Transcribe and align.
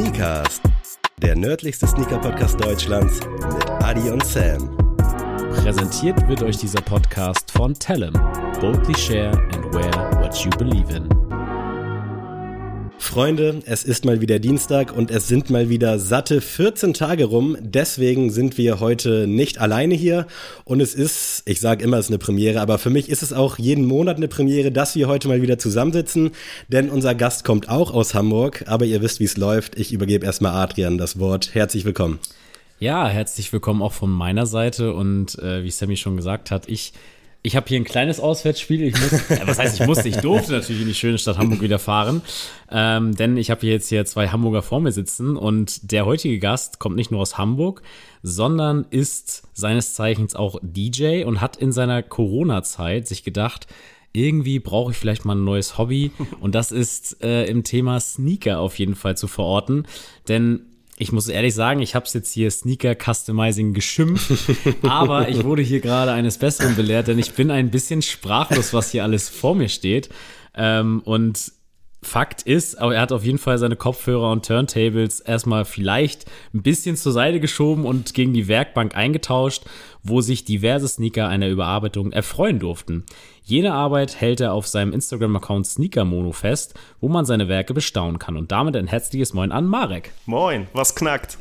Sneakers, 0.00 0.62
der 1.20 1.36
nördlichste 1.36 1.86
Sneaker-Podcast 1.86 2.58
Deutschlands 2.58 3.20
mit 3.52 3.70
Adi 3.84 4.08
und 4.08 4.24
Sam. 4.24 4.74
Präsentiert 5.56 6.26
wird 6.26 6.42
euch 6.42 6.56
dieser 6.56 6.80
Podcast 6.80 7.50
von 7.50 7.74
Tellem. 7.74 8.14
Boldly 8.62 8.96
share 8.96 9.36
and 9.52 9.74
wear 9.74 9.92
what 10.22 10.34
you 10.42 10.48
believe 10.56 10.90
in. 10.96 11.19
Freunde, 13.10 13.60
es 13.66 13.82
ist 13.82 14.04
mal 14.04 14.20
wieder 14.20 14.38
Dienstag 14.38 14.96
und 14.96 15.10
es 15.10 15.26
sind 15.26 15.50
mal 15.50 15.68
wieder 15.68 15.98
satte 15.98 16.40
14 16.40 16.94
Tage 16.94 17.24
rum. 17.24 17.56
Deswegen 17.60 18.30
sind 18.30 18.56
wir 18.56 18.78
heute 18.78 19.26
nicht 19.26 19.60
alleine 19.60 19.96
hier. 19.96 20.28
Und 20.62 20.80
es 20.80 20.94
ist, 20.94 21.42
ich 21.44 21.58
sage 21.58 21.82
immer, 21.82 21.96
es 21.96 22.04
ist 22.04 22.10
eine 22.12 22.18
Premiere, 22.18 22.60
aber 22.60 22.78
für 22.78 22.88
mich 22.88 23.08
ist 23.08 23.24
es 23.24 23.32
auch 23.32 23.58
jeden 23.58 23.84
Monat 23.84 24.18
eine 24.18 24.28
Premiere, 24.28 24.70
dass 24.70 24.94
wir 24.94 25.08
heute 25.08 25.26
mal 25.26 25.42
wieder 25.42 25.58
zusammensitzen. 25.58 26.30
Denn 26.68 26.88
unser 26.88 27.16
Gast 27.16 27.42
kommt 27.42 27.68
auch 27.68 27.92
aus 27.92 28.14
Hamburg, 28.14 28.62
aber 28.68 28.84
ihr 28.84 29.02
wisst, 29.02 29.18
wie 29.18 29.24
es 29.24 29.36
läuft. 29.36 29.76
Ich 29.76 29.92
übergebe 29.92 30.24
erstmal 30.24 30.52
Adrian 30.52 30.96
das 30.96 31.18
Wort. 31.18 31.52
Herzlich 31.52 31.84
willkommen. 31.84 32.20
Ja, 32.78 33.08
herzlich 33.08 33.52
willkommen 33.52 33.82
auch 33.82 33.92
von 33.92 34.10
meiner 34.10 34.46
Seite. 34.46 34.94
Und 34.94 35.36
äh, 35.40 35.64
wie 35.64 35.70
Sammy 35.72 35.96
schon 35.96 36.16
gesagt 36.16 36.52
hat, 36.52 36.68
ich 36.68 36.92
ich 37.42 37.56
habe 37.56 37.66
hier 37.68 37.80
ein 37.80 37.84
kleines 37.84 38.20
Auswärtsspiel. 38.20 38.82
Ich 38.82 39.00
muss, 39.00 39.12
was 39.46 39.58
heißt, 39.58 39.80
ich 39.80 39.86
musste, 39.86 40.08
ich 40.08 40.16
durfte 40.16 40.52
natürlich 40.52 40.82
in 40.82 40.88
die 40.88 40.94
schöne 40.94 41.18
Stadt 41.18 41.38
Hamburg 41.38 41.62
wieder 41.62 41.78
fahren. 41.78 42.22
Ähm, 42.70 43.14
denn 43.14 43.36
ich 43.36 43.50
habe 43.50 43.66
jetzt 43.66 43.88
hier 43.88 44.04
zwei 44.04 44.28
Hamburger 44.28 44.62
vor 44.62 44.80
mir 44.80 44.92
sitzen 44.92 45.36
und 45.36 45.90
der 45.90 46.04
heutige 46.04 46.38
Gast 46.38 46.78
kommt 46.78 46.96
nicht 46.96 47.10
nur 47.10 47.20
aus 47.20 47.38
Hamburg, 47.38 47.82
sondern 48.22 48.86
ist 48.90 49.48
seines 49.54 49.94
Zeichens 49.94 50.36
auch 50.36 50.58
DJ 50.62 51.24
und 51.24 51.40
hat 51.40 51.56
in 51.56 51.72
seiner 51.72 52.02
Corona-Zeit 52.02 53.08
sich 53.08 53.24
gedacht, 53.24 53.66
irgendwie 54.12 54.58
brauche 54.58 54.90
ich 54.90 54.98
vielleicht 54.98 55.24
mal 55.24 55.36
ein 55.36 55.44
neues 55.44 55.78
Hobby 55.78 56.10
und 56.40 56.54
das 56.54 56.72
ist 56.72 57.22
äh, 57.22 57.46
im 57.46 57.64
Thema 57.64 58.00
Sneaker 58.00 58.58
auf 58.58 58.78
jeden 58.78 58.94
Fall 58.94 59.16
zu 59.16 59.28
verorten. 59.28 59.86
Denn 60.28 60.66
ich 61.00 61.12
muss 61.12 61.28
ehrlich 61.28 61.54
sagen, 61.54 61.80
ich 61.80 61.94
habe 61.94 62.04
es 62.04 62.12
jetzt 62.12 62.30
hier 62.30 62.50
Sneaker 62.50 62.94
Customizing 62.94 63.72
geschimpft, 63.72 64.30
aber 64.82 65.30
ich 65.30 65.44
wurde 65.44 65.62
hier 65.62 65.80
gerade 65.80 66.12
eines 66.12 66.36
Besseren 66.36 66.76
belehrt, 66.76 67.08
denn 67.08 67.18
ich 67.18 67.32
bin 67.32 67.50
ein 67.50 67.70
bisschen 67.70 68.02
sprachlos, 68.02 68.74
was 68.74 68.90
hier 68.90 69.02
alles 69.02 69.30
vor 69.30 69.54
mir 69.54 69.70
steht. 69.70 70.10
Ähm, 70.54 71.00
und 71.06 71.52
Fakt 72.02 72.42
ist, 72.42 72.78
aber 72.78 72.94
er 72.94 73.00
hat 73.00 73.12
auf 73.12 73.24
jeden 73.24 73.38
Fall 73.38 73.56
seine 73.56 73.76
Kopfhörer 73.76 74.30
und 74.30 74.44
Turntables 74.44 75.20
erstmal 75.20 75.64
vielleicht 75.64 76.26
ein 76.52 76.62
bisschen 76.62 76.96
zur 76.96 77.12
Seite 77.12 77.40
geschoben 77.40 77.86
und 77.86 78.12
gegen 78.12 78.34
die 78.34 78.48
Werkbank 78.48 78.94
eingetauscht, 78.94 79.64
wo 80.02 80.20
sich 80.20 80.44
diverse 80.44 80.88
Sneaker 80.88 81.28
einer 81.28 81.48
Überarbeitung 81.48 82.12
erfreuen 82.12 82.58
durften. 82.58 83.04
Jene 83.50 83.72
Arbeit 83.72 84.20
hält 84.20 84.40
er 84.40 84.52
auf 84.52 84.68
seinem 84.68 84.92
Instagram-Account 84.92 85.66
Sneakermono 85.66 86.30
fest, 86.30 86.74
wo 87.00 87.08
man 87.08 87.24
seine 87.24 87.48
Werke 87.48 87.74
bestaunen 87.74 88.20
kann. 88.20 88.36
Und 88.36 88.52
damit 88.52 88.76
ein 88.76 88.86
herzliches 88.86 89.34
Moin 89.34 89.50
an 89.50 89.66
Marek. 89.66 90.12
Moin, 90.24 90.68
was 90.72 90.94
knackt? 90.94 91.36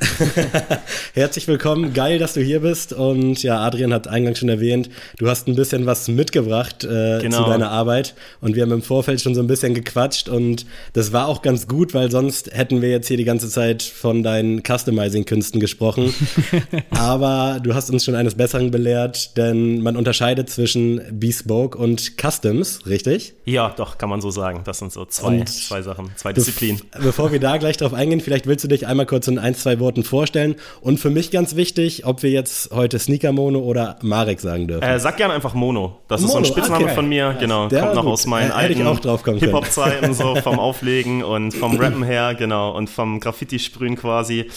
Herzlich 1.14 1.48
willkommen, 1.48 1.94
geil, 1.94 2.18
dass 2.18 2.34
du 2.34 2.42
hier 2.42 2.62
bist. 2.62 2.94
Und 2.94 3.44
ja, 3.44 3.60
Adrian 3.60 3.94
hat 3.94 4.08
eingangs 4.08 4.40
schon 4.40 4.50
erwähnt, 4.50 4.90
du 5.20 5.30
hast 5.30 5.48
ein 5.48 5.56
bisschen 5.56 5.86
was 5.86 6.08
mitgebracht 6.08 6.84
äh, 6.84 7.20
genau. 7.22 7.44
zu 7.44 7.50
deiner 7.52 7.70
Arbeit. 7.70 8.16
Und 8.42 8.56
wir 8.56 8.64
haben 8.64 8.72
im 8.72 8.82
Vorfeld 8.82 9.22
schon 9.22 9.36
so 9.36 9.42
ein 9.42 9.48
bisschen 9.48 9.76
gequatscht. 9.76 10.30
Und 10.30 10.66
das 10.94 11.14
war 11.14 11.28
auch 11.28 11.44
ganz 11.44 11.68
gut, 11.68 11.94
weil 11.94 12.10
sonst 12.10 12.52
hätten 12.52 12.82
wir 12.82 12.90
jetzt 12.90 13.08
hier 13.08 13.18
die 13.18 13.24
ganze 13.24 13.50
Zeit 13.50 13.84
von 13.84 14.24
deinen 14.24 14.64
Customizing-Künsten 14.64 15.60
gesprochen. 15.60 16.12
Aber 16.90 17.60
du 17.62 17.76
hast 17.76 17.92
uns 17.92 18.04
schon 18.04 18.16
eines 18.16 18.34
Besseren 18.34 18.72
belehrt, 18.72 19.38
denn 19.38 19.84
man 19.84 19.96
unterscheidet 19.96 20.50
zwischen 20.50 21.02
Bespoke 21.12 21.78
und 21.78 21.99
und 22.00 22.18
Customs, 22.18 22.86
richtig? 22.86 23.34
Ja, 23.46 23.70
doch, 23.70 23.98
kann 23.98 24.10
man 24.10 24.22
so 24.22 24.32
sagen. 24.32 24.62
Das 24.64 24.80
sind 24.80 24.92
so 24.92 25.06
zwei, 25.06 25.44
zwei 25.44 25.82
Sachen, 25.82 26.12
zwei 26.16 26.34
Disziplinen. 26.34 26.82
Bevor 27.02 27.32
wir 27.32 27.40
da 27.40 27.58
gleich 27.58 27.78
drauf 27.78 27.94
eingehen, 27.94 28.22
vielleicht 28.22 28.48
willst 28.48 28.64
du 28.64 28.68
dich 28.68 28.88
einmal 28.88 29.06
kurz 29.06 29.28
in 29.28 29.40
ein, 29.40 29.56
zwei 29.56 29.80
Worten 29.80 30.04
vorstellen. 30.04 30.56
Und 30.82 31.00
für 31.00 31.10
mich 31.10 31.32
ganz 31.32 31.56
wichtig, 31.56 32.06
ob 32.06 32.24
wir 32.24 32.30
jetzt 32.30 32.72
heute 32.72 33.00
Sneaker 33.00 33.32
Mono 33.32 33.60
oder 33.60 33.98
Marek 34.02 34.40
sagen 34.40 34.68
dürfen. 34.68 34.84
Äh, 34.84 35.00
sag 35.00 35.18
gerne 35.18 35.34
einfach 35.34 35.54
Mono. 35.54 36.00
Das 36.08 36.22
Mono, 36.22 36.28
ist 36.28 36.34
so 36.34 36.38
ein 36.40 36.46
Spitzname 36.46 36.86
okay. 36.86 36.96
von 36.96 37.10
mir. 37.10 37.36
Genau, 37.40 37.68
Der 37.68 37.82
kommt 37.82 37.96
noch 37.96 38.06
aus 38.06 38.26
meinen 38.26 38.52
äh, 38.52 38.54
alten 38.54 39.38
Hip-Hop-Zeiten, 39.40 40.14
so 40.14 40.36
vom 40.36 40.60
Auflegen 40.60 41.24
und 41.24 41.54
vom 41.54 41.78
Rappen 41.78 42.04
her, 42.04 42.36
genau, 42.36 42.76
und 42.76 42.90
vom 42.90 43.20
Graffiti-Sprühen 43.20 43.96
quasi. 43.96 44.50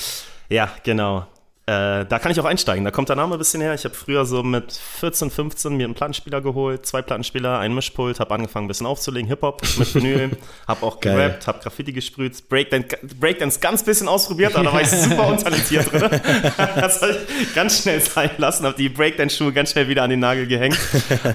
Ja, 0.49 0.71
genau. 0.85 1.27
Äh, 1.65 2.07
da 2.07 2.19
kann 2.19 2.33
ich 2.33 2.41
auch 2.41 2.45
einsteigen. 2.45 2.85
Da 2.85 2.91
kommt 2.91 3.09
der 3.09 3.15
Name 3.15 3.37
ein 3.37 3.39
bisschen 3.39 3.61
her. 3.61 3.73
Ich 3.73 3.85
habe 3.85 3.95
früher 3.95 4.25
so 4.25 4.43
mit 4.43 4.73
14, 4.73 5.31
15 5.31 5.77
mir 5.77 5.85
einen 5.85 5.95
Plattenspieler 5.95 6.41
geholt, 6.41 6.85
zwei 6.87 7.03
Plattenspieler, 7.03 7.61
ein 7.61 7.73
Mischpult, 7.73 8.19
habe 8.19 8.35
angefangen 8.35 8.65
ein 8.65 8.69
bisschen 8.69 8.87
aufzulegen, 8.87 9.29
Hip-Hop 9.29 9.63
mit 9.79 9.95
Vinyl, 9.95 10.31
habe 10.67 10.85
auch 10.85 10.99
gerappt, 10.99 11.47
habe 11.47 11.61
Graffiti 11.61 11.93
gesprüht, 11.93 12.49
Breakdance, 12.49 12.99
Breakdance 13.21 13.61
ganz 13.61 13.85
bisschen 13.85 14.09
ausprobiert, 14.09 14.57
aber 14.57 14.65
da 14.65 14.73
war 14.73 14.83
ich 14.83 14.89
super 14.89 15.29
untalentiert 15.29 15.93
drin. 15.93 16.03
das 16.57 17.01
habe 17.01 17.17
ich 17.41 17.55
ganz 17.55 17.83
schnell 17.83 18.01
sein 18.01 18.31
lassen, 18.39 18.67
habe 18.67 18.77
die 18.77 18.89
Breakdance-Schuhe 18.89 19.53
ganz 19.53 19.71
schnell 19.71 19.87
wieder 19.87 20.03
an 20.03 20.11
den 20.11 20.19
Nagel 20.21 20.49
gehängt. 20.49 20.79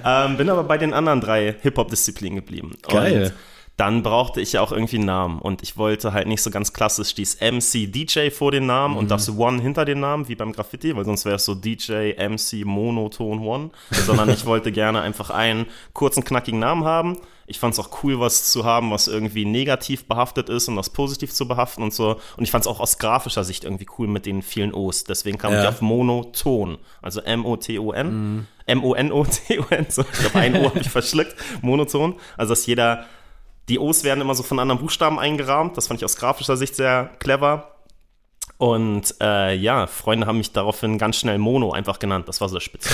Ähm, 0.03 0.35
bin 0.35 0.49
aber 0.49 0.66
bei 0.66 0.77
den 0.77 0.93
anderen 0.93 1.21
drei 1.21 1.55
Hip-Hop-Disziplinen 1.61 2.35
geblieben. 2.35 2.73
Geil. 2.89 3.23
Und 3.23 3.33
dann 3.77 4.01
brauchte 4.01 4.41
ich 4.41 4.53
ja 4.53 4.61
auch 4.61 4.71
irgendwie 4.71 4.97
einen 4.97 5.05
Namen. 5.05 5.39
Und 5.39 5.61
ich 5.61 5.77
wollte 5.77 6.11
halt 6.11 6.27
nicht 6.27 6.41
so 6.41 6.49
ganz 6.49 6.73
klassisch 6.73 7.13
dies 7.13 7.38
MC 7.39 7.91
DJ 7.91 8.31
vor 8.31 8.51
den 8.51 8.65
Namen 8.65 8.95
mhm. 8.95 8.99
und 8.99 9.11
das 9.11 9.29
One 9.29 9.61
hinter 9.61 9.85
den 9.85 9.99
Namen, 9.99 10.27
wie 10.27 10.35
beim 10.35 10.51
Graffiti, 10.51 10.95
weil 10.95 11.05
sonst 11.05 11.25
wäre 11.25 11.35
es 11.35 11.45
so 11.45 11.53
DJ, 11.53 12.13
MC, 12.17 12.66
Monoton 12.66 13.39
One. 13.39 13.69
Sondern 13.91 14.29
ich 14.29 14.47
wollte 14.47 14.71
gerne 14.71 15.01
einfach 15.01 15.29
einen 15.29 15.67
kurzen, 15.93 16.23
knackigen 16.23 16.59
Namen 16.59 16.85
haben. 16.85 17.17
Ich 17.45 17.59
fand 17.59 17.75
es 17.75 17.79
auch 17.79 18.03
cool, 18.03 18.19
was 18.19 18.51
zu 18.51 18.66
haben, 18.66 18.91
was 18.91 19.07
irgendwie 19.07 19.45
negativ 19.45 20.05
behaftet 20.05 20.49
ist 20.49 20.67
und 20.67 20.75
was 20.75 20.89
positiv 20.89 21.31
zu 21.31 21.47
behaften 21.47 21.83
und 21.83 21.93
so. 21.93 22.19
Und 22.35 22.43
ich 22.43 22.51
fand 22.51 22.63
es 22.63 22.67
auch 22.67 22.79
aus 22.79 22.97
grafischer 22.97 23.43
Sicht 23.43 23.63
irgendwie 23.63 23.85
cool 23.99 24.07
mit 24.07 24.25
den 24.25 24.41
vielen 24.41 24.73
O's. 24.73 25.03
Deswegen 25.03 25.37
kam 25.37 25.53
ja. 25.53 25.61
ich 25.61 25.67
auf 25.67 25.81
Monoton. 25.81 26.79
Also 27.01 27.21
M-O-T-O-N. 27.21 28.07
Mhm. 28.07 28.47
M-O-N-O-T-O-N. 28.66 29.85
So, 29.89 30.01
ich 30.01 30.19
glaube, 30.19 30.39
ein 30.39 30.55
O 30.57 30.66
habe 30.66 30.79
ich 30.79 30.89
verschluckt. 30.89 31.35
Monoton. 31.61 32.16
Also, 32.35 32.51
dass 32.51 32.66
jeder 32.66 33.05
die 33.69 33.79
O's 33.79 34.03
werden 34.03 34.22
immer 34.22 34.35
so 34.35 34.44
von 34.44 34.59
anderen 34.59 34.79
Buchstaben 34.79 35.19
eingerahmt. 35.19 35.78
Das 35.78 35.88
fand 35.88 36.00
ich 36.00 36.05
aus 36.05 36.16
grafischer 36.16 36.57
Sicht 36.57 36.75
sehr 36.75 37.09
clever. 37.19 37.73
Und 38.57 39.13
äh, 39.22 39.53
ja, 39.53 39.85
Freunde 39.85 40.25
haben 40.25 40.39
mich 40.39 40.51
daraufhin 40.51 40.97
ganz 40.97 41.17
schnell 41.17 41.38
Mono 41.38 41.73
einfach 41.73 42.00
genannt. 42.00 42.28
Das 42.28 42.41
war 42.41 42.50
so 42.50 42.55
der 42.55 42.61
Spitze. 42.61 42.89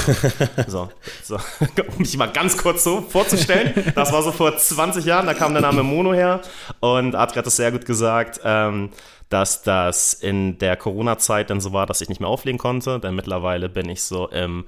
so, 0.68 0.90
so, 1.24 1.36
um 1.88 2.00
mich 2.00 2.18
mal 2.18 2.28
ganz 2.28 2.58
kurz 2.58 2.84
so 2.84 3.02
vorzustellen. 3.02 3.94
Das 3.96 4.12
war 4.12 4.24
so 4.24 4.34
vor 4.34 4.58
20 4.58 5.06
Jahren, 5.06 5.26
da 5.26 5.34
kam 5.34 5.54
der 5.54 5.62
Name 5.62 5.84
Mono 5.84 6.14
her. 6.14 6.42
Und 6.82 7.16
Adri 7.16 7.36
hat 7.36 7.48
es 7.48 7.56
sehr 7.56 7.72
gut 7.72 7.86
gesagt, 7.86 8.42
ähm, 8.44 8.90
dass 9.30 9.64
das 9.64 10.14
in 10.14 10.58
der 10.58 10.76
Corona-Zeit 10.76 11.50
dann 11.50 11.62
so 11.62 11.72
war, 11.72 11.86
dass 11.86 12.02
ich 12.02 12.10
nicht 12.10 12.20
mehr 12.20 12.30
auflegen 12.30 12.60
konnte. 12.60 13.00
Denn 13.00 13.16
mittlerweile 13.16 13.70
bin 13.70 13.88
ich 13.88 14.04
so 14.04 14.28
im 14.28 14.66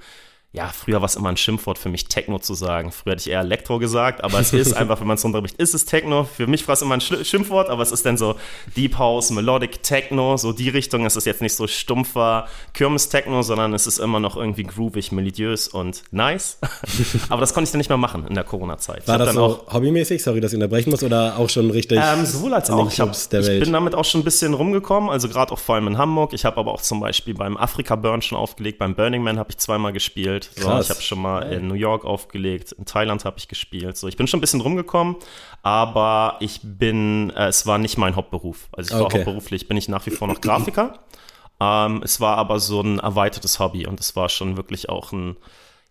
ja, 0.56 0.68
früher 0.68 1.02
war 1.02 1.06
es 1.06 1.16
immer 1.16 1.28
ein 1.28 1.36
Schimpfwort 1.36 1.76
für 1.76 1.90
mich, 1.90 2.06
Techno 2.06 2.38
zu 2.38 2.54
sagen. 2.54 2.90
Früher 2.90 3.12
hätte 3.12 3.28
ich 3.28 3.30
eher 3.30 3.40
Elektro 3.40 3.78
gesagt, 3.78 4.24
aber 4.24 4.40
es 4.40 4.54
ist 4.54 4.72
einfach, 4.76 5.00
wenn 5.00 5.06
man 5.06 5.16
es 5.16 5.24
runterbricht, 5.24 5.56
ist 5.56 5.74
es 5.74 5.84
Techno. 5.84 6.24
Für 6.24 6.46
mich 6.46 6.66
war 6.66 6.72
es 6.72 6.80
immer 6.80 6.94
ein 6.94 7.02
Schimpfwort, 7.02 7.68
aber 7.68 7.82
es 7.82 7.92
ist 7.92 8.06
dann 8.06 8.16
so 8.16 8.36
Deep 8.74 8.96
House, 8.96 9.30
Melodic 9.30 9.82
Techno, 9.82 10.38
so 10.38 10.52
die 10.52 10.70
Richtung. 10.70 11.04
Es 11.04 11.14
ist 11.14 11.26
jetzt 11.26 11.42
nicht 11.42 11.54
so 11.54 11.66
stumpfer 11.66 12.48
Kirmes-Techno, 12.72 13.42
sondern 13.42 13.74
es 13.74 13.86
ist 13.86 13.98
immer 13.98 14.18
noch 14.18 14.38
irgendwie 14.38 14.62
groovig, 14.62 15.12
melodiös 15.12 15.68
und 15.68 16.04
nice. 16.10 16.58
aber 17.28 17.40
das 17.40 17.52
konnte 17.52 17.68
ich 17.68 17.72
dann 17.72 17.78
nicht 17.78 17.90
mehr 17.90 17.98
machen 17.98 18.26
in 18.26 18.34
der 18.34 18.44
Corona-Zeit. 18.44 19.06
War 19.06 19.18
das 19.18 19.34
so 19.34 19.44
auch, 19.44 19.74
hobbymäßig? 19.74 20.22
Sorry, 20.22 20.40
dass 20.40 20.52
ich 20.52 20.56
unterbrechen 20.56 20.88
muss 20.88 21.02
oder 21.02 21.38
auch 21.38 21.50
schon 21.50 21.70
richtig? 21.70 22.00
Ähm, 22.02 22.24
sowohl 22.24 22.54
als 22.54 22.70
auch. 22.70 22.90
Ich, 22.90 22.98
hab, 22.98 23.12
ich 23.12 23.28
bin 23.28 23.72
damit 23.74 23.94
auch 23.94 24.06
schon 24.06 24.22
ein 24.22 24.24
bisschen 24.24 24.54
rumgekommen, 24.54 25.10
also 25.10 25.28
gerade 25.28 25.52
auch 25.52 25.58
vor 25.58 25.74
allem 25.74 25.88
in 25.88 25.98
Hamburg. 25.98 26.32
Ich 26.32 26.46
habe 26.46 26.56
aber 26.56 26.72
auch 26.72 26.80
zum 26.80 27.00
Beispiel 27.00 27.34
beim 27.34 27.58
Afrika 27.58 27.94
Burn 27.94 28.22
schon 28.22 28.38
aufgelegt, 28.38 28.78
beim 28.78 28.94
Burning 28.94 29.22
Man 29.22 29.38
habe 29.38 29.50
ich 29.50 29.58
zweimal 29.58 29.92
gespielt 29.92 30.45
gespielt. 30.54 30.76
So, 30.76 30.80
ich 30.80 30.90
habe 30.90 31.02
schon 31.02 31.20
mal 31.20 31.52
in 31.52 31.68
New 31.68 31.74
York 31.74 32.04
aufgelegt, 32.04 32.72
in 32.72 32.84
Thailand 32.84 33.24
habe 33.24 33.38
ich 33.38 33.48
gespielt. 33.48 33.96
So, 33.96 34.08
ich 34.08 34.16
bin 34.16 34.26
schon 34.26 34.38
ein 34.38 34.40
bisschen 34.40 34.60
rumgekommen, 34.60 35.16
aber 35.62 36.36
ich 36.40 36.60
bin, 36.62 37.30
äh, 37.30 37.48
es 37.48 37.66
war 37.66 37.78
nicht 37.78 37.98
mein 37.98 38.16
Hauptberuf. 38.16 38.68
Also 38.72 38.94
ich 38.94 38.98
war 38.98 39.06
okay. 39.06 39.18
hauptberuflich, 39.18 39.68
bin 39.68 39.76
ich 39.76 39.88
nach 39.88 40.04
wie 40.06 40.10
vor 40.10 40.28
noch 40.28 40.40
Grafiker. 40.40 40.98
ähm, 41.60 42.02
es 42.04 42.20
war 42.20 42.38
aber 42.38 42.60
so 42.60 42.80
ein 42.80 42.98
erweitertes 42.98 43.58
Hobby 43.58 43.86
und 43.86 44.00
es 44.00 44.16
war 44.16 44.28
schon 44.28 44.56
wirklich 44.56 44.88
auch 44.88 45.12
ein, 45.12 45.36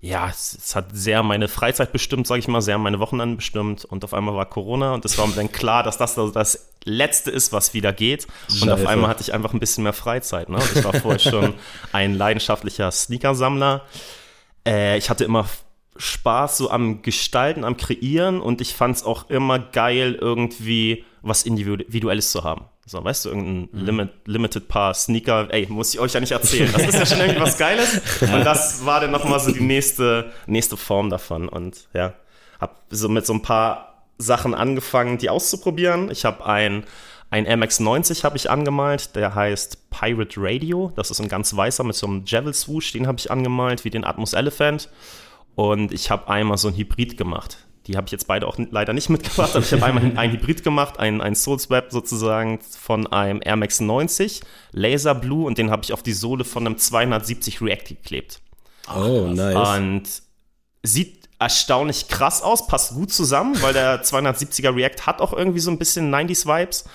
ja, 0.05 0.29
es, 0.29 0.55
es, 0.55 0.75
hat 0.75 0.87
sehr 0.93 1.23
meine 1.23 1.47
Freizeit 1.47 1.91
bestimmt, 1.91 2.27
sage 2.27 2.39
ich 2.39 2.47
mal, 2.47 2.61
sehr 2.61 2.77
meine 2.77 2.99
Wochenenden 2.99 3.37
bestimmt. 3.37 3.85
Und 3.85 4.03
auf 4.03 4.13
einmal 4.13 4.35
war 4.35 4.45
Corona 4.45 4.93
und 4.93 5.03
es 5.03 5.17
war 5.17 5.25
mir 5.25 5.33
dann 5.33 5.51
klar, 5.51 5.81
dass 5.81 5.97
das 5.97 6.15
das 6.15 6.69
Letzte 6.83 7.31
ist, 7.31 7.51
was 7.51 7.73
wieder 7.73 7.91
geht. 7.91 8.27
Scheiße. 8.47 8.63
Und 8.63 8.71
auf 8.71 8.85
einmal 8.85 9.09
hatte 9.09 9.21
ich 9.21 9.33
einfach 9.33 9.53
ein 9.53 9.59
bisschen 9.59 9.83
mehr 9.83 9.93
Freizeit. 9.93 10.49
Ne? 10.49 10.57
Und 10.57 10.75
ich 10.75 10.83
war 10.83 10.93
vorher 10.93 11.19
schon 11.19 11.55
ein 11.91 12.13
leidenschaftlicher 12.13 12.91
Sneakersammler 12.91 13.81
äh, 14.65 14.97
ich 14.97 15.09
hatte 15.09 15.23
immer 15.23 15.47
Spaß 15.97 16.57
so 16.57 16.69
am 16.69 17.01
Gestalten, 17.01 17.63
am 17.63 17.77
Kreieren 17.77 18.41
und 18.41 18.61
ich 18.61 18.73
fand 18.73 18.97
es 18.97 19.03
auch 19.03 19.29
immer 19.29 19.59
geil, 19.59 20.17
irgendwie 20.19 21.05
was 21.21 21.43
Individuelles 21.43 22.31
zu 22.31 22.43
haben. 22.43 22.65
So, 22.85 23.03
weißt 23.03 23.25
du, 23.25 23.29
irgendein 23.29 23.69
mhm. 23.71 23.85
Limit, 23.85 24.09
Limited 24.25 24.67
Paar 24.67 24.93
Sneaker, 24.93 25.47
ey, 25.51 25.65
muss 25.69 25.93
ich 25.93 25.99
euch 25.99 26.13
ja 26.13 26.19
nicht 26.19 26.33
erzählen. 26.33 26.71
Das 26.71 26.83
ist 26.83 26.93
ja 26.93 27.05
schon 27.05 27.19
irgendwie 27.19 27.41
was 27.41 27.57
Geiles. 27.57 27.99
Und 28.21 28.43
das 28.43 28.85
war 28.85 28.99
dann 28.99 29.11
nochmal 29.11 29.39
so 29.39 29.51
die 29.51 29.63
nächste, 29.63 30.31
nächste 30.45 30.77
Form 30.77 31.09
davon. 31.09 31.49
Und 31.49 31.87
ja, 31.93 32.13
hab 32.59 32.83
so 32.89 33.09
mit 33.09 33.25
so 33.25 33.33
ein 33.33 33.41
paar 33.41 34.03
Sachen 34.19 34.53
angefangen, 34.53 35.17
die 35.17 35.29
auszuprobieren. 35.29 36.11
Ich 36.11 36.25
habe 36.25 36.45
ein 36.45 36.85
ein 37.35 37.45
Air 37.45 37.57
Max 37.57 37.81
90 37.81 38.23
habe 38.23 38.37
ich 38.37 38.49
angemalt, 38.49 39.13
der 39.13 39.35
heißt 39.35 39.89
Pirate 39.89 40.35
Radio. 40.37 40.93
Das 40.95 41.11
ist 41.11 41.19
ein 41.19 41.27
ganz 41.27 41.53
weißer 41.53 41.83
mit 41.83 41.95
so 41.97 42.07
einem 42.07 42.23
Javel 42.25 42.53
Swoosh, 42.53 42.93
den 42.93 43.07
habe 43.07 43.19
ich 43.19 43.29
angemalt, 43.29 43.83
wie 43.83 43.89
den 43.89 44.05
Atmos 44.05 44.31
Elephant. 44.31 44.89
Und 45.53 45.91
ich 45.91 46.09
habe 46.09 46.29
einmal 46.29 46.57
so 46.57 46.69
ein 46.69 46.77
Hybrid 46.77 47.17
gemacht. 47.17 47.57
Die 47.87 47.97
habe 47.97 48.05
ich 48.05 48.13
jetzt 48.13 48.27
beide 48.27 48.47
auch 48.47 48.57
leider 48.57 48.93
nicht 48.93 49.09
mitgebracht, 49.15 49.53
aber 49.53 49.65
ich 49.65 49.73
habe 49.73 49.83
einmal 49.83 50.17
ein 50.17 50.31
Hybrid 50.31 50.63
gemacht, 50.63 50.97
ein, 50.97 51.19
ein 51.19 51.35
Soulswap 51.35 51.91
sozusagen 51.91 52.59
von 52.61 53.05
einem 53.07 53.41
Air 53.43 53.57
Max 53.57 53.81
90, 53.81 54.39
Laser 54.71 55.13
Blue 55.13 55.45
und 55.45 55.57
den 55.57 55.71
habe 55.71 55.83
ich 55.83 55.91
auf 55.91 56.03
die 56.03 56.13
Sohle 56.13 56.45
von 56.45 56.65
einem 56.65 56.77
270 56.77 57.61
React 57.61 57.83
geklebt. 57.89 58.39
Oh, 58.95 59.27
nice. 59.27 59.77
Und 59.77 60.03
sieht 60.83 61.27
erstaunlich 61.37 62.07
krass 62.07 62.41
aus, 62.41 62.67
passt 62.67 62.93
gut 62.93 63.11
zusammen, 63.11 63.61
weil 63.61 63.73
der 63.73 64.05
270er 64.05 64.73
React 64.73 65.05
hat 65.05 65.19
auch 65.19 65.33
irgendwie 65.33 65.59
so 65.59 65.69
ein 65.69 65.77
bisschen 65.77 66.13
90s 66.15 66.45
Vibes. 66.45 66.85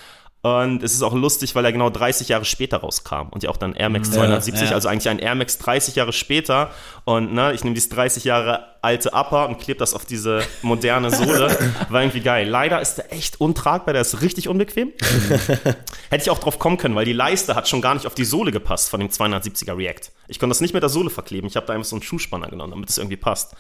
Und 0.43 0.83
es 0.83 0.95
ist 0.95 1.03
auch 1.03 1.13
lustig, 1.13 1.55
weil 1.55 1.67
er 1.67 1.73
genau 1.73 1.91
30 1.91 2.29
Jahre 2.29 2.47
später 2.47 2.79
rauskam 2.79 3.29
und 3.31 3.43
ja 3.43 3.51
auch 3.51 3.59
dann 3.59 3.75
Air 3.75 3.91
Max 3.91 4.11
270, 4.11 4.63
ja, 4.63 4.69
ja. 4.71 4.75
also 4.75 4.89
eigentlich 4.89 5.11
ein 5.11 5.19
Air 5.19 5.35
Max 5.35 5.59
30 5.59 5.97
Jahre 5.97 6.15
später. 6.15 6.71
Und 7.05 7.35
ne, 7.35 7.53
ich 7.53 7.63
nehme 7.63 7.75
dieses 7.75 7.91
30 7.91 8.25
Jahre 8.25 8.65
alte 8.81 9.11
Upper 9.13 9.51
und 9.51 9.59
klebe 9.59 9.79
das 9.79 9.93
auf 9.93 10.07
diese 10.07 10.43
moderne 10.63 11.11
Sohle. 11.11 11.55
War 11.91 12.01
irgendwie 12.01 12.21
geil. 12.21 12.49
Leider 12.49 12.81
ist 12.81 12.95
der 12.95 13.13
echt 13.13 13.39
untragbar, 13.39 13.93
der 13.93 14.01
ist 14.01 14.23
richtig 14.23 14.49
unbequem. 14.49 14.93
Hätte 16.09 16.23
ich 16.23 16.31
auch 16.31 16.39
drauf 16.39 16.59
kommen 16.59 16.79
können, 16.79 16.95
weil 16.95 17.05
die 17.05 17.13
Leiste 17.13 17.55
hat 17.55 17.69
schon 17.69 17.83
gar 17.83 17.93
nicht 17.93 18.07
auf 18.07 18.15
die 18.15 18.25
Sohle 18.25 18.51
gepasst 18.51 18.89
von 18.89 19.01
dem 19.01 19.11
270er 19.11 19.77
React. 19.77 20.11
Ich 20.29 20.39
konnte 20.39 20.53
das 20.53 20.63
nicht 20.63 20.73
mit 20.73 20.83
der 20.83 20.89
Sohle 20.89 21.11
verkleben. 21.11 21.49
Ich 21.49 21.57
habe 21.57 21.67
da 21.67 21.75
einfach 21.75 21.87
so 21.87 21.97
einen 21.97 22.03
Schuhspanner 22.03 22.49
genommen, 22.49 22.71
damit 22.71 22.89
es 22.89 22.97
irgendwie 22.97 23.19
passt. 23.19 23.55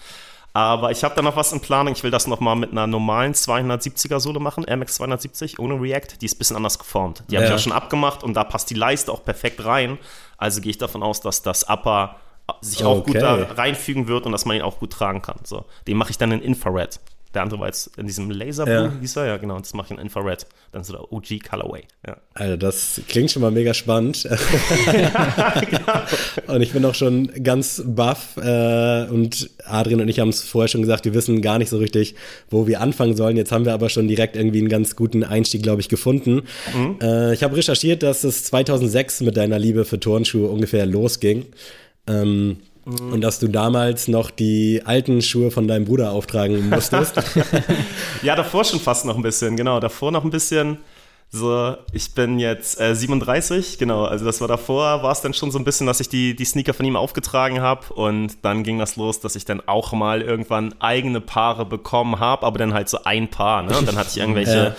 Aber 0.52 0.91
ich 0.91 1.05
habe 1.05 1.14
da 1.14 1.23
noch 1.23 1.37
was 1.37 1.52
in 1.52 1.61
Planung. 1.61 1.94
Ich 1.94 2.02
will 2.02 2.11
das 2.11 2.26
noch 2.26 2.41
mal 2.41 2.56
mit 2.56 2.73
einer 2.73 2.87
normalen 2.87 3.35
270er 3.35 4.19
Sohle 4.19 4.41
machen, 4.41 4.64
Max 4.79 4.94
270 4.97 5.58
ohne 5.58 5.81
React. 5.81 6.19
Die 6.20 6.26
ist 6.26 6.35
ein 6.35 6.38
bisschen 6.38 6.56
anders 6.56 6.79
geformt. 6.79 7.23
Die 7.31 7.37
habe 7.37 7.47
ich 7.47 7.52
auch 7.52 7.58
schon 7.58 7.73
abgemacht 7.73 8.25
und 8.25 8.35
da 8.35 8.44
passt 8.44 8.69
die 8.70 8.75
Leiste 8.75 9.12
auch 9.12 9.25
perfekt 9.25 9.64
rein. 9.64 9.99
Also 10.38 10.61
gehe 10.61 10.70
ich 10.70 10.79
davon 10.79 11.02
aus, 11.02 11.20
dass 11.20 11.43
das 11.43 11.69
Upper 11.69 12.17
sich 12.61 12.85
auch 12.85 12.99
okay. 12.99 13.12
gut 13.12 13.23
da 13.23 13.35
reinfügen 13.35 14.08
wird 14.08 14.26
und 14.26 14.32
dass 14.32 14.44
man 14.44 14.56
ihn 14.56 14.62
auch 14.62 14.81
gut 14.81 14.93
tragen 14.93 15.23
kann. 15.23 15.38
So, 15.44 15.64
den 15.87 15.97
mache 15.97 16.11
ich 16.11 16.19
dann 16.19 16.32
in 16.32 16.43
Infrared. 16.43 16.99
Der 17.35 17.43
andere 17.43 17.61
war 17.61 17.69
jetzt 17.69 17.97
in 17.97 18.06
diesem 18.06 18.29
Laserblue, 18.31 18.75
ja. 18.75 18.93
hieß 19.00 19.17
er, 19.17 19.27
ja 19.27 19.37
genau, 19.37 19.55
und 19.56 19.65
das 19.65 19.73
mache 19.73 19.87
ich 19.87 19.91
in 19.93 20.05
Infrared. 20.05 20.47
Dann 20.73 20.82
so 20.82 20.93
der 20.93 21.12
OG 21.12 21.44
Colorway. 21.49 21.85
Ja. 22.06 22.17
Also 22.35 22.56
das 22.56 23.00
klingt 23.09 23.31
schon 23.31 23.43
mal 23.43 23.53
mega 23.53 23.73
spannend. 23.73 24.25
ja, 24.25 25.61
genau. 25.61 26.55
Und 26.55 26.62
ich 26.62 26.73
bin 26.73 26.85
auch 26.85 26.94
schon 26.94 27.31
ganz 27.44 27.82
baff 27.87 28.37
äh, 28.37 29.06
und 29.09 29.50
Adrian 29.65 30.00
und 30.00 30.09
ich 30.09 30.19
haben 30.19 30.31
es 30.31 30.43
vorher 30.43 30.69
schon 30.69 30.81
gesagt, 30.81 31.05
wir 31.05 31.15
wissen 31.15 31.41
gar 31.41 31.59
nicht 31.59 31.69
so 31.69 31.79
richtig, 31.79 32.17
wo 32.49 32.67
wir 32.67 32.81
anfangen 32.81 33.15
sollen. 33.15 33.37
Jetzt 33.37 33.53
haben 33.53 33.65
wir 33.65 33.75
aber 33.75 33.91
schon 33.91 34.09
direkt 34.09 34.35
irgendwie 34.35 34.59
einen 34.59 34.69
ganz 34.69 34.97
guten 34.97 35.23
Einstieg, 35.23 35.62
glaube 35.62 35.81
ich, 35.81 35.88
gefunden. 35.88 36.43
Mhm. 36.75 36.99
Äh, 37.00 37.33
ich 37.35 37.44
habe 37.44 37.56
recherchiert, 37.56 38.03
dass 38.03 38.25
es 38.25 38.44
2006 38.44 39.21
mit 39.21 39.37
deiner 39.37 39.59
Liebe 39.59 39.85
für 39.85 40.00
Turnschuhe 40.00 40.49
ungefähr 40.49 40.85
losging. 40.85 41.47
Ähm, 42.09 42.56
Mhm. 42.91 43.13
Und 43.13 43.21
dass 43.21 43.39
du 43.39 43.49
damals 43.49 44.09
noch 44.09 44.31
die 44.31 44.83
alten 44.85 45.23
Schuhe 45.23 45.51
von 45.51 45.69
deinem 45.69 45.85
Bruder 45.85 46.13
auftragen 46.13 46.69
musstest. 46.69 47.17
ja, 48.23 48.37
davor 48.37 48.65
schon 48.65 48.81
fast 48.81 49.05
noch 49.05 49.17
ein 49.17 49.23
bisschen, 49.23 49.57
genau. 49.57 49.81
Davor 49.81 50.13
noch 50.13 50.25
ein 50.25 50.31
bisschen. 50.31 50.79
So, 51.33 51.77
ich 51.93 52.13
bin 52.13 52.41
jetzt 52.41 52.81
äh, 52.81 52.95
37, 52.95 53.79
genau. 53.79 54.05
Also 54.05 54.25
das 54.25 54.41
war 54.41 54.49
davor, 54.49 55.05
war 55.05 55.13
es 55.13 55.21
dann 55.21 55.33
schon 55.33 55.53
so 55.53 55.59
ein 55.61 55.65
bisschen, 55.65 55.87
dass 55.87 56.01
ich 56.01 56.09
die, 56.09 56.35
die 56.35 56.45
Sneaker 56.45 56.75
von 56.75 56.85
ihm 56.85 56.97
aufgetragen 56.97 57.61
habe. 57.61 57.93
Und 57.95 58.39
dann 58.43 58.65
ging 58.65 58.81
das 58.81 58.97
los, 58.97 59.21
dass 59.21 59.37
ich 59.37 59.45
dann 59.45 59.63
auch 59.67 59.93
mal 59.93 60.23
irgendwann 60.23 60.75
eigene 60.81 61.21
Paare 61.21 61.65
bekommen 61.65 62.19
habe, 62.19 62.45
aber 62.45 62.59
dann 62.59 62.75
halt 62.75 62.89
so 62.89 63.05
ein 63.05 63.29
Paar. 63.29 63.63
Ne? 63.63 63.79
Und 63.79 63.87
dann 63.87 63.97
hatte 63.97 64.11
ich 64.11 64.19
irgendwelche. 64.19 64.75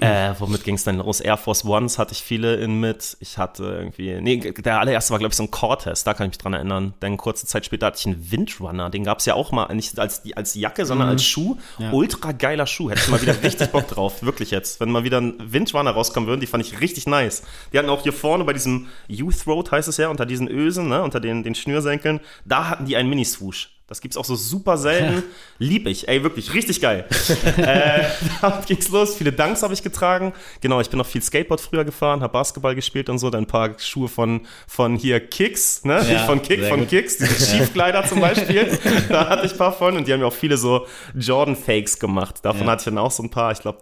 Äh, 0.00 0.34
womit 0.38 0.64
ging 0.64 0.76
es 0.76 0.84
denn 0.84 0.98
los? 0.98 1.20
Air 1.20 1.36
Force 1.36 1.64
Ones 1.64 1.98
hatte 1.98 2.12
ich 2.12 2.22
viele 2.22 2.56
in 2.56 2.80
mit. 2.80 3.16
Ich 3.20 3.38
hatte 3.38 3.64
irgendwie, 3.64 4.20
nee, 4.20 4.36
der 4.38 4.80
allererste 4.80 5.12
war, 5.12 5.18
glaube 5.18 5.32
ich, 5.32 5.36
so 5.36 5.42
ein 5.42 5.50
Cortez, 5.50 6.04
da 6.04 6.14
kann 6.14 6.26
ich 6.26 6.32
mich 6.32 6.38
dran 6.38 6.54
erinnern. 6.54 6.94
Dann 7.00 7.16
kurze 7.16 7.46
Zeit 7.46 7.64
später 7.66 7.86
hatte 7.86 7.98
ich 7.98 8.06
einen 8.06 8.30
Windrunner, 8.30 8.90
den 8.90 9.04
gab 9.04 9.18
es 9.18 9.26
ja 9.26 9.34
auch 9.34 9.52
mal, 9.52 9.72
nicht 9.74 9.98
als, 9.98 10.22
als 10.34 10.54
Jacke, 10.54 10.86
sondern 10.86 11.08
mhm. 11.08 11.12
als 11.12 11.24
Schuh. 11.24 11.56
Ja. 11.78 11.92
Ultra 11.92 12.32
geiler 12.32 12.66
Schuh, 12.66 12.90
hätte 12.90 13.00
ich 13.00 13.08
mal 13.08 13.20
wieder 13.20 13.42
richtig 13.42 13.68
Bock 13.68 13.88
drauf, 13.88 14.22
wirklich 14.22 14.50
jetzt. 14.50 14.80
Wenn 14.80 14.90
mal 14.90 15.04
wieder 15.04 15.20
ein 15.20 15.34
Windrunner 15.38 15.90
rauskommen 15.90 16.28
würden, 16.28 16.40
die 16.40 16.46
fand 16.46 16.64
ich 16.64 16.80
richtig 16.80 17.06
nice. 17.06 17.42
Die 17.72 17.78
hatten 17.78 17.90
auch 17.90 18.02
hier 18.02 18.12
vorne 18.12 18.44
bei 18.44 18.52
diesem 18.52 18.88
Youth 19.08 19.46
Road, 19.46 19.70
heißt 19.70 19.88
es 19.88 19.96
ja, 19.96 20.08
unter 20.08 20.26
diesen 20.26 20.48
Ösen, 20.48 20.88
ne, 20.88 21.02
unter 21.02 21.20
den, 21.20 21.42
den 21.42 21.54
Schnürsenkeln, 21.54 22.20
da 22.44 22.68
hatten 22.68 22.86
die 22.86 22.96
einen 22.96 23.08
Mini-Swoosh. 23.08 23.77
Das 23.88 24.02
gibt's 24.02 24.18
auch 24.18 24.24
so 24.26 24.36
super 24.36 24.76
selten. 24.76 25.22
Lieb 25.58 25.86
ich, 25.86 26.08
ey, 26.08 26.22
wirklich, 26.22 26.52
richtig 26.52 26.82
geil. 26.82 27.06
äh, 27.56 28.04
damit 28.42 28.66
ging's 28.66 28.90
los. 28.90 29.16
Viele 29.16 29.32
Danks 29.32 29.62
habe 29.62 29.72
ich 29.72 29.82
getragen. 29.82 30.34
Genau, 30.60 30.78
ich 30.82 30.90
bin 30.90 30.98
noch 30.98 31.06
viel 31.06 31.22
Skateboard 31.22 31.58
früher 31.58 31.86
gefahren, 31.86 32.20
habe 32.20 32.34
Basketball 32.34 32.74
gespielt 32.74 33.08
und 33.08 33.18
so. 33.18 33.30
Dann 33.30 33.44
ein 33.44 33.46
paar 33.46 33.78
Schuhe 33.78 34.08
von, 34.08 34.42
von 34.66 34.96
hier 34.96 35.26
Kicks, 35.26 35.86
ne? 35.86 36.06
Ja, 36.06 36.18
von 36.26 36.42
Kick, 36.42 36.66
von 36.66 36.80
gut. 36.80 36.90
Kicks, 36.90 37.16
diese 37.16 37.56
Schiefkleider 37.56 38.04
zum 38.04 38.20
Beispiel. 38.20 38.78
da 39.08 39.30
hatte 39.30 39.46
ich 39.46 39.52
ein 39.52 39.58
paar 39.58 39.72
von 39.72 39.96
und 39.96 40.06
die 40.06 40.12
haben 40.12 40.20
ja 40.20 40.26
auch 40.26 40.34
viele 40.34 40.58
so 40.58 40.86
Jordan-Fakes 41.14 41.98
gemacht. 41.98 42.44
Davon 42.44 42.66
ja. 42.66 42.72
hatte 42.72 42.80
ich 42.80 42.84
dann 42.84 42.98
auch 42.98 43.10
so 43.10 43.22
ein 43.22 43.30
paar. 43.30 43.52
Ich 43.52 43.60
glaube, 43.60 43.78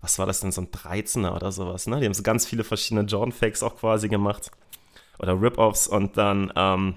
was 0.00 0.16
war 0.20 0.26
das 0.26 0.38
denn, 0.38 0.52
so 0.52 0.60
ein 0.60 0.68
13er 0.68 1.34
oder 1.34 1.50
sowas, 1.50 1.88
ne? 1.88 1.98
Die 1.98 2.06
haben 2.06 2.14
so 2.14 2.22
ganz 2.22 2.46
viele 2.46 2.62
verschiedene 2.62 3.04
Jordan-Fakes 3.04 3.64
auch 3.64 3.76
quasi 3.76 4.08
gemacht. 4.08 4.52
Oder 5.18 5.40
Rip-Offs 5.40 5.88
und 5.88 6.16
dann, 6.16 6.52
ähm, 6.54 6.94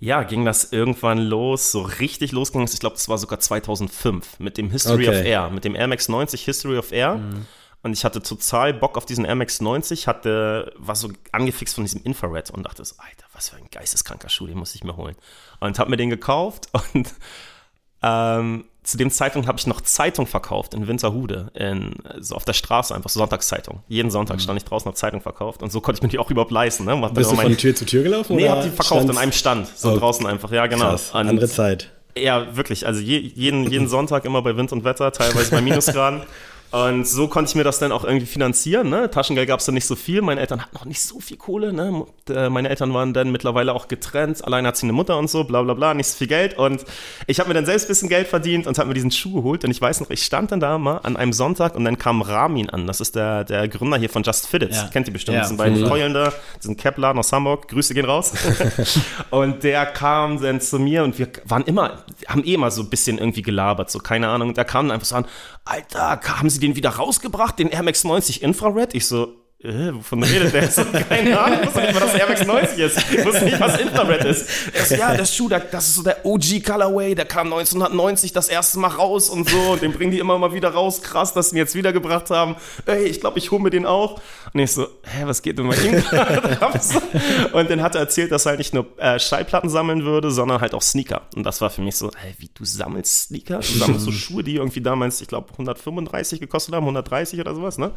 ja, 0.00 0.22
ging 0.22 0.44
das 0.44 0.72
irgendwann 0.72 1.18
los, 1.18 1.72
so 1.72 1.82
richtig 1.82 2.32
losging 2.32 2.62
es, 2.62 2.74
ich 2.74 2.80
glaube, 2.80 2.96
das 2.96 3.08
war 3.08 3.18
sogar 3.18 3.40
2005 3.40 4.38
mit 4.38 4.56
dem 4.56 4.70
History 4.70 5.08
okay. 5.08 5.20
of 5.20 5.26
Air, 5.26 5.50
mit 5.50 5.64
dem 5.64 5.74
Air 5.74 5.88
Max 5.88 6.08
90 6.08 6.44
History 6.44 6.78
of 6.78 6.92
Air. 6.92 7.16
Mhm. 7.16 7.46
Und 7.82 7.92
ich 7.92 8.04
hatte 8.04 8.22
total 8.22 8.74
Bock 8.74 8.96
auf 8.96 9.06
diesen 9.06 9.24
Air 9.24 9.36
Max 9.36 9.60
90, 9.60 10.08
hatte, 10.08 10.72
war 10.76 10.96
so 10.96 11.10
angefixt 11.32 11.74
von 11.74 11.84
diesem 11.84 12.02
Infrared 12.02 12.50
und 12.50 12.64
dachte 12.64 12.84
so, 12.84 12.96
Alter, 12.98 13.26
was 13.32 13.50
für 13.50 13.56
ein 13.56 13.68
geisteskranker 13.70 14.28
Schuh, 14.28 14.46
den 14.46 14.58
muss 14.58 14.74
ich 14.74 14.82
mir 14.82 14.96
holen. 14.96 15.16
Und 15.60 15.78
habe 15.78 15.90
mir 15.90 15.96
den 15.96 16.10
gekauft 16.10 16.68
und 16.94 17.14
ähm, 18.02 18.64
zu 18.88 18.96
dem 18.96 19.10
Zeitpunkt 19.10 19.46
habe 19.46 19.58
ich 19.58 19.66
noch 19.66 19.82
Zeitung 19.82 20.26
verkauft 20.26 20.72
in 20.72 20.88
Winterhude, 20.88 21.50
in, 21.52 21.94
so 22.20 22.34
auf 22.34 22.46
der 22.46 22.54
Straße 22.54 22.94
einfach, 22.94 23.10
so 23.10 23.20
Sonntagszeitung. 23.20 23.80
Jeden 23.86 24.10
Sonntag 24.10 24.36
mhm. 24.36 24.40
stand 24.40 24.58
ich 24.58 24.64
draußen, 24.64 24.86
habe 24.86 24.96
Zeitung 24.96 25.20
verkauft 25.20 25.62
und 25.62 25.70
so 25.70 25.82
konnte 25.82 25.98
ich 25.98 26.02
mir 26.02 26.08
die 26.08 26.18
auch 26.18 26.30
überhaupt 26.30 26.50
leisten. 26.50 26.86
Ne? 26.86 26.96
Bist 27.12 27.30
du 27.30 27.36
von 27.36 27.56
Tür 27.58 27.74
zu 27.74 27.84
Tür 27.84 28.02
gelaufen? 28.02 28.36
Nee, 28.36 28.48
hab 28.48 28.62
die 28.62 28.70
verkauft 28.70 29.02
Stand's? 29.02 29.10
an 29.10 29.22
einem 29.22 29.32
Stand, 29.32 29.68
so 29.76 29.92
oh. 29.92 29.98
draußen 29.98 30.24
einfach, 30.24 30.50
ja 30.52 30.66
genau. 30.66 30.88
Krass, 30.88 31.14
andere 31.14 31.48
Zeit. 31.48 31.90
Ja, 32.16 32.56
wirklich, 32.56 32.86
also 32.86 33.00
je, 33.00 33.18
jeden, 33.18 33.70
jeden 33.70 33.88
Sonntag 33.88 34.24
immer 34.24 34.40
bei 34.40 34.56
Wind 34.56 34.72
und 34.72 34.84
Wetter, 34.84 35.12
teilweise 35.12 35.50
bei 35.50 35.60
Minusgraden. 35.60 36.22
Und 36.70 37.08
so 37.08 37.28
konnte 37.28 37.48
ich 37.48 37.54
mir 37.54 37.64
das 37.64 37.78
dann 37.78 37.92
auch 37.92 38.04
irgendwie 38.04 38.26
finanzieren. 38.26 38.90
Ne? 38.90 39.10
Taschengeld 39.10 39.48
gab 39.48 39.60
es 39.60 39.66
dann 39.66 39.74
nicht 39.74 39.86
so 39.86 39.96
viel. 39.96 40.20
Meine 40.20 40.40
Eltern 40.40 40.60
hatten 40.60 40.76
noch 40.76 40.84
nicht 40.84 41.00
so 41.00 41.18
viel 41.18 41.38
Kohle. 41.38 41.72
Ne? 41.72 42.04
Äh, 42.28 42.50
meine 42.50 42.68
Eltern 42.68 42.92
waren 42.92 43.14
dann 43.14 43.32
mittlerweile 43.32 43.72
auch 43.72 43.88
getrennt. 43.88 44.44
Allein 44.44 44.66
hat 44.66 44.76
sie 44.76 44.84
eine 44.84 44.92
Mutter 44.92 45.18
und 45.18 45.30
so, 45.30 45.44
bla 45.44 45.62
bla 45.62 45.72
bla, 45.72 45.94
nicht 45.94 46.08
so 46.08 46.18
viel 46.18 46.26
Geld. 46.26 46.58
Und 46.58 46.84
ich 47.26 47.40
habe 47.40 47.48
mir 47.48 47.54
dann 47.54 47.64
selbst 47.64 47.86
ein 47.86 47.88
bisschen 47.88 48.10
Geld 48.10 48.28
verdient 48.28 48.66
und 48.66 48.78
habe 48.78 48.88
mir 48.88 48.94
diesen 48.94 49.10
Schuh 49.10 49.32
geholt. 49.32 49.64
Und 49.64 49.70
ich 49.70 49.80
weiß 49.80 50.00
noch, 50.00 50.10
ich 50.10 50.22
stand 50.22 50.52
dann 50.52 50.60
da 50.60 50.76
mal 50.76 50.98
an 50.98 51.16
einem 51.16 51.32
Sonntag 51.32 51.74
und 51.74 51.86
dann 51.86 51.96
kam 51.96 52.20
Ramin 52.20 52.68
an. 52.68 52.86
Das 52.86 53.00
ist 53.00 53.16
der, 53.16 53.44
der 53.44 53.66
Gründer 53.68 53.96
hier 53.96 54.10
von 54.10 54.22
Just 54.22 54.46
Fit 54.46 54.62
It. 54.62 54.74
Ja. 54.74 54.88
Kennt 54.88 55.06
ihr 55.06 55.12
bestimmt. 55.14 55.36
Ja, 55.36 55.40
das 55.40 55.48
sind 55.48 55.56
beiden 55.56 55.88
Keulen 55.88 56.12
da, 56.12 56.34
diesen 56.62 56.76
Cap-Laden 56.76 57.18
aus 57.18 57.32
Hamburg. 57.32 57.68
Grüße 57.68 57.94
gehen 57.94 58.04
raus. 58.04 58.34
und 59.30 59.64
der 59.64 59.86
kam 59.86 60.38
dann 60.42 60.60
zu 60.60 60.78
mir 60.78 61.02
und 61.02 61.18
wir 61.18 61.28
waren 61.46 61.64
immer, 61.64 62.04
haben 62.26 62.44
eh 62.44 62.58
mal 62.58 62.70
so 62.70 62.82
ein 62.82 62.90
bisschen 62.90 63.16
irgendwie 63.16 63.42
gelabert, 63.42 63.90
so 63.90 64.00
keine 64.00 64.28
Ahnung. 64.28 64.48
Und 64.48 64.58
der 64.58 64.66
kam 64.66 64.88
dann 64.88 64.96
einfach 64.96 65.06
so 65.06 65.16
an, 65.16 65.24
Alter, 65.68 66.18
haben 66.24 66.48
Sie 66.48 66.60
den 66.60 66.76
wieder 66.76 66.88
rausgebracht, 66.88 67.58
den 67.58 67.68
Air 67.68 67.82
Max 67.82 68.02
90 68.02 68.42
Infrared? 68.42 68.94
Ich 68.94 69.06
so, 69.06 69.36
äh, 69.60 69.92
wovon 69.92 70.22
redet 70.22 70.54
der? 70.54 70.68
So, 70.78 70.84
keine 70.84 71.38
Ahnung, 71.38 71.58
ich 71.62 71.66
wusste 71.66 71.80
nicht, 71.80 71.94
was 71.94 72.12
das 72.12 72.14
Air 72.14 72.28
Max 72.28 72.46
90 72.46 72.78
ist. 72.78 72.98
Ich 73.10 73.24
wusste 73.24 73.44
nicht, 73.44 73.58
was 73.58 73.80
Infrared 73.80 74.24
ist. 74.24 74.48
So, 74.88 74.94
ja, 74.94 75.16
der 75.16 75.24
Schuh, 75.24 75.48
das 75.48 75.88
ist 75.88 75.94
so 75.96 76.02
der 76.02 76.24
OG 76.24 76.62
Colorway, 76.64 77.16
der 77.16 77.24
kam 77.24 77.52
1990 77.52 78.32
das 78.32 78.48
erste 78.48 78.78
Mal 78.78 78.88
raus 78.88 79.28
und 79.28 79.48
so. 79.48 79.58
Und 79.72 79.82
den 79.82 79.92
bringen 79.92 80.12
die 80.12 80.20
immer 80.20 80.38
mal 80.38 80.52
wieder 80.52 80.70
raus. 80.70 81.02
Krass, 81.02 81.32
dass 81.32 81.50
sie 81.50 81.56
ihn 81.56 81.58
jetzt 81.58 81.74
wiedergebracht 81.74 82.30
haben. 82.30 82.54
Ey, 82.86 83.04
ich 83.04 83.20
glaube, 83.20 83.38
ich 83.38 83.50
hole 83.50 83.60
mir 83.60 83.70
den 83.70 83.84
auch. 83.84 84.20
Und 84.52 84.60
ich 84.60 84.70
so, 84.70 84.84
hä, 85.02 85.22
was 85.24 85.42
geht 85.42 85.58
denn 85.58 85.68
bei 85.68 85.76
ihm 85.76 85.94
Und 87.52 87.70
dann 87.70 87.82
hat 87.82 87.96
er 87.96 88.02
erzählt, 88.02 88.30
dass 88.30 88.46
er 88.46 88.50
halt 88.50 88.58
nicht 88.58 88.74
nur 88.74 88.86
äh, 88.98 89.18
Schallplatten 89.18 89.70
sammeln 89.70 90.04
würde, 90.04 90.30
sondern 90.30 90.60
halt 90.60 90.74
auch 90.74 90.82
Sneaker. 90.82 91.22
Und 91.34 91.42
das 91.42 91.60
war 91.60 91.70
für 91.70 91.82
mich 91.82 91.96
so, 91.96 92.10
hä, 92.16 92.34
wie, 92.38 92.50
du 92.54 92.64
sammelst 92.64 93.28
Sneaker? 93.28 93.58
Du 93.58 93.78
sammelst 93.78 94.04
so 94.04 94.12
Schuhe, 94.12 94.44
die 94.44 94.54
irgendwie 94.54 94.80
damals, 94.80 95.20
ich 95.20 95.26
glaube, 95.26 95.50
135 95.50 96.38
gekostet 96.38 96.74
haben, 96.74 96.84
130 96.84 97.40
oder 97.40 97.54
sowas, 97.56 97.76
ne? 97.76 97.90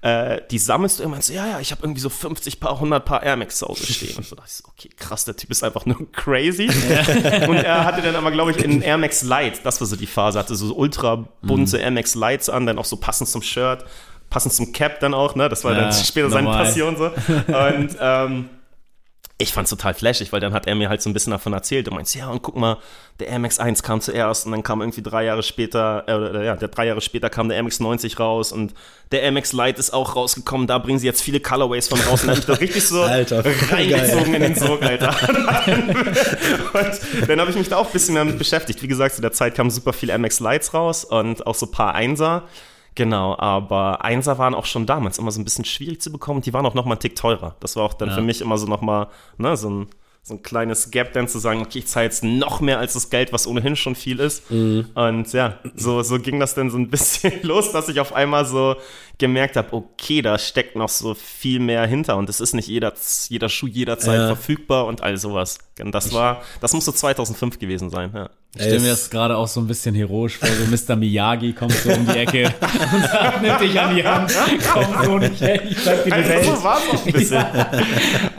Äh, 0.00 0.42
die 0.50 0.58
sammelst 0.58 0.98
du 0.98 1.02
irgendwann 1.02 1.22
so, 1.22 1.32
ja, 1.32 1.44
ja, 1.44 1.60
ich 1.60 1.72
habe 1.72 1.82
irgendwie 1.82 2.00
so 2.00 2.08
50 2.08 2.60
Paar, 2.60 2.74
100 2.74 3.04
Paar 3.04 3.22
Air 3.24 3.36
Max 3.36 3.58
zu 3.58 3.66
Hause 3.66 3.84
stehen. 3.92 4.16
Und 4.16 4.26
so 4.26 4.36
dachte 4.36 4.48
ich 4.48 4.56
so, 4.56 4.64
okay, 4.68 4.90
krass, 4.96 5.24
der 5.24 5.36
Typ 5.36 5.50
ist 5.50 5.64
einfach 5.64 5.86
nur 5.86 5.96
crazy. 6.12 6.66
und 7.48 7.56
er 7.56 7.84
hatte 7.84 8.02
dann 8.02 8.14
aber, 8.14 8.30
glaube 8.30 8.52
ich, 8.52 8.58
in 8.58 8.80
Air 8.80 8.98
Max 8.98 9.22
Light, 9.22 9.64
das 9.64 9.80
war 9.80 9.88
so 9.88 9.96
die 9.96 10.06
Phase, 10.06 10.38
hatte 10.38 10.54
so 10.54 10.72
ultra 10.74 11.26
bunte 11.42 11.78
mhm. 11.78 11.82
Air 11.82 11.90
Max 11.90 12.14
Lights 12.14 12.48
an, 12.48 12.66
dann 12.66 12.78
auch 12.78 12.84
so 12.84 12.96
passend 12.96 13.28
zum 13.28 13.42
Shirt, 13.42 13.84
passend 14.30 14.54
zum 14.54 14.72
Cap 14.72 15.00
dann 15.00 15.14
auch, 15.14 15.34
ne? 15.34 15.48
Das 15.48 15.64
war 15.64 15.72
ja, 15.72 15.80
dann 15.80 15.92
später 15.92 16.28
normal. 16.28 16.64
seine 16.64 16.64
Passion 16.64 16.96
so. 16.96 17.06
Und 17.52 17.96
ähm, 18.00 18.50
ich 19.40 19.52
fand's 19.52 19.70
total 19.70 19.94
flashig, 19.94 20.32
weil 20.32 20.40
dann 20.40 20.52
hat 20.52 20.66
er 20.66 20.74
mir 20.74 20.88
halt 20.88 21.00
so 21.00 21.08
ein 21.08 21.12
bisschen 21.12 21.30
davon 21.30 21.52
erzählt 21.52 21.86
und 21.86 21.94
meint, 21.94 22.12
ja, 22.12 22.28
und 22.28 22.42
guck 22.42 22.56
mal, 22.56 22.78
der 23.20 23.28
Air 23.28 23.38
Max 23.38 23.60
1 23.60 23.84
kam 23.84 24.00
zuerst 24.00 24.46
und 24.46 24.52
dann 24.52 24.64
kam 24.64 24.80
irgendwie 24.80 25.00
drei 25.00 25.24
Jahre 25.24 25.44
später, 25.44 26.04
äh, 26.08 26.44
ja, 26.44 26.56
der 26.56 26.66
drei 26.66 26.86
Jahre 26.88 27.00
später 27.00 27.30
kam 27.30 27.48
der 27.48 27.56
Air 27.56 27.62
Max 27.62 27.78
90 27.78 28.18
raus 28.18 28.50
und 28.50 28.74
der 29.12 29.22
Air 29.22 29.30
Max 29.30 29.52
Lite 29.52 29.78
ist 29.78 29.92
auch 29.92 30.16
rausgekommen, 30.16 30.66
da 30.66 30.78
bringen 30.78 30.98
sie 30.98 31.06
jetzt 31.06 31.22
viele 31.22 31.38
Colorways 31.38 31.86
von 31.86 32.00
raus 32.00 32.22
und 32.22 32.28
dann 32.28 32.36
hab 32.36 32.40
ich 32.40 32.46
da 32.46 32.54
richtig 32.54 32.84
so 32.84 33.00
Alter, 33.04 33.44
reingezogen 33.70 34.34
in 34.34 34.42
den 34.42 34.54
Sog, 34.56 34.82
Alter. 34.82 35.10
und 35.62 37.28
dann 37.28 37.40
habe 37.40 37.50
ich 37.50 37.56
mich 37.56 37.68
da 37.68 37.76
auch 37.76 37.86
ein 37.86 37.92
bisschen 37.92 38.16
damit 38.16 38.38
beschäftigt. 38.38 38.82
Wie 38.82 38.88
gesagt, 38.88 39.14
zu 39.14 39.20
der 39.20 39.32
Zeit 39.32 39.54
kamen 39.54 39.70
super 39.70 39.92
viele 39.92 40.12
Air 40.12 40.18
Max 40.18 40.40
Lights 40.40 40.74
raus 40.74 41.04
und 41.04 41.46
auch 41.46 41.54
so 41.54 41.66
ein 41.66 41.72
paar 41.72 41.94
Einser. 41.94 42.48
Genau, 42.94 43.36
aber 43.38 44.04
Einser 44.04 44.38
waren 44.38 44.54
auch 44.54 44.66
schon 44.66 44.86
damals 44.86 45.18
immer 45.18 45.30
so 45.30 45.40
ein 45.40 45.44
bisschen 45.44 45.64
schwierig 45.64 46.00
zu 46.00 46.10
bekommen. 46.10 46.40
Die 46.40 46.52
waren 46.52 46.66
auch 46.66 46.74
noch 46.74 46.84
mal 46.84 46.92
einen 46.92 47.00
Tick 47.00 47.14
teurer. 47.14 47.54
Das 47.60 47.76
war 47.76 47.84
auch 47.84 47.94
dann 47.94 48.08
ja. 48.08 48.14
für 48.16 48.22
mich 48.22 48.40
immer 48.40 48.58
so 48.58 48.66
noch 48.66 48.80
mal 48.80 49.08
ne, 49.36 49.56
so 49.56 49.70
ein 49.70 49.86
so 50.28 50.34
ein 50.34 50.42
kleines 50.42 50.90
Gap 50.90 51.14
dann 51.14 51.26
zu 51.26 51.38
sagen, 51.38 51.62
okay, 51.62 51.78
ich 51.78 51.86
zahle 51.86 52.04
jetzt 52.04 52.22
noch 52.22 52.60
mehr 52.60 52.78
als 52.78 52.92
das 52.92 53.10
Geld, 53.10 53.32
was 53.32 53.46
ohnehin 53.46 53.76
schon 53.76 53.94
viel 53.94 54.20
ist. 54.20 54.50
Mhm. 54.50 54.90
Und 54.94 55.32
ja, 55.32 55.58
so, 55.74 56.02
so 56.02 56.18
ging 56.18 56.38
das 56.38 56.54
dann 56.54 56.70
so 56.70 56.76
ein 56.76 56.90
bisschen 56.90 57.32
los, 57.42 57.72
dass 57.72 57.88
ich 57.88 57.98
auf 57.98 58.12
einmal 58.12 58.44
so 58.44 58.76
gemerkt 59.16 59.56
habe, 59.56 59.72
okay, 59.72 60.22
da 60.22 60.38
steckt 60.38 60.76
noch 60.76 60.90
so 60.90 61.14
viel 61.14 61.58
mehr 61.60 61.86
hinter 61.86 62.16
und 62.16 62.28
es 62.28 62.40
ist 62.40 62.52
nicht 62.52 62.68
jeder, 62.68 62.92
jeder 63.28 63.48
Schuh 63.48 63.66
jederzeit 63.66 64.20
ja. 64.20 64.26
verfügbar 64.26 64.86
und 64.86 65.02
all 65.02 65.16
sowas. 65.16 65.58
Und 65.80 65.92
das 65.92 66.12
war, 66.12 66.42
das 66.60 66.74
muss 66.74 66.84
so 66.84 66.92
2005 66.92 67.58
gewesen 67.58 67.90
sein, 67.90 68.12
ja. 68.14 68.30
Ich 68.54 68.62
stelle 68.62 68.80
mir 68.80 68.90
das 68.90 69.10
gerade 69.10 69.36
auch 69.36 69.46
so 69.46 69.60
ein 69.60 69.66
bisschen 69.66 69.94
heroisch 69.94 70.38
vor, 70.38 70.48
so 70.48 70.64
Mr. 70.64 70.96
Miyagi 70.96 71.52
kommt 71.52 71.72
so 71.72 71.90
um 71.92 72.06
die 72.06 72.18
Ecke 72.18 72.44
und 72.44 73.02
sagt, 73.02 73.42
nimm 73.42 73.58
dich 73.58 73.78
an 73.78 73.94
die 73.94 74.02
Hand, 74.02 74.32
komm 74.72 75.04
so 75.04 75.18
nicht, 75.18 75.40
hey, 75.40 75.60
ich 75.68 75.84
zeig 75.84 76.04
dir 76.04 76.10
die 76.10 76.12
also, 76.12 76.30
Welt. 76.30 76.44
So 76.44 76.64
war 76.64 76.78
es 76.78 76.94
auch 76.94 77.06
ein 77.06 77.12
bisschen. 77.12 77.38
Ja. 77.54 77.70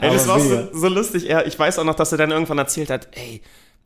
Ey, 0.00 0.12
das 0.12 0.26
war 0.26 0.40
so, 0.40 0.68
so 0.72 0.88
lustig. 0.88 1.28
Er, 1.30 1.46
ich 1.46 1.58
weiß 1.58 1.78
auch 1.78 1.84
noch, 1.84 1.94
dass 1.94 2.10
er 2.10 2.18
dann 2.18 2.32
irgendwann 2.32 2.58
erzählt 2.58 2.90
hat, 2.90 3.08
ey, 3.12 3.40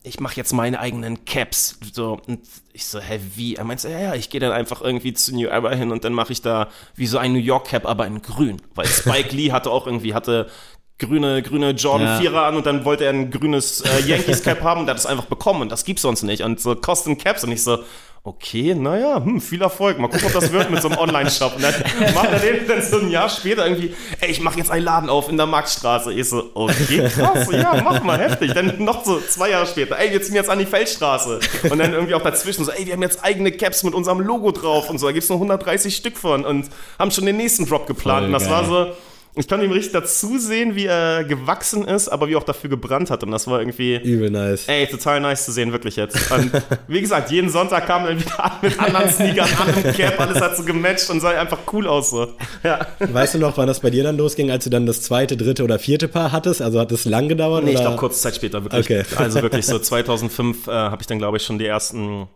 ich 0.05 0.19
mache 0.19 0.35
jetzt 0.35 0.53
meine 0.53 0.79
eigenen 0.79 1.25
Caps. 1.25 1.77
So, 1.93 2.19
und 2.27 2.41
ich 2.73 2.85
so, 2.85 2.99
hä, 2.99 3.19
wie? 3.35 3.55
Er 3.55 3.63
meint 3.63 3.81
so, 3.81 3.87
ja, 3.87 3.99
ja, 3.99 4.15
ich 4.15 4.29
gehe 4.29 4.39
dann 4.39 4.51
einfach 4.51 4.81
irgendwie 4.81 5.13
zu 5.13 5.35
New 5.35 5.47
Era 5.47 5.73
hin 5.73 5.91
und 5.91 6.03
dann 6.03 6.13
mache 6.13 6.31
ich 6.31 6.41
da 6.41 6.69
wie 6.95 7.07
so 7.07 7.17
ein 7.17 7.33
New 7.33 7.39
York 7.39 7.67
Cap, 7.67 7.85
aber 7.85 8.05
in 8.05 8.21
grün. 8.21 8.61
Weil 8.75 8.87
Spike 8.87 9.29
Lee 9.35 9.51
hatte 9.51 9.71
auch 9.71 9.87
irgendwie, 9.87 10.13
hatte 10.13 10.47
grüne, 10.97 11.41
grüne 11.41 11.71
Jordan 11.71 12.07
ja. 12.07 12.19
Vierer 12.19 12.45
an 12.45 12.55
und 12.55 12.65
dann 12.65 12.85
wollte 12.85 13.05
er 13.05 13.11
ein 13.11 13.31
grünes 13.31 13.81
äh, 13.81 14.01
Yankees 14.07 14.43
Cap 14.43 14.61
haben 14.61 14.81
und 14.81 14.87
er 14.87 14.91
hat 14.91 14.99
es 14.99 15.05
einfach 15.05 15.25
bekommen 15.25 15.61
und 15.61 15.71
das 15.71 15.83
gibt's 15.83 16.01
sonst 16.01 16.23
nicht. 16.23 16.41
Und 16.41 16.59
so 16.59 16.75
Custom 16.75 17.17
Caps 17.17 17.43
und 17.43 17.51
ich 17.51 17.63
so, 17.63 17.79
okay, 18.25 18.73
naja, 18.73 19.23
hm, 19.23 19.39
viel 19.39 19.61
Erfolg. 19.61 19.99
Mal 19.99 20.07
gucken, 20.07 20.25
ob 20.27 20.33
das 20.33 20.51
wird 20.51 20.71
mit 20.71 20.81
so 20.81 20.89
einem 20.89 20.97
Online-Shop. 20.97 21.57
Und 21.57 21.61
dann 21.61 21.73
macht 22.15 22.31
er 22.31 22.39
den 22.39 22.67
dann 22.67 22.81
so 22.81 22.99
ein 22.99 23.11
Jahr 23.11 23.29
später 23.29 23.67
irgendwie, 23.67 23.93
ey, 24.19 24.31
ich 24.31 24.39
mache 24.41 24.57
jetzt 24.57 24.71
einen 24.71 24.83
Laden 24.83 25.09
auf 25.09 25.29
in 25.29 25.37
der 25.37 25.45
Marktstraße. 25.45 26.11
Ich 26.11 26.29
so, 26.29 26.49
okay, 26.55 27.07
krass, 27.13 27.47
ja, 27.51 27.81
mach 27.83 28.01
mal, 28.01 28.17
heftig. 28.17 28.53
Dann 28.53 28.83
noch 28.83 29.05
so 29.05 29.19
zwei 29.19 29.51
Jahre 29.51 29.67
später, 29.67 29.99
ey, 29.99 30.11
wir 30.11 30.21
ziehen 30.23 30.35
jetzt 30.35 30.49
an 30.49 30.57
die 30.57 30.65
Feldstraße. 30.65 31.39
Und 31.69 31.77
dann 31.77 31.93
irgendwie 31.93 32.15
auch 32.15 32.23
dazwischen 32.23 32.65
so, 32.65 32.71
ey, 32.71 32.87
wir 32.87 32.93
haben 32.93 33.03
jetzt 33.03 33.23
eigene 33.23 33.51
Caps 33.51 33.83
mit 33.83 33.93
unserem 33.93 34.21
Logo 34.21 34.51
drauf 34.51 34.89
und 34.89 34.97
so. 34.97 35.05
Da 35.05 35.11
gibt's 35.11 35.29
noch 35.29 35.35
130 35.35 35.95
Stück 35.95 36.17
von 36.17 36.45
und 36.45 36.69
haben 36.97 37.11
schon 37.11 37.27
den 37.27 37.37
nächsten 37.37 37.67
Drop 37.67 37.85
geplant. 37.85 38.21
Voll 38.21 38.25
und 38.27 38.33
das 38.33 38.45
geil. 38.45 38.51
war 38.51 38.65
so, 38.65 38.91
ich 39.37 39.47
kann 39.47 39.61
ihm 39.61 39.71
richtig 39.71 39.93
dazu 39.93 40.37
sehen, 40.37 40.75
wie 40.75 40.85
er 40.85 41.23
gewachsen 41.23 41.85
ist, 41.85 42.07
aber 42.07 42.27
wie 42.27 42.35
auch 42.35 42.43
dafür 42.43 42.69
gebrannt 42.69 43.09
hat. 43.09 43.23
Und 43.23 43.31
das 43.31 43.47
war 43.47 43.59
irgendwie. 43.59 43.97
Übel 43.97 44.29
nice. 44.29 44.67
Ey, 44.67 44.87
total 44.87 45.19
nice 45.19 45.45
zu 45.45 45.51
sehen, 45.51 45.71
wirklich 45.71 45.97
jetzt. 45.97 46.31
Und 46.31 46.51
wie 46.87 47.01
gesagt, 47.01 47.31
jeden 47.31 47.49
Sonntag 47.49 47.85
kam 47.85 48.05
er 48.05 48.19
wieder 48.19 48.43
an 48.43 48.51
mit 48.61 48.79
anderen 48.79 49.09
Sneakern, 49.09 49.49
an 49.59 49.83
im 49.83 49.93
Cap, 49.93 50.19
alles 50.19 50.41
hat 50.41 50.55
so 50.55 50.63
gematcht 50.63 51.09
und 51.09 51.19
sah 51.19 51.29
einfach 51.31 51.59
cool 51.73 51.87
aus. 51.87 52.11
So. 52.11 52.33
Ja. 52.63 52.87
Weißt 52.99 53.35
du 53.35 53.39
noch, 53.39 53.57
wann 53.57 53.67
das 53.67 53.79
bei 53.81 53.89
dir 53.89 54.03
dann 54.03 54.17
losging, 54.17 54.51
als 54.51 54.63
du 54.63 54.69
dann 54.69 54.85
das 54.85 55.01
zweite, 55.01 55.35
dritte 55.35 55.63
oder 55.63 55.79
vierte 55.79 56.07
Paar 56.07 56.31
hattest? 56.31 56.61
Also 56.61 56.79
hat 56.79 56.91
es 56.91 57.05
lang 57.05 57.27
gedauert? 57.27 57.63
Nee, 57.63 57.71
oder? 57.71 57.79
ich 57.79 57.85
glaube 57.85 57.97
kurze 57.97 58.21
Zeit 58.21 58.35
später, 58.35 58.63
wirklich. 58.63 58.85
Okay. 58.85 59.03
Also 59.17 59.41
wirklich 59.41 59.65
so 59.65 59.79
2005 59.79 60.67
äh, 60.67 60.71
habe 60.71 61.01
ich 61.01 61.07
dann, 61.07 61.17
glaube 61.17 61.37
ich, 61.37 61.43
schon 61.43 61.59
die 61.59 61.65
ersten 61.65 62.27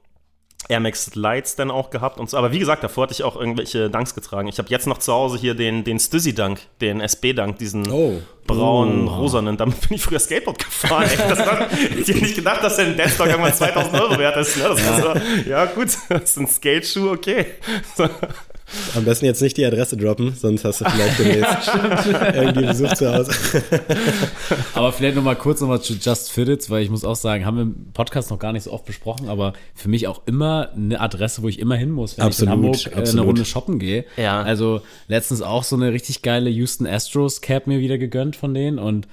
Air 0.68 0.80
Max 0.82 1.16
Lights 1.16 1.56
dann 1.56 1.72
auch 1.72 1.90
gehabt 1.90 2.20
und 2.20 2.30
so. 2.30 2.38
Aber 2.38 2.52
wie 2.52 2.60
gesagt, 2.60 2.84
davor 2.84 3.04
hatte 3.04 3.14
ich 3.14 3.24
auch 3.24 3.36
irgendwelche 3.36 3.90
Danks 3.90 4.14
getragen. 4.14 4.48
Ich 4.48 4.60
habe 4.60 4.70
jetzt 4.70 4.86
noch 4.86 5.00
zu 5.00 5.14
Hause 5.14 5.38
hier 5.38 5.56
den, 5.56 5.84
den 5.84 6.00
Stüssi-Dank, 6.00 6.60
den 6.82 7.02
SB-Dank, 7.02 7.58
diesen 7.58 7.90
oh. 7.92 8.22
braunen, 8.46 9.08
oh. 9.08 9.16
rosanen. 9.16 9.58
Damit 9.58 9.82
bin 9.88 9.96
ich 9.96 10.04
früher 10.04 10.20
Skateboard 10.20 10.60
gefahren. 10.60 11.10
Ey. 11.10 11.18
Das 11.30 11.40
war, 11.40 11.68
ich 11.72 12.08
hätte 12.08 12.20
nicht 12.20 12.36
gedacht, 12.36 12.64
dass 12.64 12.76
der 12.76 12.88
in 12.88 12.98
Deadstock 12.98 13.28
irgendwann 13.28 13.54
2000 13.54 14.00
Euro 14.00 14.18
wert 14.20 14.38
ist. 14.38 14.58
Ne? 14.58 14.64
Das 14.64 14.80
ja. 14.80 15.02
So, 15.02 15.50
ja 15.50 15.66
gut, 15.66 15.88
das 16.10 16.24
ist 16.24 16.38
ein 16.38 16.48
Skate-Schuh, 16.48 17.12
okay. 17.12 17.46
So. 17.96 18.08
Am 18.96 19.06
besten 19.06 19.26
jetzt 19.26 19.42
nicht 19.42 19.58
die 19.58 19.66
Adresse 19.66 19.98
droppen, 19.98 20.34
sonst 20.36 20.64
hast 20.66 20.82
du 20.82 20.86
vielleicht 20.90 21.20
demnächst 21.20 21.72
irgendwie 22.36 22.66
Besuch 22.66 22.94
zu 22.94 23.14
Hause. 23.14 23.32
aber 24.74 24.92
vielleicht 24.92 25.16
nochmal 25.16 25.36
kurz 25.36 25.62
nochmal 25.62 25.82
zu 25.82 25.94
Just 25.94 26.32
Fitteds, 26.32 26.70
weil 26.70 26.84
ich 26.84 26.90
muss 26.90 27.04
auch 27.04 27.16
sagen, 27.16 27.46
haben 27.46 27.58
wir 27.58 27.64
im 27.64 27.92
Podcast 27.94 28.32
noch 28.32 28.40
gar 28.40 28.54
nicht 28.54 28.64
so 28.64 28.72
oft 28.72 28.86
besprochen, 28.86 29.30
aber 29.30 29.54
für 29.76 29.90
mich 29.90 30.08
auch 30.08 30.22
immer 30.26 30.70
eine 30.76 31.00
Adresse, 31.00 31.42
wo 31.44 31.48
ich 31.48 31.60
immer 31.60 31.76
hin 31.76 31.92
muss, 31.92 32.18
wenn 32.18 32.26
absolut, 32.26 32.50
ich 32.50 32.54
in 32.54 32.64
Hamburg 32.64 32.86
äh, 32.86 33.00
absolut. 33.00 33.10
eine 33.10 33.22
Runde 33.22 33.46
shoppen 33.46 33.80
gehe. 33.80 34.06
Ja. 34.18 34.42
Also 34.42 34.82
letztens 35.08 35.42
auch 35.42 35.64
so 35.64 35.76
eine 35.76 35.92
richtig 35.92 36.22
geile 36.22 36.50
Houston 36.50 36.88
Astros 36.88 37.42
Cap 37.42 37.68
mir 37.68 37.80
wieder 37.80 37.98
gegönnt 37.98 38.36
von 38.36 38.54
denen 38.54 38.80
und 38.80 39.08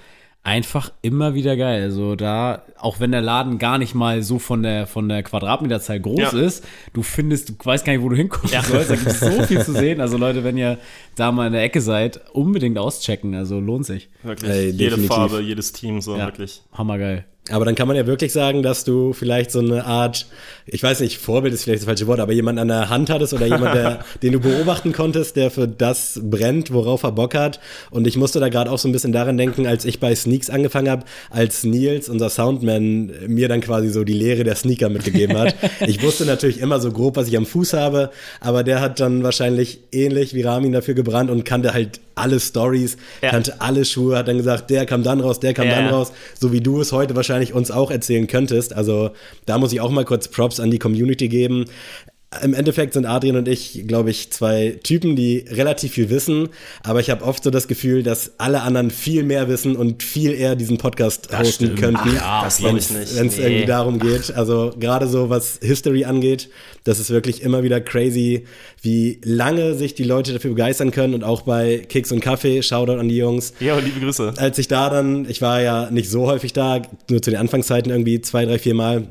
einfach 0.46 0.92
immer 1.02 1.34
wieder 1.34 1.56
geil. 1.56 1.82
Also 1.82 2.14
da, 2.14 2.62
auch 2.78 3.00
wenn 3.00 3.10
der 3.10 3.20
Laden 3.20 3.58
gar 3.58 3.78
nicht 3.78 3.96
mal 3.96 4.22
so 4.22 4.38
von 4.38 4.62
der, 4.62 4.86
von 4.86 5.08
der 5.08 5.24
Quadratmeterzahl 5.24 5.98
groß 5.98 6.20
ja. 6.20 6.38
ist, 6.38 6.64
du 6.92 7.02
findest, 7.02 7.48
du 7.48 7.54
weißt 7.64 7.84
gar 7.84 7.92
nicht, 7.92 8.02
wo 8.02 8.08
du 8.08 8.14
hingucken 8.14 8.50
ja. 8.50 8.62
sollst. 8.62 8.90
Da 8.90 8.94
gibt 8.94 9.08
es 9.08 9.18
so 9.18 9.42
viel 9.46 9.64
zu 9.64 9.72
sehen. 9.72 10.00
Also 10.00 10.16
Leute, 10.16 10.44
wenn 10.44 10.56
ihr 10.56 10.78
da 11.16 11.32
mal 11.32 11.48
in 11.48 11.52
der 11.52 11.64
Ecke 11.64 11.80
seid, 11.80 12.20
unbedingt 12.32 12.78
auschecken. 12.78 13.34
Also 13.34 13.58
lohnt 13.58 13.86
sich. 13.86 14.08
Wirklich. 14.22 14.48
Hey, 14.48 14.70
Jede 14.70 14.98
Farbe, 14.98 15.40
jedes 15.40 15.72
Team, 15.72 16.00
so 16.00 16.16
ja. 16.16 16.26
wirklich. 16.26 16.62
Hammergeil. 16.72 17.24
Aber 17.50 17.64
dann 17.64 17.76
kann 17.76 17.86
man 17.86 17.96
ja 17.96 18.06
wirklich 18.06 18.32
sagen, 18.32 18.62
dass 18.64 18.82
du 18.82 19.12
vielleicht 19.12 19.52
so 19.52 19.60
eine 19.60 19.84
Art, 19.84 20.26
ich 20.66 20.82
weiß 20.82 21.00
nicht, 21.00 21.18
Vorbild 21.18 21.54
ist 21.54 21.62
vielleicht 21.62 21.82
das 21.82 21.86
falsche 21.86 22.08
Wort, 22.08 22.18
aber 22.18 22.32
jemand 22.32 22.58
an 22.58 22.66
der 22.66 22.90
Hand 22.90 23.08
hattest 23.08 23.34
oder 23.34 23.46
jemand, 23.46 23.74
der, 23.74 24.04
den 24.22 24.32
du 24.32 24.40
beobachten 24.40 24.92
konntest, 24.92 25.36
der 25.36 25.52
für 25.52 25.68
das 25.68 26.20
brennt, 26.24 26.72
worauf 26.72 27.04
er 27.04 27.12
Bock 27.12 27.36
hat. 27.36 27.60
Und 27.90 28.06
ich 28.08 28.16
musste 28.16 28.40
da 28.40 28.48
gerade 28.48 28.70
auch 28.70 28.78
so 28.78 28.88
ein 28.88 28.92
bisschen 28.92 29.12
daran 29.12 29.36
denken, 29.36 29.66
als 29.66 29.84
ich 29.84 30.00
bei 30.00 30.14
Sneaks 30.14 30.50
angefangen 30.50 30.90
habe, 30.90 31.04
als 31.30 31.62
Nils, 31.62 32.08
unser 32.08 32.30
Soundman, 32.30 33.12
mir 33.28 33.48
dann 33.48 33.60
quasi 33.60 33.90
so 33.90 34.02
die 34.02 34.14
Lehre 34.14 34.42
der 34.42 34.56
Sneaker 34.56 34.88
mitgegeben 34.88 35.38
hat. 35.38 35.54
ich 35.86 36.02
wusste 36.02 36.26
natürlich 36.26 36.60
immer 36.60 36.80
so 36.80 36.90
grob, 36.90 37.16
was 37.16 37.28
ich 37.28 37.36
am 37.36 37.46
Fuß 37.46 37.74
habe, 37.74 38.10
aber 38.40 38.64
der 38.64 38.80
hat 38.80 38.98
dann 38.98 39.22
wahrscheinlich 39.22 39.80
ähnlich 39.92 40.34
wie 40.34 40.42
Ramin 40.42 40.72
dafür 40.72 40.94
gebrannt 40.94 41.30
und 41.30 41.44
kannte 41.44 41.72
halt 41.72 42.00
alle 42.16 42.40
Stories, 42.40 42.96
ja. 43.22 43.30
kannte 43.30 43.60
alle 43.60 43.84
Schuhe, 43.84 44.16
hat 44.16 44.26
dann 44.26 44.38
gesagt, 44.38 44.70
der 44.70 44.86
kam 44.86 45.04
dann 45.04 45.20
raus, 45.20 45.38
der 45.38 45.54
kam 45.54 45.66
ja. 45.66 45.76
dann 45.76 45.88
raus, 45.88 46.12
so 46.38 46.52
wie 46.52 46.60
du 46.60 46.80
es 46.80 46.90
heute 46.90 47.14
wahrscheinlich 47.14 47.52
uns 47.52 47.70
auch 47.70 47.90
erzählen 47.90 48.26
könntest. 48.26 48.74
Also 48.74 49.10
da 49.44 49.58
muss 49.58 49.72
ich 49.72 49.80
auch 49.80 49.90
mal 49.90 50.04
kurz 50.04 50.26
Props 50.26 50.58
an 50.58 50.70
die 50.70 50.78
Community 50.78 51.28
geben 51.28 51.66
im 52.42 52.54
Endeffekt 52.54 52.92
sind 52.94 53.06
Adrian 53.06 53.36
und 53.36 53.46
ich, 53.46 53.84
glaube 53.86 54.10
ich, 54.10 54.32
zwei 54.32 54.78
Typen, 54.82 55.14
die 55.14 55.44
relativ 55.48 55.92
viel 55.92 56.10
wissen, 56.10 56.48
aber 56.82 56.98
ich 57.00 57.08
habe 57.10 57.24
oft 57.24 57.42
so 57.44 57.50
das 57.50 57.68
Gefühl, 57.68 58.02
dass 58.02 58.32
alle 58.38 58.62
anderen 58.62 58.90
viel 58.90 59.22
mehr 59.22 59.48
wissen 59.48 59.76
und 59.76 60.02
viel 60.02 60.32
eher 60.32 60.56
diesen 60.56 60.76
Podcast 60.76 61.28
das 61.30 61.40
hosten 61.40 61.64
stimmt. 61.66 61.78
könnten, 61.78 62.18
Ach, 62.20 62.58
ja, 62.58 62.66
wenn 62.66 62.76
es 62.76 62.90
nee. 62.90 63.24
irgendwie 63.24 63.66
darum 63.66 64.00
geht. 64.00 64.34
Also 64.34 64.72
gerade 64.78 65.06
so, 65.06 65.30
was 65.30 65.60
History 65.62 66.04
angeht, 66.04 66.50
das 66.82 66.98
ist 66.98 67.10
wirklich 67.10 67.42
immer 67.42 67.62
wieder 67.62 67.80
crazy, 67.80 68.44
wie 68.82 69.20
lange 69.24 69.74
sich 69.74 69.94
die 69.94 70.04
Leute 70.04 70.32
dafür 70.32 70.50
begeistern 70.50 70.90
können 70.90 71.14
und 71.14 71.22
auch 71.22 71.42
bei 71.42 71.78
Kicks 71.78 72.10
und 72.10 72.20
Kaffee, 72.20 72.60
Shoutout 72.62 72.98
an 72.98 73.08
die 73.08 73.16
Jungs. 73.16 73.52
Ja, 73.60 73.78
liebe 73.78 74.00
Grüße. 74.00 74.34
Als 74.36 74.58
ich 74.58 74.66
da 74.66 74.90
dann, 74.90 75.28
ich 75.30 75.42
war 75.42 75.62
ja 75.62 75.90
nicht 75.90 76.10
so 76.10 76.26
häufig 76.26 76.52
da, 76.52 76.82
nur 77.08 77.22
zu 77.22 77.30
den 77.30 77.38
Anfangszeiten 77.38 77.90
irgendwie 77.92 78.20
zwei, 78.20 78.44
drei, 78.44 78.58
vier 78.58 78.74
Mal, 78.74 79.06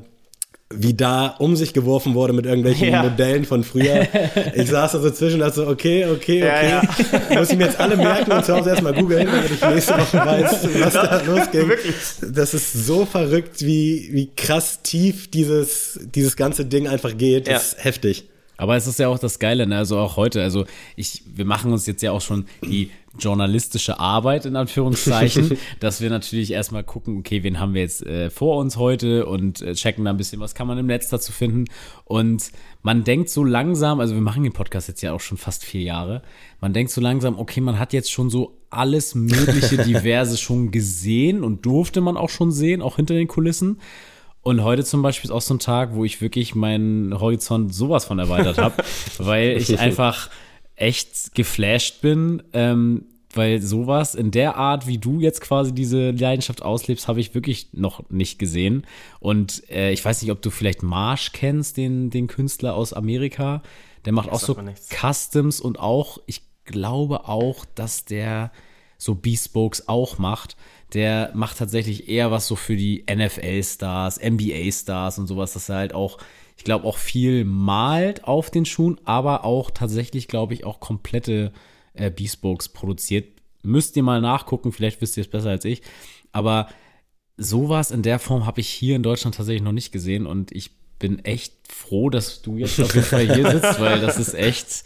wie 0.74 0.96
da 0.96 1.28
um 1.28 1.56
sich 1.56 1.74
geworfen 1.74 2.16
wurde 2.16 2.34
mit 2.34 2.46
irgendwelchen 2.46 2.90
ja. 2.90 3.04
Modellen 3.04 3.46
von 3.46 3.64
früher. 3.64 4.08
Ich 4.56 4.70
saß 4.70 4.94
da 4.94 5.00
so 5.00 5.12
zwischen 5.12 5.36
und 5.36 5.40
dachte 5.42 5.56
so, 5.56 5.68
okay, 5.68 6.06
okay, 6.06 6.16
okay. 6.16 6.40
Ja, 6.40 6.64
ja. 6.64 6.82
Muss 7.40 7.52
ich 7.52 7.58
mir 7.58 7.66
jetzt 7.66 7.80
alle 7.80 7.96
merken 7.96 8.32
und 8.32 8.44
zu 8.44 8.56
Hause 8.56 8.72
erstmal 8.72 8.94
googeln, 8.94 9.28
damit 9.28 9.52
ich 9.52 9.62
nächste 9.62 9.94
Woche 9.94 10.18
weiß, 10.18 10.68
was 10.82 10.94
da 10.94 11.22
losging. 11.22 11.70
Wirklich. 11.70 11.96
Das 12.32 12.54
ist 12.54 12.74
so 12.74 13.06
verrückt, 13.06 13.64
wie, 13.64 14.10
wie 14.12 14.32
krass 14.36 14.82
tief 14.82 15.30
dieses, 15.30 16.00
dieses 16.04 16.36
ganze 16.36 16.66
Ding 16.66 16.88
einfach 16.88 17.16
geht. 17.16 17.48
Das 17.48 17.74
ist 17.74 17.84
heftig. 17.84 18.26
Aber 18.58 18.76
es 18.76 18.88
ist 18.88 19.00
ja 19.00 19.10
auch 19.10 19.20
das 19.20 19.40
Geile, 19.40 19.68
ne? 19.68 19.78
also 19.78 20.00
auch 20.00 20.16
heute. 20.16 20.42
Also 20.42 20.66
ich, 20.96 21.24
wir 21.36 21.46
machen 21.46 21.72
uns 21.74 21.86
jetzt 21.86 22.02
ja 22.02 22.12
auch 22.12 22.22
schon 22.22 22.46
die 22.64 22.90
journalistische 23.20 24.00
Arbeit 24.00 24.46
in 24.46 24.56
Anführungszeichen, 24.56 25.58
dass 25.80 26.02
wir 26.02 26.10
natürlich 26.10 26.52
erstmal 26.52 26.84
gucken, 26.84 27.18
okay, 27.18 27.44
wen 27.44 27.60
haben 27.60 27.74
wir 27.74 27.82
jetzt 27.82 28.06
äh, 28.06 28.30
vor 28.30 28.58
uns 28.58 28.78
heute 28.78 29.26
und 29.26 29.62
äh, 29.62 29.74
checken 29.74 30.06
da 30.06 30.12
ein 30.12 30.18
bisschen, 30.18 30.40
was 30.40 30.56
kann 30.56 30.68
man 30.68 30.78
im 30.78 30.86
Netz 30.86 31.10
dazu 31.10 31.32
finden. 31.32 31.66
Und 32.04 32.52
man 32.82 33.04
denkt 33.04 33.30
so 33.30 33.44
langsam, 33.44 34.00
also 34.00 34.14
wir 34.14 34.22
machen 34.22 34.44
den 34.44 34.54
Podcast 34.54 34.88
jetzt 34.88 35.02
ja 35.02 35.14
auch 35.14 35.22
schon 35.22 35.38
fast 35.38 35.66
vier 35.66 35.82
Jahre, 35.82 36.22
man 36.62 36.74
denkt 36.74 36.92
so 36.92 37.02
langsam, 37.02 37.38
okay, 37.38 37.62
man 37.62 37.80
hat 37.80 37.94
jetzt 37.94 38.12
schon 38.12 38.30
so 38.30 38.58
alles 38.70 39.16
mögliche 39.16 39.78
diverse 39.84 40.38
schon 40.38 40.72
gesehen 40.72 41.44
und 41.44 41.66
durfte 41.66 42.02
man 42.02 42.18
auch 42.18 42.30
schon 42.30 42.52
sehen, 42.52 42.82
auch 42.82 42.96
hinter 42.96 43.14
den 43.14 43.28
Kulissen. 43.28 43.80
Und 44.42 44.64
heute 44.64 44.84
zum 44.84 45.02
Beispiel 45.02 45.30
ist 45.30 45.32
auch 45.32 45.42
so 45.42 45.56
ein 45.56 45.60
Tag, 45.60 45.96
wo 45.96 46.06
ich 46.06 46.22
wirklich 46.22 46.54
meinen 46.54 47.20
Horizont 47.20 47.74
sowas 47.74 48.06
von 48.06 48.20
erweitert 48.20 48.60
habe, 48.60 48.84
weil 49.18 49.58
ich 49.58 49.80
einfach 49.80 50.30
echt 50.76 51.34
geflasht 51.36 52.02
bin, 52.02 52.44
ähm, 52.54 53.06
weil 53.34 53.62
sowas 53.62 54.16
in 54.16 54.32
der 54.32 54.56
Art, 54.56 54.88
wie 54.88 54.98
du 54.98 55.20
jetzt 55.20 55.42
quasi 55.42 55.74
diese 55.74 56.12
Leidenschaft 56.12 56.62
auslebst, 56.62 57.08
habe 57.08 57.20
ich 57.20 57.36
wirklich 57.36 57.70
noch 57.74 58.10
nicht 58.10 58.40
gesehen. 58.40 58.86
Und 59.20 59.70
äh, 59.70 59.92
ich 59.92 60.04
weiß 60.04 60.22
nicht, 60.22 60.32
ob 60.32 60.42
du 60.42 60.50
vielleicht 60.50 60.84
Marsh 60.84 61.32
kennst, 61.34 61.78
den, 61.78 62.10
den 62.10 62.28
Künstler 62.28 62.76
aus 62.76 62.94
Amerika. 62.94 63.62
Der 64.06 64.14
macht 64.14 64.32
das 64.32 64.50
auch 64.50 64.56
so 64.56 64.58
Customs 64.90 65.60
und 65.60 65.80
auch, 65.80 66.20
ich 66.28 66.44
glaube 66.66 67.28
auch, 67.28 67.66
dass 67.76 68.06
der 68.06 68.52
so 68.98 69.16
Bespokes 69.16 69.88
auch 69.88 70.18
macht. 70.18 70.56
Der 70.94 71.32
macht 71.34 71.58
tatsächlich 71.58 72.08
eher 72.08 72.32
was 72.32 72.48
so 72.48 72.56
für 72.56 72.76
die 72.76 73.06
NFL-Stars, 73.12 74.20
NBA-Stars 74.22 75.20
und 75.20 75.28
sowas, 75.28 75.54
dass 75.54 75.70
er 75.70 75.78
halt 75.78 75.94
auch, 75.94 76.20
ich 76.58 76.64
glaube, 76.64 76.86
auch 76.86 76.98
viel 76.98 77.46
malt 77.46 78.24
auf 78.24 78.50
den 78.50 78.66
Schuhen, 78.66 79.00
aber 79.04 79.44
auch 79.44 79.72
tatsächlich, 79.72 80.28
glaube 80.28 80.54
ich, 80.54 80.66
auch 80.66 80.80
komplette 80.80 81.52
äh, 81.94 82.10
Bespokes 82.10 82.70
produziert. 82.70 83.28
Müsst 83.62 83.96
ihr 83.98 84.04
mal 84.04 84.22
nachgucken, 84.22 84.72
vielleicht 84.72 85.02
wisst 85.02 85.18
ihr 85.18 85.22
es 85.22 85.30
besser 85.30 85.50
als 85.50 85.66
ich. 85.66 85.82
Aber 86.32 86.68
sowas 87.38 87.92
in 87.92 88.04
der 88.04 88.20
Form 88.20 88.46
habe 88.46 88.62
ich 88.62 88.70
hier 88.70 88.96
in 88.96 89.04
Deutschland 89.04 89.36
tatsächlich 89.36 89.64
noch 89.64 89.72
nicht 89.72 89.92
gesehen 89.92 90.26
und 90.26 90.52
ich 90.52 90.72
bin 91.00 91.24
echt 91.26 91.54
froh, 91.70 92.10
dass 92.10 92.42
du 92.42 92.58
jetzt 92.58 92.80
auf 92.80 92.94
jeden 92.96 93.06
Fall 93.06 93.34
hier 93.34 93.52
sitzt, 93.52 93.80
weil 93.80 94.00
das 94.00 94.18
ist 94.18 94.34
echt 94.34 94.86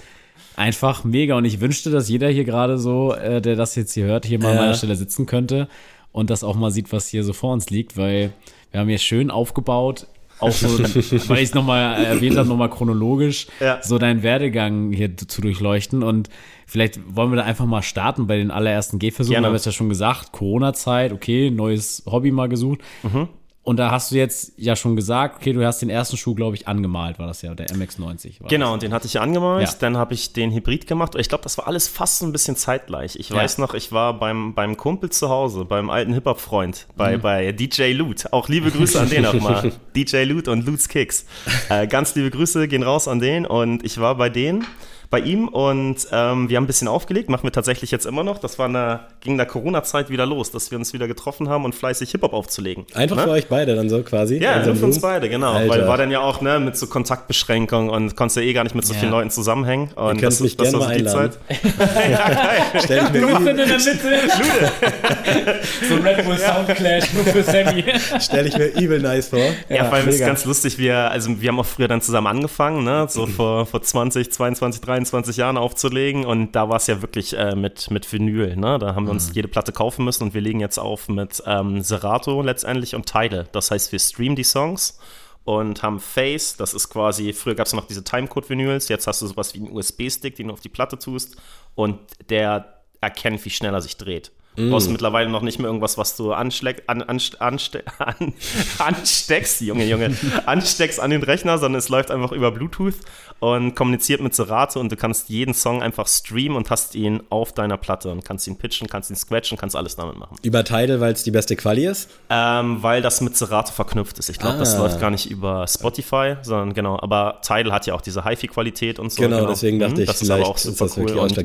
einfach 0.55 1.03
mega. 1.03 1.37
Und 1.37 1.45
ich 1.45 1.59
wünschte, 1.59 1.91
dass 1.91 2.09
jeder 2.09 2.29
hier 2.29 2.45
gerade 2.45 2.77
so, 2.77 3.13
äh, 3.13 3.41
der 3.41 3.55
das 3.55 3.75
jetzt 3.75 3.93
hier 3.93 4.05
hört, 4.05 4.25
hier 4.25 4.39
mal 4.39 4.47
ja. 4.47 4.51
an 4.51 4.57
meiner 4.57 4.73
Stelle 4.73 4.95
sitzen 4.95 5.25
könnte 5.25 5.67
und 6.11 6.29
das 6.29 6.43
auch 6.43 6.55
mal 6.55 6.71
sieht, 6.71 6.91
was 6.91 7.07
hier 7.07 7.23
so 7.23 7.33
vor 7.33 7.53
uns 7.53 7.69
liegt, 7.69 7.95
weil 7.95 8.33
wir 8.71 8.79
haben 8.79 8.89
hier 8.89 8.97
schön 8.97 9.31
aufgebaut 9.31 10.07
auch 10.39 10.51
so, 10.51 10.79
weil 10.79 11.37
ich 11.37 11.49
es 11.49 11.53
nochmal 11.53 12.03
erwähnt 12.03 12.37
habe, 12.37 12.47
nochmal 12.47 12.69
chronologisch, 12.69 13.47
ja. 13.59 13.79
so 13.81 13.97
deinen 13.97 14.23
Werdegang 14.23 14.91
hier 14.91 15.15
zu 15.17 15.41
durchleuchten. 15.41 16.03
Und 16.03 16.29
vielleicht 16.65 16.99
wollen 17.15 17.31
wir 17.31 17.37
da 17.37 17.43
einfach 17.43 17.65
mal 17.65 17.81
starten 17.81 18.27
bei 18.27 18.37
den 18.37 18.51
allerersten 18.51 18.99
Gehversuchen. 18.99 19.41
Da 19.41 19.47
haben 19.47 19.53
wir 19.53 19.57
es 19.57 19.65
ja 19.65 19.71
schon 19.71 19.89
gesagt, 19.89 20.31
Corona-Zeit, 20.31 21.11
okay, 21.11 21.51
neues 21.51 22.03
Hobby 22.05 22.31
mal 22.31 22.49
gesucht. 22.49 22.79
Mhm. 23.03 23.29
Und 23.61 23.77
da 23.77 23.91
hast 23.91 24.11
du 24.11 24.15
jetzt 24.15 24.53
ja 24.57 24.75
schon 24.75 24.95
gesagt, 24.95 25.37
okay, 25.37 25.53
du 25.53 25.63
hast 25.65 25.79
den 25.81 25.89
ersten 25.89 26.17
Schuh, 26.17 26.33
glaube 26.33 26.55
ich, 26.55 26.67
angemalt, 26.67 27.19
war 27.19 27.27
das 27.27 27.41
ja, 27.41 27.53
der 27.53 27.67
MX90. 27.67 28.47
genau, 28.47 28.73
und 28.73 28.81
den 28.81 28.93
hatte 28.93 29.05
ich 29.05 29.13
ja 29.13 29.21
angemalt. 29.21 29.67
Ja. 29.67 29.75
Dann 29.79 29.97
habe 29.97 30.13
ich 30.13 30.33
den 30.33 30.51
Hybrid 30.51 30.87
gemacht. 30.87 31.13
Ich 31.15 31.29
glaube, 31.29 31.43
das 31.43 31.57
war 31.57 31.67
alles 31.67 31.87
fast 31.87 32.23
ein 32.23 32.31
bisschen 32.31 32.55
zeitgleich. 32.55 33.17
Ich 33.17 33.29
ja. 33.29 33.35
weiß 33.35 33.57
noch, 33.57 33.73
ich 33.73 33.91
war 33.91 34.17
beim, 34.17 34.53
beim 34.55 34.77
Kumpel 34.77 35.09
zu 35.09 35.29
Hause, 35.29 35.65
beim 35.65 35.89
alten 35.89 36.13
Hip-Hop-Freund, 36.13 36.87
bei, 36.95 37.17
mhm. 37.17 37.21
bei 37.21 37.51
DJ 37.51 37.91
Loot. 37.91 38.31
Auch 38.31 38.47
liebe 38.49 38.71
Grüße 38.71 38.99
an 38.99 39.09
den 39.09 39.25
auch 39.25 39.33
mal. 39.33 39.71
DJ 39.95 40.23
Loot 40.23 40.47
und 40.47 40.65
Loot's 40.65 40.87
Kicks. 40.87 41.25
Äh, 41.69 41.85
ganz 41.87 42.15
liebe 42.15 42.31
Grüße 42.31 42.67
gehen 42.67 42.83
raus 42.83 43.07
an 43.07 43.19
den. 43.19 43.45
Und 43.45 43.85
ich 43.85 43.99
war 43.99 44.15
bei 44.15 44.29
denen 44.29 44.65
bei 45.09 45.19
ihm 45.19 45.47
und 45.47 46.07
ähm, 46.11 46.49
wir 46.49 46.57
haben 46.57 46.65
ein 46.65 46.67
bisschen 46.67 46.87
aufgelegt, 46.87 47.29
machen 47.29 47.43
wir 47.43 47.51
tatsächlich 47.51 47.89
jetzt 47.89 48.05
immer 48.05 48.23
noch. 48.23 48.37
Das 48.37 48.59
war 48.59 48.67
eine, 48.67 48.99
ging 49.21 49.33
in 49.33 49.37
der 49.39 49.47
Corona-Zeit 49.47 50.11
wieder 50.11 50.27
los, 50.27 50.51
dass 50.51 50.69
wir 50.69 50.77
uns 50.77 50.93
wieder 50.93 51.07
getroffen 51.07 51.49
haben 51.49 51.65
und 51.65 51.73
fleißig 51.73 52.11
Hip-Hop 52.11 52.31
aufzulegen. 52.31 52.85
Einfach 52.93 53.15
ne? 53.15 53.23
für 53.23 53.29
euch 53.31 53.47
beide 53.47 53.75
dann 53.75 53.89
so 53.89 54.03
quasi? 54.03 54.37
Ja, 54.37 54.63
nur 54.63 54.75
für 54.75 54.85
uns 54.85 55.01
beide, 55.01 55.27
genau. 55.27 55.53
Alter. 55.53 55.69
Weil 55.69 55.87
war 55.87 55.97
dann 55.97 56.11
ja 56.11 56.19
auch 56.19 56.41
ne, 56.41 56.59
mit 56.59 56.77
so 56.77 56.85
Kontaktbeschränkung 56.85 57.89
und 57.89 58.15
konntest 58.15 58.37
ja 58.37 58.43
eh 58.43 58.53
gar 58.53 58.63
nicht 58.63 58.75
mit 58.75 58.85
so 58.85 58.93
vielen 58.93 59.11
Leuten 59.11 59.31
zusammenhängen. 59.31 59.91
Und 59.93 60.21
das, 60.21 60.41
mich 60.41 60.55
das 60.57 60.73
war 60.73 60.81
so 60.83 60.93
die 60.93 61.05
Zeit. 61.05 61.39
ja, 62.11 62.29
geil. 62.29 62.81
Stell 62.83 63.05
ich 63.05 63.11
mir 63.11 63.49
in 63.49 63.57
der 63.57 63.65
Mitte. 63.65 63.99
so 65.89 65.95
Red 65.95 66.23
Bull 66.23 66.37
Soundclash 66.37 67.13
nur 67.13 67.23
für 67.23 67.41
Sammy. 67.41 67.83
Stell 68.19 68.45
ich 68.45 68.55
mir 68.55 68.75
evil 68.75 68.99
nice 68.99 69.29
vor. 69.29 69.39
Ja, 69.39 69.75
ja 69.77 69.85
vor 69.85 69.95
allem 69.95 70.07
ist 70.07 70.19
ganz 70.19 70.45
lustig, 70.45 70.77
wir, 70.77 71.09
also 71.09 71.41
wir 71.41 71.49
haben 71.49 71.59
auch 71.59 71.65
früher 71.65 71.87
dann 71.87 72.01
zusammen 72.01 72.27
angefangen, 72.27 72.83
ne? 72.83 73.07
so 73.09 73.25
vor, 73.39 73.65
vor 73.65 73.81
20, 73.81 74.31
22, 74.31 74.81
23 74.81 74.98
23 74.99 75.37
Jahren 75.37 75.57
aufzulegen 75.57 76.25
und 76.25 76.53
da 76.53 76.69
war 76.69 76.77
es 76.77 76.87
ja 76.87 77.01
wirklich 77.01 77.37
äh, 77.37 77.55
mit, 77.55 77.89
mit 77.91 78.11
Vinyl. 78.11 78.55
Ne? 78.55 78.79
Da 78.79 78.95
haben 78.95 79.05
wir 79.05 79.11
uns 79.11 79.29
mhm. 79.29 79.35
jede 79.35 79.47
Platte 79.47 79.71
kaufen 79.71 80.05
müssen 80.05 80.23
und 80.23 80.33
wir 80.33 80.41
legen 80.41 80.59
jetzt 80.59 80.77
auf 80.77 81.07
mit 81.07 81.41
ähm, 81.45 81.81
Serato 81.81 82.41
letztendlich 82.41 82.95
und 82.95 83.05
Tidal. 83.05 83.47
Das 83.51 83.71
heißt, 83.71 83.91
wir 83.91 83.99
streamen 83.99 84.35
die 84.35 84.43
Songs 84.43 84.99
und 85.45 85.81
haben 85.83 85.99
Face, 85.99 86.57
das 86.57 86.73
ist 86.73 86.89
quasi, 86.89 87.33
früher 87.33 87.55
gab 87.55 87.67
es 87.67 87.73
noch 87.73 87.87
diese 87.87 88.03
Timecode-Vinyls, 88.03 88.89
jetzt 88.89 89.07
hast 89.07 89.21
du 89.21 89.27
sowas 89.27 89.53
wie 89.53 89.59
einen 89.59 89.71
USB-Stick, 89.71 90.35
den 90.35 90.47
du 90.47 90.53
auf 90.53 90.61
die 90.61 90.69
Platte 90.69 90.99
tust 90.99 91.37
und 91.75 91.99
der 92.29 92.81
erkennt, 93.01 93.43
wie 93.45 93.49
schnell 93.49 93.73
er 93.73 93.81
sich 93.81 93.97
dreht. 93.97 94.31
Du 94.55 94.63
mm. 94.63 94.71
brauchst 94.71 94.89
mittlerweile 94.89 95.29
noch 95.29 95.41
nicht 95.41 95.59
mehr 95.59 95.67
irgendwas, 95.67 95.97
was 95.97 96.17
du 96.17 96.33
anschleck, 96.33 96.83
an, 96.87 97.01
anste, 97.01 97.39
an, 97.99 98.33
ansteckst, 98.77 99.61
Junge, 99.61 99.85
Junge, 99.85 100.17
ansteckst 100.45 100.99
an 100.99 101.11
den 101.11 101.23
Rechner, 101.23 101.57
sondern 101.57 101.79
es 101.79 101.89
läuft 101.89 102.11
einfach 102.11 102.31
über 102.31 102.51
Bluetooth 102.51 102.95
und 103.39 103.75
kommuniziert 103.75 104.21
mit 104.21 104.35
Serato 104.35 104.79
und 104.79 104.91
du 104.91 104.95
kannst 104.95 105.29
jeden 105.29 105.53
Song 105.53 105.81
einfach 105.81 106.07
streamen 106.07 106.57
und 106.57 106.69
hast 106.69 106.95
ihn 106.95 107.23
auf 107.29 107.53
deiner 107.53 107.77
Platte 107.77 108.11
und 108.11 108.25
kannst 108.25 108.47
ihn 108.47 108.57
pitchen, 108.57 108.87
kannst 108.87 109.09
ihn 109.09 109.15
scratchen, 109.15 109.57
kannst 109.57 109.75
alles 109.75 109.95
damit 109.95 110.17
machen. 110.17 110.37
Über 110.43 110.63
Tidal, 110.63 110.99
weil 110.99 111.13
es 111.13 111.23
die 111.23 111.31
beste 111.31 111.55
Quali 111.55 111.85
ist? 111.85 112.09
Ähm, 112.29 112.83
weil 112.83 113.01
das 113.01 113.21
mit 113.21 113.37
Serato 113.37 113.71
verknüpft 113.71 114.19
ist. 114.19 114.29
Ich 114.29 114.39
glaube, 114.39 114.55
ah. 114.55 114.59
das 114.59 114.77
läuft 114.77 114.99
gar 114.99 115.09
nicht 115.09 115.29
über 115.29 115.67
Spotify, 115.67 116.35
sondern 116.41 116.73
genau, 116.73 116.99
aber 116.99 117.39
Tidal 117.41 117.71
hat 117.71 117.85
ja 117.85 117.93
auch 117.93 118.01
diese 118.01 118.25
HiFi-Qualität 118.25 118.99
und 118.99 119.11
so. 119.11 119.21
Genau, 119.21 119.37
genau. 119.37 119.49
deswegen 119.49 119.79
dachte 119.79 119.95
mhm, 119.95 120.01
ich, 120.01 120.07
das 120.07 120.21
ist 120.21 120.29
aber 120.29 120.47
auch 120.47 120.57
super 120.57 120.85
das 120.85 120.97
cool. 120.97 121.11
Und 121.11 121.37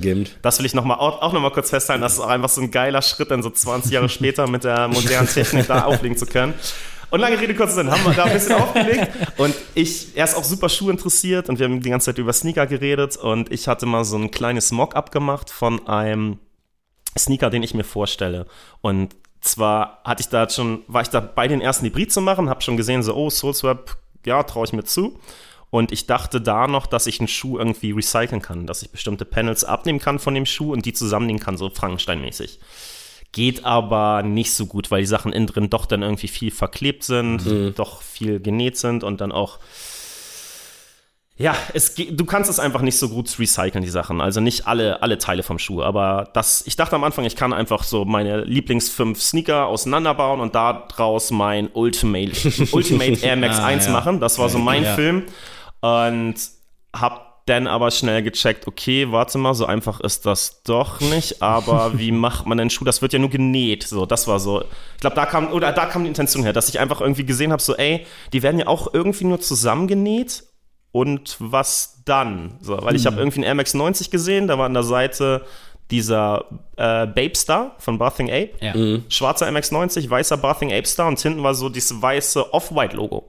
das 0.42 0.58
will 0.58 0.66
ich 0.66 0.74
noch 0.74 0.84
mal, 0.84 0.94
auch, 0.94 1.22
auch 1.22 1.32
nochmal 1.32 1.50
kurz 1.52 1.70
festhalten, 1.70 2.02
das 2.02 2.14
ist 2.14 2.20
auch 2.20 2.28
einfach 2.28 2.48
so 2.48 2.60
ein 2.60 2.70
geiler 2.70 3.02
Schritt, 3.02 3.30
dann 3.30 3.42
so 3.42 3.50
20 3.50 3.92
Jahre 3.92 4.08
später 4.08 4.46
mit 4.46 4.64
der 4.64 4.88
modernen 4.88 5.28
Technik 5.28 5.66
da 5.66 5.84
auflegen 5.84 6.16
zu 6.16 6.26
können. 6.26 6.54
Und 7.10 7.20
lange 7.20 7.40
Rede, 7.40 7.54
kurzer 7.54 7.74
Sinn, 7.74 7.90
haben 7.90 8.04
wir 8.04 8.12
da 8.12 8.24
ein 8.24 8.32
bisschen 8.32 8.54
aufgelegt. 8.54 9.10
Und 9.38 9.54
ich, 9.74 10.16
er 10.16 10.24
ist 10.24 10.36
auch 10.36 10.44
super 10.44 10.68
Schuh 10.68 10.90
interessiert 10.90 11.48
und 11.48 11.58
wir 11.58 11.66
haben 11.66 11.80
die 11.80 11.90
ganze 11.90 12.06
Zeit 12.06 12.18
über 12.18 12.32
Sneaker 12.32 12.66
geredet. 12.66 13.16
Und 13.16 13.52
ich 13.52 13.68
hatte 13.68 13.86
mal 13.86 14.04
so 14.04 14.16
ein 14.16 14.30
kleines 14.30 14.72
Mock-up 14.72 15.10
gemacht 15.10 15.50
von 15.50 15.86
einem 15.86 16.38
Sneaker, 17.18 17.50
den 17.50 17.62
ich 17.62 17.74
mir 17.74 17.84
vorstelle. 17.84 18.46
Und 18.80 19.14
zwar 19.40 20.00
hatte 20.04 20.22
ich 20.22 20.28
da 20.28 20.48
schon, 20.48 20.82
war 20.88 21.02
ich 21.02 21.08
da 21.08 21.20
bei 21.20 21.48
den 21.48 21.60
ersten 21.60 21.86
Hybrid 21.86 22.12
zu 22.12 22.20
machen, 22.20 22.48
habe 22.48 22.62
schon 22.62 22.76
gesehen, 22.76 23.02
so, 23.02 23.14
oh, 23.14 23.30
Soulswap, 23.30 23.96
ja, 24.24 24.42
traue 24.42 24.64
ich 24.64 24.72
mir 24.72 24.84
zu. 24.84 25.18
Und 25.70 25.90
ich 25.90 26.06
dachte 26.06 26.40
da 26.40 26.68
noch, 26.68 26.86
dass 26.86 27.06
ich 27.06 27.18
einen 27.18 27.28
Schuh 27.28 27.58
irgendwie 27.58 27.90
recyceln 27.90 28.40
kann, 28.40 28.66
dass 28.66 28.82
ich 28.82 28.90
bestimmte 28.90 29.24
Panels 29.24 29.64
abnehmen 29.64 29.98
kann 29.98 30.20
von 30.20 30.34
dem 30.34 30.46
Schuh 30.46 30.72
und 30.72 30.86
die 30.86 30.92
zusammennehmen 30.92 31.42
kann, 31.42 31.56
so 31.56 31.68
Frankenstein-mäßig. 31.68 32.60
Geht 33.34 33.64
aber 33.64 34.22
nicht 34.22 34.52
so 34.52 34.66
gut, 34.66 34.92
weil 34.92 35.00
die 35.00 35.06
Sachen 35.06 35.32
innen 35.32 35.48
drin 35.48 35.68
doch 35.68 35.86
dann 35.86 36.02
irgendwie 36.02 36.28
viel 36.28 36.52
verklebt 36.52 37.02
sind, 37.02 37.44
mhm. 37.44 37.74
doch 37.74 38.00
viel 38.00 38.38
genäht 38.38 38.78
sind 38.78 39.02
und 39.02 39.20
dann 39.20 39.32
auch. 39.32 39.58
Ja, 41.36 41.56
es, 41.72 41.96
du 41.96 42.24
kannst 42.26 42.48
es 42.48 42.60
einfach 42.60 42.80
nicht 42.80 42.96
so 42.96 43.08
gut 43.08 43.28
recyceln, 43.40 43.82
die 43.82 43.90
Sachen. 43.90 44.20
Also 44.20 44.40
nicht 44.40 44.68
alle, 44.68 45.02
alle 45.02 45.18
Teile 45.18 45.42
vom 45.42 45.58
Schuh. 45.58 45.82
Aber 45.82 46.30
das, 46.32 46.62
ich 46.64 46.76
dachte 46.76 46.94
am 46.94 47.02
Anfang, 47.02 47.24
ich 47.24 47.34
kann 47.34 47.52
einfach 47.52 47.82
so 47.82 48.04
meine 48.04 48.44
Lieblings 48.44 48.88
fünf 48.88 49.20
Sneaker 49.20 49.66
auseinanderbauen 49.66 50.38
und 50.40 50.54
daraus 50.54 51.32
mein 51.32 51.68
Ultimate, 51.72 52.68
Ultimate 52.70 53.20
Air 53.26 53.34
Max 53.34 53.58
ah, 53.58 53.66
1 53.66 53.86
ja. 53.86 53.92
machen. 53.92 54.20
Das 54.20 54.38
war 54.38 54.48
so 54.48 54.60
mein 54.60 54.84
ja. 54.84 54.94
Film. 54.94 55.24
Und 55.80 56.36
hab 56.94 57.33
dann 57.46 57.66
aber 57.66 57.90
schnell 57.90 58.22
gecheckt, 58.22 58.66
okay, 58.66 59.12
warte 59.12 59.36
mal, 59.36 59.54
so 59.54 59.66
einfach 59.66 60.00
ist 60.00 60.24
das 60.24 60.62
doch 60.62 61.00
nicht, 61.00 61.42
aber 61.42 61.92
wie 61.98 62.10
macht 62.10 62.46
man 62.46 62.58
den 62.58 62.70
Schuh? 62.70 62.84
Das 62.84 63.02
wird 63.02 63.12
ja 63.12 63.18
nur 63.18 63.28
genäht. 63.28 63.82
So, 63.82 64.06
das 64.06 64.26
war 64.26 64.40
so. 64.40 64.62
Ich 64.94 65.00
glaube, 65.00 65.16
da 65.16 65.26
kam, 65.26 65.52
oder 65.52 65.72
da 65.72 65.86
kam 65.86 66.04
die 66.04 66.08
Intention 66.08 66.42
her, 66.42 66.52
dass 66.52 66.68
ich 66.68 66.80
einfach 66.80 67.00
irgendwie 67.00 67.26
gesehen 67.26 67.52
habe, 67.52 67.60
so, 67.60 67.76
ey, 67.76 68.06
die 68.32 68.42
werden 68.42 68.58
ja 68.58 68.66
auch 68.66 68.94
irgendwie 68.94 69.24
nur 69.24 69.40
zusammengenäht 69.40 70.44
und 70.92 71.36
was 71.38 72.02
dann? 72.04 72.58
So, 72.62 72.78
weil 72.80 72.96
ich 72.96 73.04
habe 73.04 73.16
mhm. 73.16 73.22
irgendwie 73.22 73.44
einen 73.44 73.58
Air 73.58 73.66
90 73.74 74.10
gesehen, 74.10 74.46
da 74.46 74.56
war 74.58 74.66
an 74.66 74.74
der 74.74 74.84
Seite 74.84 75.44
dieser 75.90 76.46
äh, 76.76 77.06
Babe 77.06 77.34
Star 77.34 77.74
von 77.78 77.98
Bathing 77.98 78.30
Ape. 78.30 78.52
Ja. 78.60 78.74
Mhm. 78.74 79.04
Schwarzer 79.08 79.46
MX90, 79.48 80.08
weißer 80.08 80.38
Bathing 80.38 80.72
Ape 80.72 80.86
Star 80.86 81.08
und 81.08 81.20
hinten 81.20 81.42
war 81.42 81.54
so 81.54 81.68
dieses 81.68 82.00
weiße 82.00 82.54
Off-White-Logo. 82.54 83.28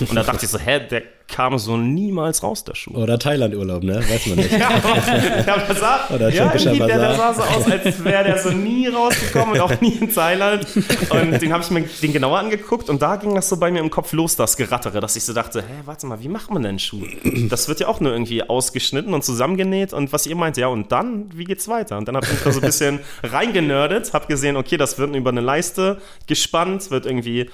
Und 0.00 0.14
da 0.14 0.22
dachte 0.22 0.44
ich 0.44 0.50
so, 0.50 0.58
hä, 0.58 0.80
der 0.90 1.02
kam 1.30 1.58
so 1.58 1.76
niemals 1.76 2.42
raus, 2.42 2.64
der 2.64 2.74
Schuh. 2.74 2.94
Oder 2.94 3.18
Thailand-Urlaub, 3.18 3.82
ne? 3.82 4.02
Weiß 4.08 4.26
man 4.26 4.36
nicht. 4.36 4.52
ja, 4.58 4.68
aber 4.68 5.74
sah, 5.74 6.08
Oder 6.14 6.28
ja, 6.30 6.48
der, 6.48 6.86
der 6.86 7.16
sah 7.16 7.34
so 7.34 7.42
aus, 7.42 7.70
als 7.70 8.04
wäre 8.04 8.24
der 8.24 8.38
so 8.38 8.50
nie 8.50 8.88
rausgekommen 8.88 9.54
und 9.54 9.60
auch 9.60 9.80
nie 9.80 9.92
in 9.92 10.12
Thailand. 10.12 10.66
Und 11.10 11.40
den 11.40 11.52
habe 11.52 11.62
ich 11.62 11.70
mir 11.70 11.82
den 11.82 12.12
genauer 12.12 12.38
angeguckt 12.38 12.90
und 12.90 13.00
da 13.00 13.16
ging 13.16 13.34
das 13.34 13.48
so 13.48 13.56
bei 13.56 13.70
mir 13.70 13.78
im 13.78 13.90
Kopf 13.90 14.12
los, 14.12 14.36
das 14.36 14.56
Gerattere, 14.56 15.00
dass 15.00 15.16
ich 15.16 15.24
so 15.24 15.32
dachte, 15.32 15.62
hä, 15.62 15.82
warte 15.84 16.06
mal, 16.06 16.20
wie 16.20 16.28
macht 16.28 16.50
man 16.50 16.62
denn 16.62 16.78
Schuh? 16.78 17.06
Das 17.48 17.68
wird 17.68 17.80
ja 17.80 17.88
auch 17.88 18.00
nur 18.00 18.12
irgendwie 18.12 18.42
ausgeschnitten 18.42 19.14
und 19.14 19.24
zusammengenäht 19.24 19.92
und 19.92 20.12
was 20.12 20.26
ihr 20.26 20.36
meint, 20.36 20.56
ja, 20.56 20.66
und 20.66 20.92
dann, 20.92 21.30
wie 21.34 21.44
geht's 21.44 21.68
weiter? 21.68 21.96
Und 21.96 22.08
dann 22.08 22.16
habe 22.16 22.26
ich 22.30 22.42
da 22.42 22.50
so 22.50 22.60
ein 22.60 22.66
bisschen 22.66 23.00
reingenördet, 23.22 24.12
habe 24.12 24.26
gesehen, 24.26 24.56
okay, 24.56 24.76
das 24.76 24.98
wird 24.98 25.14
über 25.14 25.30
eine 25.30 25.40
Leiste 25.40 25.98
gespannt, 26.26 26.90
wird 26.90 27.06
irgendwie 27.06 27.48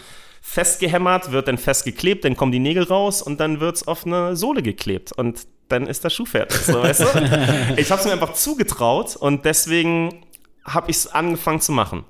festgehämmert, 0.47 1.33
wird 1.33 1.49
dann 1.49 1.59
festgeklebt, 1.59 2.25
dann 2.25 2.37
kommen 2.37 2.53
die 2.53 2.61
Nägel 2.61 2.85
raus 2.85 3.21
und 3.21 3.41
dann 3.41 3.61
wird 3.61 3.77
es 3.77 3.87
auf 3.89 4.07
eine 4.07 4.37
Sohle 4.37 4.63
geklebt 4.63 5.13
und 5.13 5.47
dann 5.69 5.87
ist 5.89 6.05
der 6.05 6.11
Schuh 6.11 6.25
fertig. 6.25 6.59
So, 6.61 6.83
weißt 6.83 7.01
du? 7.01 7.07
Ich 7.77 7.91
habe 7.91 8.01
es 8.01 8.07
mir 8.07 8.13
einfach 8.13 8.33
zugetraut 8.33 9.17
und 9.17 9.45
deswegen 9.45 10.25
habe 10.65 10.91
ich 10.91 10.99
es 10.99 11.07
angefangen 11.09 11.61
zu 11.61 11.73
machen. 11.73 12.05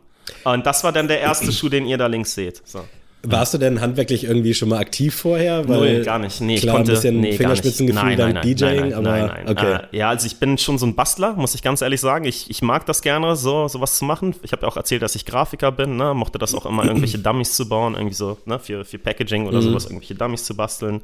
Und 0.45 0.67
das 0.67 0.85
war 0.85 0.93
dann 0.93 1.09
der 1.09 1.21
erste 1.21 1.51
Schuh, 1.51 1.69
den 1.69 1.87
ihr 1.87 1.99
da 1.99 2.07
links 2.07 2.35
seht. 2.35 2.63
So. 2.65 2.85
Warst 3.31 3.55
du 3.55 3.59
denn 3.59 3.81
handwerklich 3.81 4.25
irgendwie 4.25 4.55
schon 4.55 4.69
mal 4.69 4.79
aktiv 4.79 5.15
vorher? 5.15 5.69
Weil 5.69 5.95
Null, 5.95 6.05
gar 6.05 6.19
nicht. 6.19 6.41
Nee, 6.41 6.59
klar, 6.59 6.75
ich 6.75 6.77
konnte, 6.77 6.93
ein 6.93 6.95
bisschen 6.95 7.21
nee, 7.21 7.33
Fingerspitzengefühl 7.33 8.17
nein, 8.17 8.19
nein, 8.19 8.35
dank 8.35 8.43
DJing, 8.45 8.81
nein, 8.81 8.95
aber 8.95 9.03
nein, 9.03 9.27
nein. 9.27 9.49
okay. 9.49 9.75
Äh, 9.75 9.97
ja, 9.97 10.09
also 10.09 10.27
ich 10.27 10.39
bin 10.39 10.59
schon 10.59 10.79
so 10.79 10.87
ein 10.87 10.95
Bastler, 10.95 11.35
muss 11.35 11.55
ich 11.55 11.63
ganz 11.63 11.83
ehrlich 11.83 12.01
sagen. 12.01 12.25
Ich, 12.25 12.51
ich 12.51 12.63
mag 12.63 12.87
das 12.87 13.03
gerne, 13.03 13.37
so 13.37 13.69
sowas 13.69 13.99
zu 13.99 14.05
machen. 14.05 14.35
Ich 14.43 14.53
habe 14.53 14.63
ja 14.63 14.69
auch 14.69 14.77
erzählt, 14.77 15.03
dass 15.03 15.15
ich 15.15 15.25
Grafiker 15.25 15.73
bin, 15.73 15.97
ne? 15.97 16.15
mochte 16.15 16.39
das 16.39 16.55
auch 16.55 16.67
immer, 16.67 16.85
irgendwelche 16.85 17.19
Dummies 17.19 17.55
zu 17.55 17.69
bauen, 17.69 17.95
irgendwie 17.95 18.15
so, 18.15 18.39
ne, 18.45 18.59
für, 18.59 18.85
für 18.85 18.99
Packaging 18.99 19.47
oder 19.47 19.59
mhm. 19.59 19.63
sowas, 19.63 19.85
irgendwelche 19.87 20.15
Dummies 20.15 20.45
zu 20.45 20.57
basteln. 20.57 21.03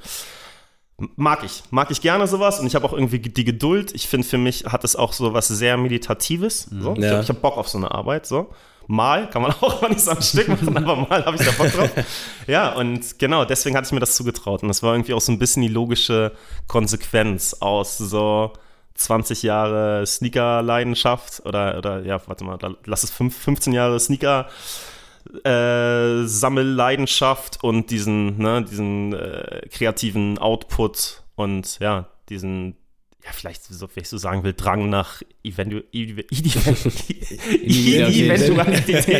Mag 1.16 1.42
ich, 1.44 1.62
mag 1.70 1.90
ich 1.90 2.00
gerne 2.00 2.26
sowas 2.26 2.60
und 2.60 2.66
ich 2.66 2.74
habe 2.74 2.86
auch 2.86 2.92
irgendwie 2.92 3.18
die 3.18 3.44
Geduld. 3.44 3.92
Ich 3.94 4.06
finde, 4.06 4.26
für 4.26 4.38
mich 4.38 4.66
hat 4.66 4.84
es 4.84 4.94
auch 4.94 5.12
so 5.12 5.32
was 5.32 5.48
sehr 5.48 5.76
Meditatives. 5.76 6.68
So. 6.70 6.94
Ja. 6.94 7.20
Ich 7.22 7.28
habe 7.28 7.28
hab 7.28 7.42
Bock 7.42 7.56
auf 7.56 7.68
so 7.68 7.78
eine 7.78 7.90
Arbeit. 7.90 8.26
So. 8.26 8.50
Mal 8.86 9.28
kann 9.30 9.42
man 9.42 9.52
auch 9.60 9.88
nicht 9.88 10.00
so 10.00 10.10
am 10.12 10.22
Stück 10.22 10.48
machen, 10.48 10.76
aber 10.76 10.96
mal 10.96 11.24
habe 11.24 11.36
ich 11.36 11.44
da 11.44 11.52
Bock 11.52 11.72
drauf. 11.72 11.90
Ja, 12.46 12.72
und 12.74 13.18
genau, 13.18 13.44
deswegen 13.44 13.76
hatte 13.76 13.86
ich 13.86 13.92
mir 13.92 14.00
das 14.00 14.16
zugetraut. 14.16 14.62
Und 14.62 14.68
das 14.68 14.82
war 14.82 14.94
irgendwie 14.94 15.14
auch 15.14 15.20
so 15.20 15.32
ein 15.32 15.38
bisschen 15.38 15.62
die 15.62 15.68
logische 15.68 16.32
Konsequenz 16.66 17.54
aus 17.60 17.98
so 17.98 18.52
20 18.94 19.42
Jahre 19.42 20.06
Sneaker-Leidenschaft 20.06 21.44
oder, 21.46 21.78
oder 21.78 22.04
ja, 22.04 22.20
warte 22.26 22.44
mal, 22.44 22.58
lass 22.84 23.04
es 23.04 23.10
15 23.10 23.72
Jahre 23.72 23.98
Sneaker- 23.98 24.48
äh, 25.44 26.24
Sammelleidenschaft 26.24 27.62
und 27.62 27.90
diesen, 27.90 28.38
ne, 28.38 28.64
diesen 28.68 29.12
äh, 29.14 29.62
kreativen 29.70 30.38
Output 30.38 31.22
und 31.36 31.78
ja, 31.78 32.08
diesen 32.28 32.76
ja, 33.24 33.30
vielleicht, 33.30 33.62
so, 33.64 33.86
wenn 33.94 34.02
ich 34.02 34.08
so 34.08 34.18
sagen 34.18 34.42
will, 34.42 34.52
Drang 34.52 34.90
nach 34.90 35.22
Eventu 35.44 35.82
Eventualität. 35.92 37.38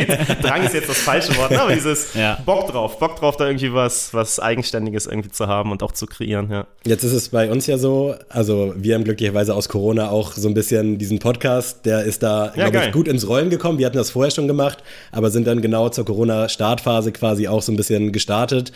Drang 0.42 0.64
ist 0.64 0.74
jetzt 0.74 0.88
das 0.88 0.98
falsche 0.98 1.36
Wort, 1.36 1.52
ne? 1.52 1.62
aber 1.62 1.72
dieses 1.72 2.12
ja. 2.14 2.36
Bock 2.44 2.66
drauf, 2.66 2.98
Bock 2.98 3.14
drauf, 3.14 3.36
da 3.36 3.46
irgendwie 3.46 3.72
was, 3.72 4.12
was 4.12 4.40
Eigenständiges 4.40 5.06
irgendwie 5.06 5.30
zu 5.30 5.46
haben 5.46 5.70
und 5.70 5.84
auch 5.84 5.92
zu 5.92 6.06
kreieren, 6.06 6.50
ja. 6.50 6.66
Jetzt 6.84 7.04
ist 7.04 7.12
es 7.12 7.28
bei 7.28 7.48
uns 7.48 7.68
ja 7.68 7.78
so, 7.78 8.16
also 8.28 8.74
wir 8.76 8.96
haben 8.96 9.04
glücklicherweise 9.04 9.54
aus 9.54 9.68
Corona 9.68 10.10
auch 10.10 10.32
so 10.32 10.48
ein 10.48 10.54
bisschen 10.54 10.98
diesen 10.98 11.20
Podcast, 11.20 11.86
der 11.86 12.02
ist 12.02 12.24
da, 12.24 12.52
ja, 12.56 12.70
glaube 12.70 12.86
ich, 12.86 12.92
gut 12.92 13.06
ins 13.06 13.28
Rollen 13.28 13.50
gekommen. 13.50 13.78
Wir 13.78 13.86
hatten 13.86 13.98
das 13.98 14.10
vorher 14.10 14.32
schon 14.32 14.48
gemacht, 14.48 14.78
aber 15.12 15.30
sind 15.30 15.46
dann 15.46 15.62
genau 15.62 15.90
zur 15.90 16.06
Corona-Startphase 16.06 17.12
quasi 17.12 17.46
auch 17.46 17.62
so 17.62 17.70
ein 17.70 17.76
bisschen 17.76 18.10
gestartet. 18.10 18.72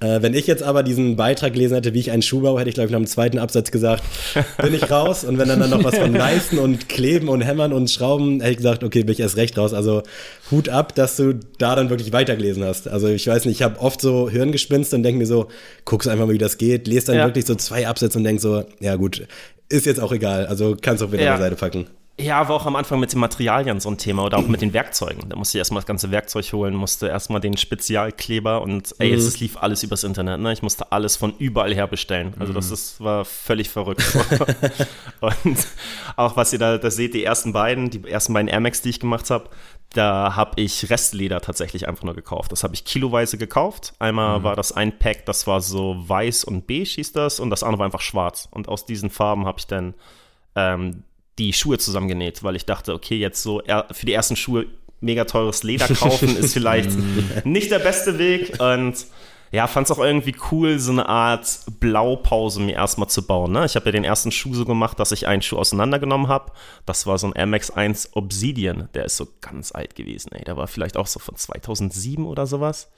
Äh, 0.00 0.22
wenn 0.22 0.34
ich 0.34 0.46
jetzt 0.46 0.62
aber 0.62 0.82
diesen 0.82 1.16
Beitrag 1.16 1.52
gelesen 1.52 1.74
hätte, 1.74 1.94
wie 1.94 2.00
ich 2.00 2.10
einen 2.10 2.22
Schuh 2.22 2.40
baue, 2.40 2.58
hätte 2.58 2.68
ich, 2.68 2.74
glaube 2.74 2.86
ich, 2.86 2.92
nach 2.92 2.98
dem 2.98 3.06
zweiten 3.06 3.38
Absatz 3.38 3.70
gesagt, 3.70 4.02
bin 4.62 4.74
ich 4.74 4.90
raus. 4.90 5.24
Und 5.24 5.38
wenn 5.38 5.48
dann, 5.48 5.60
dann 5.60 5.70
noch 5.70 5.84
was 5.84 5.96
von 5.96 6.12
Leisten 6.12 6.58
und 6.58 6.88
Kleben 6.88 7.28
und 7.28 7.42
Hämmern 7.42 7.72
und 7.72 7.90
Schrauben, 7.90 8.40
hätte 8.40 8.52
ich 8.52 8.56
gesagt, 8.58 8.82
okay, 8.82 9.04
bin 9.04 9.12
ich 9.12 9.20
erst 9.20 9.36
recht 9.36 9.56
raus. 9.56 9.72
Also 9.72 10.02
Hut 10.50 10.68
ab, 10.68 10.94
dass 10.94 11.16
du 11.16 11.34
da 11.58 11.76
dann 11.76 11.90
wirklich 11.90 12.12
weitergelesen 12.12 12.64
hast. 12.64 12.88
Also 12.88 13.08
ich 13.08 13.26
weiß 13.26 13.44
nicht, 13.44 13.60
ich 13.60 13.62
habe 13.62 13.78
oft 13.80 14.00
so 14.00 14.28
Hirngespinst 14.28 14.92
und 14.94 15.02
denke 15.04 15.18
mir 15.18 15.26
so, 15.26 15.48
guckst 15.84 16.08
einfach 16.08 16.26
mal, 16.26 16.32
wie 16.32 16.38
das 16.38 16.58
geht, 16.58 16.86
lest 16.88 17.08
dann 17.08 17.16
ja. 17.16 17.26
wirklich 17.26 17.46
so 17.46 17.54
zwei 17.54 17.86
Absätze 17.86 18.18
und 18.18 18.24
denk 18.24 18.40
so, 18.40 18.64
ja 18.80 18.96
gut, 18.96 19.26
ist 19.68 19.86
jetzt 19.86 20.00
auch 20.00 20.12
egal. 20.12 20.46
Also 20.46 20.76
kannst 20.80 21.02
du 21.02 21.06
auch 21.06 21.12
wieder 21.12 21.24
ja. 21.24 21.38
Seite 21.38 21.56
packen. 21.56 21.86
Ja, 22.16 22.48
war 22.48 22.54
auch 22.54 22.66
am 22.66 22.76
Anfang 22.76 23.00
mit 23.00 23.12
den 23.12 23.18
Materialien 23.18 23.80
so 23.80 23.90
ein 23.90 23.98
Thema 23.98 24.22
oder 24.22 24.38
auch 24.38 24.46
mit 24.46 24.60
den 24.60 24.72
Werkzeugen. 24.72 25.28
Da 25.28 25.34
musste 25.34 25.58
ich 25.58 25.60
erstmal 25.60 25.80
das 25.80 25.86
ganze 25.86 26.12
Werkzeug 26.12 26.52
holen, 26.52 26.74
musste 26.74 27.08
erstmal 27.08 27.40
den 27.40 27.56
Spezialkleber 27.56 28.62
und 28.62 28.94
ey, 29.00 29.10
mhm. 29.10 29.18
es, 29.18 29.40
lief 29.40 29.56
alles 29.56 29.82
übers 29.82 30.04
Internet. 30.04 30.38
Ne? 30.38 30.52
Ich 30.52 30.62
musste 30.62 30.92
alles 30.92 31.16
von 31.16 31.34
überall 31.38 31.74
her 31.74 31.88
bestellen. 31.88 32.32
Also 32.38 32.52
das 32.52 32.68
mhm. 32.68 32.74
ist, 32.74 33.00
war 33.00 33.24
völlig 33.24 33.68
verrückt. 33.68 34.04
und 35.20 35.66
auch 36.14 36.36
was 36.36 36.52
ihr 36.52 36.60
da, 36.60 36.78
da 36.78 36.88
seht, 36.92 37.14
die 37.14 37.24
ersten 37.24 37.52
beiden, 37.52 37.90
die 37.90 38.08
ersten 38.08 38.32
beiden 38.32 38.48
Air 38.48 38.60
Max, 38.60 38.80
die 38.80 38.90
ich 38.90 39.00
gemacht 39.00 39.28
habe, 39.30 39.50
da 39.92 40.36
habe 40.36 40.60
ich 40.60 40.90
Restleder 40.90 41.40
tatsächlich 41.40 41.88
einfach 41.88 42.04
nur 42.04 42.14
gekauft. 42.14 42.52
Das 42.52 42.62
habe 42.62 42.74
ich 42.74 42.84
kiloweise 42.84 43.38
gekauft. 43.38 43.92
Einmal 43.98 44.38
mhm. 44.38 44.44
war 44.44 44.54
das 44.54 44.70
ein 44.70 45.00
Pack, 45.00 45.26
das 45.26 45.48
war 45.48 45.60
so 45.60 45.96
weiß 46.06 46.44
und 46.44 46.68
beige 46.68 46.90
hieß 46.90 47.10
das 47.10 47.40
und 47.40 47.50
das 47.50 47.64
andere 47.64 47.80
war 47.80 47.86
einfach 47.86 48.00
schwarz. 48.00 48.46
Und 48.52 48.68
aus 48.68 48.86
diesen 48.86 49.10
Farben 49.10 49.46
habe 49.46 49.58
ich 49.58 49.66
dann 49.66 49.94
ähm, 50.54 51.02
die 51.38 51.52
Schuhe 51.52 51.78
zusammengenäht, 51.78 52.42
weil 52.42 52.56
ich 52.56 52.66
dachte, 52.66 52.94
okay, 52.94 53.16
jetzt 53.16 53.42
so 53.42 53.62
für 53.92 54.06
die 54.06 54.12
ersten 54.12 54.36
Schuhe 54.36 54.66
mega 55.00 55.24
teures 55.24 55.62
Leder 55.62 55.88
kaufen 55.88 56.36
ist 56.36 56.52
vielleicht 56.54 56.90
nicht 57.44 57.70
der 57.70 57.78
beste 57.78 58.18
Weg 58.18 58.60
und 58.60 59.06
ja, 59.54 59.68
fand 59.68 59.88
es 59.88 59.96
auch 59.96 60.02
irgendwie 60.02 60.34
cool, 60.50 60.80
so 60.80 60.90
eine 60.90 61.08
Art 61.08 61.60
Blaupause 61.78 62.60
mir 62.60 62.74
erstmal 62.74 63.08
zu 63.08 63.24
bauen. 63.24 63.52
Ne? 63.52 63.64
Ich 63.64 63.76
habe 63.76 63.86
ja 63.86 63.92
den 63.92 64.02
ersten 64.02 64.32
Schuh 64.32 64.52
so 64.52 64.64
gemacht, 64.64 64.98
dass 64.98 65.12
ich 65.12 65.28
einen 65.28 65.42
Schuh 65.42 65.58
auseinandergenommen 65.58 66.26
habe. 66.26 66.50
Das 66.86 67.06
war 67.06 67.18
so 67.18 67.28
ein 67.28 67.34
Air 67.34 67.60
1 67.76 68.16
Obsidian. 68.16 68.88
Der 68.94 69.04
ist 69.04 69.16
so 69.16 69.28
ganz 69.40 69.70
alt 69.70 69.94
gewesen. 69.94 70.32
Ey. 70.32 70.42
Der 70.42 70.56
war 70.56 70.66
vielleicht 70.66 70.96
auch 70.96 71.06
so 71.06 71.20
von 71.20 71.36
2007 71.36 72.26
oder 72.26 72.48
sowas. 72.48 72.90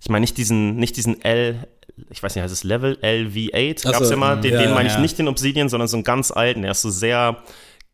Ich 0.00 0.08
meine 0.08 0.22
nicht 0.22 0.36
diesen, 0.36 0.76
nicht 0.76 0.96
diesen 0.96 1.22
L, 1.22 1.68
ich 2.10 2.22
weiß 2.22 2.34
nicht, 2.34 2.42
heißt 2.42 2.52
es 2.52 2.64
Level 2.64 2.98
LV8, 3.02 3.90
gab 3.90 4.02
es 4.02 4.10
ja 4.10 4.16
mal, 4.16 4.40
den, 4.40 4.54
ja, 4.54 4.62
den 4.62 4.74
meine 4.74 4.88
ich 4.88 4.98
nicht 4.98 5.18
den 5.18 5.28
Obsidian, 5.28 5.68
sondern 5.68 5.88
so 5.88 5.96
einen 5.96 6.04
ganz 6.04 6.30
alten, 6.30 6.62
der 6.62 6.70
ist 6.72 6.82
so 6.82 6.90
sehr 6.90 7.42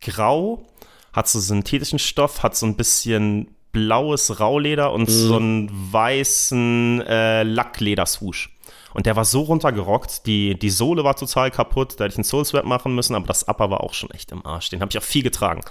grau, 0.01 0.67
hat 1.13 1.29
so 1.29 1.41
synthetischen 1.41 1.99
Stoff, 1.99 2.43
hat 2.43 2.57
so 2.57 2.67
ein 2.67 2.77
bisschen 2.77 3.55
blaues 3.73 4.41
Rauleder 4.41 4.93
und 4.93 5.09
mhm. 5.09 5.13
so 5.13 5.37
einen 5.37 5.93
weißen 5.93 7.03
äh, 7.07 7.43
Lackleder-Swoosh. 7.43 8.51
Und 8.95 9.07
der 9.07 9.17
war 9.17 9.25
so 9.25 9.43
runtergerockt, 9.43 10.25
die, 10.27 10.57
die 10.57 10.71
Sohle 10.71 11.03
war 11.03 11.17
total 11.17 11.51
kaputt, 11.51 11.95
da 11.99 12.05
hätte 12.05 12.13
ich 12.13 12.19
einen 12.19 12.25
Soul-Swap 12.25 12.65
machen 12.65 12.95
müssen, 12.95 13.17
aber 13.17 13.27
das 13.27 13.49
Upper 13.49 13.69
war 13.71 13.81
auch 13.81 13.93
schon 13.93 14.11
echt 14.11 14.31
im 14.31 14.47
Arsch. 14.47 14.71
Den 14.71 14.81
habe 14.81 14.91
ich 14.93 14.99
auch 14.99 15.03
viel 15.03 15.25
getragen. 15.25 15.63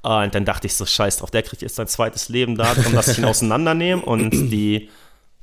Und 0.00 0.34
dann 0.34 0.44
dachte 0.44 0.66
ich 0.66 0.74
so, 0.74 0.86
scheiß 0.86 1.18
drauf, 1.18 1.30
der 1.30 1.42
kriegt 1.42 1.62
jetzt 1.62 1.76
sein 1.76 1.86
zweites 1.86 2.28
Leben 2.28 2.56
da, 2.56 2.74
darum, 2.74 2.94
dass 2.94 3.08
ich 3.08 3.18
ihn 3.18 3.24
auseinandernehme 3.26 4.02
und 4.02 4.30
die 4.30 4.88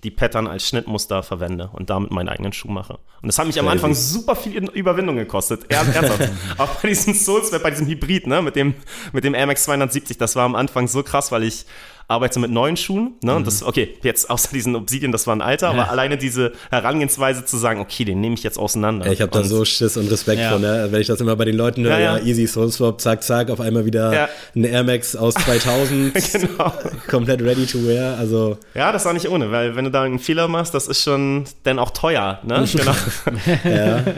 die 0.03 0.12
Pattern 0.12 0.47
als 0.47 0.67
Schnittmuster 0.67 1.23
verwende 1.23 1.69
und 1.73 1.89
damit 1.89 2.12
meinen 2.12 2.29
eigenen 2.29 2.53
Schuh 2.53 2.69
mache. 2.69 2.99
Und 3.21 3.27
das 3.27 3.38
hat 3.38 3.47
mich 3.47 3.59
am 3.59 3.67
Anfang 3.67 3.93
super 3.93 4.35
viel 4.35 4.69
Überwindung 4.69 5.17
gekostet. 5.17 5.65
Ernsthaft. 5.69 6.29
Auch 6.57 6.69
bei 6.81 6.89
diesem 6.89 7.13
Soulswap, 7.13 7.63
bei 7.63 7.71
diesem 7.71 7.88
Hybrid, 7.88 8.27
ne, 8.27 8.41
mit 8.41 8.55
dem, 8.55 8.75
mit 9.12 9.23
dem 9.23 9.33
Air 9.33 9.47
Max 9.47 9.63
270, 9.63 10.17
das 10.17 10.35
war 10.35 10.45
am 10.45 10.55
Anfang 10.55 10.88
so 10.88 11.03
krass, 11.03 11.31
weil 11.31 11.43
ich 11.43 11.65
arbeite 12.10 12.39
mit 12.39 12.50
neuen 12.50 12.76
Schuhen. 12.76 13.13
Ne? 13.22 13.36
Und 13.36 13.45
das, 13.45 13.62
mhm. 13.62 13.67
okay, 13.67 13.95
jetzt 14.02 14.30
außer 14.30 14.50
diesen 14.52 14.76
Obsidian, 14.76 15.12
das 15.12 15.28
war 15.28 15.36
ein 15.36 15.41
Alter, 15.41 15.69
aber 15.69 15.91
alleine 15.91 16.17
diese 16.17 16.54
Herangehensweise 16.72 17.45
zu 17.45 17.56
sagen, 17.58 17.80
okay, 17.80 18.04
den 18.04 18.19
nehme 18.19 18.34
ich 18.34 18.41
jetzt 18.41 18.58
auseinander. 18.58 19.06
Ja, 19.06 19.12
ich 19.12 19.22
habe 19.22 19.32
da 19.32 19.43
so 19.43 19.63
Schiss 19.63 19.95
und 19.95 20.10
Respekt 20.12 20.41
ja. 20.41 20.52
von, 20.52 20.62
ne? 20.62 20.88
wenn 20.89 21.02
ich 21.02 21.08
das 21.08 21.22
immer 21.22 21.36
bei 21.36 21.45
den 21.45 21.56
Leuten 21.56 21.84
höre, 21.84 22.00
ja, 22.00 22.17
ja. 22.17 22.26
easy 22.26 22.48
Soul 22.48 22.72
Swap, 22.72 23.00
zack, 23.00 23.24
zack, 23.24 23.52
auf 23.52 23.62
einmal 23.62 23.86
wieder 23.86 24.28
ein 24.56 24.63
Air 24.63 24.84
Max 24.84 25.15
aus 25.15 25.34
2000, 25.45 26.13
genau. 26.32 26.74
komplett 27.08 27.43
ready 27.43 27.67
to 27.67 27.78
wear. 27.86 28.17
Also 28.17 28.58
ja, 28.74 28.91
das 28.91 29.06
war 29.06 29.13
nicht 29.13 29.30
ohne, 29.30 29.52
weil 29.52 29.76
wenn 29.76 29.86
du 29.86 29.91
da 29.91 30.02
einen 30.02 30.17
Fehler 30.17 30.48
machst, 30.48 30.74
das 30.74 30.88
ist 30.88 31.04
schon 31.04 31.45
dann 31.63 31.78
auch 31.78 31.91
teuer. 31.91 32.39
Ne? 32.43 32.65
genau. 32.74 32.95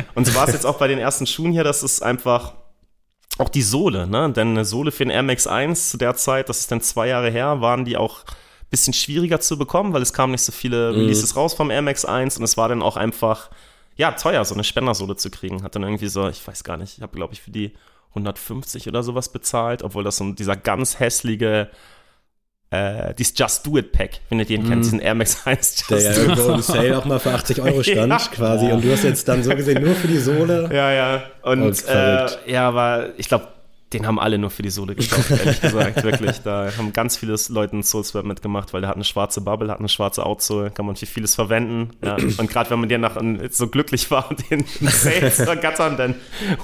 Und 0.15 0.27
so 0.27 0.33
war 0.33 0.47
es 0.47 0.53
jetzt 0.53 0.65
auch 0.65 0.77
bei 0.77 0.87
den 0.87 0.97
ersten 0.97 1.27
Schuhen 1.27 1.51
hier, 1.51 1.65
das 1.65 1.83
ist 1.83 2.01
einfach 2.01 2.53
auch 3.41 3.49
die 3.49 3.61
Sohle, 3.61 4.07
ne? 4.07 4.31
Denn 4.31 4.49
eine 4.49 4.65
Sohle 4.65 4.91
für 4.91 5.03
den 5.03 5.11
Air 5.11 5.23
Max 5.23 5.47
1 5.47 5.89
zu 5.89 5.97
der 5.97 6.15
Zeit, 6.15 6.49
das 6.49 6.59
ist 6.59 6.71
dann 6.71 6.81
zwei 6.81 7.07
Jahre 7.07 7.29
her, 7.29 7.61
waren 7.61 7.85
die 7.85 7.97
auch 7.97 8.23
ein 8.23 8.69
bisschen 8.69 8.93
schwieriger 8.93 9.39
zu 9.39 9.57
bekommen, 9.57 9.93
weil 9.93 10.01
es 10.01 10.13
kamen 10.13 10.31
nicht 10.31 10.43
so 10.43 10.51
viele 10.51 10.91
mhm. 10.91 10.99
Releases 10.99 11.35
raus 11.35 11.53
vom 11.53 11.71
Air 11.71 11.81
Max 11.81 12.05
1 12.05 12.37
und 12.37 12.43
es 12.43 12.57
war 12.57 12.69
dann 12.69 12.81
auch 12.81 12.97
einfach, 12.97 13.49
ja, 13.97 14.11
teuer, 14.11 14.45
so 14.45 14.53
eine 14.53 14.63
Spendersohle 14.63 15.15
zu 15.15 15.29
kriegen. 15.29 15.63
Hat 15.63 15.75
dann 15.75 15.83
irgendwie 15.83 16.07
so, 16.07 16.27
ich 16.29 16.47
weiß 16.47 16.63
gar 16.63 16.77
nicht, 16.77 16.97
ich 16.97 17.03
habe, 17.03 17.15
glaube 17.15 17.33
ich, 17.33 17.41
für 17.41 17.51
die 17.51 17.73
150 18.11 18.87
oder 18.87 19.03
sowas 19.03 19.29
bezahlt, 19.29 19.83
obwohl 19.83 20.03
das 20.03 20.17
so 20.17 20.31
dieser 20.31 20.55
ganz 20.55 20.99
hässliche 20.99 21.69
äh, 22.71 23.13
dieses 23.13 23.37
Just 23.37 23.67
Do 23.67 23.77
It 23.77 23.91
Pack, 23.91 24.21
wenn 24.29 24.39
ihr 24.39 24.45
den 24.45 24.63
mm. 24.63 24.69
kennt, 24.69 24.85
diesen 24.85 24.99
Air 24.99 25.15
Max 25.15 25.41
1 25.45 25.85
Just 25.89 25.91
Der 25.91 26.13
ja 26.13 26.17
irgendwo 26.17 26.53
im 26.53 26.61
Sale 26.61 26.97
auch 26.97 27.05
mal 27.05 27.19
für 27.19 27.31
80 27.31 27.61
Euro 27.61 27.83
stand 27.83 28.11
ja. 28.11 28.17
quasi 28.17 28.71
und 28.71 28.83
du 28.83 28.91
hast 28.91 29.03
jetzt 29.03 29.27
dann 29.27 29.43
so 29.43 29.53
gesehen 29.55 29.83
nur 29.83 29.93
für 29.93 30.07
die 30.07 30.17
Sohle. 30.17 30.69
Ja, 30.73 30.91
ja. 30.91 31.23
Und 31.43 31.85
äh, 31.87 32.27
ja, 32.51 32.67
aber 32.67 33.09
ich 33.17 33.27
glaube, 33.27 33.47
den 33.93 34.07
haben 34.07 34.19
alle 34.19 34.37
nur 34.37 34.49
für 34.49 34.61
die 34.61 34.69
Sohle 34.69 34.95
gekauft, 34.95 35.31
ehrlich 35.45 35.59
gesagt, 35.59 36.03
wirklich. 36.03 36.41
Da 36.43 36.71
haben 36.77 36.93
ganz 36.93 37.17
viele 37.17 37.35
Leute 37.49 37.73
einen 37.73 37.83
Soulswap 37.83 38.23
mitgemacht, 38.23 38.73
weil 38.73 38.81
der 38.81 38.89
hat 38.89 38.95
eine 38.95 39.03
schwarze 39.03 39.41
Bubble, 39.41 39.69
hat 39.69 39.79
eine 39.79 39.89
schwarze 39.89 40.25
Outsole, 40.25 40.71
kann 40.71 40.85
man 40.85 40.95
für 40.95 41.05
vieles 41.05 41.35
verwenden. 41.35 41.89
Ja. 42.03 42.15
Und 42.37 42.49
gerade 42.49 42.69
wenn 42.69 42.79
man 42.79 42.87
den 42.87 43.01
nach 43.01 43.17
so 43.49 43.67
glücklich 43.67 44.09
war 44.11 44.29
und 44.29 44.49
den 44.49 44.65
Sales 44.81 45.39
ergattern, 45.39 45.97
dann 45.97 46.15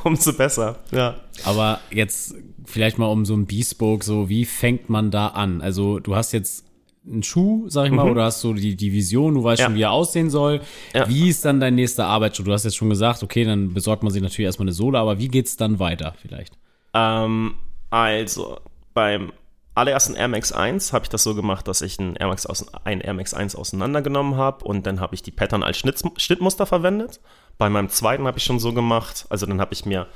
umso 0.03 0.31
besser. 0.33 0.77
Ja. 0.91 1.15
Aber 1.43 1.81
jetzt 1.91 2.35
vielleicht 2.67 2.97
mal 2.97 3.07
um 3.07 3.25
so 3.25 3.35
ein 3.35 3.45
Bespoke, 3.45 4.03
so 4.03 4.29
wie 4.29 4.45
fängt 4.45 4.89
man 4.89 5.09
da 5.09 5.27
an? 5.27 5.61
Also 5.61 5.99
du 5.99 6.15
hast 6.15 6.33
jetzt 6.33 6.65
einen 7.09 7.23
Schuh, 7.23 7.69
sag 7.69 7.85
ich 7.85 7.91
mal, 7.91 8.05
mhm. 8.05 8.11
oder 8.11 8.25
hast 8.25 8.43
du 8.43 8.53
die, 8.53 8.75
die 8.75 8.91
Vision, 8.91 9.35
du 9.35 9.43
weißt 9.43 9.61
ja. 9.61 9.65
schon, 9.67 9.75
wie 9.75 9.81
er 9.81 9.91
aussehen 9.91 10.29
soll. 10.29 10.61
Ja. 10.93 11.07
Wie 11.07 11.29
ist 11.29 11.45
dann 11.45 11.59
dein 11.59 11.75
nächster 11.75 12.05
Arbeitsschritt? 12.05 12.47
Du 12.47 12.51
hast 12.51 12.65
jetzt 12.65 12.75
schon 12.75 12.89
gesagt, 12.89 13.23
okay, 13.23 13.45
dann 13.45 13.73
besorgt 13.73 14.03
man 14.03 14.11
sich 14.11 14.21
natürlich 14.21 14.45
erstmal 14.45 14.65
eine 14.65 14.73
Sohle, 14.73 14.99
aber 14.99 15.17
wie 15.17 15.29
geht's 15.29 15.55
dann 15.57 15.79
weiter 15.79 16.13
vielleicht? 16.21 16.57
Ähm, 16.93 17.55
also, 17.89 18.59
beim 18.93 19.31
allerersten 19.73 20.15
Air 20.15 20.27
Max 20.27 20.51
1 20.51 20.91
habe 20.91 21.03
ich 21.05 21.09
das 21.09 21.23
so 21.23 21.35
gemacht, 21.35 21.67
dass 21.67 21.81
ich 21.81 21.99
ein 21.99 22.15
Air 22.15 22.27
Max, 22.27 22.45
aus, 22.45 22.65
ein 22.83 22.99
Air 22.99 23.13
Max 23.13 23.33
1 23.33 23.55
auseinandergenommen 23.55 24.35
habe 24.35 24.65
und 24.65 24.85
dann 24.85 24.99
habe 24.99 25.15
ich 25.15 25.21
die 25.21 25.31
Pattern 25.31 25.63
als 25.63 25.77
Schnitt, 25.77 26.03
Schnittmuster 26.17 26.65
verwendet. 26.65 27.21
Bei 27.57 27.69
meinem 27.69 27.89
zweiten 27.89 28.27
habe 28.27 28.37
ich 28.37 28.43
schon 28.43 28.59
so 28.59 28.73
gemacht, 28.73 29.25
also 29.29 29.45
dann 29.45 29.61
habe 29.61 29.73
ich 29.73 29.85
mir 29.85 30.07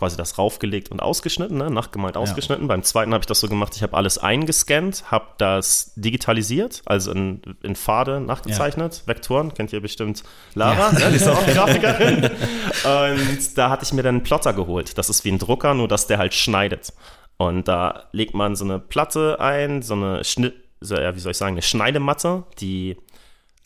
quasi 0.00 0.16
das 0.16 0.38
raufgelegt 0.38 0.90
und 0.90 1.00
ausgeschnitten, 1.00 1.58
ne? 1.58 1.70
nachgemalt 1.70 2.16
ausgeschnitten. 2.16 2.64
Ja. 2.64 2.68
Beim 2.68 2.82
zweiten 2.82 3.12
habe 3.12 3.20
ich 3.20 3.26
das 3.26 3.40
so 3.40 3.48
gemacht, 3.48 3.76
ich 3.76 3.82
habe 3.82 3.94
alles 3.94 4.16
eingescannt, 4.16 5.10
habe 5.10 5.26
das 5.36 5.92
digitalisiert, 5.94 6.80
also 6.86 7.12
in, 7.12 7.42
in 7.62 7.76
Pfade 7.76 8.18
nachgezeichnet, 8.18 9.02
ja. 9.02 9.08
Vektoren, 9.08 9.52
kennt 9.52 9.74
ihr 9.74 9.82
bestimmt 9.82 10.22
Lara, 10.54 10.90
ja. 10.92 10.98
ne? 10.98 11.10
die 11.10 11.16
ist 11.16 11.28
auch 11.28 11.46
Grafikerin. 11.52 12.24
und 12.24 13.58
da 13.58 13.68
hatte 13.68 13.84
ich 13.84 13.92
mir 13.92 14.02
dann 14.02 14.16
einen 14.16 14.24
Plotter 14.24 14.54
geholt. 14.54 14.96
Das 14.96 15.10
ist 15.10 15.22
wie 15.24 15.32
ein 15.32 15.38
Drucker, 15.38 15.74
nur 15.74 15.86
dass 15.86 16.06
der 16.06 16.16
halt 16.16 16.32
schneidet. 16.32 16.94
Und 17.36 17.68
da 17.68 18.04
legt 18.12 18.32
man 18.32 18.56
so 18.56 18.64
eine 18.64 18.78
Platte 18.78 19.38
ein, 19.38 19.82
so 19.82 19.92
eine 19.92 20.24
Schnitt, 20.24 20.54
so, 20.80 20.94
ja, 20.94 21.14
wie 21.14 21.20
soll 21.20 21.32
ich 21.32 21.36
sagen, 21.36 21.54
eine 21.54 21.62
Schneidematte, 21.62 22.44
die, 22.58 22.96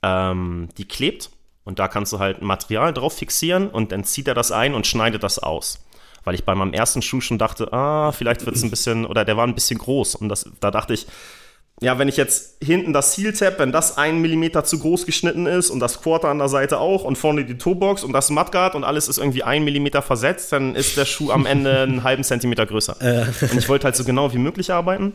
ähm, 0.02 0.68
die 0.78 0.88
klebt. 0.88 1.30
Und 1.62 1.78
da 1.78 1.86
kannst 1.86 2.12
du 2.12 2.18
halt 2.18 2.42
ein 2.42 2.46
Material 2.46 2.92
drauf 2.92 3.16
fixieren 3.16 3.68
und 3.68 3.92
dann 3.92 4.02
zieht 4.02 4.26
er 4.26 4.34
das 4.34 4.50
ein 4.50 4.74
und 4.74 4.88
schneidet 4.88 5.22
das 5.22 5.38
aus. 5.38 5.83
Weil 6.24 6.34
ich 6.34 6.44
bei 6.44 6.54
meinem 6.54 6.72
ersten 6.72 7.02
Schuh 7.02 7.20
schon 7.20 7.38
dachte, 7.38 7.72
ah, 7.72 8.12
vielleicht 8.12 8.44
wird 8.46 8.56
es 8.56 8.62
ein 8.62 8.70
bisschen, 8.70 9.06
oder 9.06 9.24
der 9.24 9.36
war 9.36 9.46
ein 9.46 9.54
bisschen 9.54 9.78
groß. 9.78 10.14
Und 10.14 10.28
das, 10.28 10.50
da 10.60 10.70
dachte 10.70 10.94
ich, 10.94 11.06
ja, 11.80 11.98
wenn 11.98 12.08
ich 12.08 12.16
jetzt 12.16 12.62
hinten 12.62 12.92
das 12.92 13.16
Heel 13.16 13.32
Tab, 13.32 13.58
wenn 13.58 13.72
das 13.72 13.98
einen 13.98 14.20
Millimeter 14.20 14.64
zu 14.64 14.78
groß 14.78 15.06
geschnitten 15.06 15.46
ist 15.46 15.70
und 15.70 15.80
das 15.80 16.00
Quarter 16.00 16.28
an 16.28 16.38
der 16.38 16.48
Seite 16.48 16.78
auch 16.78 17.02
und 17.04 17.18
vorne 17.18 17.44
die 17.44 17.58
Toebox 17.58 18.04
und 18.04 18.12
das 18.12 18.30
Mudguard 18.30 18.76
und 18.76 18.84
alles 18.84 19.08
ist 19.08 19.18
irgendwie 19.18 19.42
ein 19.42 19.64
Millimeter 19.64 20.00
versetzt, 20.00 20.52
dann 20.52 20.76
ist 20.76 20.96
der 20.96 21.04
Schuh 21.04 21.32
am 21.32 21.46
Ende 21.46 21.80
einen 21.82 22.04
halben 22.04 22.22
Zentimeter 22.22 22.64
größer. 22.64 22.96
Äh. 23.00 23.26
Und 23.42 23.58
ich 23.58 23.68
wollte 23.68 23.84
halt 23.84 23.96
so 23.96 24.04
genau 24.04 24.32
wie 24.32 24.38
möglich 24.38 24.72
arbeiten. 24.72 25.12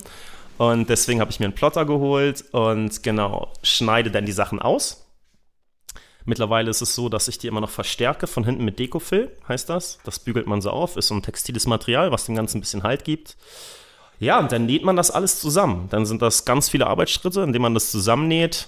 Und 0.57 0.89
deswegen 0.89 1.21
habe 1.21 1.31
ich 1.31 1.39
mir 1.39 1.45
einen 1.45 1.55
Plotter 1.55 1.85
geholt 1.85 2.43
und 2.51 3.01
genau, 3.03 3.47
schneide 3.63 4.11
dann 4.11 4.25
die 4.25 4.33
Sachen 4.33 4.59
aus. 4.59 5.08
Mittlerweile 6.25 6.69
ist 6.69 6.81
es 6.81 6.95
so, 6.95 7.09
dass 7.09 7.27
ich 7.27 7.37
die 7.37 7.47
immer 7.47 7.61
noch 7.61 7.69
verstärke, 7.69 8.27
von 8.27 8.43
hinten 8.43 8.65
mit 8.65 8.77
Dekofill, 8.77 9.31
heißt 9.47 9.69
das. 9.69 9.99
Das 10.03 10.19
bügelt 10.19 10.47
man 10.47 10.61
so 10.61 10.69
auf, 10.69 10.97
ist 10.97 11.07
so 11.07 11.15
ein 11.15 11.23
textiles 11.23 11.65
Material, 11.65 12.11
was 12.11 12.25
dem 12.25 12.35
Ganzen 12.35 12.57
ein 12.57 12.61
bisschen 12.61 12.83
Halt 12.83 13.03
gibt. 13.03 13.37
Ja, 14.19 14.39
und 14.39 14.51
dann 14.51 14.65
näht 14.65 14.83
man 14.83 14.95
das 14.95 15.11
alles 15.11 15.39
zusammen. 15.39 15.87
Dann 15.89 16.05
sind 16.05 16.21
das 16.21 16.45
ganz 16.45 16.69
viele 16.69 16.87
Arbeitsschritte, 16.87 17.41
indem 17.41 17.61
man 17.61 17.73
das 17.73 17.89
zusammennäht. 17.91 18.67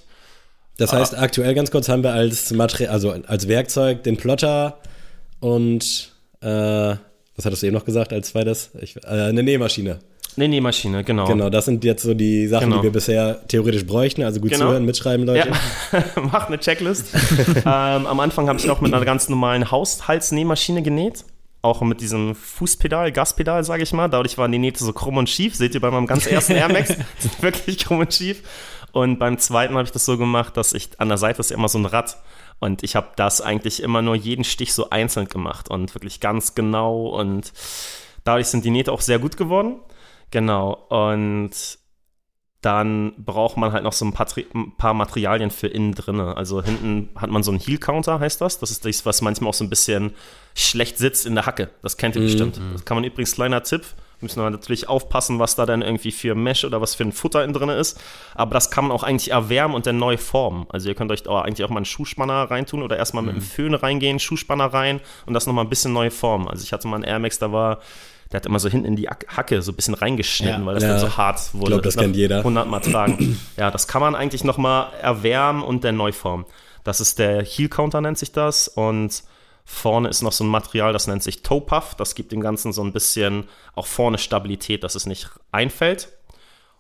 Das 0.78 0.94
heißt, 0.94 1.16
ah. 1.16 1.22
aktuell 1.22 1.54
ganz 1.54 1.70
kurz 1.72 1.90
haben 1.90 2.04
wir 2.04 2.14
als 2.14 2.52
Material, 2.52 2.92
also 2.92 3.12
als 3.12 3.48
Werkzeug 3.48 4.04
den 4.04 4.18
Plotter 4.18 4.80
und 5.40 6.14
äh, 6.40 6.96
was 7.36 7.46
hattest 7.46 7.62
du 7.62 7.68
eben 7.68 7.76
noch 7.76 7.86
gesagt 7.86 8.14
als 8.14 8.30
zweites? 8.30 8.72
Ich, 8.80 8.96
äh, 8.98 9.08
eine 9.08 9.44
Nähmaschine. 9.44 10.00
Eine 10.38 10.48
Nähmaschine, 10.48 11.04
genau. 11.04 11.26
Genau, 11.26 11.50
das 11.50 11.66
sind 11.66 11.84
jetzt 11.84 12.04
so 12.04 12.14
die 12.14 12.48
Sachen, 12.48 12.70
genau. 12.70 12.78
die 12.78 12.84
wir 12.84 12.92
bisher 12.92 13.46
theoretisch 13.48 13.86
bräuchten. 13.86 14.24
Also 14.24 14.40
gut 14.40 14.52
genau. 14.52 14.68
zuhören, 14.68 14.86
mitschreiben, 14.86 15.26
Leute. 15.26 15.52
Ja. 15.92 16.22
Macht 16.22 16.48
eine 16.48 16.60
Checklist. 16.60 17.14
ähm, 17.56 17.64
am 17.66 18.20
Anfang 18.20 18.48
habe 18.48 18.58
ich 18.58 18.70
auch 18.70 18.82
mit 18.82 18.94
einer 18.94 19.04
ganz 19.06 19.28
normalen 19.30 19.72
Haushaltsnähmaschine 19.72 20.84
genäht. 20.84 21.26
Auch 21.64 21.82
mit 21.82 22.02
diesem 22.02 22.34
Fußpedal, 22.34 23.12
Gaspedal, 23.12 23.64
sage 23.64 23.84
ich 23.84 23.94
mal. 23.94 24.08
Dadurch 24.08 24.38
waren 24.38 24.52
die 24.52 24.58
Nähte 24.58 24.84
so 24.84 24.94
krumm 24.94 25.18
und 25.18 25.30
schief. 25.30 25.56
Seht 25.56 25.76
ihr 25.76 25.82
bei 25.82 25.92
meinem 25.92 26.08
ganz 26.08 26.26
ersten 26.26 26.54
Air 26.56 26.70
Max? 26.70 26.90
sind 27.20 27.42
wirklich 27.42 27.78
krumm 27.80 28.00
und 28.00 28.14
schief. 28.14 28.42
Und 28.94 29.20
beim 29.20 29.38
zweiten 29.38 29.74
habe 29.76 29.84
ich 29.84 29.92
das 29.92 30.06
so 30.06 30.18
gemacht, 30.18 30.58
dass 30.58 30.74
ich 30.74 30.90
an 30.98 31.10
der 31.10 31.18
Seite 31.18 31.40
ist 31.40 31.52
ja 31.52 31.58
immer 31.58 31.70
so 31.70 31.78
ein 31.78 31.86
Rad. 31.86 32.18
Und 32.60 32.84
ich 32.84 32.96
habe 32.96 33.08
das 33.16 33.42
eigentlich 33.42 33.82
immer 33.82 34.02
nur 34.02 34.16
jeden 34.16 34.44
Stich 34.44 34.74
so 34.74 34.90
einzeln 34.90 35.28
gemacht 35.28 35.70
und 35.70 35.94
wirklich 35.94 36.20
ganz 36.20 36.56
genau. 36.56 37.08
Und 37.08 37.54
dadurch 38.24 38.48
sind 38.48 38.66
die 38.66 38.70
Nähte 38.70 38.92
auch 38.92 39.02
sehr 39.02 39.20
gut 39.20 39.38
geworden. 39.38 39.76
Genau. 40.32 40.74
Und 40.90 41.52
dann 42.62 43.14
braucht 43.18 43.58
man 43.58 43.74
halt 43.74 43.84
noch 43.84 43.94
so 43.94 44.06
ein 44.06 44.14
paar, 44.14 44.28
ein 44.54 44.78
paar 44.78 44.94
Materialien 44.94 45.50
für 45.50 45.68
innen 45.68 45.94
drinne. 45.96 46.38
Also 46.38 46.64
hinten 46.64 47.10
hat 47.16 47.32
man 47.32 47.42
so 47.42 47.52
einen 47.52 47.60
Heel-Counter, 47.60 48.20
heißt 48.20 48.40
das. 48.40 48.60
Das 48.60 48.70
ist 48.70 48.86
das, 48.86 49.06
was 49.06 49.22
manchmal 49.22 49.50
auch 49.50 49.56
so 49.56 49.64
ein 49.64 49.70
bisschen 49.70 50.14
schlecht 50.54 51.00
sitzt 51.00 51.26
in 51.26 51.34
der 51.34 51.48
Hacke. 51.48 51.72
Das 51.82 51.98
kennt 51.98 52.16
ihr 52.16 52.22
mhm. 52.22 52.26
bestimmt. 52.26 52.62
Das 52.74 52.86
kann 52.86 52.98
man 52.98 53.04
übrigens, 53.04 53.34
kleiner 53.34 53.64
Tipp, 53.64 53.84
müssen 54.22 54.42
wir 54.42 54.50
natürlich 54.52 54.88
aufpassen, 54.88 55.40
was 55.40 55.56
da 55.56 55.66
dann 55.66 55.82
irgendwie 55.82 56.12
für 56.12 56.36
Mesh 56.36 56.64
oder 56.64 56.82
was 56.82 56.94
für 56.94 57.04
ein 57.04 57.12
Futter 57.12 57.44
in 57.44 57.54
drin 57.54 57.70
ist. 57.70 58.00
Aber 58.36 58.54
das 58.54 58.70
kann 58.70 58.86
man 58.86 58.96
auch 58.96 59.02
eigentlich 59.02 59.32
erwärmen 59.32 59.74
und 59.74 59.88
dann 59.88 59.98
neu 59.98 60.18
formen. 60.18 60.68
Also 60.70 60.88
ihr 60.88 60.94
könnt 60.94 61.12
euch 61.12 61.28
auch 61.28 61.42
eigentlich 61.42 61.66
auch 61.66 61.70
mal 61.70 61.78
einen 61.78 61.86
Schuhspanner 61.86 62.52
reintun 62.52 62.84
oder 62.84 62.96
erstmal 62.96 63.24
mhm. 63.24 63.28
mit 63.30 63.36
dem 63.38 63.42
Föhn 63.42 63.74
reingehen, 63.74 64.20
Schuhspanner 64.20 64.66
rein 64.66 65.02
und 65.26 65.34
das 65.34 65.48
nochmal 65.48 65.66
ein 65.66 65.70
bisschen 65.70 65.94
neu 65.94 66.12
formen. 66.12 66.48
Also 66.48 66.64
ich 66.64 66.74
hatte 66.74 66.88
mal 66.88 66.98
einen 66.98 67.06
Air 67.06 67.20
Max, 67.20 67.40
da 67.40 67.52
war 67.52 67.80
der 68.32 68.38
hat 68.38 68.46
immer 68.46 68.60
so 68.60 68.70
hinten 68.70 68.86
in 68.86 68.96
die 68.96 69.08
Hacke 69.10 69.62
so 69.62 69.72
ein 69.72 69.76
bisschen 69.76 69.94
reingeschnitten, 69.94 70.62
ja, 70.62 70.66
weil 70.66 70.76
das 70.76 70.84
ja. 70.84 70.90
dann 70.90 71.00
so 71.00 71.18
hart 71.18 71.54
wurde. 71.54 71.64
Ich 71.64 71.68
glaube, 71.68 71.82
das 71.84 71.98
kennt 71.98 72.16
jeder. 72.16 72.38
100 72.40 72.68
Mal 72.68 72.80
tragen. 72.80 73.40
ja, 73.58 73.72
das 73.72 73.88
kann 73.88 74.02
man 74.02 74.16
eigentlich 74.16 74.44
nochmal 74.44 74.88
erwärmen 75.02 75.64
und 75.64 75.84
dann 75.84 75.98
neu 75.98 76.12
formen. 76.12 76.46
Das 76.84 77.02
ist 77.02 77.20
der 77.20 77.44
Heel 77.44 77.70
Counter, 77.70 78.00
nennt 78.02 78.18
sich 78.18 78.32
das. 78.32 78.68
Und 78.68 79.24
vorne 79.66 80.10
ist 80.10 80.22
noch 80.22 80.32
so 80.32 80.44
ein 80.44 80.48
Material, 80.48 80.94
das 80.94 81.08
nennt 81.08 81.24
sich 81.24 81.44
Toe 81.44 81.62
Puff. 81.62 81.96
Das 81.96 82.16
gibt 82.16 82.32
dem 82.32 82.42
Ganzen 82.42 82.72
so 82.72 82.84
ein 82.84 82.94
bisschen 82.94 83.50
auch 83.76 83.86
vorne 83.86 84.18
Stabilität, 84.18 84.84
dass 84.84 84.96
es 84.96 85.06
nicht 85.06 85.30
einfällt. 85.52 86.10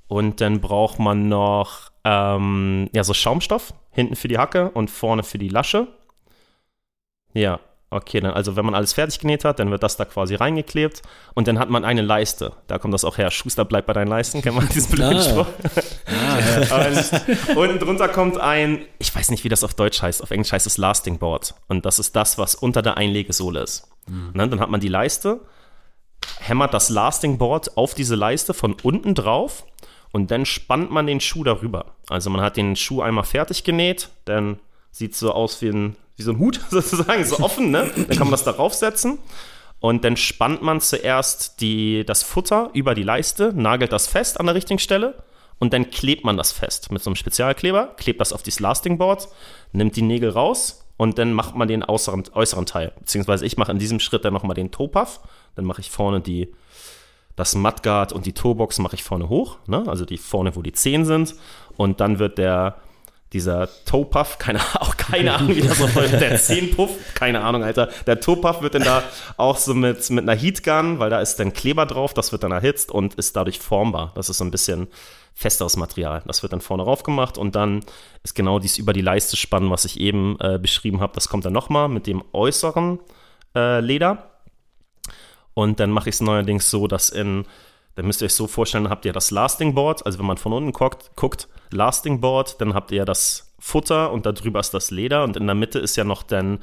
Und 0.07 0.41
dann 0.41 0.61
braucht 0.61 0.99
man 0.99 1.27
noch 1.27 1.91
ähm, 2.03 2.89
ja, 2.93 3.03
so 3.03 3.13
Schaumstoff 3.13 3.73
hinten 3.91 4.15
für 4.15 4.27
die 4.27 4.37
Hacke 4.37 4.71
und 4.71 4.89
vorne 4.89 5.23
für 5.23 5.37
die 5.37 5.49
Lasche. 5.49 5.87
Ja, 7.33 7.59
Okay, 7.93 8.21
dann 8.21 8.31
also 8.31 8.55
wenn 8.55 8.63
man 8.63 8.73
alles 8.73 8.93
fertig 8.93 9.19
genäht 9.19 9.43
hat, 9.43 9.59
dann 9.59 9.69
wird 9.69 9.83
das 9.83 9.97
da 9.97 10.05
quasi 10.05 10.35
reingeklebt 10.35 11.01
und 11.33 11.49
dann 11.49 11.59
hat 11.59 11.69
man 11.69 11.83
eine 11.83 12.01
Leiste. 12.01 12.53
Da 12.67 12.79
kommt 12.79 12.93
das 12.93 13.03
auch 13.03 13.17
her. 13.17 13.31
Schuster 13.31 13.65
bleibt 13.65 13.85
bei 13.85 13.91
deinen 13.91 14.07
Leisten, 14.07 14.41
kennt 14.41 14.55
man 14.55 14.69
diesen 14.69 14.95
blöden 14.95 15.17
ah. 15.17 15.21
Spruch. 15.21 15.47
Ah, 16.07 16.39
ja. 16.39 17.49
und 17.49 17.57
unten 17.57 17.79
drunter 17.79 18.07
kommt 18.07 18.39
ein, 18.39 18.85
ich 18.97 19.13
weiß 19.13 19.29
nicht, 19.29 19.43
wie 19.43 19.49
das 19.49 19.65
auf 19.65 19.73
Deutsch 19.73 20.01
heißt, 20.01 20.23
auf 20.23 20.31
Englisch 20.31 20.53
heißt 20.53 20.67
es 20.67 20.77
Lasting 20.77 21.19
Board. 21.19 21.53
Und 21.67 21.85
das 21.85 21.99
ist 21.99 22.15
das, 22.15 22.37
was 22.37 22.55
unter 22.55 22.81
der 22.81 22.95
Einlegesohle 22.95 23.61
ist. 23.61 23.89
Mhm. 24.07 24.31
Ne, 24.35 24.47
dann 24.47 24.61
hat 24.61 24.69
man 24.69 24.79
die 24.79 24.87
Leiste, 24.87 25.41
hämmert 26.39 26.73
das 26.73 26.89
Lasting 26.89 27.37
Board 27.37 27.75
auf 27.75 27.93
diese 27.93 28.15
Leiste 28.15 28.53
von 28.53 28.73
unten 28.83 29.15
drauf 29.15 29.65
und 30.13 30.31
dann 30.31 30.45
spannt 30.45 30.91
man 30.91 31.07
den 31.07 31.19
Schuh 31.19 31.43
darüber. 31.43 31.95
Also 32.07 32.29
man 32.29 32.39
hat 32.39 32.55
den 32.55 32.77
Schuh 32.77 33.01
einmal 33.01 33.25
fertig 33.25 33.65
genäht, 33.65 34.07
dann 34.23 34.59
sieht 34.91 35.13
so 35.13 35.33
aus 35.33 35.61
wie 35.61 35.69
ein 35.69 35.97
wie 36.21 36.25
so 36.25 36.31
ein 36.31 36.39
Hut 36.39 36.59
sozusagen, 36.69 37.25
so 37.25 37.39
offen, 37.39 37.71
ne? 37.71 37.91
Dann 37.95 38.07
kann 38.09 38.27
man 38.27 38.31
das 38.31 38.43
darauf 38.43 38.73
setzen. 38.73 39.19
Und 39.79 40.03
dann 40.05 40.15
spannt 40.15 40.61
man 40.61 40.79
zuerst 40.79 41.59
die, 41.59 42.05
das 42.05 42.21
Futter 42.21 42.69
über 42.73 42.93
die 42.93 43.03
Leiste, 43.03 43.51
nagelt 43.55 43.91
das 43.91 44.07
fest 44.07 44.39
an 44.39 44.45
der 44.45 44.53
richtigen 44.53 44.77
Stelle 44.77 45.23
und 45.57 45.73
dann 45.73 45.89
klebt 45.89 46.23
man 46.23 46.37
das 46.37 46.51
fest 46.51 46.91
mit 46.91 47.01
so 47.01 47.09
einem 47.09 47.15
Spezialkleber, 47.15 47.95
klebt 47.97 48.21
das 48.21 48.31
auf 48.31 48.43
dieses 48.43 48.59
Lasting 48.59 48.99
Board, 48.99 49.27
nimmt 49.71 49.95
die 49.95 50.03
Nägel 50.03 50.29
raus 50.29 50.85
und 50.97 51.17
dann 51.17 51.33
macht 51.33 51.55
man 51.55 51.67
den 51.67 51.83
äußeren, 51.83 52.25
äußeren 52.33 52.67
Teil. 52.67 52.93
Beziehungsweise 52.99 53.43
ich 53.43 53.57
mache 53.57 53.71
in 53.71 53.79
diesem 53.79 53.99
Schritt 53.99 54.23
dann 54.23 54.33
nochmal 54.33 54.53
den 54.53 54.69
Toe-Puff, 54.69 55.19
dann 55.55 55.65
mache 55.65 55.81
ich 55.81 55.89
vorne 55.89 56.21
die, 56.21 56.53
das 57.35 57.55
Mudguard 57.55 58.13
und 58.13 58.27
die 58.27 58.33
Toebox 58.33 58.77
mache 58.77 58.95
ich 58.95 59.03
vorne 59.03 59.29
hoch, 59.29 59.57
ne? 59.65 59.83
also 59.87 60.05
die 60.05 60.17
vorne, 60.17 60.55
wo 60.55 60.61
die 60.61 60.73
Zehen 60.73 61.05
sind 61.05 61.33
und 61.75 61.99
dann 62.01 62.19
wird 62.19 62.37
der 62.37 62.77
dieser 63.33 63.69
Toe-Puff, 63.85 64.37
keine, 64.37 64.59
auch 64.79 64.97
keine 64.97 65.33
Ahnung, 65.35 65.55
wie 65.55 65.61
das 65.61 65.77
so 65.77 65.87
der 65.87 66.37
Zehnpuff, 66.37 66.91
keine 67.13 67.41
Ahnung, 67.41 67.63
Alter. 67.63 67.89
Der 68.07 68.19
Toe-Puff 68.19 68.61
wird 68.61 68.75
dann 68.75 68.83
da 68.83 69.03
auch 69.37 69.57
so 69.57 69.73
mit, 69.73 70.09
mit 70.09 70.27
einer 70.27 70.39
Heatgun, 70.39 70.99
weil 70.99 71.09
da 71.09 71.19
ist 71.21 71.37
dann 71.37 71.53
Kleber 71.53 71.85
drauf, 71.85 72.13
das 72.13 72.31
wird 72.31 72.43
dann 72.43 72.51
erhitzt 72.51 72.91
und 72.91 73.15
ist 73.15 73.35
dadurch 73.35 73.59
formbar. 73.59 74.11
Das 74.15 74.29
ist 74.29 74.37
so 74.37 74.43
ein 74.43 74.51
bisschen 74.51 74.87
festeres 75.33 75.77
Material. 75.77 76.21
Das 76.25 76.43
wird 76.43 76.53
dann 76.53 76.61
vorne 76.61 76.83
rauf 76.83 77.03
gemacht 77.03 77.37
und 77.37 77.55
dann 77.55 77.83
ist 78.23 78.35
genau 78.35 78.59
dies 78.59 78.77
über 78.77 78.93
die 78.93 79.01
Leiste 79.01 79.37
spannen, 79.37 79.69
was 79.69 79.85
ich 79.85 79.99
eben 79.99 80.37
äh, 80.39 80.59
beschrieben 80.59 80.99
habe. 80.99 81.13
Das 81.15 81.29
kommt 81.29 81.45
dann 81.45 81.53
nochmal 81.53 81.87
mit 81.87 82.07
dem 82.07 82.23
äußeren 82.33 82.99
äh, 83.55 83.79
Leder. 83.79 84.29
Und 85.53 85.79
dann 85.79 85.91
mache 85.91 86.09
ich 86.09 86.15
es 86.15 86.21
neuerdings 86.21 86.69
so, 86.69 86.87
dass 86.87 87.09
in 87.09 87.45
dann 87.95 88.05
müsst 88.05 88.21
ihr 88.21 88.25
euch 88.25 88.33
so 88.33 88.47
vorstellen, 88.47 88.89
habt 88.89 89.05
ihr 89.05 89.13
das 89.13 89.31
Lasting 89.31 89.73
Board, 89.73 90.05
also 90.05 90.19
wenn 90.19 90.25
man 90.25 90.37
von 90.37 90.53
unten 90.53 90.71
guckt, 90.71 91.11
guckt 91.15 91.47
Lasting 91.71 92.21
Board, 92.21 92.59
dann 92.61 92.73
habt 92.73 92.91
ihr 92.91 93.05
das 93.05 93.53
Futter 93.59 94.11
und 94.11 94.25
darüber 94.25 94.59
ist 94.59 94.73
das 94.73 94.91
Leder 94.91 95.23
und 95.23 95.37
in 95.37 95.45
der 95.45 95.55
Mitte 95.55 95.79
ist 95.79 95.95
ja 95.95 96.03
noch 96.03 96.23
dann 96.23 96.59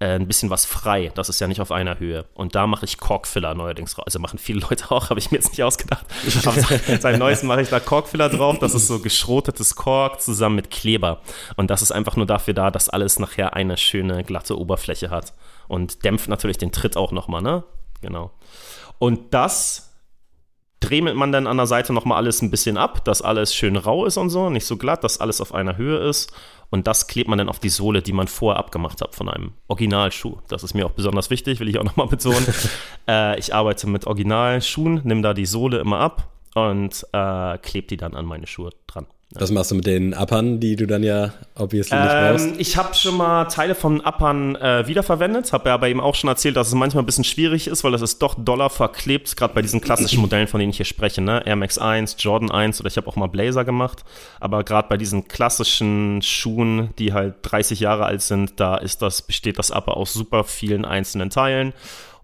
äh, 0.00 0.14
ein 0.14 0.26
bisschen 0.26 0.48
was 0.48 0.64
frei. 0.64 1.12
Das 1.14 1.28
ist 1.28 1.40
ja 1.40 1.46
nicht 1.46 1.60
auf 1.60 1.70
einer 1.70 1.98
Höhe. 1.98 2.24
Und 2.32 2.54
da 2.54 2.66
mache 2.66 2.86
ich 2.86 2.96
Korkfiller 2.96 3.54
neuerdings 3.54 3.94
drauf. 3.94 4.06
Also 4.06 4.18
machen 4.18 4.38
viele 4.38 4.60
Leute 4.60 4.90
auch, 4.90 5.10
habe 5.10 5.20
ich 5.20 5.30
mir 5.30 5.36
jetzt 5.36 5.50
nicht 5.50 5.62
ausgedacht. 5.62 6.06
Aber 6.46 6.56
seit 6.98 7.18
neuestem 7.18 7.48
mache 7.48 7.60
ich 7.60 7.68
da 7.68 7.80
Korkfiller 7.80 8.30
drauf. 8.30 8.58
Das 8.58 8.74
ist 8.74 8.86
so 8.86 8.98
geschrotetes 9.00 9.76
Kork 9.76 10.20
zusammen 10.22 10.56
mit 10.56 10.70
Kleber. 10.70 11.20
Und 11.56 11.70
das 11.70 11.82
ist 11.82 11.92
einfach 11.92 12.16
nur 12.16 12.26
dafür 12.26 12.54
da, 12.54 12.70
dass 12.70 12.88
alles 12.88 13.18
nachher 13.18 13.54
eine 13.54 13.76
schöne 13.76 14.24
glatte 14.24 14.58
Oberfläche 14.58 15.10
hat. 15.10 15.34
Und 15.68 16.02
dämpft 16.04 16.28
natürlich 16.28 16.56
den 16.56 16.72
Tritt 16.72 16.96
auch 16.96 17.12
nochmal, 17.12 17.42
ne? 17.42 17.62
Genau. 18.00 18.30
Und 18.98 19.34
das 19.34 19.89
dremelt 20.80 21.16
man 21.16 21.30
dann 21.30 21.46
an 21.46 21.56
der 21.56 21.66
Seite 21.66 21.92
nochmal 21.92 22.18
alles 22.18 22.42
ein 22.42 22.50
bisschen 22.50 22.76
ab, 22.76 23.04
dass 23.04 23.22
alles 23.22 23.54
schön 23.54 23.76
rau 23.76 24.06
ist 24.06 24.16
und 24.16 24.30
so, 24.30 24.50
nicht 24.50 24.66
so 24.66 24.76
glatt, 24.76 25.04
dass 25.04 25.20
alles 25.20 25.40
auf 25.40 25.54
einer 25.54 25.76
Höhe 25.76 25.98
ist. 25.98 26.32
Und 26.70 26.86
das 26.86 27.08
klebt 27.08 27.28
man 27.28 27.38
dann 27.38 27.48
auf 27.48 27.58
die 27.58 27.68
Sohle, 27.68 28.00
die 28.00 28.12
man 28.12 28.28
vorher 28.28 28.58
abgemacht 28.58 29.00
hat 29.02 29.14
von 29.14 29.28
einem 29.28 29.52
Originalschuh. 29.68 30.38
Das 30.48 30.62
ist 30.62 30.74
mir 30.74 30.86
auch 30.86 30.92
besonders 30.92 31.28
wichtig, 31.28 31.58
will 31.60 31.68
ich 31.68 31.78
auch 31.78 31.84
nochmal 31.84 32.06
betonen. 32.06 32.46
äh, 33.08 33.38
ich 33.38 33.54
arbeite 33.54 33.88
mit 33.88 34.06
Originalschuhen, 34.06 35.00
nehme 35.04 35.22
da 35.22 35.34
die 35.34 35.46
Sohle 35.46 35.78
immer 35.78 35.98
ab 35.98 36.28
und 36.54 37.06
äh, 37.12 37.58
klebe 37.58 37.88
die 37.88 37.96
dann 37.96 38.14
an 38.14 38.24
meine 38.24 38.46
Schuhe 38.46 38.70
dran. 38.86 39.06
Was 39.34 39.52
machst 39.52 39.70
du 39.70 39.76
mit 39.76 39.86
den 39.86 40.12
Uppern, 40.12 40.58
die 40.58 40.74
du 40.74 40.88
dann 40.88 41.04
ja 41.04 41.32
obviously 41.54 41.96
nicht 41.96 42.10
ähm, 42.12 42.30
brauchst? 42.30 42.60
Ich 42.60 42.76
habe 42.76 42.94
schon 42.94 43.16
mal 43.16 43.44
Teile 43.44 43.76
von 43.76 44.00
Uppern 44.00 44.56
äh, 44.56 44.88
wiederverwendet, 44.88 45.52
habe 45.52 45.68
ja 45.68 45.74
aber 45.74 45.88
eben 45.88 46.00
auch 46.00 46.16
schon 46.16 46.26
erzählt, 46.26 46.56
dass 46.56 46.66
es 46.66 46.74
manchmal 46.74 47.04
ein 47.04 47.06
bisschen 47.06 47.22
schwierig 47.22 47.68
ist, 47.68 47.84
weil 47.84 47.92
das 47.92 48.02
ist 48.02 48.18
doch 48.18 48.34
Dollar 48.34 48.70
verklebt, 48.70 49.36
gerade 49.36 49.54
bei 49.54 49.62
diesen 49.62 49.80
klassischen 49.80 50.20
Modellen, 50.22 50.48
von 50.48 50.58
denen 50.58 50.70
ich 50.70 50.78
hier 50.78 50.86
spreche, 50.86 51.20
ne? 51.20 51.46
Air 51.46 51.54
Max 51.54 51.78
1, 51.78 52.16
Jordan 52.18 52.50
1 52.50 52.80
oder 52.80 52.88
ich 52.88 52.96
habe 52.96 53.06
auch 53.06 53.14
mal 53.14 53.28
Blazer 53.28 53.64
gemacht, 53.64 54.04
aber 54.40 54.64
gerade 54.64 54.88
bei 54.88 54.96
diesen 54.96 55.28
klassischen 55.28 56.22
Schuhen, 56.22 56.90
die 56.98 57.12
halt 57.12 57.36
30 57.42 57.78
Jahre 57.78 58.06
alt 58.06 58.22
sind, 58.22 58.58
da 58.58 58.76
ist 58.76 59.00
das, 59.00 59.22
besteht 59.22 59.60
das 59.60 59.70
Upper 59.70 59.96
aus 59.96 60.12
super 60.12 60.42
vielen 60.42 60.84
einzelnen 60.84 61.30
Teilen 61.30 61.72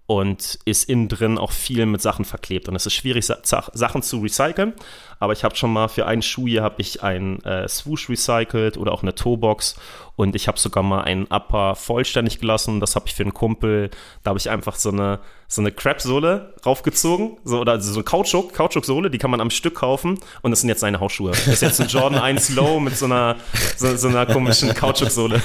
und 0.07 0.59
ist 0.65 0.89
innen 0.89 1.09
drin 1.09 1.37
auch 1.37 1.51
viel 1.51 1.85
mit 1.87 2.01
Sachen 2.01 2.25
verklebt. 2.25 2.69
Und 2.69 2.77
es 2.77 2.87
ist 2.87 2.95
schwierig, 2.95 3.27
Sachen 3.27 4.03
zu 4.03 4.21
recyceln. 4.21 4.73
Aber 5.19 5.33
ich 5.33 5.45
habe 5.45 5.57
schon 5.57 5.73
mal 5.73 5.89
für 5.89 6.07
einen 6.07 6.23
Schuh 6.23 6.47
hier 6.47 6.63
habe 6.63 6.77
ich 6.79 7.03
ein 7.03 7.43
äh, 7.45 7.67
Swoosh 7.69 8.09
recycelt 8.09 8.77
oder 8.77 8.93
auch 8.93 9.03
eine 9.03 9.15
Toebox. 9.15 9.77
Und 10.15 10.35
ich 10.35 10.49
habe 10.49 10.59
sogar 10.59 10.83
mal 10.83 11.03
einen 11.03 11.27
Upper 11.27 11.75
vollständig 11.75 12.41
gelassen. 12.41 12.81
Das 12.81 12.97
habe 12.97 13.07
ich 13.07 13.15
für 13.15 13.23
einen 13.23 13.35
Kumpel. 13.35 13.91
Da 14.23 14.31
habe 14.31 14.39
ich 14.39 14.49
einfach 14.49 14.77
so 14.77 14.91
eine, 14.91 15.21
so 15.47 15.61
eine 15.61 15.73
Crap-Sohle 15.73 16.55
raufgezogen. 16.65 17.37
So, 17.45 17.61
oder 17.61 17.81
so 17.81 17.95
eine 17.95 18.05
Kautschuk, 18.05 18.55
Kautschuk-Sohle, 18.55 19.11
die 19.11 19.19
kann 19.19 19.31
man 19.31 19.41
am 19.41 19.51
Stück 19.51 19.75
kaufen. 19.75 20.19
Und 20.41 20.51
das 20.51 20.61
sind 20.61 20.71
jetzt 20.71 20.81
seine 20.81 21.01
Hausschuhe. 21.01 21.33
Das 21.33 21.47
ist 21.47 21.63
jetzt 21.63 21.81
ein 21.81 21.89
Jordan 21.89 22.19
1 22.19 22.49
Low 22.55 22.81
mit 22.81 22.97
so 22.97 23.07
einer, 23.07 23.37
so, 23.77 23.95
so 23.97 24.09
einer 24.09 24.25
komischen 24.25 24.73
Kautschuk-Sohle. 24.75 25.43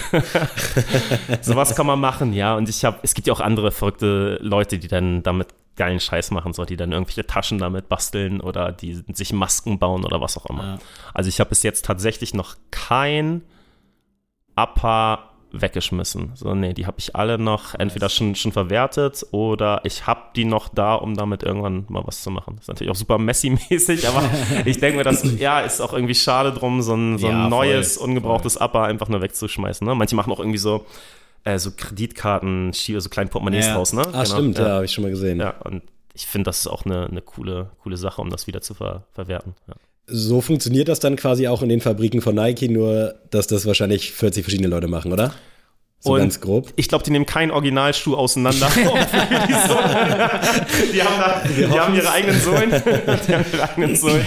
so 1.41 1.55
was 1.55 1.75
kann 1.75 1.85
man 1.85 1.99
machen, 1.99 2.33
ja. 2.33 2.55
Und 2.55 2.69
ich 2.69 2.85
habe, 2.85 2.99
es 3.03 3.13
gibt 3.13 3.27
ja 3.27 3.33
auch 3.33 3.41
andere 3.41 3.71
verrückte 3.71 4.37
Leute, 4.41 4.79
die 4.79 4.87
dann 4.87 5.21
damit 5.23 5.49
geilen 5.75 5.99
Scheiß 5.99 6.31
machen, 6.31 6.53
so 6.53 6.65
die 6.65 6.77
dann 6.77 6.91
irgendwelche 6.91 7.25
Taschen 7.25 7.57
damit 7.57 7.89
basteln 7.89 8.41
oder 8.41 8.71
die 8.71 9.03
sich 9.13 9.33
Masken 9.33 9.79
bauen 9.79 10.05
oder 10.05 10.21
was 10.21 10.37
auch 10.37 10.45
immer. 10.47 10.63
Ja. 10.63 10.79
Also 11.13 11.29
ich 11.29 11.39
habe 11.39 11.49
bis 11.49 11.63
jetzt 11.63 11.85
tatsächlich 11.85 12.33
noch 12.33 12.55
kein 12.71 13.41
Upper 14.55 15.31
weggeschmissen. 15.53 16.31
So, 16.35 16.55
nee, 16.55 16.73
die 16.73 16.85
habe 16.85 16.97
ich 16.99 17.15
alle 17.15 17.37
noch 17.37 17.75
entweder 17.75 18.09
schon, 18.09 18.35
schon 18.35 18.51
verwertet 18.51 19.25
oder 19.31 19.81
ich 19.83 20.07
habe 20.07 20.21
die 20.35 20.45
noch 20.45 20.69
da, 20.69 20.95
um 20.95 21.15
damit 21.15 21.43
irgendwann 21.43 21.85
mal 21.89 22.03
was 22.05 22.21
zu 22.21 22.31
machen. 22.31 22.55
Das 22.55 22.65
ist 22.65 22.67
natürlich 22.69 22.91
auch 22.91 22.95
super 22.95 23.17
messy-mäßig, 23.17 24.07
aber 24.07 24.23
ich 24.65 24.79
denke 24.79 24.97
mir, 24.97 25.03
das 25.03 25.23
ja, 25.39 25.59
ist 25.61 25.81
auch 25.81 25.93
irgendwie 25.93 26.15
schade 26.15 26.51
drum, 26.51 26.81
so 26.81 26.95
ein, 26.95 27.17
so 27.17 27.27
ein 27.27 27.33
ja, 27.33 27.49
neues, 27.49 27.97
voll, 27.97 28.09
ungebrauchtes 28.09 28.53
voll. 28.55 28.67
Upper 28.67 28.83
einfach 28.83 29.09
nur 29.09 29.21
wegzuschmeißen. 29.21 29.85
Ne? 29.85 29.95
Manche 29.95 30.15
machen 30.15 30.31
auch 30.31 30.39
irgendwie 30.39 30.57
so, 30.57 30.85
äh, 31.43 31.57
so 31.59 31.71
Kreditkarten, 31.71 32.71
so 32.73 33.09
kleinen 33.09 33.29
Portemonnaies 33.29 33.67
ja. 33.67 33.75
raus, 33.75 33.93
ne? 33.93 34.01
Ah, 34.01 34.23
genau. 34.23 34.25
stimmt, 34.25 34.57
ja, 34.57 34.69
habe 34.69 34.85
ich 34.85 34.91
schon 34.91 35.03
mal 35.03 35.11
gesehen. 35.11 35.39
Ja, 35.39 35.55
und 35.63 35.83
ich 36.13 36.27
finde, 36.27 36.45
das 36.45 36.59
ist 36.59 36.67
auch 36.67 36.85
eine, 36.85 37.07
eine 37.07 37.21
coole, 37.21 37.71
coole 37.83 37.97
Sache, 37.97 38.21
um 38.21 38.29
das 38.29 38.47
wieder 38.47 38.61
zu 38.61 38.73
ver 38.73 39.05
verwerten. 39.11 39.55
Ja. 39.67 39.75
So 40.07 40.41
funktioniert 40.41 40.87
das 40.87 40.99
dann 40.99 41.15
quasi 41.15 41.47
auch 41.47 41.61
in 41.61 41.69
den 41.69 41.79
Fabriken 41.79 42.21
von 42.21 42.35
Nike, 42.35 42.67
nur 42.67 43.15
dass 43.29 43.47
das 43.47 43.65
wahrscheinlich 43.65 44.11
40 44.11 44.43
verschiedene 44.43 44.67
Leute 44.67 44.87
machen, 44.87 45.13
oder? 45.13 45.33
So 46.03 46.13
und 46.13 46.19
ganz 46.19 46.41
grob. 46.41 46.73
Ich 46.77 46.87
glaube, 46.87 47.03
die 47.03 47.11
nehmen 47.11 47.27
keinen 47.27 47.51
Originalschuh 47.51 48.15
auseinander. 48.15 48.67
die, 48.75 48.81
die, 50.93 51.03
haben, 51.03 51.19
da, 51.19 51.43
die 51.47 51.79
haben, 51.79 51.93
ihre 51.93 52.11
eigenen 52.11 52.41
Sohlen. 52.41 52.71
die 52.71 53.33
haben 53.35 53.45
ihre 53.53 53.69
eigenen 53.69 53.95
Sohlen. 53.95 54.25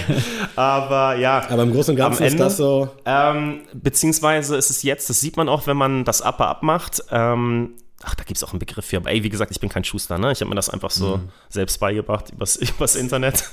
Aber 0.55 1.17
ja. 1.17 1.45
Aber 1.49 1.63
im 1.63 1.73
Großen 1.73 1.91
und 1.91 1.97
Ganzen 1.97 2.23
Ende, 2.23 2.35
ist 2.35 2.39
das 2.39 2.55
so. 2.55 2.87
Ähm, 3.05 3.63
beziehungsweise 3.73 4.55
ist 4.55 4.69
es 4.69 4.83
jetzt, 4.83 5.09
das 5.09 5.19
sieht 5.19 5.35
man 5.35 5.49
auch, 5.49 5.67
wenn 5.67 5.75
man 5.75 6.05
das 6.05 6.21
Upper 6.21 6.47
abmacht. 6.47 7.03
Ähm, 7.11 7.73
ach, 8.03 8.15
da 8.15 8.23
gibt 8.23 8.37
es 8.37 8.43
auch 8.43 8.51
einen 8.51 8.59
Begriff 8.59 8.85
für, 8.85 8.97
aber 8.97 9.09
ey, 9.09 9.23
wie 9.23 9.29
gesagt, 9.29 9.51
ich 9.51 9.59
bin 9.59 9.69
kein 9.69 9.83
Schuster, 9.83 10.17
ne? 10.17 10.31
Ich 10.31 10.41
habe 10.41 10.49
mir 10.49 10.55
das 10.55 10.69
einfach 10.69 10.91
so 10.91 11.17
mhm. 11.17 11.29
selbst 11.49 11.79
beigebracht 11.79 12.29
übers, 12.31 12.55
übers 12.57 12.95
Internet. 12.95 13.45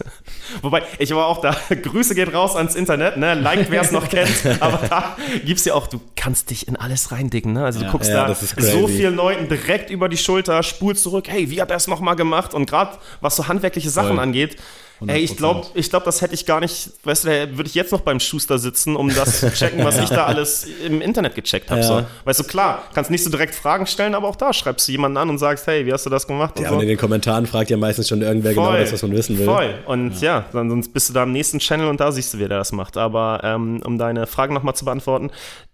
Wobei, 0.62 0.82
ich 0.98 1.14
war 1.14 1.26
auch 1.26 1.40
da, 1.40 1.56
Grüße 1.70 2.14
geht 2.14 2.34
raus 2.34 2.56
ans 2.56 2.74
Internet, 2.74 3.16
ne? 3.16 3.34
Liked, 3.34 3.70
wer 3.70 3.82
es 3.82 3.92
noch 3.92 4.08
kennt, 4.08 4.44
aber 4.60 4.86
da 4.86 5.16
gibt 5.44 5.60
es 5.60 5.64
ja 5.64 5.74
auch, 5.74 5.86
du 5.86 6.00
kannst 6.16 6.50
dich 6.50 6.66
in 6.66 6.76
alles 6.76 7.12
reindicken, 7.12 7.52
ne? 7.52 7.64
Also 7.64 7.80
du 7.80 7.86
ja, 7.86 7.92
guckst 7.92 8.10
ja, 8.10 8.26
da 8.26 8.34
so 8.34 8.88
vielen 8.88 9.14
Leuten 9.14 9.48
direkt 9.48 9.90
über 9.90 10.08
die 10.08 10.18
Schulter, 10.18 10.62
spulst 10.62 11.04
zurück, 11.04 11.26
hey, 11.28 11.50
wie 11.50 11.60
hat 11.60 11.70
er 11.70 11.76
es 11.76 11.86
nochmal 11.86 12.16
gemacht? 12.16 12.52
Und 12.52 12.66
gerade 12.68 12.98
was 13.20 13.36
so 13.36 13.48
handwerkliche 13.48 13.90
Sachen 13.90 14.16
Voll. 14.16 14.20
angeht, 14.20 14.56
100%. 14.56 14.60
Ey, 15.06 15.20
ich 15.20 15.36
glaube, 15.36 15.66
ich 15.74 15.90
glaub, 15.90 16.04
das 16.04 16.20
hätte 16.20 16.34
ich 16.34 16.46
gar 16.46 16.60
nicht, 16.60 16.90
weißt 17.04 17.24
du, 17.24 17.28
da 17.28 17.56
würde 17.56 17.68
ich 17.68 17.74
jetzt 17.74 17.92
noch 17.92 18.00
beim 18.00 18.20
Schuster 18.20 18.58
sitzen, 18.58 18.96
um 18.96 19.12
das 19.14 19.40
zu 19.40 19.52
checken, 19.52 19.84
was 19.84 19.98
ich 19.98 20.08
da 20.08 20.26
alles 20.26 20.66
im 20.84 21.00
Internet 21.00 21.34
gecheckt 21.34 21.70
habe. 21.70 21.80
Ja. 21.80 21.86
So. 21.86 22.04
Weißt 22.24 22.40
du, 22.40 22.44
klar, 22.44 22.82
kannst 22.94 23.10
nicht 23.10 23.24
so 23.24 23.30
direkt 23.30 23.54
Fragen 23.54 23.86
stellen, 23.86 24.14
aber 24.14 24.28
auch 24.28 24.36
da 24.36 24.52
schreibst 24.52 24.88
du 24.88 24.92
jemanden 24.92 25.16
an 25.16 25.30
und 25.30 25.38
sagst, 25.38 25.66
hey, 25.66 25.86
wie 25.86 25.92
hast 25.92 26.06
du 26.06 26.10
das 26.10 26.26
gemacht? 26.26 26.56
Und 26.56 26.62
ja, 26.62 26.68
so. 26.70 26.76
und 26.76 26.82
in 26.82 26.88
den 26.88 26.98
Kommentaren 26.98 27.46
fragt 27.46 27.70
ja 27.70 27.76
meistens 27.76 28.08
schon 28.08 28.22
irgendwer 28.22 28.52
genau 28.52 28.64
voll, 28.64 28.72
genau 28.74 28.84
das, 28.84 28.92
was 28.92 29.02
man 29.02 29.12
wissen 29.12 29.38
will. 29.38 29.46
Voll. 29.46 29.74
Und 29.86 30.20
ja, 30.20 30.38
ja 30.38 30.44
dann, 30.52 30.70
sonst 30.70 30.92
bist 30.92 31.08
du 31.08 31.12
da 31.12 31.22
am 31.22 31.32
nächsten 31.32 31.58
Channel 31.58 31.88
und 31.88 32.00
da 32.00 32.12
siehst 32.12 32.34
du, 32.34 32.38
wer 32.38 32.48
das 32.48 32.72
macht. 32.72 32.96
Aber 32.96 33.40
ähm, 33.42 33.80
um 33.84 33.98
deine 33.98 34.26
Frage 34.26 34.52
nochmal 34.52 34.74
zu 34.74 34.84
beantworten, 34.84 35.30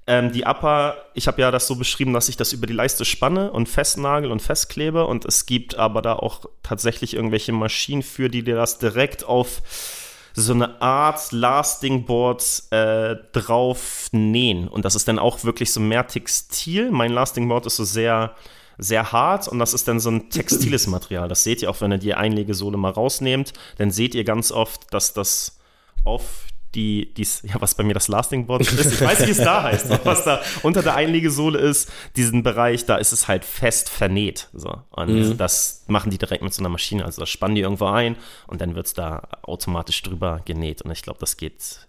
ähm, 0.09 0.33
die 0.33 0.45
Upper, 0.45 0.97
ich 1.13 1.29
habe 1.29 1.43
ja 1.43 1.51
das 1.51 1.67
so 1.67 1.77
beschrieben, 1.77 2.15
dass 2.15 2.31
ich 2.31 2.39
das 2.39 2.55
über 2.55 2.67
die 2.67 2.73
Leiste 2.73 3.05
spanne 3.05 3.53
und 3.53 3.69
festnagel 3.69 4.33
und 4.33 4.41
festklebe. 4.41 5.07
Und 5.07 5.27
es 5.27 5.45
gibt 5.45 5.77
aber 5.77 6.01
da 6.01 6.15
auch 6.15 6.47
tatsächlich 6.63 7.15
irgendwelche 7.15 7.53
Maschinen 7.53 8.03
für, 8.03 8.31
die 8.31 8.43
dir 8.43 8.57
das 8.57 8.79
direkt 8.79 9.25
auf 9.25 9.61
so 10.33 10.55
eine 10.55 10.81
Art 10.81 11.31
Lasting 11.33 12.07
Board 12.07 12.63
äh, 12.71 13.17
drauf 13.33 14.09
nähen. 14.13 14.69
Und 14.69 14.87
das 14.87 14.95
ist 14.95 15.09
dann 15.09 15.19
auch 15.19 15.45
wirklich 15.45 15.73
so 15.73 15.81
mehr 15.81 16.07
Textil. 16.07 16.91
Mein 16.91 17.13
Lasting 17.13 17.47
Board 17.47 17.67
ist 17.67 17.77
so 17.77 17.85
sehr 17.85 18.35
sehr 18.81 19.11
hart 19.11 19.49
und 19.49 19.59
das 19.59 19.75
ist 19.75 19.89
dann 19.89 19.99
so 19.99 20.09
ein 20.09 20.31
textiles 20.31 20.87
Material. 20.87 21.29
Das 21.29 21.43
seht 21.43 21.63
ihr 21.63 21.71
auch, 21.71 21.81
wenn 21.81 21.91
ihr 21.91 21.99
die 21.99 22.15
Einlegesohle 22.15 22.77
mal 22.77 22.93
rausnehmt. 22.93 23.53
Dann 23.77 23.91
seht 23.91 24.15
ihr 24.15 24.23
ganz 24.23 24.53
oft, 24.53 24.95
dass 24.95 25.13
das 25.13 25.59
auf 26.05 26.47
die, 26.75 27.13
dies, 27.15 27.43
ja, 27.43 27.61
was 27.61 27.75
bei 27.75 27.83
mir 27.83 27.95
das 27.95 28.09
Lasting 28.09 28.47
Board 28.47 28.63
ist. 28.73 28.93
Ich 28.93 29.01
weiß 29.01 29.21
nicht, 29.21 29.29
wie 29.29 29.33
es 29.33 29.39
da 29.39 29.63
heißt, 29.63 30.05
was 30.05 30.25
da 30.25 30.41
unter 30.63 30.83
der 30.83 30.95
Einlegesohle 30.95 31.59
ist, 31.59 31.91
diesen 32.17 32.43
Bereich, 32.43 32.85
da 32.85 32.97
ist 32.97 33.13
es 33.13 33.29
halt 33.29 33.45
fest 33.45 33.89
vernäht. 33.89 34.49
So. 34.53 34.83
Und 34.91 35.31
mhm. 35.31 35.37
das 35.37 35.85
machen 35.87 36.11
die 36.11 36.19
direkt 36.19 36.43
mit 36.43 36.53
so 36.53 36.63
einer 36.63 36.69
Maschine. 36.69 37.05
Also 37.05 37.21
das 37.21 37.31
spannen 37.31 37.55
die 37.55 37.63
irgendwo 37.63 37.87
ein 37.87 38.17
und 38.47 38.61
dann 38.61 38.75
wird 38.75 38.87
es 38.87 38.95
da 38.95 39.29
automatisch 39.43 40.03
drüber 40.03 40.43
genäht. 40.45 40.83
Und 40.83 40.91
ich 40.91 41.03
glaube, 41.03 41.21
das 41.21 41.37
geht 41.37 41.89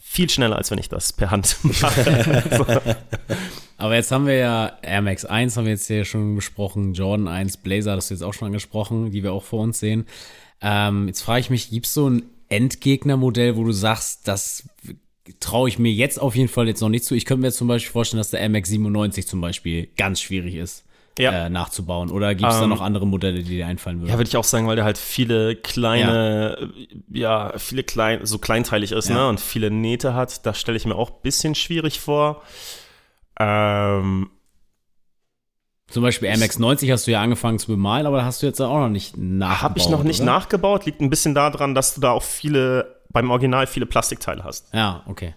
viel 0.00 0.30
schneller, 0.30 0.56
als 0.56 0.70
wenn 0.70 0.78
ich 0.78 0.88
das 0.88 1.12
per 1.12 1.30
Hand 1.30 1.56
mache. 1.62 2.44
so. 2.56 2.66
Aber 3.78 3.94
jetzt 3.94 4.12
haben 4.12 4.26
wir 4.26 4.36
ja 4.36 4.78
Air 4.82 5.02
Max 5.02 5.24
1, 5.24 5.56
haben 5.56 5.64
wir 5.64 5.72
jetzt 5.72 5.86
hier 5.86 6.04
schon 6.04 6.36
besprochen, 6.36 6.94
Jordan 6.94 7.28
1, 7.28 7.58
Blazer, 7.58 7.96
das 7.96 8.08
du 8.08 8.14
jetzt 8.14 8.22
auch 8.22 8.32
schon 8.32 8.46
angesprochen, 8.46 9.10
die 9.10 9.22
wir 9.22 9.32
auch 9.32 9.42
vor 9.42 9.60
uns 9.60 9.80
sehen. 9.80 10.06
Ähm, 10.60 11.08
jetzt 11.08 11.22
frage 11.22 11.40
ich 11.40 11.50
mich, 11.50 11.70
gibt 11.70 11.86
es 11.86 11.94
so 11.94 12.08
ein 12.08 12.22
Endgegnermodell, 12.48 13.56
wo 13.56 13.64
du 13.64 13.72
sagst, 13.72 14.28
das 14.28 14.68
traue 15.40 15.68
ich 15.68 15.78
mir 15.78 15.92
jetzt 15.92 16.20
auf 16.20 16.36
jeden 16.36 16.48
Fall 16.48 16.68
jetzt 16.68 16.80
noch 16.80 16.88
nicht 16.88 17.04
zu. 17.04 17.14
Ich 17.14 17.24
könnte 17.24 17.42
mir 17.42 17.48
jetzt 17.48 17.58
zum 17.58 17.68
Beispiel 17.68 17.92
vorstellen, 17.92 18.18
dass 18.18 18.30
der 18.30 18.48
MX 18.48 18.68
97 18.70 19.26
zum 19.26 19.40
Beispiel 19.40 19.88
ganz 19.96 20.20
schwierig 20.20 20.54
ist. 20.54 20.84
Ja. 21.18 21.46
Äh, 21.46 21.50
nachzubauen? 21.50 22.10
Oder 22.10 22.34
gibt 22.34 22.50
es 22.50 22.56
um, 22.56 22.60
da 22.60 22.64
ähm, 22.64 22.70
noch 22.70 22.82
andere 22.82 23.06
Modelle, 23.06 23.42
die 23.42 23.56
dir 23.56 23.66
einfallen 23.66 24.00
würden? 24.00 24.10
Ja, 24.10 24.18
würde 24.18 24.28
ich 24.28 24.36
auch 24.36 24.44
sagen, 24.44 24.66
weil 24.66 24.76
der 24.76 24.84
halt 24.84 24.98
viele 24.98 25.56
kleine, 25.56 26.70
ja, 27.10 27.48
ja 27.48 27.58
viele 27.58 27.84
klein, 27.84 28.26
so 28.26 28.38
kleinteilig 28.38 28.92
ist, 28.92 29.08
ja. 29.08 29.14
ne? 29.14 29.28
Und 29.28 29.40
viele 29.40 29.70
Nähte 29.70 30.12
hat. 30.12 30.44
Das 30.44 30.60
stelle 30.60 30.76
ich 30.76 30.84
mir 30.84 30.94
auch 30.94 31.10
ein 31.10 31.22
bisschen 31.22 31.54
schwierig 31.54 32.00
vor. 32.00 32.42
Ähm, 33.40 34.28
zum 35.88 36.02
Beispiel 36.02 36.28
MX90 36.28 36.92
hast 36.92 37.06
du 37.06 37.12
ja 37.12 37.22
angefangen 37.22 37.58
zu 37.58 37.68
bemalen, 37.68 38.06
aber 38.06 38.18
da 38.18 38.24
hast 38.24 38.42
du 38.42 38.46
jetzt 38.46 38.60
auch 38.60 38.80
noch 38.80 38.88
nicht 38.88 39.16
nachgebaut. 39.16 39.62
Habe 39.62 39.78
ich 39.78 39.88
noch 39.88 40.02
nicht 40.02 40.20
oder? 40.20 40.32
nachgebaut. 40.32 40.84
Liegt 40.84 41.00
ein 41.00 41.10
bisschen 41.10 41.34
daran, 41.34 41.74
dass 41.74 41.94
du 41.94 42.00
da 42.00 42.10
auch 42.10 42.24
viele, 42.24 43.02
beim 43.10 43.30
Original 43.30 43.66
viele 43.66 43.86
Plastikteile 43.86 44.42
hast. 44.42 44.72
Ja, 44.74 45.04
okay. 45.06 45.34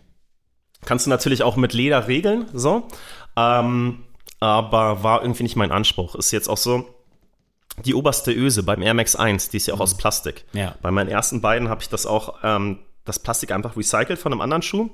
Kannst 0.85 1.05
du 1.05 1.09
natürlich 1.09 1.43
auch 1.43 1.55
mit 1.55 1.73
Leder 1.73 2.07
regeln, 2.07 2.47
so. 2.53 2.88
Ähm, 3.35 4.03
aber 4.39 5.03
war 5.03 5.21
irgendwie 5.21 5.43
nicht 5.43 5.55
mein 5.55 5.71
Anspruch. 5.71 6.15
Ist 6.15 6.31
jetzt 6.31 6.49
auch 6.49 6.57
so, 6.57 6.88
die 7.85 7.93
oberste 7.93 8.31
Öse 8.31 8.63
beim 8.63 8.81
Air 8.81 8.93
Max 8.93 9.15
1, 9.15 9.49
die 9.49 9.57
ist 9.57 9.67
ja 9.67 9.73
auch 9.73 9.79
mhm. 9.79 9.83
aus 9.83 9.97
Plastik. 9.97 10.45
Ja. 10.53 10.75
Bei 10.81 10.91
meinen 10.91 11.09
ersten 11.09 11.41
beiden 11.41 11.69
habe 11.69 11.81
ich 11.81 11.89
das 11.89 12.05
auch, 12.05 12.39
ähm, 12.43 12.79
das 13.05 13.19
Plastik 13.19 13.51
einfach 13.51 13.77
recycelt 13.77 14.19
von 14.19 14.31
einem 14.31 14.41
anderen 14.41 14.62
Schuh. 14.62 14.89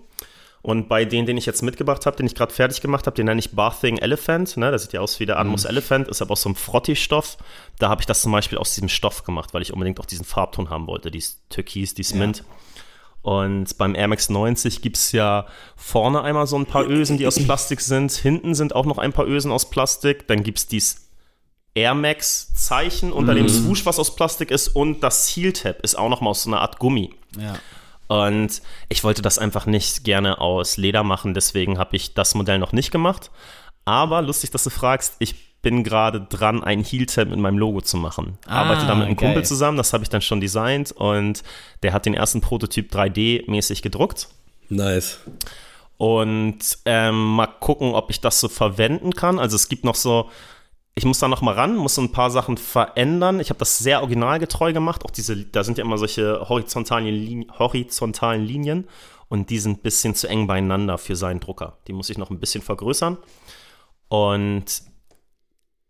Und 0.66 0.90
bei 0.90 1.06
denen, 1.06 1.28
den 1.28 1.38
ich 1.38 1.46
jetzt 1.46 1.62
mitgebracht 1.62 2.08
habe, 2.08 2.18
den 2.18 2.26
ich 2.26 2.34
gerade 2.34 2.52
fertig 2.52 2.82
gemacht 2.82 3.06
habe, 3.06 3.16
den 3.16 3.28
nenne 3.28 3.38
ich 3.38 3.52
Bathing 3.52 4.00
Elephant. 4.00 4.58
Ne? 4.58 4.72
Der 4.72 4.80
sieht 4.80 4.94
ja 4.94 5.00
aus 5.00 5.20
wie 5.20 5.28
der 5.28 5.38
Anmus 5.38 5.64
mhm. 5.64 5.70
Elephant, 5.70 6.08
ist 6.08 6.24
aber 6.24 6.32
aus 6.32 6.42
so 6.42 6.50
einem 6.50 6.56
Frotti-Stoff. 6.56 7.38
Da 7.78 7.90
habe 7.90 8.02
ich 8.02 8.08
das 8.08 8.24
zum 8.24 8.32
Beispiel 8.32 8.58
aus 8.58 8.74
diesem 8.74 8.90
Stoff 8.90 9.24
gemacht, 9.24 9.54
weil 9.54 9.62
ich 9.62 9.72
unbedingt 9.72 10.00
auch 10.00 10.08
diesen 10.08 10.26
Farbton 10.26 10.72
haben 10.72 10.88
wollte, 10.88 11.12
dieses 11.12 11.40
Türkis, 11.50 11.94
dieses 11.94 12.14
ja. 12.14 12.18
Mint. 12.18 12.44
Und 13.22 13.78
beim 13.78 13.94
Air 13.94 14.08
Max 14.08 14.30
90 14.30 14.82
gibt 14.82 14.98
es 14.98 15.12
ja 15.12 15.46
vorne 15.76 16.24
einmal 16.24 16.48
so 16.48 16.58
ein 16.58 16.66
paar 16.66 16.90
Ösen, 16.90 17.20
die 17.20 17.28
aus 17.28 17.38
Plastik 17.38 17.80
sind. 17.80 18.12
Hinten 18.14 18.56
sind 18.56 18.74
auch 18.74 18.88
noch 18.88 18.98
ein 18.98 19.14
paar 19.14 19.28
Ösen 19.28 19.52
aus 19.52 19.70
Plastik. 19.70 20.28
Dann 20.28 20.42
gibt 20.42 20.58
es 20.58 20.68
dieses 20.68 21.12
Air 21.76 21.94
Max 21.94 22.56
Zeichen 22.56 23.12
unter 23.12 23.34
mm. 23.34 23.36
dem 23.36 23.46
mhm. 23.46 23.50
Swoosh, 23.50 23.86
was 23.86 24.00
aus 24.00 24.16
Plastik 24.16 24.50
ist. 24.50 24.70
Und 24.70 25.02
das 25.02 25.28
Heel 25.28 25.54
Tab 25.54 25.82
ist 25.82 25.94
auch 25.94 26.10
noch 26.10 26.22
mal 26.22 26.32
aus 26.32 26.42
so 26.42 26.50
einer 26.50 26.62
Art 26.62 26.80
Gummi. 26.80 27.14
Ja. 27.40 27.60
Und 28.08 28.62
ich 28.90 29.04
wollte 29.04 29.22
das 29.22 29.40
einfach 29.40 29.66
nicht 29.66 30.04
gerne 30.04 30.40
aus 30.40 30.78
Leder 30.78 31.04
machen, 31.04 31.34
deswegen 31.34 31.78
habe 31.78 31.96
ich 31.96 32.14
das 32.14 32.36
Modell 32.36 32.60
noch 32.60 32.72
nicht 32.72 32.92
gemacht. 32.92 33.32
Aber 33.86 34.22
lustig, 34.22 34.52
dass 34.52 34.64
du 34.64 34.70
fragst, 34.70 35.16
ich 35.20 35.36
bin 35.62 35.84
gerade 35.84 36.22
dran, 36.22 36.64
ein 36.64 36.84
Heel-Tab 36.84 37.30
mit 37.30 37.40
meinem 37.40 37.58
Logo 37.58 37.82
zu 37.82 37.98
machen. 37.98 38.38
Ah, 38.46 38.62
Arbeite 38.62 38.86
da 38.86 38.94
mit 38.94 39.08
einem 39.08 39.16
geil. 39.16 39.30
Kumpel 39.30 39.46
zusammen, 39.46 39.78
das 39.78 39.94
habe 39.94 40.04
ich 40.04 40.10
dann 40.10 40.22
schon 40.22 40.40
designt 40.40 40.92
und 40.92 41.42
der 41.82 41.92
hat 41.92 42.06
den 42.06 42.14
ersten 42.14 42.42
Prototyp 42.42 42.94
3D-mäßig 42.94 43.82
gedruckt. 43.82 44.28
Nice. 44.70 45.20
Und 45.98 46.60
ähm, 46.86 47.36
mal 47.36 47.48
gucken, 47.48 47.96
ob 47.96 48.12
ich 48.12 48.22
das 48.22 48.40
so 48.40 48.48
verwenden 48.48 49.14
kann. 49.14 49.40
Also 49.40 49.56
es 49.56 49.68
gibt 49.68 49.86
noch 49.86 49.96
so, 49.96 50.30
ich 50.96 51.04
muss 51.04 51.20
da 51.20 51.28
noch 51.28 51.42
mal 51.42 51.54
ran, 51.54 51.76
muss 51.76 51.96
so 51.96 52.02
ein 52.02 52.14
paar 52.14 52.32
Sachen 52.32 52.58
verändern. 52.58 53.42
Ich 53.42 53.50
habe 53.50 53.60
das 53.60 53.78
sehr 53.78 54.00
originalgetreu 54.00 54.72
gemacht. 54.72 55.04
Auch 55.04 55.12
diese, 55.12 55.36
da 55.46 55.64
sind 55.66 55.78
ja 55.78 55.84
immer 55.84 55.98
solche 55.98 56.48
horizontalen, 56.48 57.06
Linien, 57.08 57.52
horizontalen 57.60 58.46
Linien 58.46 58.88
und 59.28 59.50
die 59.50 59.60
sind 59.60 59.80
ein 59.80 59.82
bisschen 59.82 60.16
zu 60.16 60.28
eng 60.28 60.48
beieinander 60.48 60.98
für 60.98 61.18
seinen 61.18 61.42
Drucker. 61.42 61.78
Die 61.88 61.94
muss 61.94 62.10
ich 62.10 62.18
noch 62.18 62.30
ein 62.30 62.40
bisschen 62.40 62.62
vergrößern. 62.62 63.18
Und 64.08 64.84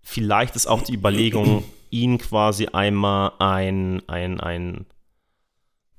vielleicht 0.01 0.55
ist 0.55 0.65
auch 0.65 0.81
die 0.81 0.95
Überlegung, 0.95 1.63
ihn 1.91 2.17
quasi 2.17 2.67
einmal 2.67 3.33
ein, 3.37 4.01
ein, 4.07 4.39
ein 4.39 4.87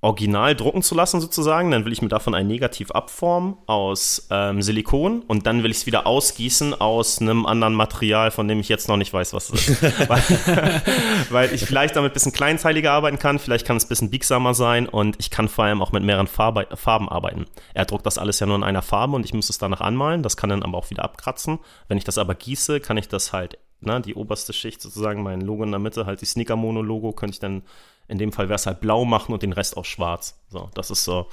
original 0.06 0.54
drucken 0.54 0.82
zu 0.82 0.94
lassen 0.94 1.20
sozusagen. 1.20 1.72
Dann 1.72 1.84
will 1.84 1.92
ich 1.92 2.00
mir 2.00 2.08
davon 2.08 2.34
ein 2.34 2.46
Negativ 2.46 2.92
abformen 2.92 3.56
aus 3.66 4.28
ähm, 4.30 4.62
Silikon 4.62 5.22
und 5.22 5.46
dann 5.46 5.64
will 5.64 5.70
ich 5.72 5.78
es 5.78 5.86
wieder 5.86 6.06
ausgießen 6.06 6.80
aus 6.80 7.20
einem 7.20 7.44
anderen 7.44 7.74
Material, 7.74 8.30
von 8.30 8.46
dem 8.46 8.60
ich 8.60 8.68
jetzt 8.68 8.88
noch 8.88 8.96
nicht 8.96 9.12
weiß, 9.12 9.34
was 9.34 9.50
es 9.50 9.68
ist. 9.68 9.82
weil, 10.08 10.22
weil, 11.30 11.54
ich 11.54 11.64
vielleicht 11.64 11.96
damit 11.96 12.12
ein 12.12 12.14
bisschen 12.14 12.32
kleinteiliger 12.32 12.92
arbeiten 12.92 13.18
kann, 13.18 13.40
vielleicht 13.40 13.66
kann 13.66 13.76
es 13.76 13.84
ein 13.84 13.88
bisschen 13.88 14.10
biegsamer 14.10 14.54
sein 14.54 14.88
und 14.88 15.16
ich 15.18 15.30
kann 15.30 15.48
vor 15.48 15.64
allem 15.64 15.82
auch 15.82 15.90
mit 15.90 16.04
mehreren 16.04 16.28
Farbe, 16.28 16.68
Farben 16.74 17.08
arbeiten. 17.08 17.46
Er 17.74 17.84
druckt 17.84 18.06
das 18.06 18.16
alles 18.16 18.38
ja 18.38 18.46
nur 18.46 18.56
in 18.56 18.62
einer 18.62 18.82
Farbe 18.82 19.16
und 19.16 19.24
ich 19.24 19.34
muss 19.34 19.50
es 19.50 19.58
danach 19.58 19.80
anmalen. 19.80 20.22
Das 20.22 20.36
kann 20.36 20.50
dann 20.50 20.62
aber 20.62 20.78
auch 20.78 20.88
wieder 20.90 21.04
abkratzen. 21.04 21.58
Wenn 21.88 21.98
ich 21.98 22.04
das 22.04 22.16
aber 22.16 22.36
gieße, 22.36 22.78
kann 22.78 22.96
ich 22.96 23.08
das 23.08 23.32
halt, 23.32 23.58
ne, 23.80 24.00
die 24.00 24.14
oberste 24.14 24.52
Schicht 24.52 24.80
sozusagen, 24.80 25.24
mein 25.24 25.40
Logo 25.40 25.64
in 25.64 25.72
der 25.72 25.80
Mitte, 25.80 26.06
halt 26.06 26.20
die 26.20 26.26
Sneaker-Mono-Logo, 26.26 27.12
könnte 27.12 27.34
ich 27.34 27.40
dann 27.40 27.62
in 28.08 28.18
dem 28.18 28.32
Fall 28.32 28.48
wäre 28.48 28.56
es 28.56 28.66
halt 28.66 28.80
blau 28.80 29.04
machen 29.04 29.32
und 29.32 29.42
den 29.42 29.52
Rest 29.52 29.76
auch 29.76 29.84
schwarz. 29.84 30.38
So, 30.48 30.70
das 30.74 30.90
ist 30.90 31.04
so. 31.04 31.26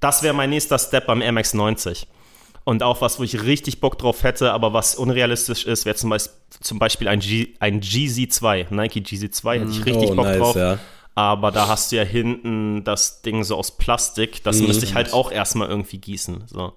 Das 0.00 0.22
wäre 0.22 0.34
mein 0.34 0.50
nächster 0.50 0.78
Step 0.78 1.06
beim 1.06 1.20
Air 1.20 1.32
Max 1.32 1.54
90. 1.54 2.06
Und 2.64 2.82
auch 2.82 3.00
was, 3.00 3.18
wo 3.18 3.22
ich 3.22 3.42
richtig 3.42 3.80
Bock 3.80 3.98
drauf 3.98 4.22
hätte, 4.22 4.52
aber 4.52 4.72
was 4.72 4.94
unrealistisch 4.94 5.64
ist, 5.64 5.86
wäre 5.86 5.96
zum, 5.96 6.10
Beispiel, 6.10 6.34
zum 6.60 6.78
Beispiel 6.78 7.08
ein, 7.08 7.20
G, 7.20 7.54
ein 7.58 7.80
GZ2, 7.80 8.66
Nike 8.70 9.00
GZ2, 9.00 9.60
hätte 9.60 9.70
ich 9.70 9.84
richtig 9.84 10.10
oh, 10.10 10.14
Bock 10.14 10.26
nice, 10.26 10.38
drauf. 10.38 10.56
Ja. 10.56 10.78
Aber 11.14 11.50
da 11.50 11.68
hast 11.68 11.90
du 11.90 11.96
ja 11.96 12.04
hinten 12.04 12.84
das 12.84 13.22
Ding 13.22 13.44
so 13.44 13.56
aus 13.56 13.76
Plastik, 13.76 14.42
das 14.44 14.60
mhm. 14.60 14.68
müsste 14.68 14.84
ich 14.84 14.94
halt 14.94 15.12
auch 15.12 15.32
erstmal 15.32 15.68
irgendwie 15.68 15.98
gießen. 15.98 16.44
So. 16.46 16.74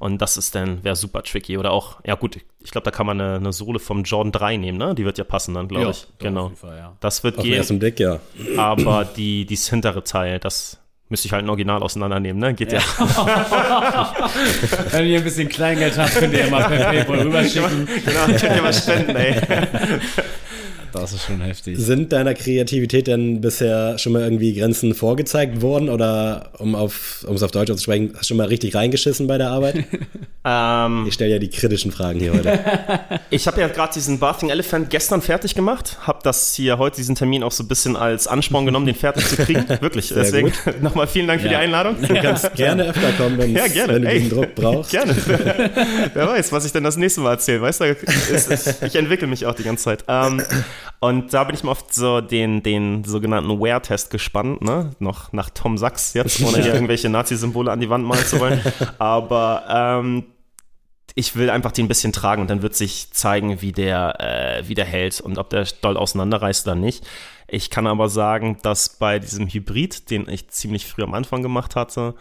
Und 0.00 0.22
das 0.22 0.38
ist 0.38 0.54
dann, 0.54 0.82
wäre 0.82 0.96
super 0.96 1.22
tricky. 1.22 1.58
Oder 1.58 1.72
auch, 1.72 2.00
ja 2.06 2.14
gut, 2.14 2.38
ich 2.64 2.70
glaube, 2.70 2.86
da 2.86 2.90
kann 2.90 3.04
man 3.04 3.20
eine, 3.20 3.36
eine, 3.36 3.52
Sohle 3.52 3.78
vom 3.78 4.02
Jordan 4.02 4.32
3 4.32 4.56
nehmen, 4.56 4.78
ne? 4.78 4.94
Die 4.94 5.04
wird 5.04 5.18
ja 5.18 5.24
passen 5.24 5.52
dann, 5.52 5.68
glaube 5.68 5.84
ja, 5.84 5.90
ich. 5.90 6.06
Genau. 6.18 6.48
Fall, 6.56 6.78
ja. 6.78 6.96
Das 7.00 7.22
wird 7.22 7.36
Auf 7.36 7.44
gehen. 7.44 7.52
Ersten 7.52 7.78
Blick, 7.78 8.00
ja. 8.00 8.18
Aber 8.56 9.04
die, 9.04 9.44
dieses 9.44 9.68
hintere 9.68 10.02
Teil, 10.02 10.38
das 10.38 10.78
müsste 11.10 11.26
ich 11.26 11.32
halt 11.34 11.44
ein 11.44 11.50
Original 11.50 11.82
auseinandernehmen, 11.82 12.40
ne? 12.40 12.54
Geht 12.54 12.72
ja. 12.72 12.80
ja. 12.98 14.14
Wenn 14.90 15.06
ihr 15.06 15.18
ein 15.18 15.24
bisschen 15.24 15.50
Kleingeld 15.50 15.98
habt, 15.98 16.14
könnt 16.14 16.32
ihr 16.32 16.48
mal 16.48 16.64
per 16.64 16.84
PayPal 16.92 17.20
rüberschicken. 17.20 17.86
Genau, 18.04 18.24
könnt 18.26 18.56
ihr 18.56 18.62
mal 18.62 18.72
spenden, 18.72 19.16
ey. 19.16 19.36
Das 20.92 21.12
ist 21.12 21.24
schon 21.24 21.40
heftig. 21.40 21.78
Sind 21.78 22.12
deiner 22.12 22.34
Kreativität 22.34 23.06
denn 23.06 23.40
bisher 23.40 23.98
schon 23.98 24.12
mal 24.12 24.22
irgendwie 24.22 24.54
Grenzen 24.54 24.94
vorgezeigt 24.94 25.62
worden 25.62 25.88
oder 25.88 26.50
um 26.58 26.74
auf, 26.74 27.24
um 27.26 27.36
es 27.36 27.42
auf 27.42 27.50
Deutsch 27.50 27.70
auszusprechen, 27.70 28.10
hast 28.14 28.22
du 28.22 28.28
schon 28.28 28.36
mal 28.36 28.46
richtig 28.48 28.74
reingeschissen 28.74 29.26
bei 29.26 29.38
der 29.38 29.50
Arbeit? 29.50 29.84
ähm, 30.44 31.04
ich 31.06 31.14
stelle 31.14 31.32
ja 31.32 31.38
die 31.38 31.50
kritischen 31.50 31.92
Fragen 31.92 32.20
hier 32.20 32.32
heute. 32.32 32.58
ich 33.30 33.46
habe 33.46 33.60
ja 33.60 33.68
gerade 33.68 33.92
diesen 33.94 34.18
Bathing 34.18 34.50
Elephant 34.50 34.90
gestern 34.90 35.22
fertig 35.22 35.54
gemacht, 35.54 35.98
habe 36.02 36.20
das 36.22 36.54
hier 36.54 36.78
heute, 36.78 36.96
diesen 36.96 37.14
Termin 37.14 37.42
auch 37.42 37.52
so 37.52 37.62
ein 37.62 37.68
bisschen 37.68 37.96
als 37.96 38.26
Ansporn 38.26 38.66
genommen, 38.66 38.86
den 38.86 38.94
fertig 38.94 39.26
zu 39.26 39.36
kriegen. 39.36 39.64
Wirklich. 39.80 40.08
Sehr 40.08 40.22
Deswegen 40.22 40.52
nochmal 40.80 41.06
vielen 41.06 41.26
Dank 41.26 41.40
ja. 41.40 41.44
für 41.44 41.48
die 41.50 41.56
Einladung. 41.56 41.96
Du 42.00 42.14
kannst 42.14 42.54
gerne 42.54 42.84
öfter 42.84 43.12
kommen, 43.12 43.54
ja, 43.54 43.66
gerne. 43.68 43.94
wenn 43.94 44.02
du 44.02 44.08
Ey, 44.08 44.20
diesen 44.20 44.36
Druck 44.36 44.54
brauchst. 44.54 44.90
Gerne. 44.90 45.14
Wer 46.14 46.26
weiß, 46.26 46.52
was 46.52 46.64
ich 46.64 46.72
denn 46.72 46.84
das 46.84 46.96
nächste 46.96 47.20
Mal 47.20 47.32
erzähle. 47.32 47.62
Weißt 47.62 47.80
du, 47.80 47.96
ich 48.86 48.94
entwickle 48.94 49.26
mich 49.26 49.46
auch 49.46 49.54
die 49.54 49.62
ganze 49.62 49.84
Zeit. 49.84 50.04
Ähm, 50.08 50.42
und 51.00 51.32
da 51.32 51.44
bin 51.44 51.54
ich 51.54 51.64
mal 51.64 51.72
auf 51.72 51.84
so 51.90 52.20
den, 52.20 52.62
den 52.62 53.04
sogenannten 53.04 53.58
Wear-Test 53.58 54.10
gespannt, 54.10 54.60
ne? 54.60 54.90
Noch 54.98 55.32
nach 55.32 55.48
Tom 55.48 55.78
Sachs 55.78 56.12
jetzt, 56.12 56.42
ohne 56.42 56.62
hier 56.62 56.74
irgendwelche 56.74 57.08
Nazi-Symbole 57.08 57.72
an 57.72 57.80
die 57.80 57.88
Wand 57.88 58.04
malen 58.04 58.24
zu 58.26 58.38
wollen. 58.38 58.60
Aber 58.98 59.64
ähm, 59.68 60.26
ich 61.14 61.36
will 61.36 61.48
einfach 61.48 61.72
den 61.72 61.86
ein 61.86 61.88
bisschen 61.88 62.12
tragen 62.12 62.42
und 62.42 62.50
dann 62.50 62.60
wird 62.60 62.74
sich 62.74 63.12
zeigen, 63.12 63.62
wie 63.62 63.72
der, 63.72 64.20
äh, 64.20 64.68
wie 64.68 64.74
der 64.74 64.84
hält 64.84 65.22
und 65.22 65.38
ob 65.38 65.48
der 65.48 65.66
doll 65.80 65.96
auseinanderreißt 65.96 66.66
oder 66.66 66.76
nicht. 66.76 67.06
Ich 67.48 67.70
kann 67.70 67.86
aber 67.86 68.10
sagen, 68.10 68.58
dass 68.62 68.98
bei 68.98 69.18
diesem 69.18 69.48
Hybrid, 69.48 70.10
den 70.10 70.28
ich 70.28 70.48
ziemlich 70.48 70.86
früh 70.86 71.02
am 71.02 71.14
Anfang 71.14 71.42
gemacht 71.42 71.76
hatte, 71.76 72.14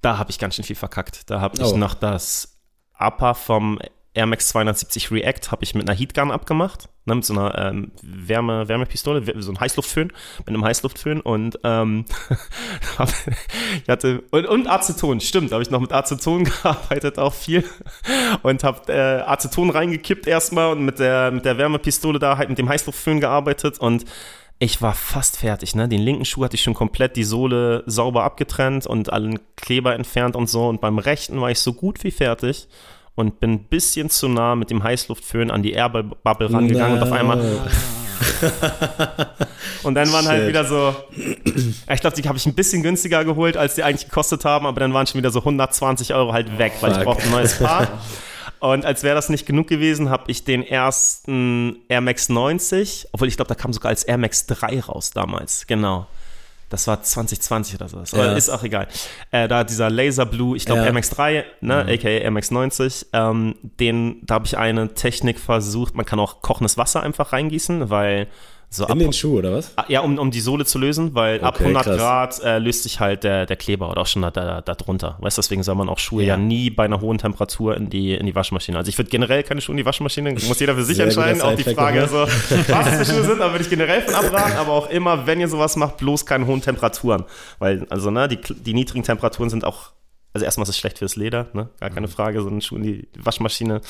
da 0.00 0.16
habe 0.16 0.30
ich 0.30 0.38
ganz 0.38 0.56
schön 0.56 0.64
viel 0.64 0.74
verkackt. 0.74 1.30
Da 1.30 1.40
habe 1.42 1.56
ich 1.60 1.64
oh. 1.64 1.76
noch 1.76 1.94
das 1.94 2.58
Upper 2.98 3.34
vom 3.34 3.78
Air 4.14 4.26
Max 4.26 4.48
270 4.48 5.10
React 5.10 5.50
habe 5.50 5.64
ich 5.64 5.74
mit 5.74 5.88
einer 5.88 5.98
Heatgun 5.98 6.30
abgemacht, 6.30 6.88
ne, 7.06 7.14
mit 7.14 7.24
so 7.24 7.32
einer 7.32 7.56
ähm, 7.56 7.92
Wärme, 8.02 8.68
Wärmepistole, 8.68 9.22
so 9.40 9.50
ein 9.50 9.58
Heißluftföhn, 9.58 10.12
mit 10.38 10.48
einem 10.48 10.64
Heißluftföhn 10.64 11.20
und 11.22 11.58
ähm, 11.64 12.04
ich 13.82 13.88
hatte 13.88 14.22
und, 14.30 14.46
und 14.46 14.66
Aceton, 14.68 15.20
stimmt, 15.20 15.52
habe 15.52 15.62
ich 15.62 15.70
noch 15.70 15.80
mit 15.80 15.92
Aceton 15.92 16.44
gearbeitet, 16.62 17.18
auch 17.18 17.32
viel 17.32 17.64
und 18.42 18.64
habe 18.64 18.92
äh, 18.92 19.22
Aceton 19.22 19.70
reingekippt 19.70 20.26
erstmal 20.26 20.72
und 20.72 20.84
mit 20.84 20.98
der 20.98 21.30
mit 21.30 21.46
der 21.46 21.56
Wärmepistole 21.56 22.18
da 22.18 22.36
halt 22.36 22.50
mit 22.50 22.58
dem 22.58 22.68
Heißluftföhn 22.68 23.18
gearbeitet 23.20 23.78
und 23.78 24.04
ich 24.58 24.80
war 24.80 24.94
fast 24.94 25.38
fertig, 25.38 25.74
ne? 25.74 25.88
Den 25.88 26.02
linken 26.02 26.24
Schuh 26.24 26.44
hatte 26.44 26.54
ich 26.54 26.62
schon 26.62 26.74
komplett 26.74 27.16
die 27.16 27.24
Sohle 27.24 27.82
sauber 27.86 28.22
abgetrennt 28.22 28.86
und 28.86 29.12
allen 29.12 29.40
Kleber 29.56 29.96
entfernt 29.96 30.36
und 30.36 30.48
so. 30.48 30.68
Und 30.68 30.80
beim 30.80 30.98
rechten 30.98 31.40
war 31.40 31.50
ich 31.50 31.58
so 31.58 31.72
gut 31.72 32.04
wie 32.04 32.12
fertig 32.12 32.68
und 33.14 33.40
bin 33.40 33.52
ein 33.52 33.64
bisschen 33.64 34.10
zu 34.10 34.28
nah 34.28 34.54
mit 34.54 34.70
dem 34.70 34.82
Heißluftföhn 34.82 35.50
an 35.50 35.62
die 35.62 35.72
Airbubble 35.72 36.52
rangegangen 36.52 36.98
no. 36.98 37.02
und 37.02 37.08
auf 37.08 37.12
einmal. 37.12 37.38
und 39.82 39.94
dann 39.94 40.12
waren 40.12 40.26
halt 40.26 40.42
Shit. 40.42 40.44
halt 40.44 40.48
wieder 40.48 40.64
so, 40.64 40.94
ich 41.92 42.00
glaube, 42.00 42.16
die 42.16 42.28
habe 42.28 42.38
ich 42.38 42.46
ein 42.46 42.54
bisschen 42.54 42.82
günstiger 42.82 43.24
geholt, 43.24 43.56
als 43.56 43.74
die 43.74 43.82
eigentlich 43.82 44.08
gekostet 44.08 44.44
haben, 44.44 44.66
aber 44.66 44.80
dann 44.80 44.94
waren 44.94 45.06
schon 45.06 45.18
wieder 45.18 45.30
so 45.30 45.40
120 45.40 46.14
Euro 46.14 46.32
halt 46.32 46.58
weg, 46.58 46.74
weil 46.80 46.92
Fuck. 46.92 46.98
ich 46.98 47.04
brauchte 47.04 47.24
ein 47.24 47.30
neues 47.30 47.58
Paar. 47.58 47.88
Und 48.60 48.84
als 48.86 49.02
wäre 49.02 49.16
das 49.16 49.28
nicht 49.28 49.44
genug 49.44 49.66
gewesen, 49.66 50.08
habe 50.08 50.30
ich 50.30 50.44
den 50.44 50.62
ersten 50.62 51.78
Air 51.88 52.00
Max 52.00 52.28
90, 52.28 53.08
obwohl 53.10 53.26
ich 53.26 53.34
glaube, 53.36 53.48
da 53.48 53.56
kam 53.56 53.72
sogar 53.72 53.90
als 53.90 54.04
Air 54.04 54.18
Max 54.18 54.46
3 54.46 54.80
raus 54.80 55.10
damals, 55.10 55.66
genau. 55.66 56.06
Das 56.72 56.86
war 56.86 57.02
2020 57.02 57.74
oder 57.74 57.88
so. 57.88 58.16
Ja. 58.16 58.32
Ist 58.32 58.48
auch 58.48 58.62
egal. 58.62 58.88
Äh, 59.30 59.46
da 59.46 59.62
dieser 59.62 59.90
Laser 59.90 60.24
Blue, 60.24 60.56
ich 60.56 60.64
glaube 60.64 60.82
ja. 60.82 60.90
MX3, 60.90 61.44
ne, 61.60 61.84
mhm. 61.84 61.90
aka 61.90 62.08
MX90, 62.08 63.06
ähm, 63.12 63.56
den, 63.78 64.24
da 64.24 64.36
habe 64.36 64.46
ich 64.46 64.56
eine 64.56 64.94
Technik 64.94 65.38
versucht. 65.38 65.94
Man 65.94 66.06
kann 66.06 66.18
auch 66.18 66.40
kochendes 66.40 66.78
Wasser 66.78 67.02
einfach 67.02 67.34
reingießen, 67.34 67.90
weil 67.90 68.26
so 68.74 68.86
in 68.86 68.98
den 68.98 69.12
Schuh, 69.12 69.38
oder 69.38 69.52
was? 69.52 69.72
Ah, 69.76 69.84
ja, 69.88 70.00
um, 70.00 70.18
um 70.18 70.30
die 70.30 70.40
Sohle 70.40 70.64
zu 70.64 70.78
lösen, 70.78 71.14
weil 71.14 71.36
okay, 71.36 71.44
ab 71.44 71.60
100 71.60 71.84
krass. 71.84 71.96
Grad 71.98 72.42
äh, 72.42 72.58
löst 72.58 72.84
sich 72.84 73.00
halt 73.00 73.22
der, 73.22 73.44
der 73.44 73.56
Kleber 73.56 73.90
oder 73.90 74.00
auch 74.00 74.06
schon 74.06 74.22
da, 74.22 74.30
da, 74.30 74.62
da 74.62 74.74
drunter. 74.74 75.18
Weißt 75.20 75.36
du, 75.36 75.42
deswegen 75.42 75.62
soll 75.62 75.74
man 75.74 75.90
auch 75.90 75.98
Schuhe 75.98 76.22
ja. 76.22 76.28
ja. 76.28 76.36
nie 76.38 76.70
bei 76.70 76.86
einer 76.86 77.02
hohen 77.02 77.18
Temperatur 77.18 77.76
in 77.76 77.90
die, 77.90 78.14
in 78.14 78.24
die 78.24 78.34
Waschmaschine. 78.34 78.78
Also 78.78 78.88
ich 78.88 78.96
würde 78.96 79.10
generell 79.10 79.42
keine 79.42 79.60
Schuhe 79.60 79.74
in 79.74 79.76
die 79.76 79.84
Waschmaschine, 79.84 80.32
muss 80.48 80.58
jeder 80.58 80.74
für 80.74 80.84
sich 80.84 80.96
Sehr 80.96 81.04
entscheiden. 81.04 81.42
Auch 81.42 81.54
die 81.54 81.64
Frage, 81.64 82.00
also, 82.00 82.22
was 82.22 82.88
für 82.88 83.04
Schuhe 83.04 83.24
sind, 83.24 83.40
da 83.40 83.52
würde 83.52 83.62
ich 83.62 83.68
generell 83.68 84.00
von 84.00 84.14
abraten, 84.14 84.56
aber 84.56 84.72
auch 84.72 84.88
immer, 84.88 85.26
wenn 85.26 85.38
ihr 85.38 85.48
sowas 85.48 85.76
macht, 85.76 85.98
bloß 85.98 86.24
keine 86.24 86.46
hohen 86.46 86.62
Temperaturen. 86.62 87.24
Weil, 87.58 87.86
also, 87.90 88.10
ne, 88.10 88.26
die, 88.26 88.38
die 88.40 88.72
niedrigen 88.72 89.04
Temperaturen 89.04 89.50
sind 89.50 89.66
auch, 89.66 89.90
also 90.32 90.46
erstmal 90.46 90.62
ist 90.62 90.70
es 90.70 90.78
schlecht 90.78 90.96
fürs 90.96 91.16
Leder, 91.16 91.48
ne? 91.52 91.68
Gar 91.78 91.90
keine 91.90 92.06
mhm. 92.06 92.10
Frage, 92.10 92.40
so 92.40 92.48
ein 92.48 92.62
Schuh 92.62 92.76
in 92.76 92.84
die 92.84 93.08
Waschmaschine. 93.18 93.82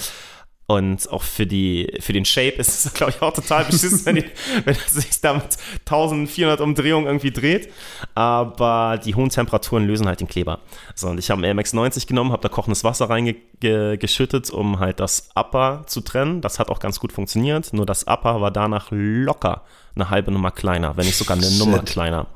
Und 0.73 1.11
auch 1.11 1.23
für, 1.23 1.47
die, 1.47 1.93
für 2.01 2.15
den 2.15 2.25
Shape 2.25 2.57
ist 2.57 2.87
es, 2.87 2.95
glaube 2.95 3.13
ich, 3.15 3.21
auch 3.21 3.35
total 3.35 3.67
beschissen, 3.67 4.07
wenn, 4.07 4.17
die, 4.17 4.25
wenn 4.65 4.75
er 4.75 4.89
sich 4.89 5.21
da 5.21 5.35
mit 5.35 5.45
1400 5.81 6.63
Umdrehungen 6.63 7.07
irgendwie 7.07 7.31
dreht. 7.31 7.71
Aber 8.15 8.99
die 9.05 9.15
hohen 9.15 9.29
Temperaturen 9.29 9.87
lösen 9.87 10.07
halt 10.07 10.21
den 10.21 10.29
Kleber. 10.29 10.61
So, 10.95 11.09
und 11.09 11.19
ich 11.19 11.31
habe 11.31 11.45
einen 11.45 11.59
MX 11.59 11.75
90 11.75 12.07
genommen, 12.07 12.33
habe 12.33 12.41
da 12.41 12.49
kochendes 12.49 12.85
Wasser 12.85 13.11
reingeschüttet, 13.11 14.49
um 14.49 14.79
halt 14.79 14.99
das 14.99 15.29
Upper 15.35 15.83
zu 15.87 16.01
trennen. 16.01 16.41
Das 16.41 16.59
hat 16.59 16.71
auch 16.71 16.81
ganz 16.81 16.99
gut 16.99 17.13
funktioniert. 17.13 17.75
Nur 17.75 17.85
das 17.85 18.07
Upper 18.07 18.41
war 18.41 18.51
danach 18.51 18.87
locker 18.91 19.65
eine 19.95 20.09
halbe 20.09 20.33
Nummer 20.33 20.53
kleiner, 20.53 20.97
wenn 20.97 21.05
nicht 21.05 21.19
sogar 21.19 21.37
eine 21.37 21.47
Shit. 21.47 21.59
Nummer 21.59 21.81
kleiner. 21.81 22.29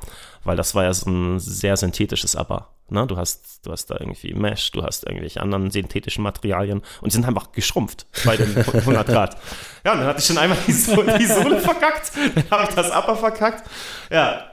Weil 0.45 0.59
das 0.59 0.75
war 0.75 0.85
ja 0.85 0.93
so 0.93 1.09
ein 1.09 1.41
sehr 1.41 1.79
synthetisches 1.79 2.37
Upper. 2.37 2.69
Ne? 2.89 3.07
Du, 3.07 3.17
hast, 3.17 3.67
du 3.67 3.73
hast 3.73 3.87
da 3.91 3.97
irgendwie 3.99 4.33
Mesh, 4.35 4.71
du 4.73 4.83
hast 4.83 5.05
irgendwelche 5.07 5.41
anderen 5.41 5.71
synthetischen 5.71 6.23
Materialien 6.23 6.83
und 7.01 7.13
die 7.13 7.17
sind 7.17 7.27
einfach 7.27 7.53
geschrumpft 7.53 8.07
bei 8.25 8.37
den 8.37 8.57
100 8.57 9.07
Grad. 9.07 9.37
Ja, 9.85 9.93
und 9.93 9.99
dann 9.99 10.09
hatte 10.09 10.21
ich 10.21 10.27
schon 10.27 10.39
einmal 10.39 10.59
die 10.67 10.73
Sohle, 10.73 11.19
die 11.19 11.27
Sohle 11.27 11.61
verkackt, 11.61 12.13
dann 12.35 12.51
habe 12.51 12.65
ich 12.69 12.75
das 12.75 12.91
Upper 12.91 13.17
verkackt. 13.17 13.69
Ja, 14.11 14.45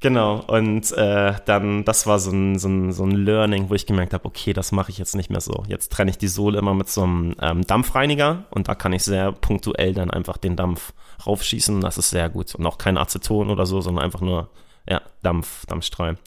genau. 0.00 0.36
Und 0.46 0.92
äh, 0.92 1.34
dann, 1.44 1.84
das 1.84 2.06
war 2.06 2.18
so 2.18 2.30
ein, 2.30 2.58
so, 2.58 2.68
ein, 2.68 2.92
so 2.92 3.04
ein 3.04 3.12
Learning, 3.12 3.68
wo 3.68 3.74
ich 3.74 3.86
gemerkt 3.86 4.14
habe, 4.14 4.24
okay, 4.24 4.52
das 4.52 4.72
mache 4.72 4.90
ich 4.90 4.98
jetzt 4.98 5.14
nicht 5.14 5.30
mehr 5.30 5.40
so. 5.40 5.64
Jetzt 5.66 5.92
trenne 5.92 6.10
ich 6.10 6.18
die 6.18 6.28
Sohle 6.28 6.58
immer 6.58 6.74
mit 6.74 6.88
so 6.88 7.02
einem 7.02 7.34
ähm, 7.40 7.66
Dampfreiniger 7.66 8.44
und 8.50 8.68
da 8.68 8.74
kann 8.74 8.92
ich 8.92 9.02
sehr 9.04 9.32
punktuell 9.32 9.92
dann 9.94 10.10
einfach 10.10 10.36
den 10.38 10.56
Dampf 10.56 10.92
raufschießen. 11.26 11.80
Das 11.80 11.98
ist 11.98 12.10
sehr 12.10 12.28
gut. 12.28 12.54
Und 12.54 12.66
auch 12.66 12.78
kein 12.78 12.96
Aceton 12.98 13.50
oder 13.50 13.66
so, 13.66 13.80
sondern 13.80 14.04
einfach 14.04 14.20
nur 14.20 14.48
Ja, 14.88 15.00
Dampf, 15.22 15.64
Dampfstrahl. 15.66 16.18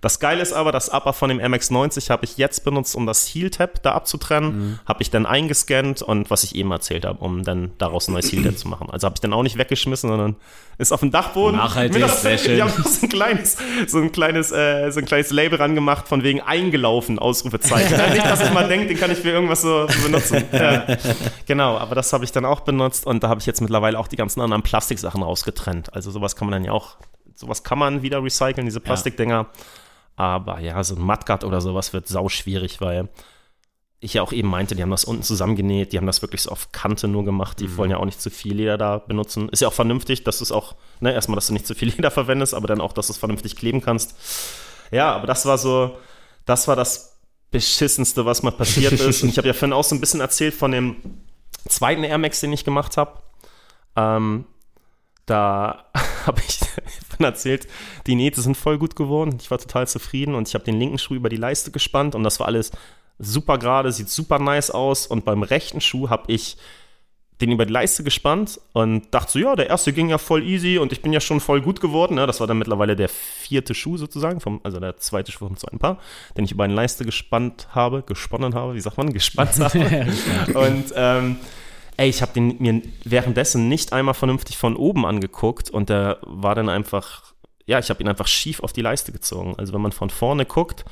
Das 0.00 0.20
Geile 0.20 0.42
ist 0.42 0.52
aber, 0.52 0.72
das 0.72 0.88
Upper 0.88 1.12
von 1.12 1.28
dem 1.28 1.40
MX90 1.40 2.10
habe 2.10 2.24
ich 2.24 2.36
jetzt 2.36 2.64
benutzt, 2.64 2.94
um 2.94 3.06
das 3.06 3.26
Heel-Tab 3.26 3.82
da 3.82 3.92
abzutrennen. 3.92 4.58
Mhm. 4.58 4.78
Habe 4.86 5.02
ich 5.02 5.10
dann 5.10 5.26
eingescannt 5.26 6.02
und 6.02 6.30
was 6.30 6.44
ich 6.44 6.54
eben 6.54 6.70
erzählt 6.70 7.04
habe, 7.04 7.24
um 7.24 7.44
dann 7.44 7.72
daraus 7.78 8.08
ein 8.08 8.12
neues 8.12 8.30
Heel-Tab 8.30 8.58
zu 8.58 8.68
machen. 8.68 8.90
Also 8.90 9.06
habe 9.06 9.14
ich 9.16 9.20
dann 9.20 9.32
auch 9.32 9.42
nicht 9.42 9.58
weggeschmissen, 9.58 10.08
sondern 10.10 10.36
ist 10.78 10.92
auf 10.92 11.00
dem 11.00 11.10
Dachboden. 11.10 11.56
Nachhaltig, 11.56 12.02
das, 12.02 12.22
sehr 12.22 12.38
schön. 12.38 12.56
Ich 12.56 12.62
habe 12.62 12.72
so 12.82 13.06
ein 13.06 13.08
kleines, 13.08 13.56
so 13.86 13.98
ein 13.98 14.12
kleines, 14.12 14.52
äh, 14.52 14.90
so 14.90 15.00
ein 15.00 15.06
kleines 15.06 15.30
Label 15.30 15.58
rangemacht, 15.58 16.08
von 16.08 16.22
wegen 16.22 16.40
eingelaufen, 16.40 17.18
Ausrufezeichen. 17.18 17.96
nicht, 18.12 18.26
dass 18.26 18.42
ich 18.42 18.52
mal 18.52 18.68
denke, 18.68 18.86
den 18.88 18.98
kann 18.98 19.10
ich 19.10 19.18
für 19.18 19.30
irgendwas 19.30 19.62
so, 19.62 19.88
so 19.88 20.02
benutzen. 20.02 20.44
Ja. 20.56 20.86
Genau, 21.46 21.76
aber 21.76 21.94
das 21.94 22.12
habe 22.12 22.24
ich 22.24 22.32
dann 22.32 22.44
auch 22.44 22.60
benutzt 22.60 23.06
und 23.06 23.22
da 23.22 23.28
habe 23.28 23.40
ich 23.40 23.46
jetzt 23.46 23.60
mittlerweile 23.60 23.98
auch 23.98 24.08
die 24.08 24.16
ganzen 24.16 24.40
anderen 24.40 24.62
Plastiksachen 24.62 25.22
rausgetrennt. 25.22 25.92
Also 25.92 26.10
sowas 26.10 26.34
kann 26.34 26.46
man 26.48 26.52
dann 26.52 26.64
ja 26.64 26.72
auch, 26.72 26.96
sowas 27.34 27.62
kann 27.62 27.78
man 27.78 28.02
wieder 28.02 28.22
recyceln, 28.22 28.64
diese 28.64 28.80
Plastikdinger. 28.80 29.34
Ja. 29.34 29.46
Aber 30.16 30.60
ja, 30.60 30.82
so 30.82 30.96
ein 30.96 31.02
Mudguard 31.02 31.44
oder 31.44 31.60
sowas 31.60 31.92
wird 31.92 32.08
sau 32.08 32.28
schwierig, 32.28 32.80
weil 32.80 33.08
ich 34.00 34.14
ja 34.14 34.22
auch 34.22 34.32
eben 34.32 34.48
meinte, 34.48 34.74
die 34.74 34.82
haben 34.82 34.90
das 34.90 35.04
unten 35.04 35.22
zusammengenäht, 35.22 35.92
die 35.92 35.98
haben 35.98 36.06
das 36.06 36.22
wirklich 36.22 36.42
so 36.42 36.50
auf 36.50 36.72
Kante 36.72 37.08
nur 37.08 37.24
gemacht, 37.24 37.60
die 37.60 37.68
mhm. 37.68 37.76
wollen 37.76 37.90
ja 37.90 37.96
auch 37.96 38.04
nicht 38.04 38.20
zu 38.20 38.30
viel 38.30 38.54
Leder 38.54 38.78
da 38.78 38.98
benutzen. 38.98 39.48
Ist 39.48 39.60
ja 39.60 39.68
auch 39.68 39.72
vernünftig, 39.72 40.24
dass 40.24 40.38
du 40.38 40.44
es 40.44 40.52
auch, 40.52 40.74
ne, 41.00 41.12
erstmal, 41.12 41.36
dass 41.36 41.46
du 41.46 41.52
nicht 41.52 41.66
zu 41.66 41.74
viel 41.74 41.88
Leder 41.96 42.10
verwendest, 42.10 42.54
aber 42.54 42.66
dann 42.66 42.80
auch, 42.80 42.92
dass 42.92 43.06
du 43.08 43.12
es 43.12 43.18
vernünftig 43.18 43.56
kleben 43.56 43.80
kannst. 43.80 44.14
Ja, 44.90 45.14
aber 45.14 45.26
das 45.26 45.46
war 45.46 45.58
so, 45.58 45.96
das 46.44 46.68
war 46.68 46.76
das 46.76 47.20
Beschissenste, 47.50 48.26
was 48.26 48.42
mal 48.42 48.52
passiert 48.52 48.92
ist. 49.00 49.22
Und 49.22 49.30
ich 49.30 49.38
habe 49.38 49.48
ja 49.48 49.54
vorhin 49.54 49.72
auch 49.72 49.84
so 49.84 49.94
ein 49.94 50.00
bisschen 50.00 50.20
erzählt 50.20 50.54
von 50.54 50.72
dem 50.72 50.96
zweiten 51.68 52.04
Air 52.04 52.18
Max, 52.18 52.40
den 52.40 52.52
ich 52.52 52.64
gemacht 52.64 52.96
habe. 52.96 53.22
Ähm, 53.96 54.44
da 55.26 55.84
habe 56.26 56.40
ich 56.46 56.60
dann 56.60 57.24
erzählt, 57.24 57.68
die 58.06 58.14
Nähte 58.14 58.40
sind 58.40 58.56
voll 58.56 58.78
gut 58.78 58.96
geworden. 58.96 59.36
Ich 59.40 59.50
war 59.50 59.58
total 59.58 59.86
zufrieden 59.86 60.34
und 60.34 60.48
ich 60.48 60.54
habe 60.54 60.64
den 60.64 60.78
linken 60.78 60.98
Schuh 60.98 61.14
über 61.14 61.28
die 61.28 61.36
Leiste 61.36 61.70
gespannt 61.70 62.14
und 62.14 62.22
das 62.22 62.40
war 62.40 62.46
alles 62.46 62.72
super 63.18 63.58
gerade, 63.58 63.92
sieht 63.92 64.08
super 64.08 64.38
nice 64.38 64.70
aus. 64.70 65.06
Und 65.06 65.24
beim 65.24 65.42
rechten 65.42 65.80
Schuh 65.80 66.08
habe 66.10 66.32
ich 66.32 66.56
den 67.40 67.52
über 67.52 67.66
die 67.66 67.72
Leiste 67.72 68.02
gespannt 68.02 68.58
und 68.72 69.12
dachte 69.12 69.32
so, 69.32 69.38
ja, 69.38 69.54
der 69.56 69.68
erste 69.68 69.92
ging 69.92 70.08
ja 70.08 70.16
voll 70.16 70.42
easy 70.42 70.78
und 70.78 70.92
ich 70.92 71.02
bin 71.02 71.12
ja 71.12 71.20
schon 71.20 71.40
voll 71.40 71.60
gut 71.60 71.82
geworden. 71.82 72.14
Ne? 72.14 72.26
Das 72.26 72.40
war 72.40 72.46
dann 72.46 72.56
mittlerweile 72.56 72.96
der 72.96 73.10
vierte 73.10 73.74
Schuh 73.74 73.98
sozusagen, 73.98 74.40
vom, 74.40 74.60
also 74.62 74.80
der 74.80 74.96
zweite 74.96 75.32
Schuh 75.32 75.46
vom 75.46 75.56
zweiten 75.56 75.78
Paar, 75.78 75.98
den 76.36 76.44
ich 76.44 76.52
über 76.52 76.66
die 76.66 76.72
Leiste 76.72 77.04
gespannt 77.04 77.68
habe, 77.72 78.02
gesponnen 78.02 78.54
habe, 78.54 78.74
wie 78.74 78.80
sagt 78.80 78.96
man, 78.96 79.12
gespannt 79.12 79.58
habe. 79.58 80.06
und 80.54 80.94
ähm, 80.96 81.36
ey, 81.96 82.08
ich 82.08 82.22
habe 82.22 82.32
den 82.32 82.56
mir 82.58 82.82
währenddessen 83.04 83.68
nicht 83.68 83.92
einmal 83.92 84.14
vernünftig 84.14 84.56
von 84.56 84.76
oben 84.76 85.06
angeguckt 85.06 85.70
und 85.70 85.88
der 85.88 86.18
war 86.22 86.54
dann 86.54 86.68
einfach, 86.68 87.22
ja, 87.66 87.78
ich 87.78 87.90
habe 87.90 88.02
ihn 88.02 88.08
einfach 88.08 88.26
schief 88.26 88.60
auf 88.60 88.72
die 88.72 88.82
Leiste 88.82 89.12
gezogen. 89.12 89.54
Also 89.58 89.72
wenn 89.72 89.80
man 89.80 89.92
von 89.92 90.10
vorne 90.10 90.44
guckt, 90.44 90.84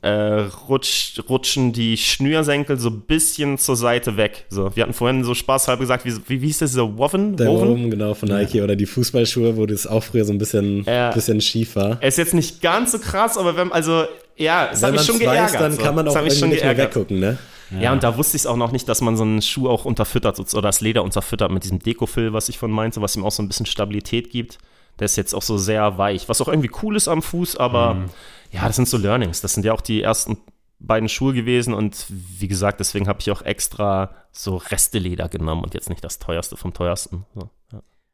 äh, 0.00 0.46
rutscht, 0.68 1.28
rutschen 1.28 1.72
die 1.72 1.96
Schnürsenkel 1.96 2.78
so 2.78 2.88
ein 2.88 3.00
bisschen 3.00 3.58
zur 3.58 3.76
Seite 3.76 4.16
weg. 4.16 4.46
So, 4.48 4.74
wir 4.76 4.84
hatten 4.84 4.92
vorhin 4.92 5.24
so 5.24 5.34
spaßhalber 5.34 5.80
gesagt, 5.80 6.04
wie, 6.04 6.14
wie, 6.28 6.40
wie 6.40 6.46
hieß 6.46 6.58
das, 6.58 6.70
dieser 6.70 6.96
Woven? 6.96 7.36
Der 7.36 7.48
Woven, 7.48 7.90
genau, 7.90 8.14
von 8.14 8.28
Nike. 8.28 8.58
Ja. 8.58 8.64
Oder 8.64 8.76
die 8.76 8.86
Fußballschuhe, 8.86 9.56
wo 9.56 9.66
das 9.66 9.86
auch 9.86 10.02
früher 10.02 10.24
so 10.24 10.32
ein 10.32 10.38
bisschen, 10.38 10.86
äh, 10.86 11.10
bisschen 11.12 11.40
schief 11.40 11.74
war. 11.74 11.98
Er 12.00 12.08
ist 12.08 12.18
jetzt 12.18 12.34
nicht 12.34 12.62
ganz 12.62 12.92
so 12.92 13.00
krass, 13.00 13.36
aber 13.36 13.56
wenn, 13.56 13.72
also, 13.72 14.04
ja, 14.36 14.70
es 14.72 14.82
hat 14.84 14.92
mich 14.92 15.02
schon 15.02 15.18
geärgert. 15.18 15.54
Weiß, 15.54 15.58
dann 15.58 15.78
kann 15.78 15.96
man 15.96 16.06
auch 16.06 16.14
irgendwie 16.14 16.46
nicht 16.46 16.62
mehr 16.62 16.76
weggucken, 16.76 17.18
ne? 17.18 17.38
Ja. 17.70 17.80
ja, 17.80 17.92
und 17.92 18.02
da 18.02 18.16
wusste 18.16 18.36
ich 18.36 18.42
es 18.42 18.46
auch 18.46 18.56
noch 18.56 18.72
nicht, 18.72 18.88
dass 18.88 19.00
man 19.00 19.16
so 19.16 19.24
einen 19.24 19.42
Schuh 19.42 19.68
auch 19.68 19.84
unterfüttert 19.84 20.38
oder 20.38 20.62
das 20.62 20.80
Leder 20.80 21.02
unterfüttert 21.02 21.50
mit 21.50 21.64
diesem 21.64 21.78
Dekofill, 21.78 22.32
was 22.32 22.48
ich 22.48 22.58
von 22.58 22.70
meinte, 22.70 23.02
was 23.02 23.16
ihm 23.16 23.24
auch 23.24 23.32
so 23.32 23.42
ein 23.42 23.48
bisschen 23.48 23.66
Stabilität 23.66 24.30
gibt. 24.30 24.58
Der 24.98 25.04
ist 25.04 25.16
jetzt 25.16 25.34
auch 25.34 25.42
so 25.42 25.58
sehr 25.58 25.98
weich, 25.98 26.28
was 26.28 26.40
auch 26.40 26.48
irgendwie 26.48 26.70
cool 26.82 26.96
ist 26.96 27.08
am 27.08 27.22
Fuß, 27.22 27.56
aber 27.56 27.94
mhm. 27.94 28.06
ja, 28.50 28.66
das 28.66 28.76
sind 28.76 28.88
so 28.88 28.96
Learnings. 28.96 29.40
Das 29.40 29.54
sind 29.54 29.64
ja 29.64 29.72
auch 29.72 29.80
die 29.80 30.02
ersten 30.02 30.38
beiden 30.80 31.08
Schuhe 31.08 31.34
gewesen 31.34 31.74
und 31.74 32.06
wie 32.08 32.48
gesagt, 32.48 32.80
deswegen 32.80 33.08
habe 33.08 33.20
ich 33.20 33.30
auch 33.30 33.42
extra 33.42 34.10
so 34.32 34.56
Resteleder 34.56 35.28
genommen 35.28 35.62
und 35.62 35.74
jetzt 35.74 35.88
nicht 35.88 36.04
das 36.04 36.18
teuerste 36.18 36.56
vom 36.56 36.72
teuersten. 36.72 37.26
So. 37.34 37.50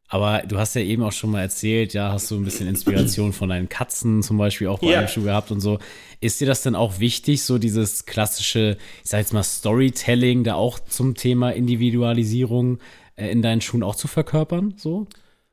Aber 0.08 0.42
du 0.46 0.58
hast 0.58 0.74
ja 0.74 0.82
eben 0.82 1.02
auch 1.02 1.12
schon 1.12 1.30
mal 1.30 1.40
erzählt, 1.40 1.94
ja, 1.94 2.12
hast 2.12 2.30
du 2.30 2.36
ein 2.36 2.44
bisschen 2.44 2.68
Inspiration 2.68 3.32
von 3.32 3.48
deinen 3.48 3.68
Katzen 3.68 4.22
zum 4.22 4.36
Beispiel 4.36 4.68
auch 4.68 4.78
bei 4.78 4.96
einem 4.96 5.08
Schuh 5.08 5.22
gehabt 5.22 5.50
und 5.50 5.60
so. 5.60 5.78
Ist 6.20 6.40
dir 6.40 6.46
das 6.46 6.62
denn 6.62 6.74
auch 6.74 7.00
wichtig, 7.00 7.42
so 7.42 7.58
dieses 7.58 8.04
klassische, 8.04 8.76
ich 9.02 9.10
sag 9.10 9.18
jetzt 9.18 9.32
mal 9.32 9.42
Storytelling, 9.42 10.44
da 10.44 10.54
auch 10.54 10.78
zum 10.78 11.14
Thema 11.14 11.50
Individualisierung 11.50 12.78
äh, 13.16 13.28
in 13.30 13.42
deinen 13.42 13.60
Schuhen 13.60 13.82
auch 13.82 13.96
zu 13.96 14.06
verkörpern, 14.06 14.74
so? 14.76 15.06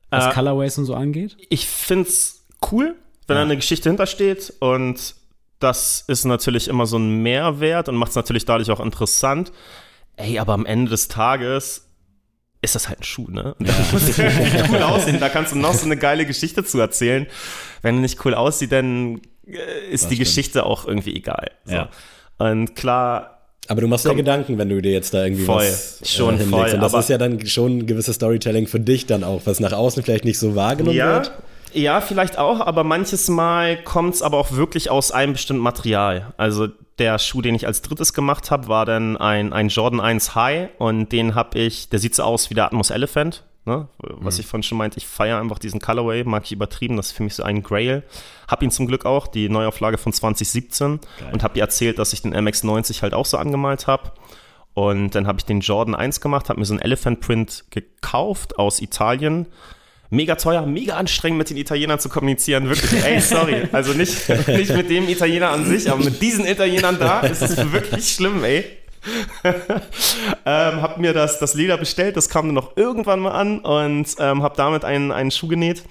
Was 0.10 0.28
äh, 0.28 0.34
Colorways 0.34 0.78
und 0.78 0.86
so 0.86 0.96
angeht? 0.96 1.38
Ich 1.50 1.68
find's 1.68 2.46
cool, 2.72 2.96
wenn 3.28 3.36
ja. 3.36 3.42
da 3.42 3.44
eine 3.44 3.56
Geschichte 3.56 3.90
hintersteht 3.90 4.54
und 4.60 5.16
das 5.60 6.04
ist 6.08 6.26
natürlich 6.26 6.68
immer 6.68 6.86
so 6.86 6.98
ein 6.98 7.22
Mehrwert 7.22 7.88
und 7.88 7.96
macht 7.96 8.10
es 8.10 8.16
natürlich 8.16 8.46
dadurch 8.46 8.70
auch 8.72 8.80
interessant. 8.80 9.52
Ey, 10.18 10.40
aber 10.40 10.54
am 10.54 10.66
Ende 10.66 10.92
des 10.92 11.08
Tages 11.08 11.88
ist 12.62 12.76
das 12.76 12.88
halt 12.88 13.00
ein 13.00 13.04
Schuh, 13.04 13.28
ne? 13.30 13.56
Und 13.58 13.68
ja. 13.68 13.74
muss 13.92 14.04
cool 14.70 14.78
aussehen. 14.84 15.20
Da 15.20 15.30
kannst 15.30 15.54
du 15.54 15.58
noch 15.58 15.74
so 15.74 15.86
eine 15.86 15.98
geile 15.98 16.26
Geschichte 16.26 16.64
zu 16.64 16.80
erzählen. 16.80 17.28
Wenn 17.82 17.96
er 17.96 18.02
nicht 18.02 18.24
cool 18.26 18.34
aussieht, 18.34 18.72
dann 18.72 19.22
äh, 19.48 19.92
ist 19.92 20.04
das 20.04 20.10
die 20.10 20.16
stimmt. 20.16 20.20
Geschichte 20.20 20.66
auch 20.66 20.86
irgendwie 20.86 21.16
egal. 21.16 21.52
So. 21.66 21.74
Ja. 21.74 21.90
Und 22.38 22.76
klar. 22.76 23.40
Aber 23.68 23.82
du 23.82 23.88
machst 23.88 24.06
ja 24.06 24.14
Gedanken, 24.14 24.58
wenn 24.58 24.70
du 24.70 24.82
dir 24.82 24.92
jetzt 24.92 25.14
da 25.14 25.24
irgendwie 25.24 25.46
voll, 25.46 25.64
was 25.64 26.02
äh, 26.02 26.06
schon 26.06 26.38
hinlegst. 26.38 26.52
voll. 26.52 26.74
Und 26.74 26.82
das 26.82 26.94
ist 26.94 27.10
ja 27.10 27.18
dann 27.18 27.46
schon 27.46 27.80
ein 27.80 27.88
gewisses 27.88 28.16
Storytelling 28.16 28.68
für 28.68 28.80
dich 28.80 29.06
dann 29.06 29.24
auch, 29.24 29.42
was 29.46 29.60
nach 29.60 29.72
außen 29.72 30.04
vielleicht 30.04 30.26
nicht 30.26 30.40
so 30.40 30.56
wahrgenommen 30.56 30.98
ja, 30.98 31.14
wird. 31.14 31.32
Ja, 31.74 32.02
vielleicht 32.02 32.38
auch, 32.38 32.60
aber 32.60 32.84
manches 32.84 33.30
Mal 33.30 33.82
kommt 33.82 34.16
es 34.16 34.22
aber 34.22 34.38
auch 34.38 34.52
wirklich 34.52 34.90
aus 34.90 35.12
einem 35.12 35.34
bestimmten 35.34 35.64
Material. 35.64 36.34
Also 36.38 36.68
der 36.98 37.18
Schuh, 37.20 37.42
den 37.42 37.56
ich 37.56 37.68
als 37.68 37.82
drittes 37.82 38.14
gemacht 38.14 38.52
habe, 38.52 38.68
war 38.68 38.86
dann 38.86 39.18
ein, 39.18 39.54
ein 39.54 39.70
Jordan 39.70 40.00
1 40.00 40.36
High 40.36 40.70
und 40.78 41.12
den 41.12 41.36
habe 41.36 41.58
ich, 41.60 41.90
der 41.90 42.00
sieht 42.00 42.16
so 42.16 42.24
aus 42.24 42.50
wie 42.50 42.54
der 42.54 42.66
Atmos 42.66 42.90
Elephant. 42.90 43.44
Ne? 43.66 43.88
Was 44.00 44.36
mhm. 44.36 44.42
ich 44.42 44.48
vorhin 44.48 44.64
schon 44.64 44.78
meinte, 44.78 44.98
ich 44.98 45.08
feiere 45.08 45.40
einfach 45.40 45.60
diesen 45.60 45.80
Colorway, 45.80 46.24
mag 46.24 46.44
ich 46.46 46.52
übertrieben, 46.52 46.98
das 46.98 47.08
ist 47.08 47.12
für 47.14 47.24
mich 47.24 47.36
so 47.36 47.44
ein 47.44 47.64
Grail. 47.64 48.04
Hab 48.48 48.64
ihn 48.64 48.72
zum 48.72 48.88
Glück 48.88 49.06
auch, 49.06 49.28
die 49.28 49.50
Neuauflage 49.50 49.98
von 49.98 50.14
2017 50.14 51.00
Geil. 51.00 51.30
und 51.32 51.44
habe 51.44 51.58
ihr 51.58 51.64
erzählt, 51.64 52.00
dass 52.00 52.14
ich 52.14 52.24
den 52.24 52.36
MX90 52.36 53.02
halt 53.02 53.14
auch 53.14 53.26
so 53.26 53.38
angemalt 53.38 53.88
habe. 53.88 54.12
Und 54.74 55.16
dann 55.16 55.28
habe 55.28 55.38
ich 55.38 55.46
den 55.46 55.60
Jordan 55.60 55.96
1 55.96 56.22
gemacht, 56.22 56.50
habe 56.50 56.60
mir 56.60 56.66
so 56.66 56.74
einen 56.74 56.82
Elephant 56.82 57.20
Print 57.22 57.66
gekauft 57.70 58.58
aus 58.58 58.82
Italien 58.82 59.48
mega 60.12 60.36
teuer, 60.36 60.66
mega 60.66 60.98
anstrengend 60.98 61.40
mit 61.40 61.50
den 61.50 61.58
Italienern 61.58 62.00
zu 62.00 62.10
kommunizieren. 62.10 62.70
Wirklich, 62.70 63.04
ey, 63.04 63.20
sorry. 63.20 63.68
Also 63.72 63.94
nicht, 63.94 64.30
nicht 64.48 64.76
mit 64.76 64.90
dem 64.90 65.10
Italiener 65.10 65.50
an 65.50 65.66
sich, 65.66 65.90
aber 65.90 66.04
mit 66.04 66.22
diesen 66.22 66.46
Italienern 66.46 67.00
da 67.00 67.22
ist 67.22 67.42
es 67.42 67.58
wirklich 67.72 68.14
schlimm, 68.14 68.44
ey. 68.44 68.66
ähm, 69.44 70.82
hab 70.82 71.00
mir 71.00 71.14
das, 71.14 71.40
das 71.40 71.56
Leder 71.56 71.78
bestellt, 71.78 72.18
das 72.18 72.30
kam 72.30 72.46
dann 72.46 72.54
noch 72.54 72.78
irgendwann 72.78 73.22
mal 73.22 73.32
an 73.32 73.60
und 73.60 74.16
ähm, 74.20 74.44
hab 74.44 74.56
damit 74.56 74.86
einen, 74.86 75.12
einen 75.12 75.32
Schuh 75.32 75.48
genäht. 75.48 75.84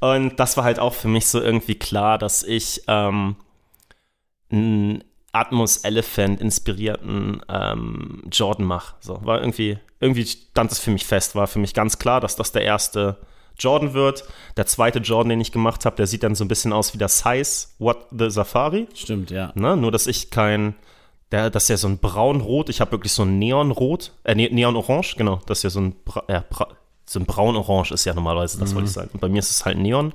Und 0.00 0.38
das 0.38 0.56
war 0.56 0.64
halt 0.64 0.78
auch 0.78 0.94
für 0.94 1.08
mich 1.08 1.26
so 1.26 1.42
irgendwie 1.42 1.74
klar, 1.74 2.18
dass 2.18 2.44
ich 2.44 2.82
ähm, 2.86 3.36
einen 4.50 5.04
Atmos 5.32 5.78
Elephant 5.78 6.40
inspirierten 6.40 7.42
ähm, 7.48 8.22
Jordan 8.30 8.64
mache. 8.64 8.94
So, 9.00 9.18
war 9.24 9.40
irgendwie, 9.40 9.78
irgendwie 10.00 10.24
stand 10.24 10.70
es 10.72 10.78
für 10.78 10.92
mich 10.92 11.04
fest, 11.04 11.34
war 11.34 11.48
für 11.48 11.58
mich 11.58 11.74
ganz 11.74 11.98
klar, 11.98 12.20
dass 12.20 12.36
das 12.36 12.52
der 12.52 12.62
erste 12.62 13.18
Jordan 13.58 13.94
wird. 13.94 14.24
Der 14.56 14.66
zweite 14.66 14.98
Jordan, 15.00 15.30
den 15.30 15.40
ich 15.40 15.52
gemacht 15.52 15.84
habe, 15.84 15.96
der 15.96 16.06
sieht 16.06 16.22
dann 16.22 16.34
so 16.34 16.44
ein 16.44 16.48
bisschen 16.48 16.72
aus 16.72 16.94
wie 16.94 16.98
der 16.98 17.08
Size 17.08 17.68
What 17.78 18.06
the 18.10 18.30
Safari. 18.30 18.88
Stimmt, 18.94 19.30
ja. 19.30 19.52
Ne? 19.54 19.76
Nur, 19.76 19.92
dass 19.92 20.06
ich 20.06 20.30
kein, 20.30 20.74
der, 21.32 21.50
das 21.50 21.64
ist 21.64 21.68
ja 21.68 21.76
so 21.76 21.88
ein 21.88 21.98
braunrot, 21.98 22.68
ich 22.68 22.80
habe 22.80 22.92
wirklich 22.92 23.12
so 23.12 23.22
ein 23.22 23.38
Neonrot, 23.38 24.12
äh, 24.24 24.34
ne, 24.34 24.48
Neonorange, 24.50 25.14
genau, 25.16 25.40
das 25.46 25.58
ist 25.58 25.62
ja 25.64 25.70
so 25.70 25.80
ein, 25.80 25.96
ja, 26.28 26.44
so 27.08 27.20
ein 27.20 27.26
braunorange 27.26 27.92
ist 27.92 28.04
ja 28.04 28.14
normalerweise, 28.14 28.58
das 28.58 28.70
mhm. 28.70 28.74
wollte 28.76 28.88
ich 28.88 28.94
sagen. 28.94 29.10
Und 29.12 29.20
bei 29.20 29.28
mir 29.28 29.38
ist 29.38 29.50
es 29.50 29.64
halt 29.64 29.78
Neon. 29.78 30.12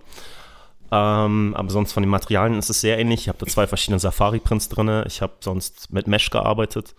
Ähm, 0.93 1.53
aber 1.55 1.69
sonst 1.69 1.93
von 1.93 2.03
den 2.03 2.09
Materialien 2.09 2.59
ist 2.59 2.69
es 2.69 2.81
sehr 2.81 2.99
ähnlich. 2.99 3.21
Ich 3.21 3.29
habe 3.29 3.37
da 3.37 3.45
zwei 3.45 3.65
verschiedene 3.65 3.99
Safari-Prints 3.99 4.67
drin. 4.67 5.03
Ich 5.07 5.21
habe 5.21 5.33
sonst 5.39 5.93
mit 5.93 6.07
Mesh 6.07 6.29
gearbeitet. 6.29 6.95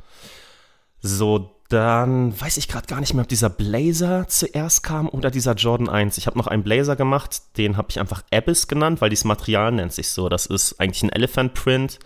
So, 1.03 1.51
dann 1.73 2.39
weiß 2.39 2.59
ich 2.59 2.69
gerade 2.69 2.87
gar 2.87 3.01
nicht 3.01 3.15
mehr, 3.15 3.23
ob 3.23 3.29
dieser 3.29 3.49
Blazer 3.49 4.29
zuerst 4.29 4.83
kam 4.83 5.09
oder 5.09 5.31
dieser 5.31 5.55
Jordan 5.55 5.89
1. 5.89 6.19
Ich 6.19 6.27
habe 6.27 6.37
noch 6.37 6.47
einen 6.47 6.63
Blazer 6.63 6.97
gemacht, 6.97 7.41
den 7.57 7.77
habe 7.77 7.89
ich 7.91 7.99
einfach 7.99 8.23
Abyss 8.31 8.69
genannt, 8.69 9.01
weil 9.01 9.09
dieses 9.09 9.25
Material 9.25 9.73
nennt 9.73 9.93
sich 9.93 10.09
so. 10.09 10.29
Das 10.29 10.47
ist 10.47 10.79
eigentlich 10.79 11.03
ein 11.03 11.09
Elephant 11.09 11.55
Print, 11.55 11.99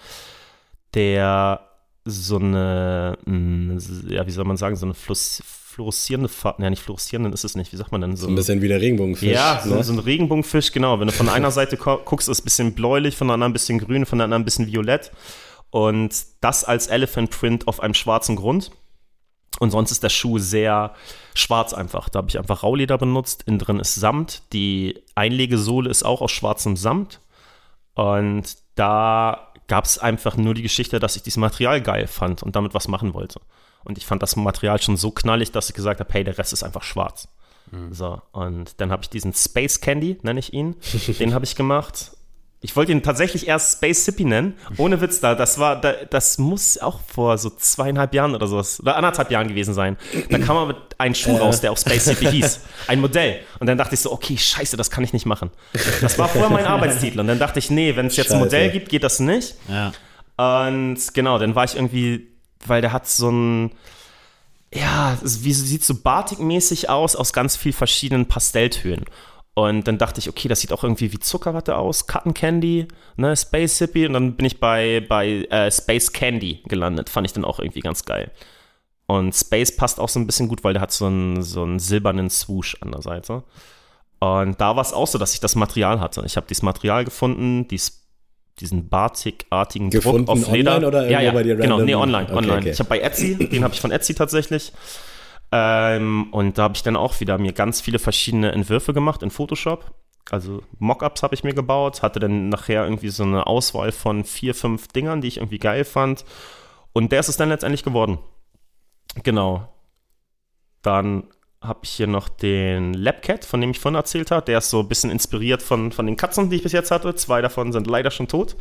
der 0.94 1.60
so 2.04 2.36
eine, 2.36 3.18
hm, 3.26 3.78
ja, 4.08 4.26
wie 4.26 4.30
soll 4.30 4.44
man 4.44 4.56
sagen, 4.56 4.76
so 4.76 4.86
eine 4.86 4.94
Fluss, 4.94 5.42
fluoreszierende 5.44 6.28
Farbe, 6.28 6.62
ja, 6.62 6.70
nicht 6.70 6.82
fluoreszierend 6.82 7.34
ist 7.34 7.44
es 7.44 7.56
nicht, 7.56 7.72
wie 7.72 7.76
sagt 7.76 7.90
man 7.90 8.00
denn 8.00 8.16
so? 8.16 8.26
so 8.26 8.32
ein 8.32 8.36
bisschen 8.36 8.62
wie 8.62 8.68
der 8.68 8.80
Regenbogenfisch. 8.80 9.28
Ja, 9.28 9.60
so, 9.64 9.74
ne? 9.74 9.82
so 9.82 9.92
ein 9.92 9.98
Regenbogenfisch, 9.98 10.70
genau. 10.70 11.00
Wenn 11.00 11.08
du 11.08 11.12
von 11.12 11.28
einer 11.28 11.50
Seite 11.50 11.76
guckst, 11.76 12.28
ist 12.28 12.38
es 12.38 12.42
ein 12.42 12.44
bisschen 12.44 12.72
bläulich, 12.74 13.16
von 13.16 13.26
der 13.26 13.34
anderen 13.34 13.50
ein 13.50 13.54
bisschen 13.54 13.78
grün, 13.80 14.06
von 14.06 14.18
der 14.18 14.26
anderen 14.26 14.42
ein 14.42 14.44
bisschen 14.44 14.68
violett. 14.68 15.10
Und 15.70 16.14
das 16.40 16.64
als 16.64 16.86
Elephant 16.86 17.30
Print 17.30 17.66
auf 17.66 17.80
einem 17.80 17.94
schwarzen 17.94 18.36
Grund. 18.36 18.70
Und 19.59 19.70
sonst 19.70 19.90
ist 19.90 20.02
der 20.02 20.09
Schuh 20.09 20.38
sehr 20.38 20.94
schwarz 21.34 21.72
einfach. 21.72 22.09
Da 22.09 22.18
habe 22.18 22.28
ich 22.28 22.38
einfach 22.38 22.62
Rauleder 22.62 22.98
benutzt. 22.98 23.44
Innen 23.46 23.59
drin 23.59 23.80
ist 23.80 23.94
Samt. 23.94 24.42
Die 24.52 25.02
Einlegesohle 25.14 25.90
ist 25.90 26.04
auch 26.04 26.20
aus 26.20 26.32
schwarzem 26.32 26.76
Samt. 26.76 27.20
Und 27.94 28.57
da 28.74 29.52
gab 29.68 29.84
es 29.84 29.98
einfach 29.98 30.36
nur 30.36 30.54
die 30.54 30.62
Geschichte, 30.62 31.00
dass 31.00 31.16
ich 31.16 31.22
dieses 31.22 31.38
Material 31.38 31.80
geil 31.80 32.07
fand 32.07 32.42
und 32.42 32.54
damit 32.54 32.74
was 32.74 32.88
machen 32.88 33.14
wollte. 33.14 33.40
Und 33.84 33.98
ich 33.98 34.07
fand 34.07 34.22
das 34.22 34.36
Material 34.36 34.80
schon 34.80 34.96
so 34.96 35.11
knallig, 35.11 35.52
dass 35.52 35.68
ich 35.68 35.74
gesagt 35.74 36.00
habe, 36.00 36.12
hey, 36.12 36.24
der 36.24 36.36
Rest 36.38 36.52
ist 36.52 36.62
einfach 36.62 36.82
schwarz. 36.82 37.28
Mhm. 37.70 37.92
So, 37.92 38.20
und 38.32 38.80
dann 38.80 38.90
habe 38.90 39.02
ich 39.02 39.11
diesen 39.11 39.32
Space 39.32 39.80
Candy, 39.80 40.18
nenne 40.22 40.40
ich 40.40 40.52
ihn, 40.52 40.76
den 41.18 41.34
habe 41.34 41.44
ich 41.44 41.57
gemacht 41.57 42.15
ich 42.62 42.74
wollte 42.74 42.90
ihn 42.90 43.02
tatsächlich 43.02 43.46
erst 43.46 43.76
Space 43.76 44.07
Sippy 44.07 44.24
nennen. 44.24 44.54
Ohne 44.78 45.00
Witz 45.00 45.20
da. 45.20 45.34
Das 45.34 45.59
war, 45.59 45.80
das 45.80 46.38
muss 46.38 46.78
auch 46.78 47.00
vor 47.07 47.36
so 47.38 47.50
zweieinhalb 47.50 48.14
Jahren 48.14 48.34
oder 48.34 48.46
sowas, 48.46 48.80
oder 48.80 48.96
anderthalb 48.96 49.30
Jahren 49.30 49.46
gewesen 49.46 49.74
sein. 49.74 49.96
Da 50.30 50.38
kam 50.38 50.57
aber 50.57 50.74
ein 50.98 51.14
Schuh 51.14 51.36
raus, 51.36 51.61
der 51.61 51.70
auch 51.70 51.78
Space 51.78 52.07
Sippy 52.07 52.26
hieß. 52.26 52.61
Ein 52.86 53.00
Modell. 53.00 53.40
Und 53.61 53.66
dann 53.66 53.76
dachte 53.76 53.94
ich 53.94 54.00
so, 54.00 54.11
okay, 54.11 54.38
scheiße, 54.38 54.76
das 54.76 54.90
kann 54.90 55.04
ich 55.04 55.12
nicht 55.12 55.26
machen. 55.26 55.50
Das 56.00 56.18
war 56.18 56.28
vorher 56.28 56.50
mein 56.50 56.66
Arbeitstitel. 56.66 57.20
Und 57.20 57.28
dann 57.28 57.38
dachte 57.38 57.59
ich, 57.59 57.70
nee, 57.70 57.94
wenn 57.94 58.07
es 58.07 58.16
jetzt 58.16 58.32
ein 58.32 58.38
Modell 58.38 58.70
gibt, 58.70 58.88
geht 58.88 59.04
das 59.04 59.20
nicht. 59.20 59.54
Ja. 59.68 59.92
Und 60.36 60.98
genau, 61.14 61.38
dann 61.38 61.54
war 61.54 61.64
ich 61.64 61.76
irgendwie, 61.76 62.28
weil 62.66 62.80
der 62.80 62.92
hat 62.92 63.07
so 63.07 63.30
ein, 63.30 63.72
ja, 64.72 65.16
wie 65.22 65.52
sieht 65.52 65.84
so 65.84 65.94
Batik-mäßig 65.94 66.88
aus, 66.88 67.16
aus 67.16 67.32
ganz 67.32 67.57
vielen 67.57 67.74
verschiedenen 67.74 68.26
Pastelltönen. 68.26 69.04
Und 69.59 69.88
dann 69.88 69.96
dachte 69.96 70.20
ich, 70.20 70.28
okay, 70.28 70.48
das 70.48 70.61
sieht 70.61 70.70
auch 70.74 70.84
irgendwie 70.84 71.14
wie 71.14 71.18
Zuckerwatte 71.18 71.78
aus, 71.78 72.07
Cotton 72.07 72.34
Candy, 72.34 72.88
ne, 73.16 73.34
Space 73.34 73.78
Hippie. 73.78 74.07
Und 74.07 74.12
dann 74.12 74.34
bin 74.34 74.44
ich 74.44 74.61
bei, 74.61 75.02
bei 75.09 75.44
äh, 75.44 75.70
Space 75.70 76.12
Candy 76.12 76.62
gelandet. 76.66 77.09
Fand 77.09 77.26
ich 77.26 77.32
dann 77.32 77.46
auch 77.46 77.59
irgendwie 77.59 77.80
ganz 77.80 78.04
geil. 78.04 78.30
Und 79.07 79.34
Space 79.34 79.74
passt 79.74 79.98
auch 79.98 80.11
so 80.11 80.20
ein 80.20 80.26
bisschen 80.26 80.48
gut, 80.48 80.62
weil 80.62 80.74
der 80.74 80.82
hat 80.82 80.92
so 80.92 81.07
einen, 81.07 81.42
so 81.42 81.62
einen 81.62 81.78
silbernen 81.78 82.28
Swoosh 82.28 82.76
an 82.82 82.92
der 82.92 83.00
Seite. 83.00 83.44
Und 84.18 84.61
da 84.61 84.76
war 84.76 84.82
es 84.82 84.92
auch 84.92 85.07
so, 85.07 85.16
dass 85.16 85.32
ich 85.32 85.40
das 85.40 85.54
Material 85.54 86.00
hatte. 86.00 86.22
Ich 86.26 86.36
habe 86.36 86.46
dieses 86.46 86.62
Material 86.62 87.07
gefunden, 87.07 87.66
dies, 87.66 88.07
diesen 88.61 88.90
Batik-artigen 88.90 89.90
Druck 89.90 90.28
auf 90.28 90.52
Leder. 90.52 90.74
Online 90.74 90.86
oder 90.86 91.11
ja, 91.11 91.22
ja, 91.22 91.32
bei 91.32 91.42
dir 91.42 91.57
genau, 91.57 91.80
nee, 91.80 91.94
online, 91.94 92.26
okay, 92.26 92.36
online. 92.36 92.59
Okay. 92.59 92.70
Ich 92.72 92.78
habe 92.78 92.90
bei 92.90 93.00
Etsy, 93.00 93.36
den 93.36 93.64
habe 93.64 93.72
ich 93.72 93.80
von 93.80 93.90
Etsy 93.90 94.14
tatsächlich. 94.14 94.70
Ähm, 95.53 96.28
und 96.32 96.59
da 96.59 96.64
habe 96.64 96.74
ich 96.74 96.82
dann 96.82 96.97
auch 96.97 97.20
wieder 97.20 97.38
mir 97.38 97.53
ganz 97.53 97.80
viele 97.80 97.99
verschiedene 97.99 98.53
Entwürfe 98.53 98.92
gemacht 98.92 99.22
in 99.22 99.30
Photoshop. 99.30 99.92
Also 100.30 100.62
Mockups 100.78 101.22
habe 101.22 101.34
ich 101.34 101.44
mir 101.44 101.55
gebaut, 101.55 102.03
hatte 102.03 102.18
dann 102.18 102.49
nachher 102.49 102.84
irgendwie 102.84 103.11
so 103.11 103.22
eine 103.22 103.47
Auswahl 103.47 103.92
von 103.92 104.24
vier, 104.24 104.55
fünf 104.55 104.88
Dingern, 104.88 105.20
die 105.20 105.28
ich 105.28 105.36
irgendwie 105.36 105.59
geil 105.59 105.84
fand. 105.84 106.24
Und 106.92 107.12
der 107.12 107.20
ist 107.20 107.28
es 107.28 107.36
dann 107.36 107.49
letztendlich 107.49 107.84
geworden. 107.84 108.18
Genau. 109.22 109.68
Dann 110.82 111.28
habe 111.62 111.80
ich 111.82 111.90
hier 111.90 112.07
noch 112.07 112.28
den 112.28 112.94
Labcat, 112.94 113.44
von 113.44 113.61
dem 113.61 113.70
ich 113.70 113.78
vorhin 113.78 113.97
erzählt 113.97 114.30
habe. 114.30 114.44
Der 114.47 114.59
ist 114.59 114.70
so 114.70 114.80
ein 114.80 114.88
bisschen 114.88 115.11
inspiriert 115.11 115.62
von, 115.62 115.92
von 115.92 116.07
den 116.07 116.16
Katzen, 116.16 116.51
die 116.51 116.57
ich 116.57 116.62
bis 116.62 116.72
jetzt 116.72 116.90
hatte. 116.90 117.14
Zwei 117.14 117.40
davon 117.40 117.72
sind 117.72 117.86
leider 117.86 118.11
schon 118.11 118.28
tot. 118.28 118.57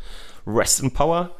Rest 0.45 0.81
in 0.81 0.91
Power. 0.91 1.31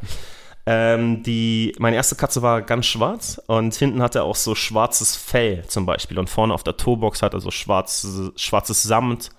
Ähm, 0.68 1.22
die, 1.22 1.76
meine 1.78 1.96
erste 1.96 2.16
Katze 2.16 2.42
war 2.42 2.64
ganz 2.64 2.88
schwarz 2.88 3.40
und 3.46 3.76
hinten 3.76 4.02
hat 4.02 4.16
er 4.16 4.24
auch 4.24 4.36
so 4.36 4.56
schwarzes 4.56 5.16
Fell 5.16 5.64
zum 5.68 5.86
Beispiel 5.86 6.18
und 6.18 6.30
vorne 6.30 6.54
auf 6.54 6.64
der 6.64 6.76
Tourbox 6.76 7.22
hat 7.22 7.36
er 7.36 7.40
so 7.40 7.52
schwarz, 7.52 8.08
schwarzes 8.36 8.82
Samt. 8.82 9.30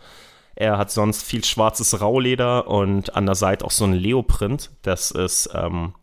Er 0.54 0.78
hat 0.78 0.90
sonst 0.90 1.22
viel 1.22 1.44
schwarzes 1.44 2.00
Rauleder 2.00 2.68
und 2.68 3.14
an 3.16 3.26
der 3.26 3.34
Seite 3.34 3.64
auch 3.64 3.72
so 3.72 3.84
ein 3.84 3.92
Leoprint. 3.92 4.70
Das 4.82 5.10
ist, 5.10 5.50
ähm, 5.52 5.94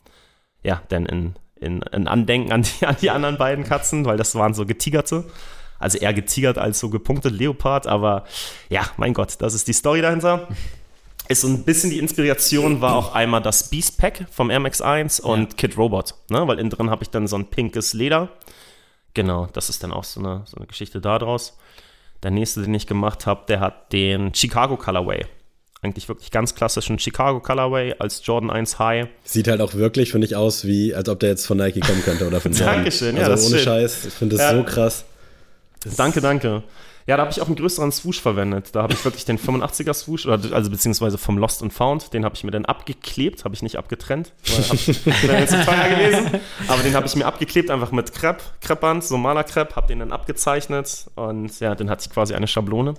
ja, 0.61 0.82
denn 0.91 1.05
in, 1.05 1.36
in, 1.55 1.82
in 1.82 2.07
Andenken 2.07 2.51
an 2.51 2.63
die, 2.63 2.86
an 2.86 2.97
die 3.01 3.09
anderen 3.09 3.38
beiden 3.38 3.63
Katzen, 3.63 4.05
weil 4.05 4.17
das 4.17 4.36
waren 4.36 4.53
so 4.53 4.65
getigerte. 4.65 5.24
Also 5.80 5.97
eher 5.97 6.13
getigert 6.13 6.57
als 6.57 6.80
so 6.80 6.89
gepunktet 6.89 7.34
Leopard, 7.34 7.88
aber 7.88 8.26
ja, 8.69 8.84
mein 8.97 9.13
Gott, 9.13 9.36
das 9.39 9.53
ist 9.53 9.67
die 9.67 9.74
Story 9.74 10.01
dahinter 10.01 10.47
ist 11.28 11.41
so 11.41 11.47
ein 11.47 11.63
bisschen 11.63 11.89
die 11.89 11.99
Inspiration 11.99 12.82
war 12.82 12.95
auch 12.95 13.13
einmal 13.13 13.41
das 13.41 13.69
Beast 13.69 13.97
Pack 13.97 14.26
vom 14.32 14.49
Air 14.49 14.59
Max 14.59 14.82
1 14.82 15.19
und 15.21 15.51
ja. 15.51 15.57
Kid 15.57 15.78
Robot, 15.78 16.15
ne? 16.30 16.47
weil 16.47 16.59
innen 16.59 16.69
drin 16.69 16.89
habe 16.89 17.03
ich 17.03 17.09
dann 17.09 17.28
so 17.28 17.38
ein 17.38 17.45
pinkes 17.45 17.93
Leder. 17.93 18.30
Genau, 19.13 19.47
das 19.53 19.69
ist 19.69 19.84
dann 19.84 19.91
auch 19.91 20.03
so 20.03 20.19
eine, 20.19 20.43
so 20.45 20.57
eine 20.57 20.67
Geschichte 20.67 20.99
daraus. 20.99 21.57
Der 22.24 22.32
nächste, 22.32 22.61
den 22.61 22.74
ich 22.74 22.88
gemacht 22.88 23.26
habe, 23.26 23.43
der 23.47 23.59
hat 23.59 23.93
den 23.93 24.34
Chicago 24.34 24.78
Colorway. 24.78 25.26
Eigentlich 25.82 26.07
wirklich 26.07 26.32
ganz 26.32 26.55
klassischen 26.55 26.97
Chicago 26.97 27.41
Colorway 27.41 27.95
als 27.99 28.26
Jordan 28.26 28.49
1 28.49 28.80
High. 28.80 29.07
Sieht 29.26 29.49
halt 29.49 29.59
auch 29.59 29.74
wirklich, 29.74 30.11
finde 30.11 30.26
ich, 30.26 30.36
aus, 30.36 30.65
wie 30.65 30.95
als 30.95 31.09
ob 31.09 31.19
der 31.19 31.30
jetzt 31.30 31.45
von 31.45 31.57
Nike 31.57 31.82
kommen 31.82 32.01
könnte 32.03 32.26
oder 32.26 32.39
von 32.39 32.51
Jordan. 32.53 32.76
Dankeschön, 32.76 33.17
ja, 33.17 33.28
also 33.28 33.47
ohne. 33.47 33.59
Scheiß, 33.59 34.05
ich 34.05 34.13
finde 34.13 34.38
das 34.38 34.51
ja. 34.51 34.57
so 34.57 34.63
krass. 34.63 35.05
danke, 35.97 36.21
danke. 36.21 36.63
Ja, 37.06 37.18
da 37.18 37.24
habe 37.24 37.32
ich 37.32 37.41
auch 37.41 37.47
einen 37.47 37.56
größeren 37.56 37.91
Swoosh 37.91 38.22
verwendet. 38.22 38.70
Da 38.74 38.84
habe 38.84 38.93
ich 38.93 39.04
wirklich 39.04 39.26
den 39.26 39.38
85er 39.38 39.93
Swoosh, 39.93 40.26
oder, 40.26 40.39
also 40.54 40.72
beziehungsweise 40.72 41.18
vom 41.18 41.38
Lost 41.38 41.62
and 41.62 41.74
Found, 41.74 42.14
den 42.14 42.24
habe 42.24 42.36
ich 42.36 42.43
mir 42.43 42.51
dann 42.51 42.66
abgeklebt, 42.66 43.43
habe 43.43 43.56
ich 43.56 43.62
nicht 43.62 43.78
abgetrennt, 43.78 44.34
weil 44.47 44.64
wäre 45.30 45.47
zu 45.47 45.66
teuer 45.66 45.89
gewesen. 45.89 46.39
Aber 46.68 46.82
den 46.82 46.95
habe 46.95 47.06
ich 47.06 47.16
mir 47.16 47.26
abgeklebt, 47.26 47.70
einfach 47.70 47.91
mit 47.91 48.14
Crepe, 48.14 48.43
Kreppband, 48.62 49.04
so 49.04 49.18
Malerkrepp, 49.18 49.76
habe 49.76 49.88
den 49.88 49.99
dann 49.99 50.12
abgezeichnet 50.12 51.08
und 51.16 51.60
ja, 51.60 51.76
dann 51.76 51.89
hatte 51.89 52.06
ich 52.08 52.14
quasi 52.14 52.34
eine 52.36 52.47
Schablone. 52.47 52.95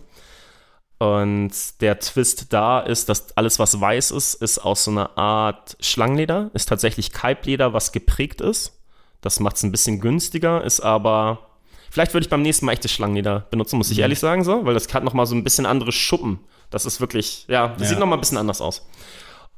Und 0.98 1.52
der 1.80 1.98
Twist 1.98 2.52
da 2.52 2.80
ist, 2.80 3.08
dass 3.08 3.36
alles, 3.36 3.58
was 3.58 3.80
weiß 3.80 4.12
ist, 4.12 4.34
ist 4.34 4.58
aus 4.58 4.84
so 4.84 4.90
einer 4.90 5.18
Art 5.18 5.76
Schlangenleder, 5.80 6.50
ist 6.54 6.68
tatsächlich 6.68 7.12
Kalbleder, 7.12 7.72
was 7.72 7.92
geprägt 7.92 8.40
ist. 8.40 8.80
Das 9.20 9.40
macht 9.40 9.56
es 9.56 9.62
ein 9.62 9.72
bisschen 9.72 10.00
günstiger, 10.00 10.62
ist 10.62 10.80
aber 10.80 11.53
Vielleicht 11.94 12.12
würde 12.12 12.24
ich 12.24 12.28
beim 12.28 12.42
nächsten 12.42 12.66
Mal 12.66 12.72
echte 12.72 12.88
Schlangenleder 12.88 13.46
benutzen, 13.52 13.78
muss 13.78 13.88
ich 13.88 13.98
mhm. 13.98 14.02
ehrlich 14.02 14.18
sagen, 14.18 14.42
so, 14.42 14.66
weil 14.66 14.74
das 14.74 14.92
hat 14.92 15.04
nochmal 15.04 15.26
so 15.26 15.36
ein 15.36 15.44
bisschen 15.44 15.64
andere 15.64 15.92
Schuppen. 15.92 16.40
Das 16.70 16.86
ist 16.86 17.00
wirklich, 17.00 17.44
ja, 17.46 17.68
das 17.68 17.82
ja. 17.82 17.88
sieht 17.90 17.98
nochmal 18.00 18.18
ein 18.18 18.20
bisschen 18.20 18.36
anders 18.36 18.60
aus. 18.60 18.84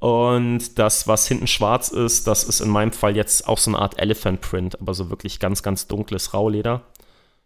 Und 0.01 0.79
das, 0.79 1.09
was 1.09 1.27
hinten 1.27 1.47
schwarz 1.47 1.89
ist, 1.89 2.27
das 2.27 2.45
ist 2.45 2.61
in 2.61 2.69
meinem 2.69 2.93
Fall 2.93 3.17
jetzt 3.17 3.49
auch 3.49 3.57
so 3.57 3.71
eine 3.71 3.79
Art 3.79 3.99
Elephant 3.99 4.43
Print, 4.43 4.79
aber 4.83 4.93
so 4.93 5.09
wirklich 5.09 5.41
ganz, 5.41 5.63
ganz 5.63 5.87
dunkles 5.87 6.35
Rauleder. 6.35 6.83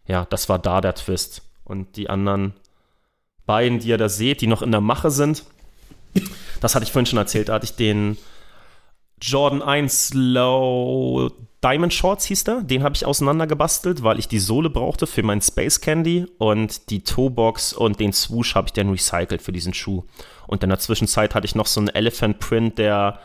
Ja, 0.07 0.27
das 0.29 0.49
war 0.49 0.59
da 0.59 0.81
der 0.81 0.95
Twist. 0.95 1.43
Und 1.63 1.95
die 1.95 2.09
anderen 2.09 2.53
beiden, 3.45 3.79
die 3.79 3.87
ihr 3.87 3.97
da 3.97 4.09
seht, 4.09 4.41
die 4.41 4.47
noch 4.47 4.61
in 4.61 4.73
der 4.73 4.81
Mache 4.81 5.09
sind, 5.09 5.45
das 6.59 6.75
hatte 6.75 6.83
ich 6.83 6.91
vorhin 6.91 7.05
schon 7.05 7.17
erzählt, 7.17 7.47
da 7.47 7.53
hatte 7.53 7.63
ich 7.63 7.77
den 7.77 8.17
Jordan 9.21 9.61
1 9.61 10.13
Low 10.13 11.31
Diamond 11.63 11.93
Shorts 11.93 12.25
hieß 12.25 12.43
der. 12.43 12.63
Den 12.63 12.81
habe 12.81 12.95
ich 12.95 13.05
auseinandergebastelt, 13.05 14.01
weil 14.01 14.17
ich 14.17 14.27
die 14.27 14.39
Sohle 14.39 14.71
brauchte 14.71 15.05
für 15.05 15.21
mein 15.21 15.41
Space 15.41 15.79
Candy 15.79 16.25
und 16.39 16.89
die 16.89 17.03
Toebox 17.03 17.73
und 17.73 17.99
den 17.99 18.13
Swoosh 18.13 18.55
habe 18.55 18.67
ich 18.67 18.73
dann 18.73 18.89
recycelt 18.89 19.43
für 19.43 19.51
diesen 19.51 19.73
Schuh. 19.73 20.03
Und 20.47 20.63
in 20.63 20.69
der 20.69 20.79
Zwischenzeit 20.79 21.35
hatte 21.35 21.45
ich 21.45 21.53
noch 21.53 21.67
so 21.67 21.79
einen 21.79 21.89
Elephant 21.89 22.39
Print, 22.39 22.79
der 22.79 23.19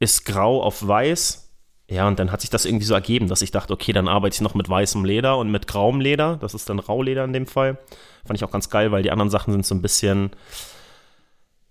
ist 0.00 0.26
grau 0.26 0.62
auf 0.62 0.86
weiß. 0.86 1.46
Ja, 1.90 2.06
und 2.06 2.18
dann 2.18 2.30
hat 2.30 2.42
sich 2.42 2.50
das 2.50 2.66
irgendwie 2.66 2.84
so 2.84 2.92
ergeben, 2.92 3.28
dass 3.28 3.40
ich 3.40 3.50
dachte, 3.50 3.72
okay, 3.72 3.94
dann 3.94 4.08
arbeite 4.08 4.34
ich 4.34 4.42
noch 4.42 4.54
mit 4.54 4.68
weißem 4.68 5.06
Leder 5.06 5.38
und 5.38 5.50
mit 5.50 5.66
grauem 5.66 6.02
Leder. 6.02 6.36
Das 6.36 6.52
ist 6.52 6.68
dann 6.68 6.80
Rauleder 6.80 7.24
in 7.24 7.32
dem 7.32 7.46
Fall. 7.46 7.78
Fand 8.26 8.38
ich 8.38 8.44
auch 8.44 8.50
ganz 8.50 8.68
geil, 8.68 8.92
weil 8.92 9.02
die 9.02 9.10
anderen 9.10 9.30
Sachen 9.30 9.52
sind 9.52 9.64
so 9.64 9.74
ein 9.74 9.80
bisschen 9.80 10.30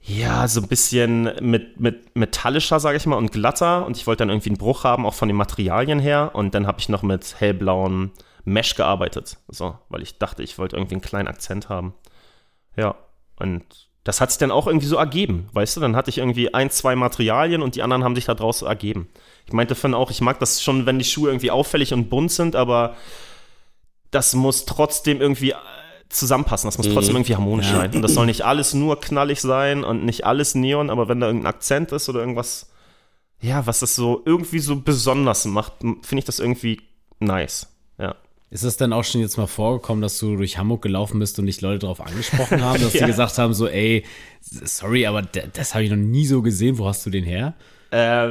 ja, 0.07 0.47
so 0.47 0.61
ein 0.61 0.67
bisschen 0.67 1.31
mit, 1.41 1.79
mit 1.81 2.15
metallischer, 2.15 2.79
sage 2.79 2.95
ich 2.97 3.05
mal, 3.05 3.17
und 3.17 3.33
glatter. 3.33 3.85
Und 3.85 3.97
ich 3.97 4.07
wollte 4.07 4.19
dann 4.19 4.29
irgendwie 4.29 4.49
einen 4.49 4.57
Bruch 4.57 4.85
haben, 4.85 5.05
auch 5.05 5.13
von 5.13 5.27
den 5.27 5.35
Materialien 5.35 5.99
her. 5.99 6.31
Und 6.33 6.55
dann 6.55 6.65
habe 6.65 6.79
ich 6.79 6.87
noch 6.87 7.03
mit 7.03 7.39
hellblauem 7.39 8.11
Mesh 8.45 8.75
gearbeitet. 8.75 9.37
So, 9.49 9.77
weil 9.89 10.01
ich 10.01 10.17
dachte, 10.17 10.43
ich 10.43 10.57
wollte 10.57 10.77
irgendwie 10.77 10.95
einen 10.95 11.01
kleinen 11.01 11.27
Akzent 11.27 11.67
haben. 11.67 11.93
Ja, 12.77 12.95
und 13.37 13.63
das 14.05 14.21
hat 14.21 14.31
sich 14.31 14.37
dann 14.37 14.51
auch 14.51 14.67
irgendwie 14.67 14.85
so 14.85 14.95
ergeben, 14.95 15.49
weißt 15.51 15.75
du? 15.75 15.81
Dann 15.81 15.97
hatte 15.97 16.09
ich 16.09 16.19
irgendwie 16.19 16.53
ein, 16.53 16.69
zwei 16.69 16.95
Materialien 16.95 17.61
und 17.61 17.75
die 17.75 17.83
anderen 17.83 18.05
haben 18.05 18.15
sich 18.15 18.25
da 18.25 18.33
draus 18.33 18.61
ergeben. 18.61 19.09
Ich 19.45 19.51
meinte 19.51 19.75
von 19.75 19.93
auch, 19.93 20.09
ich 20.11 20.21
mag 20.21 20.39
das 20.39 20.63
schon, 20.63 20.85
wenn 20.85 20.97
die 20.97 21.05
Schuhe 21.05 21.29
irgendwie 21.29 21.51
auffällig 21.51 21.93
und 21.93 22.09
bunt 22.09 22.31
sind, 22.31 22.55
aber 22.55 22.95
das 24.11 24.33
muss 24.33 24.65
trotzdem 24.65 25.19
irgendwie 25.19 25.53
zusammenpassen. 26.09 26.67
Das 26.67 26.77
muss 26.77 26.87
trotzdem 26.87 27.13
mhm. 27.13 27.17
irgendwie 27.17 27.35
harmonisch 27.35 27.69
sein. 27.69 27.93
Und 27.93 28.01
das 28.01 28.13
soll 28.13 28.25
nicht 28.25 28.43
alles 28.43 28.73
nur 28.73 28.99
knallig 28.99 29.41
sein 29.41 29.83
und 29.83 30.05
nicht 30.05 30.25
alles 30.25 30.55
Neon, 30.55 30.89
aber 30.89 31.07
wenn 31.07 31.19
da 31.19 31.27
irgendein 31.27 31.49
Akzent 31.53 31.91
ist 31.91 32.09
oder 32.09 32.19
irgendwas, 32.19 32.69
ja, 33.41 33.65
was 33.65 33.79
das 33.79 33.95
so 33.95 34.21
irgendwie 34.25 34.59
so 34.59 34.79
besonders 34.81 35.45
macht, 35.45 35.73
finde 35.79 36.19
ich 36.19 36.25
das 36.25 36.39
irgendwie 36.39 36.81
nice. 37.19 37.67
Ja. 37.97 38.15
Ist 38.49 38.63
es 38.63 38.77
denn 38.77 38.93
auch 38.93 39.03
schon 39.03 39.21
jetzt 39.21 39.37
mal 39.37 39.47
vorgekommen, 39.47 40.01
dass 40.01 40.19
du 40.19 40.37
durch 40.37 40.57
Hamburg 40.57 40.81
gelaufen 40.81 41.19
bist 41.19 41.37
und 41.37 41.47
dich 41.47 41.59
Leute 41.59 41.79
darauf 41.79 41.99
angesprochen 41.99 42.63
haben, 42.63 42.81
dass 42.81 42.93
ja. 42.93 43.01
die 43.01 43.07
gesagt 43.07 43.37
haben, 43.37 43.53
so, 43.53 43.67
ey, 43.67 44.05
sorry, 44.41 45.05
aber 45.05 45.21
das 45.21 45.73
habe 45.73 45.83
ich 45.83 45.89
noch 45.89 45.97
nie 45.97 46.25
so 46.25 46.41
gesehen, 46.41 46.77
wo 46.77 46.87
hast 46.87 47.05
du 47.05 47.09
den 47.09 47.25
her? 47.25 47.55
Äh, 47.91 48.29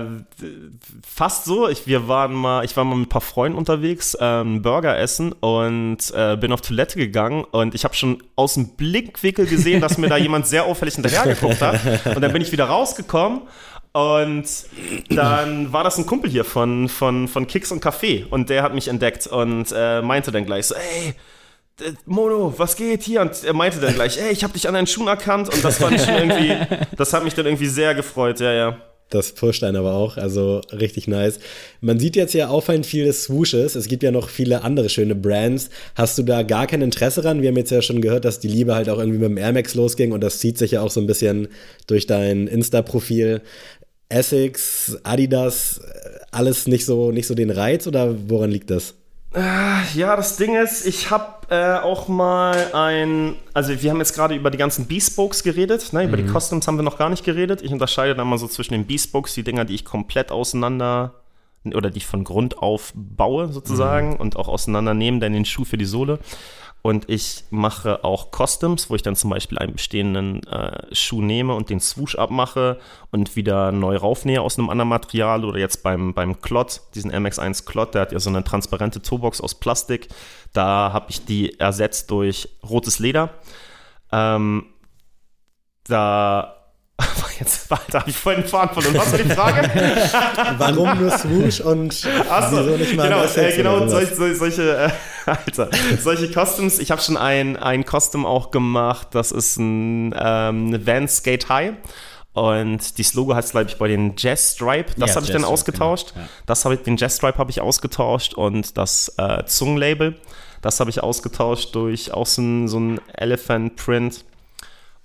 fast 1.07 1.45
so. 1.45 1.69
Ich, 1.69 1.87
wir 1.87 2.09
waren 2.09 2.35
mal, 2.35 2.65
ich 2.65 2.77
war 2.77 2.85
mal 2.85 2.95
mit 2.95 3.07
ein 3.07 3.09
paar 3.09 3.21
Freunden 3.21 3.57
unterwegs, 3.57 4.17
ähm, 4.21 4.63
Burger 4.63 4.99
essen 4.99 5.33
und 5.33 5.99
äh, 6.15 6.37
bin 6.37 6.53
auf 6.53 6.61
Toilette 6.61 6.99
gegangen 6.99 7.45
und 7.45 7.75
ich 7.75 7.85
habe 7.85 7.95
schon 7.95 8.23
aus 8.37 8.55
dem 8.55 8.77
Blickwinkel 8.77 9.47
gesehen, 9.47 9.81
dass 9.81 9.99
mir 9.99 10.09
da 10.09 10.17
jemand 10.17 10.47
sehr 10.47 10.65
auffällig 10.65 10.95
hinterher 10.95 11.25
geguckt 11.35 11.63
hat. 11.63 11.81
Und 12.15 12.21
dann 12.21 12.33
bin 12.33 12.43
ich 12.43 12.53
wieder 12.53 12.67
rausgekommen 12.67 13.43
und 13.93 14.45
dann 15.09 15.73
war 15.73 15.85
das 15.85 15.97
ein 15.97 16.05
Kumpel 16.05 16.31
hier 16.31 16.45
von, 16.45 16.89
von, 16.89 17.29
von 17.29 17.47
Kicks 17.47 17.73
und 17.73 17.83
Café 17.83 18.27
und 18.29 18.51
der 18.51 18.63
hat 18.63 18.75
mich 18.75 18.89
entdeckt 18.89 19.27
und 19.27 19.73
äh, 19.75 20.03
meinte 20.03 20.33
dann 20.33 20.45
gleich 20.45 20.67
so, 20.67 20.75
ey, 20.75 21.15
äh, 21.81 21.93
Mono, 22.05 22.53
was 22.59 22.77
geht 22.77 23.03
hier? 23.03 23.23
Und 23.23 23.43
er 23.43 23.55
meinte 23.55 23.81
dann 23.81 23.95
gleich, 23.95 24.19
ey, 24.19 24.33
ich 24.33 24.45
habe 24.45 24.53
dich 24.53 24.69
an 24.69 24.75
deinen 24.75 24.87
Schuhen 24.87 25.09
erkannt. 25.09 25.53
Und 25.53 25.65
das 25.65 25.79
fand 25.79 26.01
schon 26.01 26.15
irgendwie, 26.15 26.57
das 26.97 27.13
hat 27.13 27.25
mich 27.25 27.35
dann 27.35 27.47
irgendwie 27.47 27.67
sehr 27.67 27.95
gefreut, 27.95 28.41
ja, 28.41 28.53
ja. 28.53 28.77
Das 29.09 29.33
pusht 29.33 29.63
einen 29.63 29.77
aber 29.77 29.95
auch, 29.95 30.17
also 30.17 30.61
richtig 30.73 31.07
nice. 31.07 31.39
Man 31.81 32.01
sieht 32.01 32.17
jetzt 32.17 32.35
ja 32.35 32.49
auffallend 32.49 32.87
viele 32.87 33.13
Swooshes. 33.13 33.77
Es 33.77 33.87
gibt 33.87 34.03
ja 34.03 34.11
noch 34.11 34.29
viele 34.29 34.63
andere 34.63 34.89
schöne 34.89 35.15
Brands. 35.15 35.71
Hast 35.95 36.19
du 36.19 36.25
da 36.25 36.43
gar 36.43 36.67
kein 36.67 36.83
Interesse 36.83 37.23
ran? 37.25 37.41
Wir 37.41 37.51
haben 37.51 37.57
jetzt 37.57 37.71
ja 37.71 37.83
schon 37.83 38.01
gehört, 38.01 38.25
dass 38.25 38.41
die 38.41 38.49
Liebe 38.49 38.75
halt 38.75 38.89
auch 38.89 38.99
irgendwie 38.99 39.19
mit 39.19 39.29
dem 39.29 39.39
Air 39.39 39.53
Max 39.53 39.75
losging 39.75 40.11
und 40.11 40.23
das 40.23 40.41
zieht 40.41 40.59
sich 40.59 40.73
ja 40.73 40.83
auch 40.83 40.91
so 40.91 41.01
ein 41.01 41.07
bisschen 41.07 41.49
durch 41.87 42.07
dein 42.07 42.49
Insta-Profil. 42.49 43.43
Essex, 44.09 44.99
Adidas, 45.05 45.81
alles 46.33 46.67
nicht 46.67 46.85
so, 46.85 47.13
nicht 47.13 47.27
so 47.27 47.35
den 47.35 47.51
Reiz 47.51 47.87
oder 47.87 48.17
woran 48.29 48.51
liegt 48.51 48.71
das? 48.71 48.95
Äh, 49.37 49.83
ja, 49.95 50.17
das 50.17 50.39
Ding 50.39 50.57
ist, 50.57 50.87
ich 50.87 51.11
habe 51.11 51.47
äh, 51.51 51.75
auch 51.75 52.09
mal 52.09 52.73
ein, 52.73 53.37
also 53.53 53.83
wir 53.83 53.91
haben 53.91 53.99
jetzt 53.99 54.15
gerade 54.15 54.35
über 54.35 54.51
die 54.51 54.57
ganzen 54.57 54.87
Bespokes 54.87 55.43
geredet, 55.43 55.93
ne? 55.93 56.05
über 56.05 56.17
mhm. 56.17 56.27
die 56.27 56.33
Customs 56.33 56.67
haben 56.67 56.77
wir 56.77 56.83
noch 56.83 56.97
gar 56.97 57.11
nicht 57.11 57.23
geredet. 57.23 57.61
Ich 57.61 57.71
unterscheide 57.71 58.15
dann 58.15 58.27
mal 58.29 58.39
so 58.39 58.49
zwischen 58.49 58.73
den 58.73 58.87
Bespokes, 58.87 59.35
die 59.35 59.43
Dinger, 59.43 59.67
die 59.67 59.75
ich 59.75 59.85
komplett 59.85 60.33
auseinander 60.33 61.13
oder 61.65 61.91
die 61.91 61.99
ich 61.99 62.07
von 62.07 62.25
Grund 62.25 62.59
auf 62.59 62.93
baue 62.95 63.53
sozusagen 63.53 64.15
mhm. 64.15 64.17
und 64.17 64.37
auch 64.37 64.49
auseinandernehmen, 64.49 65.21
dann 65.21 65.35
den 65.35 65.45
Schuh 65.45 65.67
für 65.67 65.77
die 65.77 65.85
Sohle. 65.85 66.19
Und 66.87 67.11
ich 67.11 67.43
mache 67.51 68.05
auch 68.05 68.29
Customs, 68.31 68.89
wo 68.89 68.95
ich 68.95 69.03
dann 69.03 69.17
zum 69.17 69.31
Beispiel 69.31 69.59
einen 69.59 69.73
bestehenden 69.73 70.47
äh, 70.47 70.95
Schuh 70.95 71.21
nehme 71.21 71.53
und 71.53 71.69
den 71.69 71.81
Swoosh 71.81 72.15
abmache 72.15 72.79
und 73.11 73.35
wieder 73.35 73.73
neu 73.73 73.97
raufnähe 73.97 74.41
aus 74.41 74.57
einem 74.57 74.71
anderen 74.71 74.91
Material. 74.91 75.45
Oder 75.45 75.59
jetzt 75.59 75.83
beim, 75.83 76.15
beim 76.15 76.41
Klott, 76.41 76.83
diesen 76.95 77.11
MX1 77.11 77.65
Klott, 77.65 77.95
der 77.95 78.03
hat 78.03 78.13
ja 78.13 78.21
so 78.21 78.31
eine 78.31 78.45
transparente 78.45 79.03
Toebox 79.03 79.41
aus 79.41 79.57
Plastik. 79.57 80.07
Da 80.53 80.93
habe 80.93 81.07
ich 81.09 81.25
die 81.25 81.59
ersetzt 81.59 82.09
durch 82.13 82.51
rotes 82.63 83.01
Leder. 83.01 83.31
Ähm, 84.13 84.67
da 85.89 86.57
jetzt 87.41 87.71
weiter, 87.71 88.01
habe 88.01 88.11
ich 88.11 88.17
vorhin 88.17 88.43
den 88.43 88.49
Faden 88.49 88.81
verloren. 88.81 88.97
Was 88.97 89.13
war 89.13 89.19
die 89.19 89.31
Frage? 89.31 89.71
Warum 90.59 91.01
nur 91.01 91.11
Swoosh 91.11 91.61
und 91.61 92.09
Achso, 92.31 92.59
wieso 92.59 92.77
nicht 92.77 92.97
mal 92.97 93.09
Genau, 93.09 93.25
äh, 93.25 93.57
genau 93.57 93.89
solch, 93.89 94.11
solch, 94.11 94.39
solche, 94.39 94.77
äh, 94.77 94.91
Alter, 95.47 95.71
solche 96.01 96.29
Customs. 96.29 96.79
Ich 96.79 96.91
habe 96.91 97.03
schon 97.03 97.17
ein, 97.17 97.57
ein 97.57 97.85
Custom 97.85 98.25
auch 98.25 98.51
gemacht. 98.51 99.09
Das 99.11 99.33
ist 99.33 99.57
ein 99.57 100.15
ähm, 100.17 100.87
Van 100.87 101.09
Skate 101.09 101.49
High. 101.49 101.73
Und 102.33 102.99
dieses 102.99 103.15
Logo 103.15 103.35
es, 103.35 103.51
glaube 103.51 103.67
ich, 103.69 103.79
bei 103.79 103.89
den 103.89 104.13
Jazz 104.17 104.53
Stripe, 104.53 104.93
das 104.99 105.11
ja, 105.11 105.17
habe 105.17 105.27
ich 105.27 105.33
dann 105.33 105.45
ausgetauscht. 105.45 106.13
Genau, 106.13 106.27
ja. 106.27 106.31
Das 106.45 106.65
habe 106.67 106.75
ich, 106.75 106.83
den 106.83 106.99
Jazz 106.99 107.17
Stripe 107.17 107.39
habe 107.39 107.51
ich 107.51 107.63
ausgetauscht 107.63 108.35
und 108.35 108.77
das 108.77 109.15
äh, 109.17 109.45
Zungenlabel, 109.47 110.21
das 110.61 110.79
habe 110.79 110.91
ich 110.91 111.03
ausgetauscht 111.03 111.75
durch 111.75 112.13
auch 112.13 112.27
so 112.27 112.43
ein, 112.43 112.69
so 112.69 112.79
ein 112.79 113.01
Elephant 113.15 113.77
Print. 113.77 114.25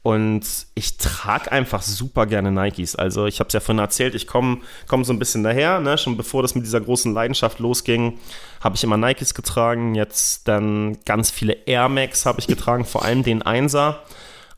Und 0.04 0.42
ich 0.74 0.98
trage 0.98 1.52
einfach 1.52 1.84
super 1.84 2.26
gerne 2.26 2.52
Nikes. 2.52 2.96
Also 2.96 3.28
ich 3.28 3.40
habe 3.40 3.50
es 3.50 3.54
ja 3.54 3.60
vorhin 3.60 3.80
erzählt, 3.80 4.16
ich 4.16 4.26
komme 4.26 4.58
komm 4.88 5.04
so 5.04 5.14
ein 5.14 5.20
bisschen 5.20 5.44
daher. 5.44 5.80
Ne? 5.80 5.98
Schon 5.98 6.18
bevor 6.18 6.42
das 6.42 6.56
mit 6.56 6.66
dieser 6.66 6.82
großen 6.82 7.14
Leidenschaft 7.14 7.60
losging, 7.60 8.18
habe 8.62 8.76
ich 8.76 8.84
immer 8.84 8.98
Nikes 8.98 9.36
getragen. 9.36 9.94
Jetzt 9.94 10.48
dann 10.48 10.98
ganz 11.06 11.30
viele 11.30 11.54
Air 11.68 11.88
Max 11.88 12.26
habe 12.26 12.40
ich 12.40 12.48
getragen, 12.48 12.84
vor 12.84 13.06
allem 13.06 13.22
den 13.22 13.44
Einser. 13.44 14.02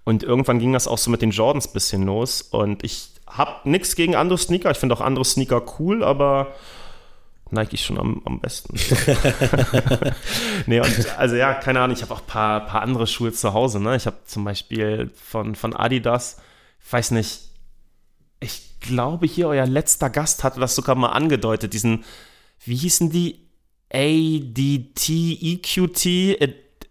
Und 0.05 0.23
irgendwann 0.23 0.59
ging 0.59 0.71
das 0.71 0.87
auch 0.87 0.97
so 0.97 1.11
mit 1.11 1.21
den 1.21 1.31
Jordans 1.31 1.67
ein 1.67 1.73
bisschen 1.73 2.03
los. 2.03 2.41
Und 2.41 2.83
ich 2.83 3.09
habe 3.27 3.69
nichts 3.69 3.95
gegen 3.95 4.15
andere 4.15 4.37
Sneaker. 4.37 4.71
Ich 4.71 4.77
finde 4.77 4.95
auch 4.95 5.01
andere 5.01 5.25
Sneaker 5.25 5.61
cool, 5.79 6.03
aber 6.03 6.53
Nike 7.53 7.77
schon 7.77 7.97
am, 7.97 8.21
am 8.25 8.39
besten. 8.39 8.75
nee, 10.65 10.79
und 10.79 11.17
also 11.17 11.35
ja, 11.35 11.53
keine 11.53 11.79
Ahnung, 11.79 11.95
ich 11.95 12.01
habe 12.01 12.13
auch 12.13 12.21
ein 12.21 12.27
paar, 12.27 12.65
paar 12.65 12.81
andere 12.81 13.07
Schuhe 13.07 13.31
zu 13.31 13.53
Hause. 13.53 13.79
Ne? 13.79 13.95
Ich 13.95 14.05
habe 14.05 14.17
zum 14.25 14.43
Beispiel 14.43 15.11
von, 15.15 15.55
von 15.55 15.75
Adidas, 15.75 16.37
ich 16.85 16.91
weiß 16.91 17.11
nicht, 17.11 17.39
ich 18.39 18.79
glaube 18.79 19.25
hier, 19.25 19.47
euer 19.47 19.65
letzter 19.65 20.09
Gast 20.09 20.43
hatte 20.43 20.59
das 20.59 20.75
sogar 20.75 20.95
mal 20.95 21.09
angedeutet, 21.09 21.73
diesen, 21.73 22.03
wie 22.65 22.75
hießen 22.75 23.09
die? 23.09 23.39
ADT, 23.93 25.09
EQT? 25.09 26.05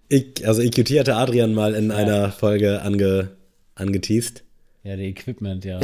Ich, 0.08 0.46
also 0.46 0.62
EQT 0.62 1.00
hatte 1.00 1.16
Adrian 1.16 1.52
mal 1.52 1.74
in 1.74 1.90
ja. 1.90 1.96
einer 1.96 2.30
Folge 2.30 2.80
ange, 2.82 3.36
angeteased. 3.74 4.44
Ja, 4.84 4.96
der 4.96 5.06
Equipment, 5.06 5.64
ja. 5.64 5.80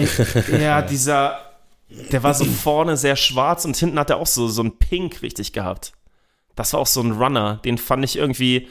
ja, 0.60 0.82
dieser 0.82 1.47
der 1.88 2.22
war 2.22 2.34
so 2.34 2.44
vorne 2.44 2.96
sehr 2.96 3.16
schwarz 3.16 3.64
und 3.64 3.76
hinten 3.76 3.98
hat 3.98 4.10
er 4.10 4.18
auch 4.18 4.26
so, 4.26 4.48
so 4.48 4.62
ein 4.62 4.78
Pink 4.78 5.22
richtig 5.22 5.52
gehabt. 5.52 5.92
Das 6.54 6.72
war 6.72 6.80
auch 6.80 6.86
so 6.86 7.00
ein 7.00 7.12
Runner. 7.12 7.60
Den 7.64 7.78
fand 7.78 8.04
ich 8.04 8.16
irgendwie, 8.16 8.68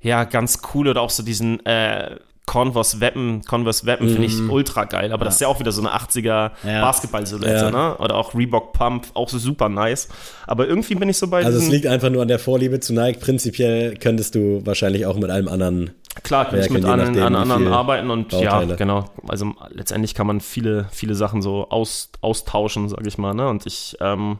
ja, 0.00 0.24
ganz 0.24 0.60
cool. 0.74 0.88
Oder 0.88 1.00
auch 1.00 1.10
so 1.10 1.22
diesen 1.22 1.64
äh, 1.66 2.16
Converse 2.46 3.00
Weapon, 3.00 3.42
Converse 3.46 3.86
Weapon 3.86 4.08
finde 4.08 4.26
ich 4.26 4.36
mhm. 4.36 4.50
ultra 4.50 4.84
geil, 4.84 5.12
aber 5.12 5.22
ja. 5.22 5.26
das 5.26 5.34
ist 5.34 5.40
ja 5.40 5.48
auch 5.48 5.60
wieder 5.60 5.70
so 5.70 5.80
eine 5.80 5.94
80er 5.96 6.50
ja. 6.66 6.80
Basketball-Silhouette, 6.80 7.64
ja. 7.64 7.70
ne? 7.70 7.96
Oder 7.98 8.16
auch 8.16 8.34
Reebok 8.34 8.72
Pump, 8.72 9.06
auch 9.14 9.28
so 9.28 9.38
super 9.38 9.68
nice. 9.68 10.08
Aber 10.46 10.66
irgendwie 10.66 10.96
bin 10.96 11.08
ich 11.08 11.18
so 11.18 11.28
bei 11.28 11.44
Also 11.44 11.58
es 11.58 11.68
liegt 11.68 11.86
einfach 11.86 12.10
nur 12.10 12.20
an 12.20 12.28
der 12.28 12.40
Vorliebe 12.40 12.80
zu 12.80 12.94
Nike. 12.94 13.20
Prinzipiell 13.20 13.96
könntest 13.96 14.34
du 14.34 14.60
wahrscheinlich 14.66 15.06
auch 15.06 15.16
mit 15.16 15.30
allem 15.30 15.46
anderen 15.46 15.92
Klar, 16.22 16.46
kann 16.46 16.60
ich 16.60 16.70
mit 16.70 16.84
an, 16.84 17.00
an 17.00 17.34
anderen 17.34 17.68
arbeiten 17.68 18.10
und 18.10 18.28
Bauteile. 18.28 18.70
ja, 18.70 18.76
genau. 18.76 19.10
Also 19.26 19.54
letztendlich 19.70 20.14
kann 20.14 20.26
man 20.26 20.40
viele, 20.40 20.86
viele 20.92 21.14
Sachen 21.14 21.40
so 21.40 21.68
aus, 21.70 22.10
austauschen, 22.20 22.88
sage 22.88 23.08
ich 23.08 23.16
mal. 23.16 23.34
Ne? 23.34 23.48
Und 23.48 23.66
ich 23.66 23.96
ähm, 24.00 24.38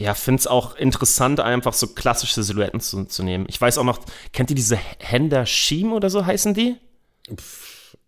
ja, 0.00 0.14
finde 0.14 0.40
es 0.40 0.46
auch 0.46 0.76
interessant, 0.76 1.40
einfach 1.40 1.74
so 1.74 1.88
klassische 1.88 2.42
Silhouetten 2.42 2.80
zu, 2.80 3.04
zu 3.04 3.22
nehmen. 3.22 3.44
Ich 3.48 3.60
weiß 3.60 3.78
auch 3.78 3.84
noch, 3.84 4.00
kennt 4.32 4.50
ihr 4.50 4.56
diese 4.56 4.78
Hender 4.98 5.46
Schiem 5.46 5.92
oder 5.92 6.10
so 6.10 6.24
heißen 6.24 6.54
die? 6.54 6.76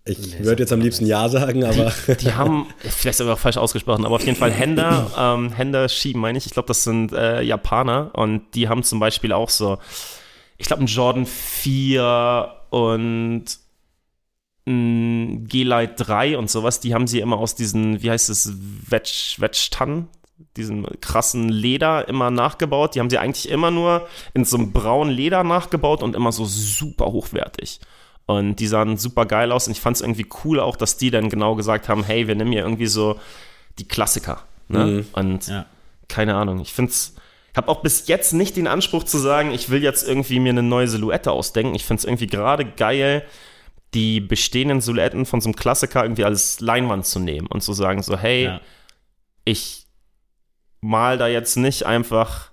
Ich 0.05 0.43
würde 0.43 0.65
jetzt 0.65 0.73
am 0.73 0.81
liebsten 0.81 1.07
Ja 1.07 1.29
sagen, 1.29 1.65
aber. 1.65 1.93
Die, 2.09 2.17
die 2.17 2.33
haben, 2.35 2.67
vielleicht 2.79 3.19
sogar 3.19 3.37
falsch 3.37 3.57
ausgesprochen, 3.57 4.05
aber 4.05 4.17
auf 4.17 4.25
jeden 4.25 4.39
Fall 4.39 4.51
Hender, 4.51 5.11
ähm, 5.17 5.53
Hender 5.53 5.89
Schiem 5.89 6.19
meine 6.19 6.39
ich. 6.39 6.47
Ich 6.47 6.53
glaube, 6.53 6.67
das 6.67 6.83
sind 6.83 7.13
äh, 7.13 7.43
Japaner 7.43 8.11
und 8.15 8.43
die 8.55 8.69
haben 8.69 8.83
zum 8.83 8.99
Beispiel 8.99 9.33
auch 9.33 9.51
so 9.51 9.79
ich 10.63 10.69
glaube, 10.69 10.85
ein 10.85 10.87
Jordan 10.87 11.27
4 11.27 12.55
und 12.71 13.45
ein 14.65 15.49
G-Lite 15.49 15.95
3 16.05 16.39
und 16.39 16.49
sowas, 16.49 16.79
die 16.79 16.95
haben 16.95 17.09
sie 17.09 17.19
immer 17.19 17.37
aus 17.39 17.57
diesen, 17.57 18.01
wie 18.01 18.13
heißt 18.13 18.31
es, 18.31 18.53
Wedge-Tannen, 18.89 20.07
diesen 20.57 20.87
krassen 21.01 21.49
Leder 21.49 22.07
immer 22.07 22.31
nachgebaut. 22.31 22.95
Die 22.95 23.01
haben 23.01 23.11
sie 23.11 23.19
eigentlich 23.19 23.49
immer 23.49 23.73
nur 23.73 24.07
in 24.35 24.45
so 24.45 24.57
einem 24.57 24.71
braunen 24.71 25.13
Leder 25.13 25.43
nachgebaut 25.43 26.01
und 26.01 26.15
immer 26.15 26.31
so 26.31 26.45
super 26.45 27.07
hochwertig. 27.07 27.81
Und 28.27 28.61
die 28.61 28.69
sahen 28.69 28.97
super 28.99 29.27
geil 29.27 29.51
aus 29.51 29.67
und 29.67 29.73
ich 29.73 29.81
fand 29.81 29.97
es 29.97 30.01
irgendwie 30.01 30.29
cool 30.45 30.61
auch, 30.61 30.77
dass 30.77 30.97
die 30.97 31.11
dann 31.11 31.29
genau 31.29 31.57
gesagt 31.57 31.89
haben, 31.89 32.05
hey, 32.05 32.29
wir 32.29 32.37
nehmen 32.37 32.53
hier 32.53 32.63
irgendwie 32.63 32.87
so 32.87 33.19
die 33.81 33.89
Klassiker. 33.89 34.45
Ne? 34.69 34.85
Mhm. 34.85 35.07
Und 35.13 35.49
ja. 35.49 35.67
keine 36.07 36.37
Ahnung, 36.37 36.61
ich 36.61 36.73
finde 36.73 36.93
es 36.93 37.17
habe 37.57 37.69
auch 37.69 37.83
bis 37.83 38.07
jetzt 38.09 38.33
nicht 38.33 38.57
den 38.57 38.67
Anspruch 38.67 39.05
zu 39.05 39.19
sagen, 39.19 39.53
ich 39.53 39.69
will 39.71 39.83
jetzt 39.83 40.07
irgendwie 40.07 40.41
mir 40.41 40.51
eine 40.51 40.63
neue 40.63 40.89
Silhouette 40.89 41.31
ausdenken. 41.31 41.75
Ich 41.75 41.85
finde 41.85 42.01
es 42.01 42.05
irgendwie 42.05 42.27
gerade 42.27 42.65
geil, 42.65 43.25
die 43.95 44.21
bestehenden 44.21 44.81
Silhouetten 44.81 45.27
von 45.27 45.41
so 45.41 45.49
einem 45.49 45.57
Klassiker 45.57 46.03
irgendwie 46.03 46.25
als 46.25 46.61
Leinwand 46.61 47.05
zu 47.05 47.21
nehmen 47.21 47.47
und 47.47 47.63
zu 47.63 47.75
sagen, 47.75 48.03
so, 48.03 48.17
hey, 48.17 48.45
ja. 48.45 48.61
ich 49.45 49.87
mal 50.81 51.19
da 51.19 51.29
jetzt 51.29 51.57
nicht 51.57 51.85
einfach 51.85 52.53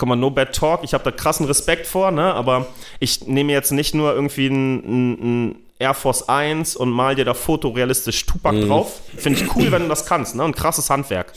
guck 0.00 0.08
mal, 0.08 0.16
no 0.16 0.30
bad 0.30 0.56
talk, 0.56 0.82
ich 0.82 0.94
habe 0.94 1.04
da 1.04 1.10
krassen 1.10 1.44
Respekt 1.44 1.86
vor, 1.86 2.10
ne? 2.10 2.32
aber 2.32 2.68
ich 3.00 3.26
nehme 3.26 3.52
jetzt 3.52 3.70
nicht 3.70 3.94
nur 3.94 4.14
irgendwie 4.14 4.46
ein, 4.46 5.56
Air 5.78 5.94
Force 5.94 6.28
1 6.28 6.76
und 6.76 6.90
mal 6.90 7.14
dir 7.14 7.24
da 7.24 7.32
fotorealistisch 7.32 8.26
Tupac 8.26 8.54
mhm. 8.54 8.68
drauf. 8.68 9.00
Finde 9.16 9.40
ich 9.40 9.56
cool, 9.56 9.72
wenn 9.72 9.82
du 9.82 9.88
das 9.88 10.04
kannst, 10.04 10.36
ne? 10.36 10.44
Ein 10.44 10.54
krasses 10.54 10.90
Handwerk 10.90 11.32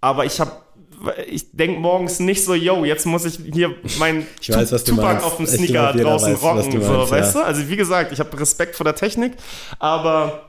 aber 0.00 0.24
ich 0.24 0.40
habe 0.40 0.52
ich 1.26 1.52
denke 1.52 1.78
morgens 1.78 2.20
nicht 2.20 2.42
so, 2.42 2.54
yo, 2.54 2.84
jetzt 2.84 3.06
muss 3.06 3.24
ich 3.24 3.38
hier 3.52 3.74
mein 3.98 4.26
ich 4.40 4.48
weiß, 4.48 4.72
was 4.72 4.84
Tupac 4.84 5.22
auf 5.22 5.36
dem 5.36 5.46
Sneaker 5.46 5.92
glaub, 5.92 5.96
draußen 5.96 6.32
weiß, 6.32 6.42
rocken, 6.42 6.72
meinst, 6.72 6.86
so, 6.86 6.92
ja. 6.94 7.10
weißt 7.10 7.34
du? 7.34 7.40
Also 7.40 7.68
wie 7.68 7.76
gesagt, 7.76 8.12
ich 8.12 8.20
habe 8.20 8.40
Respekt 8.40 8.76
vor 8.76 8.84
der 8.84 8.94
Technik, 8.94 9.34
aber 9.78 10.46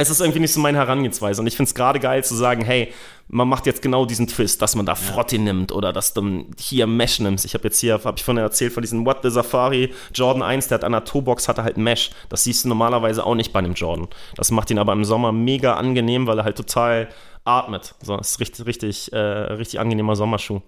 es 0.00 0.10
ist 0.10 0.20
irgendwie 0.20 0.38
nicht 0.38 0.52
so 0.52 0.60
meine 0.60 0.78
Herangehensweise. 0.78 1.40
Und 1.40 1.48
ich 1.48 1.56
finde 1.56 1.68
es 1.68 1.74
gerade 1.74 1.98
geil 1.98 2.22
zu 2.22 2.36
sagen, 2.36 2.64
hey, 2.64 2.92
man 3.26 3.48
macht 3.48 3.66
jetzt 3.66 3.82
genau 3.82 4.06
diesen 4.06 4.28
Twist, 4.28 4.62
dass 4.62 4.76
man 4.76 4.86
da 4.86 4.94
Frotti 4.94 5.38
nimmt 5.38 5.72
oder 5.72 5.92
dass 5.92 6.14
du 6.14 6.46
hier 6.56 6.86
Mesh 6.86 7.18
nimmst. 7.18 7.44
Ich 7.44 7.54
habe 7.54 7.64
jetzt 7.64 7.80
hier, 7.80 7.94
habe 8.04 8.16
ich 8.16 8.22
vorhin 8.22 8.42
erzählt, 8.42 8.72
von 8.72 8.82
diesem 8.82 9.04
What 9.04 9.18
the 9.24 9.30
Safari 9.30 9.92
Jordan 10.14 10.42
1, 10.42 10.68
der 10.68 10.76
hat 10.76 10.84
an 10.84 10.92
der 10.92 11.04
Toebox 11.04 11.48
hatte 11.48 11.64
halt 11.64 11.78
Mesh. 11.78 12.10
Das 12.28 12.44
siehst 12.44 12.64
du 12.64 12.68
normalerweise 12.68 13.26
auch 13.26 13.34
nicht 13.34 13.52
bei 13.52 13.58
einem 13.58 13.74
Jordan. 13.74 14.06
Das 14.36 14.52
macht 14.52 14.70
ihn 14.70 14.78
aber 14.78 14.92
im 14.92 15.04
Sommer 15.04 15.32
mega 15.32 15.74
angenehm, 15.74 16.28
weil 16.28 16.38
er 16.38 16.44
halt 16.44 16.56
total 16.56 17.08
atmet. 17.48 17.94
So, 18.02 18.16
das 18.16 18.30
ist 18.30 18.40
richtig, 18.40 18.66
richtig, 18.66 19.12
äh, 19.12 19.18
richtig 19.18 19.80
angenehmer 19.80 20.16
Sommerschuh. 20.16 20.60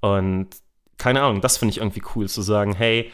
Und 0.00 0.48
keine 0.98 1.22
Ahnung, 1.22 1.40
das 1.40 1.56
finde 1.56 1.72
ich 1.72 1.78
irgendwie 1.78 2.02
cool 2.14 2.28
zu 2.28 2.42
sagen, 2.42 2.74
hey, 2.74 3.10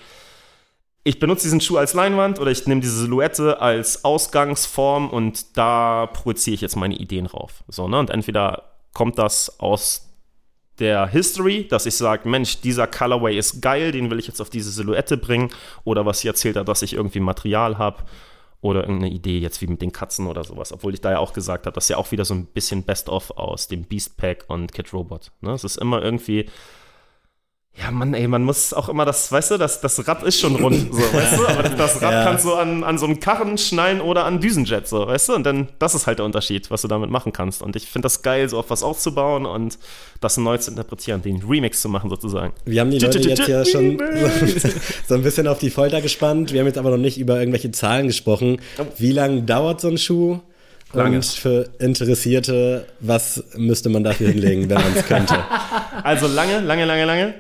ich 1.05 1.21
benutze 1.21 1.45
diesen 1.45 1.61
Schuh 1.61 1.77
als 1.77 1.95
Leinwand 1.95 2.41
oder 2.41 2.51
ich 2.51 2.67
nehme 2.67 2.81
diese 2.81 2.99
Silhouette 2.99 3.61
als 3.61 4.05
Ausgangsform 4.05 5.09
und 5.09 5.57
da 5.57 6.07
projiziere 6.07 6.55
ich 6.55 6.61
jetzt 6.61 6.75
meine 6.75 6.97
Ideen 6.97 7.27
drauf. 7.27 7.63
So, 7.69 7.87
ne? 7.87 8.01
Und 8.01 8.11
entweder 8.11 8.65
kommt 8.93 9.17
das 9.19 9.61
aus 9.61 10.07
der 10.79 11.07
History, 11.07 11.67
dass 11.69 11.87
ich 11.87 11.97
sage, 11.97 12.29
Mensch, 12.29 12.61
dieser 12.61 12.87
Colorway 12.87 13.39
ist 13.39 13.63
geil, 13.63 13.93
den 13.93 14.11
will 14.11 14.19
ich 14.19 14.27
jetzt 14.27 14.41
auf 14.41 14.51
diese 14.51 14.71
Silhouette 14.71 15.17
bringen. 15.17 15.51
Oder 15.85 16.05
was 16.07 16.21
sie 16.21 16.29
erzählt 16.29 16.57
hat, 16.57 16.69
dass 16.69 16.83
ich 16.83 16.95
irgendwie 16.95 17.21
Material 17.21 17.79
habe. 17.79 18.03
Oder 18.61 18.83
irgendeine 18.83 19.13
Idee 19.13 19.39
jetzt 19.39 19.61
wie 19.61 19.67
mit 19.67 19.83
den 19.83 19.93
Katzen 19.93 20.27
oder 20.27 20.43
sowas. 20.43 20.73
Obwohl 20.73 20.95
ich 20.95 21.01
da 21.01 21.13
ja 21.13 21.19
auch 21.19 21.33
gesagt 21.33 21.67
habe, 21.67 21.75
das 21.75 21.85
ist 21.85 21.91
ja 21.91 21.99
auch 21.99 22.11
wieder 22.11 22.25
so 22.25 22.35
ein 22.35 22.47
bisschen 22.47 22.83
Best-of 22.83 23.31
aus 23.33 23.69
dem 23.69 23.85
Beast 23.85 24.17
Pack 24.17 24.45
und 24.49 24.73
Kid 24.73 24.93
Robot. 24.93 25.31
Ne? 25.41 25.53
Es 25.53 25.65
ist 25.65 25.77
immer 25.77 26.03
irgendwie 26.03 26.47
ja, 27.79 27.91
Mann, 27.91 28.15
ey, 28.15 28.27
man 28.27 28.43
muss 28.43 28.73
auch 28.73 28.89
immer 28.89 29.05
das, 29.05 29.31
weißt 29.31 29.51
du, 29.51 29.59
das, 29.59 29.83
das 29.83 30.09
Rad 30.09 30.23
ist 30.23 30.41
schon 30.41 30.57
rund, 30.57 30.95
so, 30.95 30.99
weißt 31.13 31.39
du? 31.39 31.47
Aber 31.47 31.63
das 31.63 32.01
Rad 32.01 32.13
ja. 32.13 32.25
kannst 32.25 32.45
du 32.47 32.55
an, 32.55 32.83
an 32.83 32.97
so 32.97 33.05
einen 33.05 33.21
Karren 33.21 33.59
schnallen 33.59 34.01
oder 34.01 34.25
an 34.25 34.41
Düsenjet, 34.41 34.89
so, 34.89 35.07
weißt 35.07 35.29
du? 35.29 35.35
Und 35.35 35.45
dann, 35.45 35.69
das 35.79 35.95
ist 35.95 36.07
halt 36.07 36.19
der 36.19 36.25
Unterschied, 36.25 36.71
was 36.71 36.83
du 36.83 36.89
damit 36.89 37.11
machen 37.11 37.33
kannst. 37.33 37.61
Und 37.61 37.77
ich 37.77 37.87
finde 37.87 38.07
das 38.07 38.23
geil, 38.23 38.49
so 38.49 38.59
auf 38.59 38.71
was 38.71 38.83
aufzubauen 38.83 39.45
und 39.45 39.79
das 40.21 40.39
neu 40.39 40.57
zu 40.57 40.71
interpretieren, 40.71 41.21
den 41.21 41.43
Remix 41.43 41.83
zu 41.83 41.91
machen, 41.91 42.09
sozusagen. 42.09 42.55
Wir 42.65 42.81
haben 42.81 42.91
die 42.91 42.99
Leute 42.99 43.19
jetzt 43.19 43.47
ja 43.47 43.63
schon 43.65 43.99
so, 43.99 44.69
so 45.09 45.15
ein 45.15 45.23
bisschen 45.23 45.47
auf 45.47 45.59
die 45.59 45.71
Folter 45.71 46.01
gespannt. 46.01 46.55
Wir 46.55 46.61
haben 46.61 46.67
jetzt 46.67 46.79
aber 46.79 46.91
noch 46.91 46.97
nicht 46.97 47.19
über 47.19 47.39
irgendwelche 47.39 47.73
Zahlen 47.73 48.07
gesprochen. 48.07 48.59
Wie 48.97 49.13
lange 49.13 49.43
dauert 49.43 49.83
so 49.83 49.89
ein 49.89 49.99
Schuh? 49.99 50.41
Lange. 50.93 51.17
Und 51.17 51.27
für 51.27 51.69
Interessierte, 51.79 52.87
was 53.01 53.45
müsste 53.57 53.89
man 53.89 54.05
dafür 54.05 54.29
hinlegen, 54.29 54.69
wenn 54.71 54.79
man 54.79 54.97
es 54.97 55.07
könnte? 55.07 55.37
Also 56.03 56.29
lange, 56.29 56.61
lange, 56.61 56.85
lange, 56.85 57.05
lange. 57.05 57.35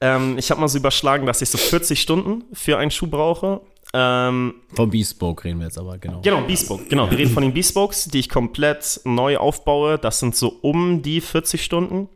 Ähm, 0.00 0.38
ich 0.38 0.50
habe 0.50 0.60
mal 0.60 0.68
so 0.68 0.78
überschlagen, 0.78 1.26
dass 1.26 1.42
ich 1.42 1.50
so 1.50 1.58
40 1.58 2.00
Stunden 2.00 2.44
für 2.52 2.78
einen 2.78 2.90
Schuh 2.90 3.06
brauche. 3.06 3.60
Ähm, 3.92 4.54
Vom 4.74 4.90
Bespoke 4.90 5.44
reden 5.44 5.60
wir 5.60 5.66
jetzt 5.66 5.78
aber, 5.78 5.98
genau. 5.98 6.20
Genau, 6.20 6.42
Bespoke, 6.42 6.84
genau. 6.86 7.10
Wir 7.10 7.18
reden 7.18 7.32
von 7.32 7.44
den 7.44 7.54
Bespokes, 7.54 8.06
die 8.06 8.18
ich 8.18 8.28
komplett 8.28 9.00
neu 9.04 9.36
aufbaue. 9.36 9.98
Das 9.98 10.18
sind 10.18 10.34
so 10.34 10.48
um 10.62 11.02
die 11.02 11.20
40 11.20 11.62
Stunden. 11.62 12.08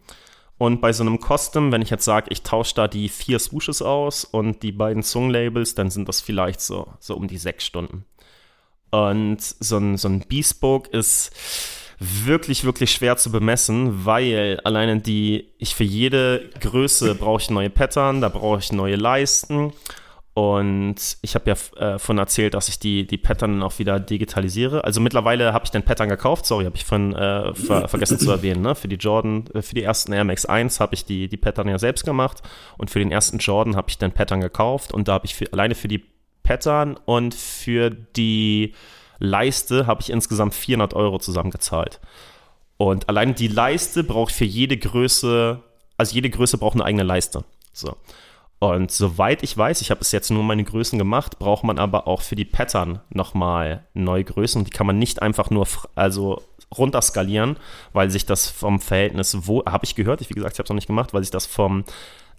Und 0.58 0.80
bei 0.80 0.92
so 0.92 1.04
einem 1.04 1.20
Custom, 1.20 1.70
wenn 1.70 1.82
ich 1.82 1.90
jetzt 1.90 2.04
sage, 2.04 2.26
ich 2.30 2.42
tausche 2.42 2.74
da 2.74 2.88
die 2.88 3.08
vier 3.08 3.38
Swooshes 3.38 3.80
aus 3.80 4.24
und 4.24 4.64
die 4.64 4.72
beiden 4.72 5.04
Zungenlabels, 5.04 5.76
dann 5.76 5.90
sind 5.90 6.08
das 6.08 6.20
vielleicht 6.20 6.60
so, 6.60 6.88
so 6.98 7.14
um 7.14 7.28
die 7.28 7.38
sechs 7.38 7.64
Stunden. 7.64 8.04
Und 8.90 9.38
so 9.40 9.76
ein, 9.76 9.96
so 9.96 10.08
ein 10.08 10.24
Bespoke 10.28 10.90
ist 10.90 11.30
wirklich, 11.98 12.64
wirklich 12.64 12.92
schwer 12.92 13.16
zu 13.16 13.32
bemessen, 13.32 14.04
weil 14.04 14.60
alleine 14.64 15.00
die, 15.00 15.52
ich 15.58 15.74
für 15.74 15.84
jede 15.84 16.48
Größe 16.60 17.14
brauche 17.14 17.42
ich 17.42 17.50
neue 17.50 17.70
Pattern, 17.70 18.20
da 18.20 18.28
brauche 18.28 18.58
ich 18.58 18.72
neue 18.72 18.96
Leisten. 18.96 19.72
Und 20.34 21.18
ich 21.20 21.34
habe 21.34 21.50
ja 21.50 21.94
äh, 21.94 21.98
von 21.98 22.16
erzählt, 22.16 22.54
dass 22.54 22.68
ich 22.68 22.78
die, 22.78 23.08
die 23.08 23.18
Pattern 23.18 23.60
auch 23.60 23.80
wieder 23.80 23.98
digitalisiere. 23.98 24.84
Also 24.84 25.00
mittlerweile 25.00 25.52
habe 25.52 25.64
ich 25.64 25.72
den 25.72 25.82
Pattern 25.82 26.08
gekauft, 26.08 26.46
sorry, 26.46 26.64
habe 26.64 26.76
ich 26.76 26.84
von 26.84 27.12
äh, 27.12 27.52
ver 27.54 27.88
vergessen 27.88 28.20
zu 28.20 28.30
erwähnen. 28.30 28.62
Ne? 28.62 28.76
Für 28.76 28.86
die 28.86 28.94
Jordan, 28.94 29.48
äh, 29.52 29.62
für 29.62 29.74
die 29.74 29.82
ersten 29.82 30.12
Air 30.12 30.22
Max 30.22 30.46
1 30.46 30.78
habe 30.78 30.94
ich 30.94 31.04
die, 31.04 31.28
die 31.28 31.36
Pattern 31.36 31.66
ja 31.66 31.76
selbst 31.80 32.04
gemacht. 32.04 32.42
Und 32.76 32.88
für 32.88 33.00
den 33.00 33.10
ersten 33.10 33.38
Jordan 33.38 33.74
habe 33.74 33.90
ich 33.90 33.98
den 33.98 34.12
Pattern 34.12 34.40
gekauft. 34.40 34.92
Und 34.92 35.08
da 35.08 35.14
habe 35.14 35.26
ich 35.26 35.34
für, 35.34 35.52
alleine 35.52 35.74
für 35.74 35.88
die 35.88 36.04
Pattern 36.44 36.96
und 37.04 37.34
für 37.34 37.90
die 37.90 38.74
Leiste 39.18 39.86
habe 39.86 40.00
ich 40.00 40.10
insgesamt 40.10 40.54
400 40.54 40.94
Euro 40.94 41.18
zusammengezahlt. 41.18 42.00
Und 42.76 43.08
allein 43.08 43.34
die 43.34 43.48
Leiste 43.48 44.04
braucht 44.04 44.32
für 44.32 44.44
jede 44.44 44.76
Größe, 44.76 45.60
also 45.96 46.14
jede 46.14 46.30
Größe 46.30 46.58
braucht 46.58 46.74
eine 46.74 46.84
eigene 46.84 47.02
Leiste. 47.02 47.44
So. 47.72 47.96
Und 48.60 48.90
soweit 48.90 49.42
ich 49.42 49.56
weiß, 49.56 49.80
ich 49.82 49.90
habe 49.90 50.00
es 50.00 50.12
jetzt 50.12 50.30
nur 50.30 50.42
meine 50.42 50.64
Größen 50.64 50.98
gemacht, 50.98 51.38
braucht 51.38 51.64
man 51.64 51.78
aber 51.78 52.08
auch 52.08 52.22
für 52.22 52.34
die 52.36 52.44
Pattern 52.44 53.00
nochmal 53.10 53.84
neue 53.94 54.24
Größen. 54.24 54.64
Die 54.64 54.70
kann 54.70 54.86
man 54.86 54.98
nicht 54.98 55.22
einfach 55.22 55.50
nur 55.50 55.66
also 55.94 56.42
runterskalieren, 56.76 57.56
weil 57.92 58.10
sich 58.10 58.26
das 58.26 58.48
vom 58.48 58.80
Verhältnis, 58.80 59.36
wo, 59.46 59.64
habe 59.64 59.84
ich 59.84 59.94
gehört, 59.94 60.20
ich, 60.20 60.30
wie 60.30 60.34
gesagt, 60.34 60.54
ich 60.54 60.58
habe 60.58 60.64
es 60.64 60.70
noch 60.70 60.74
nicht 60.76 60.88
gemacht, 60.88 61.14
weil 61.14 61.22
sich 61.22 61.30
das 61.30 61.46
vom 61.46 61.84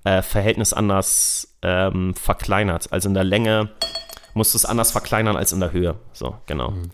äh, 0.03 0.21
Verhältnis 0.21 0.73
anders 0.73 1.55
ähm, 1.61 2.13
verkleinert. 2.15 2.91
Also 2.91 3.07
in 3.07 3.13
der 3.13 3.23
Länge 3.23 3.69
musst 4.39 4.53
du 4.53 4.57
es 4.57 4.65
anders 4.65 4.91
verkleinern 4.91 5.35
als 5.35 5.51
in 5.51 5.59
der 5.59 5.73
Höhe. 5.73 5.95
So, 6.13 6.35
genau. 6.45 6.71
Mhm. 6.71 6.91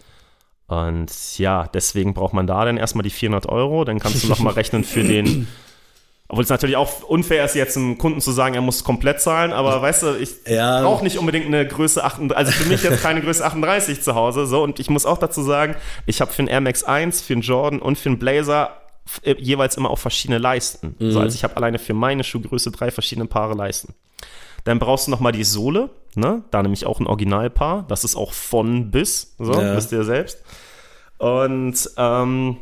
Und 0.68 1.38
ja, 1.38 1.68
deswegen 1.68 2.16
braucht 2.16 2.34
man 2.34 2.48
da 2.48 2.66
dann 2.66 2.78
erstmal 2.78 3.04
die 3.04 3.12
400 3.12 3.48
Euro. 3.48 3.86
Dann 3.86 4.00
kannst 4.00 4.24
du 4.24 4.28
nochmal 4.28 4.54
rechnen 4.56 4.84
für 4.84 5.04
den. 5.04 5.48
Obwohl 6.28 6.44
es 6.44 6.50
natürlich 6.50 6.76
auch 6.76 7.04
unfair 7.04 7.46
ist, 7.46 7.54
jetzt 7.54 7.78
einem 7.78 8.00
Kunden 8.00 8.20
zu 8.20 8.32
sagen, 8.32 8.56
er 8.56 8.62
muss 8.62 8.84
komplett 8.84 9.22
zahlen, 9.22 9.54
aber 9.54 9.80
weißt 9.80 10.02
du, 10.02 10.16
ich 10.16 10.32
ja. 10.48 10.82
brauche 10.82 11.04
nicht 11.04 11.20
unbedingt 11.20 11.46
eine 11.46 11.68
Größe 11.68 12.04
38, 12.04 12.36
also 12.36 12.52
für 12.52 12.68
mich 12.68 12.82
jetzt 12.82 13.04
keine 13.04 13.22
Größe 13.22 13.46
38 13.46 14.02
zu 14.02 14.16
Hause, 14.16 14.48
so, 14.48 14.64
und 14.64 14.80
ich 14.80 14.90
muss 14.90 15.06
auch 15.06 15.20
dazu 15.20 15.44
sagen, 15.44 15.76
ich 16.08 16.22
habe 16.22 16.32
für 16.32 16.40
einen 16.40 16.48
Air 16.48 16.62
Max 16.62 16.84
1, 16.84 17.22
für 17.22 17.34
einen 17.34 17.44
Jordan 17.44 17.80
und 17.80 18.00
für 18.00 18.10
einen 18.10 18.18
Blazer 18.18 18.72
äh, 19.22 19.36
jeweils 19.38 19.78
immer 19.78 19.92
auch 19.92 20.00
verschiedene 20.00 20.40
Leisten. 20.40 20.96
Mhm. 20.98 21.12
So, 21.12 21.20
also 21.20 21.36
ich 21.36 21.44
habe 21.44 21.58
alleine 21.58 21.78
für 21.78 21.94
meine 21.94 22.24
Schuhgröße 22.24 22.72
drei 22.72 22.90
verschiedene 22.90 23.28
Paare 23.28 23.54
Leisten. 23.54 23.94
Dann 24.66 24.80
brauchst 24.80 25.08
du 25.08 25.12
nochmal 25.12 25.32
die 25.32 25.44
Sohle, 25.44 25.90
ne? 26.16 26.44
Da 26.52 26.62
nämlich 26.62 26.86
auch 26.86 27.00
ein 27.00 27.08
Originalpaar. 27.08 27.86
Das 27.88 28.04
ist 28.04 28.16
auch 28.16 28.34
von 28.34 28.92
bis, 28.92 29.36
so, 29.38 29.54
ja. 29.54 29.76
wisst 29.76 29.92
ihr 29.92 30.04
selbst. 30.04 30.44
Und 31.18 31.90
ähm, 31.98 32.58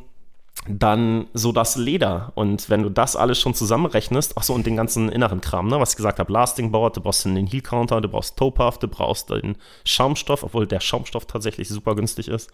dann 0.67 1.27
so 1.33 1.51
das 1.51 1.75
Leder. 1.75 2.31
Und 2.35 2.69
wenn 2.69 2.83
du 2.83 2.89
das 2.89 3.15
alles 3.15 3.39
schon 3.39 3.53
zusammenrechnest, 3.53 4.33
ach 4.37 4.43
so, 4.43 4.53
und 4.53 4.65
den 4.65 4.75
ganzen 4.75 5.09
inneren 5.09 5.41
Kram, 5.41 5.67
ne, 5.67 5.79
was 5.79 5.91
ich 5.91 5.97
gesagt 5.97 6.19
habe, 6.19 6.31
Lasting 6.31 6.71
Board, 6.71 6.97
du 6.97 7.01
brauchst 7.01 7.25
den 7.25 7.47
Heel 7.47 7.61
Counter, 7.61 8.01
du 8.01 8.07
brauchst 8.07 8.37
Towpuff, 8.37 8.77
du 8.77 8.87
brauchst 8.87 9.29
den 9.29 9.57
Schaumstoff, 9.85 10.43
obwohl 10.43 10.67
der 10.67 10.79
Schaumstoff 10.79 11.25
tatsächlich 11.25 11.69
super 11.69 11.95
günstig 11.95 12.27
ist. 12.27 12.51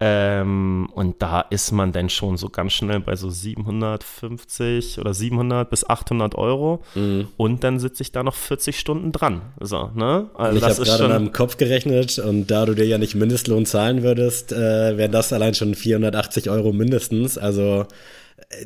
Ähm, 0.00 0.88
und 0.92 1.22
da 1.22 1.40
ist 1.40 1.70
man 1.70 1.92
dann 1.92 2.08
schon 2.08 2.36
so 2.36 2.48
ganz 2.48 2.72
schnell 2.72 2.98
bei 2.98 3.14
so 3.14 3.30
750 3.30 4.98
oder 4.98 5.14
700 5.14 5.70
bis 5.70 5.88
800 5.88 6.34
Euro. 6.34 6.82
Mhm. 6.94 7.28
Und 7.36 7.62
dann 7.62 7.78
sitze 7.78 8.02
ich 8.02 8.10
da 8.10 8.24
noch 8.24 8.34
40 8.34 8.78
Stunden 8.78 9.12
dran. 9.12 9.42
So, 9.60 9.90
ne? 9.94 10.30
Also 10.34 10.58
ich 10.58 10.64
habe 10.64 10.82
gerade 10.82 11.08
mal 11.08 11.16
im 11.16 11.32
Kopf 11.32 11.56
gerechnet 11.58 12.18
und 12.18 12.48
da 12.48 12.66
du 12.66 12.74
dir 12.74 12.86
ja 12.86 12.98
nicht 12.98 13.14
Mindestlohn 13.14 13.66
zahlen 13.66 14.02
würdest, 14.02 14.52
äh, 14.52 14.96
wären 14.98 15.12
das 15.12 15.32
allein 15.32 15.54
schon 15.54 15.74
480 15.74 16.50
Euro 16.50 16.72
mindestens. 16.72 17.38
Also 17.38 17.86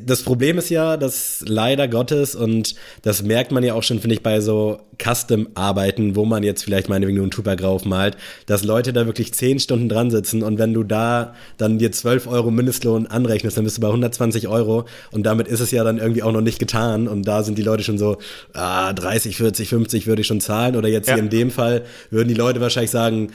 das 0.01 0.23
Problem 0.23 0.57
ist 0.57 0.69
ja, 0.69 0.97
dass 0.97 1.43
leider 1.47 1.87
Gottes, 1.87 2.35
und 2.35 2.75
das 3.01 3.23
merkt 3.23 3.51
man 3.51 3.63
ja 3.63 3.73
auch 3.73 3.83
schon, 3.83 3.99
finde 3.99 4.15
ich, 4.15 4.23
bei 4.23 4.41
so 4.41 4.81
Custom-Arbeiten, 5.01 6.15
wo 6.15 6.25
man 6.25 6.43
jetzt 6.43 6.63
vielleicht 6.63 6.89
meinetwegen 6.89 7.17
nur 7.17 7.25
einen 7.25 7.31
Tupper 7.31 7.55
drauf 7.55 7.85
malt, 7.85 8.17
dass 8.45 8.63
Leute 8.63 8.93
da 8.93 9.05
wirklich 9.05 9.33
zehn 9.33 9.59
Stunden 9.59 9.89
dran 9.89 10.11
sitzen 10.11 10.43
und 10.43 10.57
wenn 10.57 10.73
du 10.73 10.83
da 10.83 11.33
dann 11.57 11.79
dir 11.79 11.91
12 11.91 12.27
Euro 12.27 12.51
Mindestlohn 12.51 13.07
anrechnest, 13.07 13.57
dann 13.57 13.63
bist 13.63 13.77
du 13.77 13.81
bei 13.81 13.87
120 13.87 14.47
Euro 14.47 14.85
und 15.11 15.23
damit 15.23 15.47
ist 15.47 15.59
es 15.59 15.71
ja 15.71 15.83
dann 15.83 15.97
irgendwie 15.97 16.23
auch 16.23 16.31
noch 16.31 16.41
nicht 16.41 16.59
getan 16.59 17.07
und 17.07 17.23
da 17.27 17.43
sind 17.43 17.57
die 17.57 17.63
Leute 17.63 17.83
schon 17.83 17.97
so, 17.97 18.17
ah, 18.53 18.93
30, 18.93 19.37
40, 19.37 19.69
50 19.69 20.07
würde 20.07 20.21
ich 20.21 20.27
schon 20.27 20.41
zahlen 20.41 20.75
oder 20.75 20.89
jetzt 20.89 21.07
ja. 21.07 21.15
hier 21.15 21.23
in 21.23 21.29
dem 21.29 21.51
Fall 21.51 21.85
würden 22.09 22.27
die 22.27 22.33
Leute 22.33 22.59
wahrscheinlich 22.61 22.91
sagen, 22.91 23.31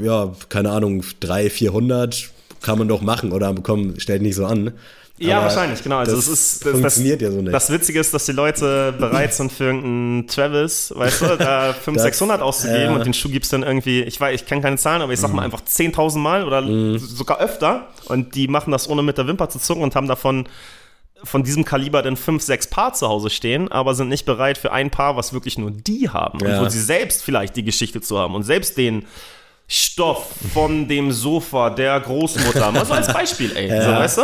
ja, 0.00 0.32
keine 0.48 0.70
Ahnung, 0.70 1.02
300, 1.20 1.52
400 1.52 2.30
kann 2.60 2.78
man 2.78 2.88
doch 2.88 3.02
machen 3.02 3.32
oder 3.32 3.54
komm, 3.62 3.98
stellt 3.98 4.22
nicht 4.22 4.34
so 4.34 4.44
an. 4.44 4.72
Ja, 5.18 5.42
wahrscheinlich, 5.42 5.82
genau. 5.82 5.98
Also 5.98 6.16
das, 6.16 6.28
ist, 6.28 6.64
das 6.64 6.72
funktioniert 6.72 7.20
das, 7.20 7.28
ja 7.28 7.34
so 7.34 7.42
nicht. 7.42 7.52
Das 7.52 7.70
Witzige 7.70 8.00
ist, 8.00 8.14
dass 8.14 8.26
die 8.26 8.32
Leute 8.32 8.94
bereit 8.98 9.34
sind 9.34 9.52
für 9.52 9.64
irgendeinen 9.64 10.26
Travis, 10.26 10.92
weißt 10.94 11.22
du, 11.22 11.36
da 11.36 11.72
500, 11.72 12.02
600 12.02 12.42
auszugeben 12.42 12.82
ja. 12.82 12.92
und 12.92 13.04
den 13.04 13.14
Schuh 13.14 13.28
gibt's 13.28 13.48
dann 13.48 13.62
irgendwie, 13.62 14.02
ich 14.02 14.20
weiß, 14.20 14.40
ich 14.40 14.46
kenne 14.46 14.62
keine 14.62 14.76
Zahlen, 14.76 15.02
aber 15.02 15.12
ich 15.12 15.20
sag 15.20 15.30
mal 15.30 15.46
mhm. 15.46 15.52
einfach 15.52 15.62
10.000 15.62 16.18
Mal 16.18 16.44
oder 16.44 16.62
mhm. 16.62 16.98
sogar 16.98 17.40
öfter 17.40 17.88
und 18.06 18.34
die 18.34 18.48
machen 18.48 18.70
das 18.70 18.88
ohne 18.88 19.02
mit 19.02 19.18
der 19.18 19.26
Wimper 19.26 19.48
zu 19.48 19.58
zucken 19.58 19.82
und 19.82 19.94
haben 19.96 20.08
davon 20.08 20.48
von 21.24 21.42
diesem 21.42 21.64
Kaliber 21.64 22.02
dann 22.02 22.16
fünf, 22.16 22.42
sechs 22.42 22.68
Paar 22.68 22.94
zu 22.94 23.08
Hause 23.08 23.30
stehen, 23.30 23.72
aber 23.72 23.94
sind 23.94 24.08
nicht 24.08 24.24
bereit 24.24 24.56
für 24.56 24.72
ein 24.72 24.90
Paar, 24.90 25.16
was 25.16 25.32
wirklich 25.32 25.58
nur 25.58 25.70
die 25.72 26.08
haben 26.08 26.38
ja. 26.40 26.58
und 26.58 26.64
wo 26.64 26.68
sie 26.68 26.80
selbst 26.80 27.22
vielleicht 27.22 27.56
die 27.56 27.64
Geschichte 27.64 28.00
zu 28.00 28.18
haben 28.18 28.34
und 28.34 28.44
selbst 28.44 28.76
den 28.76 29.04
Stoff 29.68 30.30
von 30.54 30.88
dem 30.88 31.12
Sofa 31.12 31.68
der 31.70 32.00
Großmutter. 32.00 32.72
Mal 32.72 32.86
so 32.86 32.94
als 32.94 33.12
Beispiel, 33.12 33.54
ey. 33.54 33.68
Ja. 33.68 33.82
So, 33.82 33.90
weißt 33.90 34.18
du? 34.18 34.22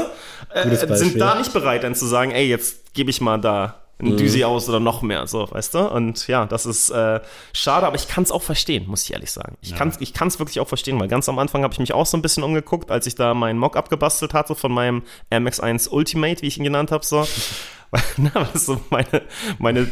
Äh, 0.55 0.97
sind 0.97 1.21
da 1.21 1.35
nicht 1.35 1.53
bereit, 1.53 1.85
dann 1.85 1.95
zu 1.95 2.07
sagen, 2.07 2.31
ey, 2.31 2.49
jetzt 2.49 2.95
gebe 2.95 3.11
ich 3.11 3.21
mal 3.21 3.39
da 3.39 3.84
ein 4.01 4.13
mhm. 4.13 4.17
Düsi 4.17 4.45
aus 4.45 4.69
oder 4.69 4.81
noch 4.81 5.03
mehr, 5.03 5.27
so, 5.27 5.49
weißt 5.51 5.75
du? 5.75 5.91
Und 5.91 6.27
ja, 6.27 6.47
das 6.47 6.67
ist 6.67 6.91
äh, 6.91 7.21
schade, 7.53 7.87
aber 7.87 7.97
ich 7.97 8.09
kann 8.09 8.25
es 8.25 8.33
auch 8.33 8.43
verstehen, 8.43 8.87
muss 8.89 9.05
ich 9.05 9.13
ehrlich 9.13 9.31
sagen. 9.31 9.57
Ich 9.63 9.71
ja. 9.71 9.77
kann 9.77 9.89
es 9.89 10.01
ich 10.01 10.13
kann's 10.13 10.39
wirklich 10.39 10.61
auch 10.61 10.69
verstehen, 10.69 10.99
weil 10.99 11.09
ganz 11.09 11.29
am 11.29 11.39
Anfang 11.39 11.63
habe 11.63 11.73
ich 11.73 11.79
mich 11.79 11.95
auch 11.95 12.07
so 12.07 12.17
ein 12.17 12.23
bisschen 12.23 12.43
umgeguckt, 12.43 12.91
als 12.91 13.07
ich 13.07 13.15
da 13.15 13.35
meinen 13.35 13.59
Mock 13.59 13.77
abgebastelt 13.77 14.35
hatte 14.35 14.55
von 14.55 14.73
meinem 14.73 15.03
MX1 15.31 15.89
Ultimate, 15.91 16.43
wie 16.43 16.49
ich 16.49 16.59
ihn 16.59 16.65
genannt 16.65 16.91
habe, 16.91 17.05
so. 17.05 17.27
Na, 18.17 18.49
so 18.55 18.81
meine, 18.91 19.23
meine, 19.59 19.91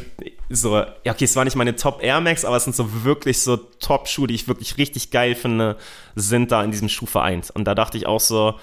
so, 0.48 0.76
ja, 0.76 1.12
okay, 1.12 1.24
es 1.24 1.36
war 1.36 1.44
nicht 1.44 1.56
meine 1.56 1.76
Top 1.76 2.02
Air 2.02 2.20
Max, 2.20 2.44
aber 2.44 2.56
es 2.56 2.64
sind 2.64 2.74
so 2.74 3.04
wirklich 3.04 3.40
so 3.40 3.56
Top-Schuhe, 3.56 4.26
die 4.26 4.34
ich 4.34 4.48
wirklich 4.48 4.76
richtig 4.78 5.10
geil 5.10 5.34
finde, 5.34 5.76
sind 6.14 6.50
da 6.50 6.62
in 6.64 6.70
diesem 6.70 6.88
Schuh 6.88 7.06
vereint. 7.06 7.50
Und 7.50 7.64
da 7.64 7.74
dachte 7.74 7.96
ich 7.96 8.06
auch 8.06 8.20
so, 8.20 8.54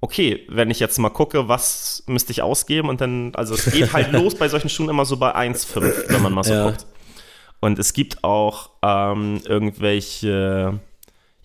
okay, 0.00 0.46
wenn 0.48 0.70
ich 0.70 0.80
jetzt 0.80 0.98
mal 0.98 1.10
gucke, 1.10 1.48
was 1.48 2.02
müsste 2.06 2.32
ich 2.32 2.42
ausgeben 2.42 2.88
und 2.88 3.00
dann, 3.00 3.34
also 3.34 3.54
es 3.54 3.70
geht 3.70 3.92
halt 3.92 4.12
los 4.12 4.34
bei 4.34 4.48
solchen 4.48 4.68
Schuhen 4.68 4.88
immer 4.88 5.04
so 5.04 5.16
bei 5.16 5.34
1,5, 5.34 6.08
wenn 6.08 6.22
man 6.22 6.32
mal 6.32 6.44
so 6.44 6.52
ja. 6.52 6.66
guckt. 6.66 6.86
Und 7.60 7.78
es 7.78 7.92
gibt 7.92 8.22
auch 8.22 8.70
ähm, 8.82 9.40
irgendwelche 9.46 10.80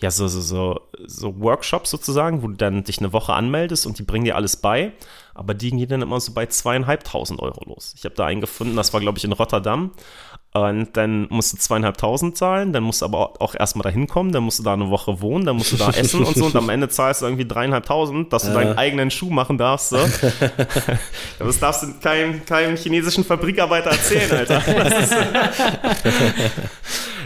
ja, 0.01 0.09
so, 0.09 0.27
so, 0.27 0.41
so, 0.41 0.81
so 1.05 1.39
Workshops 1.39 1.91
sozusagen, 1.91 2.41
wo 2.41 2.47
du 2.47 2.55
dann 2.55 2.83
dich 2.83 2.97
eine 2.99 3.13
Woche 3.13 3.33
anmeldest 3.33 3.85
und 3.85 3.99
die 3.99 4.03
bringen 4.03 4.25
dir 4.25 4.35
alles 4.35 4.57
bei. 4.57 4.93
Aber 5.35 5.53
die 5.53 5.69
gehen 5.69 5.87
dann 5.87 6.01
immer 6.01 6.19
so 6.19 6.33
bei 6.33 6.47
zweieinhalbtausend 6.47 7.39
Euro 7.39 7.63
los. 7.65 7.93
Ich 7.95 8.03
habe 8.03 8.15
da 8.15 8.25
einen 8.25 8.41
gefunden, 8.41 8.75
das 8.75 8.93
war, 8.93 8.99
glaube 8.99 9.19
ich, 9.19 9.23
in 9.23 9.31
Rotterdam. 9.31 9.91
Und 10.53 10.97
dann 10.97 11.27
musst 11.29 11.53
du 11.53 11.57
zweieinhalbtausend 11.57 12.37
zahlen, 12.37 12.73
dann 12.73 12.83
musst 12.83 13.01
du 13.01 13.05
aber 13.05 13.41
auch 13.41 13.55
erstmal 13.55 13.83
da 13.83 13.89
hinkommen, 13.89 14.33
dann 14.33 14.43
musst 14.43 14.59
du 14.59 14.63
da 14.63 14.73
eine 14.73 14.89
Woche 14.89 15.21
wohnen, 15.21 15.45
dann 15.45 15.55
musst 15.55 15.71
du 15.71 15.77
da 15.77 15.89
essen 15.91 16.25
und 16.25 16.35
so 16.35 16.45
und 16.45 16.55
am 16.57 16.69
Ende 16.69 16.89
zahlst 16.89 17.21
du 17.21 17.25
irgendwie 17.25 17.47
dreieinhalbtausend, 17.47 18.33
dass 18.33 18.43
du 18.43 18.53
deinen 18.53 18.77
eigenen 18.77 19.11
Schuh 19.11 19.29
machen 19.29 19.57
darfst. 19.57 19.91
So. 19.91 19.97
das 21.39 21.59
darfst 21.59 21.83
du 21.83 21.93
keinem, 22.01 22.45
keinem 22.45 22.75
chinesischen 22.75 23.23
Fabrikarbeiter 23.23 23.91
erzählen, 23.91 24.29
Alter. 24.29 24.61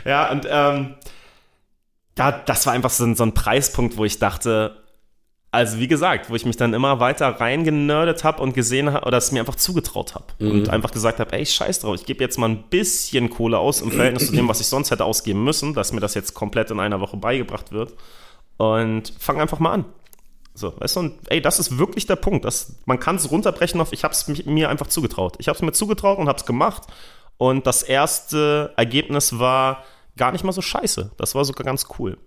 ja, 0.06 0.32
und 0.32 0.48
ähm, 0.48 0.94
da, 2.14 2.32
das 2.32 2.68
war 2.68 2.74
einfach 2.74 2.92
so 2.92 3.06
ein, 3.06 3.16
so 3.16 3.24
ein 3.24 3.34
Preispunkt, 3.34 3.98
wo 3.98 4.06
ich 4.06 4.20
dachte, 4.20 4.85
also 5.56 5.80
wie 5.80 5.88
gesagt, 5.88 6.30
wo 6.30 6.36
ich 6.36 6.46
mich 6.46 6.58
dann 6.58 6.74
immer 6.74 7.00
weiter 7.00 7.28
reingenördet 7.28 8.24
habe 8.24 8.42
und 8.44 8.54
gesehen 8.54 8.94
habe, 8.94 9.08
oder 9.08 9.18
es 9.18 9.32
mir 9.32 9.40
einfach 9.40 9.56
zugetraut 9.56 10.14
habe 10.14 10.26
mhm. 10.40 10.52
und 10.52 10.70
einfach 10.70 10.92
gesagt 10.92 11.20
habe, 11.20 11.34
ey, 11.34 11.46
scheiß 11.46 11.80
drauf, 11.80 11.96
ich 11.96 12.06
gebe 12.06 12.24
jetzt 12.24 12.38
mal 12.38 12.50
ein 12.50 12.64
bisschen 12.70 13.30
Kohle 13.30 13.58
aus 13.58 13.82
im 13.82 13.92
Verhältnis 13.92 14.28
zu 14.28 14.34
dem, 14.34 14.48
was 14.48 14.60
ich 14.60 14.68
sonst 14.68 14.92
hätte 14.92 15.06
ausgeben 15.06 15.44
müssen, 15.44 15.74
dass 15.74 15.92
mir 15.92 16.02
das 16.02 16.14
jetzt 16.14 16.34
komplett 16.34 16.72
in 16.72 16.80
einer 16.80 17.00
Woche 17.00 17.18
beigebracht 17.18 17.72
wird 17.72 17.94
und 18.58 19.14
fang 19.18 19.42
einfach 19.42 19.60
mal 19.60 19.74
an. 19.74 19.86
So, 20.54 20.74
weißt 20.80 20.96
du, 20.96 21.00
und 21.02 21.14
ey, 21.28 21.42
das 21.42 21.60
ist 21.60 21.78
wirklich 21.78 22.06
der 22.06 22.16
Punkt. 22.16 22.46
Das, 22.46 22.76
man 22.86 23.00
kann 23.00 23.18
es 23.18 23.30
runterbrechen 23.30 23.82
auf, 23.82 23.92
ich 23.92 24.04
habe 24.04 24.14
es 24.14 24.28
mir 24.46 24.70
einfach 24.70 24.88
zugetraut. 24.88 25.36
Ich 25.40 25.48
habe 25.48 25.56
es 25.56 25.62
mir 25.62 25.74
zugetraut 25.74 26.18
und 26.18 26.30
habe 26.30 26.40
es 26.40 26.46
gemacht 26.46 26.84
und 27.38 27.68
das 27.68 27.84
erste 27.84 28.74
Ergebnis 28.78 29.40
war, 29.40 29.84
gar 30.18 30.32
nicht 30.32 30.44
mal 30.44 30.54
so 30.54 30.62
scheiße. 30.62 31.12
Das 31.18 31.36
war 31.36 31.44
sogar 31.44 31.66
ganz 31.66 31.88
cool. 32.00 32.18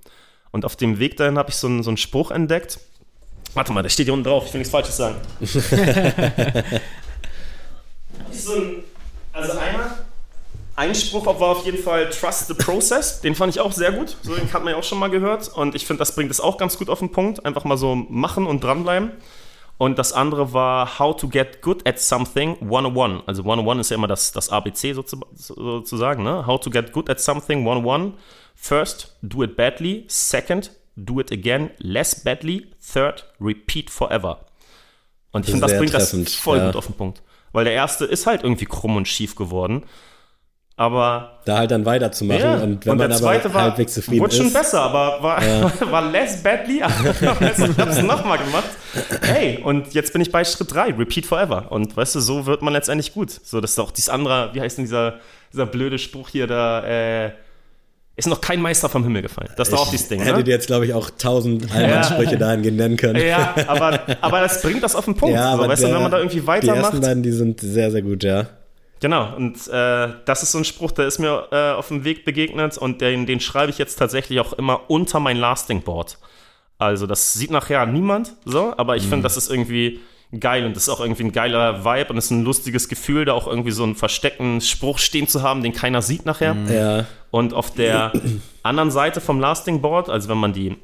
Und 0.51 0.65
auf 0.65 0.77
dem 0.77 0.99
Weg 0.99 1.17
dahin 1.17 1.39
habe 1.39 1.51
ich 1.51 1.57
so 1.57 1.67
einen, 1.67 1.83
so 1.83 1.91
einen 1.91 1.97
Spruch 1.97 2.31
entdeckt. 2.31 2.81
Warte 3.59 3.73
mal, 3.73 3.83
der 3.83 3.91
steht 3.91 4.07
hier 4.07 4.13
unten 4.13 4.23
drauf. 4.23 4.45
Ich 4.47 4.55
will 4.55 4.61
nichts 4.61 4.71
Falsches 4.71 4.97
sagen. 4.97 5.17
so 8.31 8.53
ein, 8.53 8.85
also 9.33 9.59
einer, 9.59 9.99
ein 10.77 10.95
Spruch 10.95 11.27
war 11.27 11.41
auf 11.41 11.65
jeden 11.67 11.83
Fall 11.83 12.09
Trust 12.09 12.47
the 12.47 12.55
Process. 12.55 13.21
Den 13.21 13.35
fand 13.35 13.53
ich 13.53 13.61
auch 13.61 13.73
sehr 13.73 13.91
gut. 13.91 14.17
So, 14.23 14.37
den 14.37 14.53
hat 14.53 14.63
man 14.63 14.75
ja 14.75 14.79
auch 14.79 14.85
schon 14.85 15.01
mal 15.01 15.11
gehört. 15.11 15.49
Und 15.49 15.75
ich 15.75 15.89
finde, 15.89 15.99
das 15.99 16.15
bringt 16.15 16.31
es 16.31 16.41
auch 16.41 16.57
ganz 16.57 16.79
gut 16.79 16.89
auf 16.89 17.01
den 17.01 17.11
Punkt. 17.11 17.45
Einfach 17.45 17.65
mal 17.65 17.77
so 17.77 17.97
machen 17.97 18.47
und 18.47 18.63
dranbleiben. 18.63 19.11
Und 19.77 19.99
das 19.99 20.13
andere 20.13 20.53
war 20.53 21.01
How 21.01 21.17
to 21.17 21.27
get 21.27 21.61
good 21.61 21.85
at 21.85 21.99
something 21.99 22.59
101. 22.61 23.25
Also 23.27 23.43
101 23.43 23.81
ist 23.81 23.91
ja 23.91 23.97
immer 23.97 24.07
das, 24.07 24.31
das 24.31 24.51
ABC 24.51 24.93
sozusagen. 24.93 26.23
Ne? 26.23 26.47
How 26.47 26.61
to 26.61 26.71
get 26.71 26.93
good 26.93 27.11
at 27.11 27.19
something 27.21 27.67
101. 27.67 28.15
First, 28.55 29.17
do 29.21 29.43
it 29.43 29.57
badly. 29.57 30.05
Second, 30.07 30.71
do 30.99 31.21
it 31.21 31.33
again 31.33 31.71
less 31.79 32.23
badly. 32.23 32.67
Third, 32.81 33.25
repeat 33.41 33.91
forever. 33.91 34.45
Und 35.33 35.45
ich 35.45 35.51
finde, 35.51 35.67
das 35.67 35.79
bringt 35.79 35.93
treffend, 35.93 36.27
das 36.27 36.35
voll 36.35 36.59
ja. 36.59 36.67
gut 36.67 36.77
auf 36.77 36.87
den 36.87 36.97
Punkt. 36.97 37.23
Weil 37.53 37.65
der 37.65 37.75
erste 37.75 38.05
ist 38.05 38.27
halt 38.27 38.43
irgendwie 38.43 38.67
krumm 38.67 38.97
und 38.97 39.09
schief 39.09 39.37
geworden. 39.37 39.85
Aber. 40.77 41.41
Da 41.45 41.59
halt 41.59 41.73
dann 41.73 41.85
weiterzumachen. 41.85 42.41
Ja, 42.41 42.55
und 42.55 42.87
wenn 42.87 42.93
und 42.93 42.99
man 42.99 43.13
aber 43.13 43.55
war, 43.55 43.63
halbwegs 43.63 43.95
zufrieden 43.95 44.21
wurde 44.21 44.37
schon 44.37 44.53
besser, 44.53 44.81
aber 44.83 45.23
war, 45.23 45.45
ja. 45.45 45.73
war 45.91 46.03
less 46.11 46.43
badly. 46.43 46.83
Also 47.41 47.67
ich 47.67 47.79
hab's 47.79 48.01
nochmal 48.03 48.39
gemacht. 48.39 48.69
Hey, 49.23 49.61
und 49.63 49.93
jetzt 49.95 50.13
bin 50.13 50.23
ich 50.23 50.31
bei 50.31 50.45
Schritt 50.45 50.73
3, 50.73 50.95
Repeat 50.95 51.27
Forever. 51.27 51.73
Und 51.73 51.97
weißt 51.97 52.15
du, 52.15 52.21
so 52.21 52.47
wird 52.47 52.63
man 52.63 52.73
letztendlich 52.73 53.13
gut. 53.13 53.31
So, 53.31 53.61
das 53.61 53.73
ist 53.73 53.79
auch 53.81 53.91
dieses 53.91 54.09
andere, 54.09 54.51
wie 54.53 54.61
heißt 54.61 54.79
denn 54.79 54.85
dieser, 54.85 55.19
dieser 55.53 55.67
blöde 55.67 55.99
Spruch 55.99 56.29
hier 56.29 56.47
da, 56.47 56.85
äh, 56.85 57.33
ist 58.19 58.27
noch 58.27 58.41
kein 58.41 58.61
Meister 58.61 58.89
vom 58.89 59.05
Himmel 59.05 59.23
gefallen. 59.23 59.51
Das 59.57 59.71
war 59.71 59.79
auch 59.79 59.91
dieses 59.91 60.09
Ding. 60.09 60.21
Hätte 60.21 60.43
ne? 60.43 60.51
jetzt, 60.51 60.67
glaube 60.67 60.85
ich, 60.85 60.93
auch 60.93 61.09
tausend 61.11 61.73
Allmannsprüche 61.73 62.33
ja. 62.33 62.39
dahingehend 62.39 62.77
nennen 62.77 62.97
können. 62.97 63.25
Ja, 63.25 63.55
aber, 63.69 64.01
aber 64.21 64.41
das 64.41 64.61
bringt 64.61 64.83
das 64.83 64.97
auf 64.97 65.05
den 65.05 65.15
Punkt. 65.15 65.37
Ja, 65.37 65.53
so, 65.53 65.59
aber 65.59 65.69
weißt 65.69 65.83
der, 65.83 65.91
du, 65.91 65.95
wenn 65.95 66.03
man 66.03 66.11
da 66.11 66.19
irgendwie 66.19 66.45
weitermacht. 66.45 66.79
Die 66.79 66.83
ersten 66.83 67.01
beiden, 67.01 67.23
die 67.23 67.31
sind 67.31 67.61
sehr, 67.61 67.93
sehr 67.93 68.03
gut, 68.03 68.25
ja. 68.25 68.49
Genau, 69.01 69.37
und 69.37 69.69
äh, 69.69 70.09
das 70.25 70.43
ist 70.43 70.51
so 70.51 70.59
ein 70.59 70.65
Spruch, 70.65 70.91
der 70.91 71.07
ist 71.07 71.21
mir 71.21 71.47
äh, 71.53 71.71
auf 71.71 71.87
dem 71.87 72.03
Weg 72.03 72.25
begegnet 72.25 72.77
und 72.77 73.01
den, 73.01 73.27
den 73.27 73.39
schreibe 73.39 73.71
ich 73.71 73.79
jetzt 73.79 73.97
tatsächlich 73.97 74.41
auch 74.41 74.53
immer 74.55 74.91
unter 74.91 75.21
mein 75.21 75.37
Lasting 75.37 75.83
Board. 75.83 76.19
Also 76.79 77.07
das 77.07 77.35
sieht 77.35 77.53
nachher 77.53 77.87
niemand 77.87 78.33
so, 78.45 78.75
aber 78.77 78.97
ich 78.97 79.05
mhm. 79.05 79.11
finde, 79.11 79.23
das 79.23 79.37
ist 79.37 79.51
irgendwie 79.51 80.01
geil 80.39 80.67
und 80.67 80.77
das 80.77 80.85
ist 80.85 80.89
auch 80.89 81.01
irgendwie 81.01 81.25
ein 81.25 81.33
geiler 81.33 81.85
Vibe 81.85 82.11
und 82.11 82.19
es 82.19 82.27
ist 82.27 82.31
ein 82.33 82.45
lustiges 82.45 82.89
Gefühl, 82.89 83.25
da 83.25 83.33
auch 83.33 83.47
irgendwie 83.47 83.71
so 83.71 83.83
einen 83.83 83.95
versteckten 83.95 84.61
Spruch 84.61 84.99
stehen 84.99 85.27
zu 85.27 85.43
haben, 85.43 85.63
den 85.63 85.73
keiner 85.73 86.03
sieht 86.03 86.27
nachher. 86.27 86.55
Mhm. 86.55 86.73
Ja. 86.73 87.07
Und 87.31 87.55
auf 87.55 87.71
der 87.71 88.13
anderen 88.63 88.91
Seite 88.91 89.21
vom 89.21 89.41
Lasting 89.41 89.81
Board, 89.81 90.09
also 90.09 90.29
wenn 90.29 90.39
man 90.39 90.53
die 90.53 90.77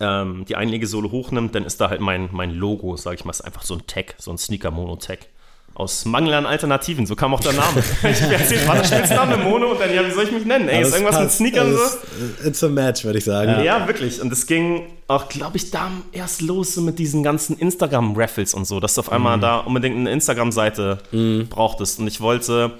ähm, 0.00 0.44
die 0.46 0.56
Einlegesohle 0.56 1.10
hochnimmt, 1.10 1.54
dann 1.54 1.64
ist 1.64 1.80
da 1.80 1.90
halt 1.90 2.00
mein, 2.00 2.28
mein 2.32 2.52
Logo, 2.52 2.96
sag 2.96 3.14
ich 3.14 3.24
mal, 3.24 3.30
ist 3.30 3.40
einfach 3.40 3.62
so 3.62 3.74
ein 3.74 3.86
Tag, 3.86 4.14
so 4.18 4.30
ein 4.30 4.38
Sneaker-Mono-Tag 4.38 5.26
aus 5.74 6.04
Mangel 6.04 6.34
an 6.34 6.44
Alternativen, 6.44 7.06
so 7.06 7.14
kam 7.14 7.32
auch 7.34 7.40
der 7.40 7.52
Name. 7.52 7.78
ich 8.02 8.20
mir 8.20 8.34
erzählt, 8.34 8.66
war 8.66 8.76
der 8.76 8.84
Spitzname 8.84 9.36
Mono 9.36 9.70
und 9.72 9.80
dann, 9.80 9.94
ja, 9.94 10.04
wie 10.04 10.10
soll 10.10 10.24
ich 10.24 10.32
mich 10.32 10.44
nennen? 10.44 10.68
Ey, 10.68 10.82
ist 10.82 10.92
irgendwas 10.92 11.16
passt. 11.16 11.40
mit 11.40 11.52
Sneakern 11.52 11.72
so? 11.72 12.48
It's 12.48 12.64
a 12.64 12.68
match, 12.68 13.04
würde 13.04 13.18
ich 13.18 13.24
sagen. 13.24 13.50
Ja, 13.50 13.62
ja 13.62 13.86
wirklich. 13.86 14.20
Und 14.20 14.32
es 14.32 14.46
ging 14.46 14.86
auch, 15.06 15.28
glaube 15.28 15.56
ich, 15.56 15.70
da 15.70 15.90
erst 16.12 16.42
los 16.42 16.74
so 16.74 16.80
mit 16.80 16.98
diesen 16.98 17.22
ganzen 17.22 17.56
Instagram-Raffles 17.56 18.54
und 18.54 18.66
so, 18.66 18.80
dass 18.80 18.94
du 18.94 19.02
auf 19.02 19.12
einmal 19.12 19.36
mm. 19.36 19.40
da 19.40 19.58
unbedingt 19.58 19.96
eine 19.96 20.10
Instagram-Seite 20.10 20.98
mm. 21.12 21.42
brauchtest. 21.48 22.00
Und 22.00 22.08
ich 22.08 22.20
wollte, 22.20 22.72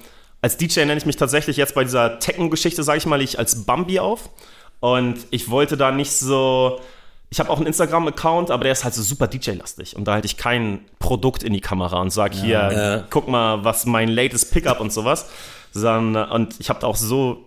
als 0.43 0.57
DJ 0.57 0.81
nenne 0.81 0.97
ich 0.97 1.07
mich 1.07 1.17
tatsächlich 1.17 1.57
jetzt 1.57 1.77
bei 1.77 1.85
dieser 1.85 2.19
Techno-Geschichte, 2.19 2.83
sage 2.83 2.99
ich 2.99 3.07
mal, 3.07 3.23
ich 3.23 3.39
als 3.39 3.65
Bambi 3.65 4.01
auf. 4.01 4.29
Und 4.81 5.19
ich 5.31 5.51
wollte 5.51 5.77
da 5.77 5.93
nicht 5.93 6.13
so 6.13 6.81
ich 7.31 7.41
habe 7.41 7.51
auch 7.51 7.59
einen 7.59 7.67
Instagram-Account, 7.67 8.51
aber 8.51 8.65
der 8.65 8.73
ist 8.73 8.85
halt 8.85 8.95
so 8.95 9.03
super 9.03 9.27
DJ-lastig. 9.27 9.97
Und 9.97 10.05
da 10.07 10.15
halte 10.15 10.27
ich 10.27 10.37
kein 10.37 10.81
Produkt 10.99 11.43
in 11.43 11.53
die 11.53 11.61
Kamera 11.61 12.01
und 12.01 12.11
sage, 12.11 12.37
ja, 12.37 12.43
hier, 12.43 12.73
ja. 12.73 13.05
guck 13.11 13.29
mal, 13.29 13.65
was 13.65 13.85
mein 13.85 14.09
latest 14.09 14.53
Pickup 14.53 14.81
und 14.81 14.93
sowas. 14.93 15.27
Sondern, 15.73 16.31
und 16.31 16.59
ich 16.59 16.71
habe 16.71 16.87
auch 16.87 16.97
so 16.97 17.45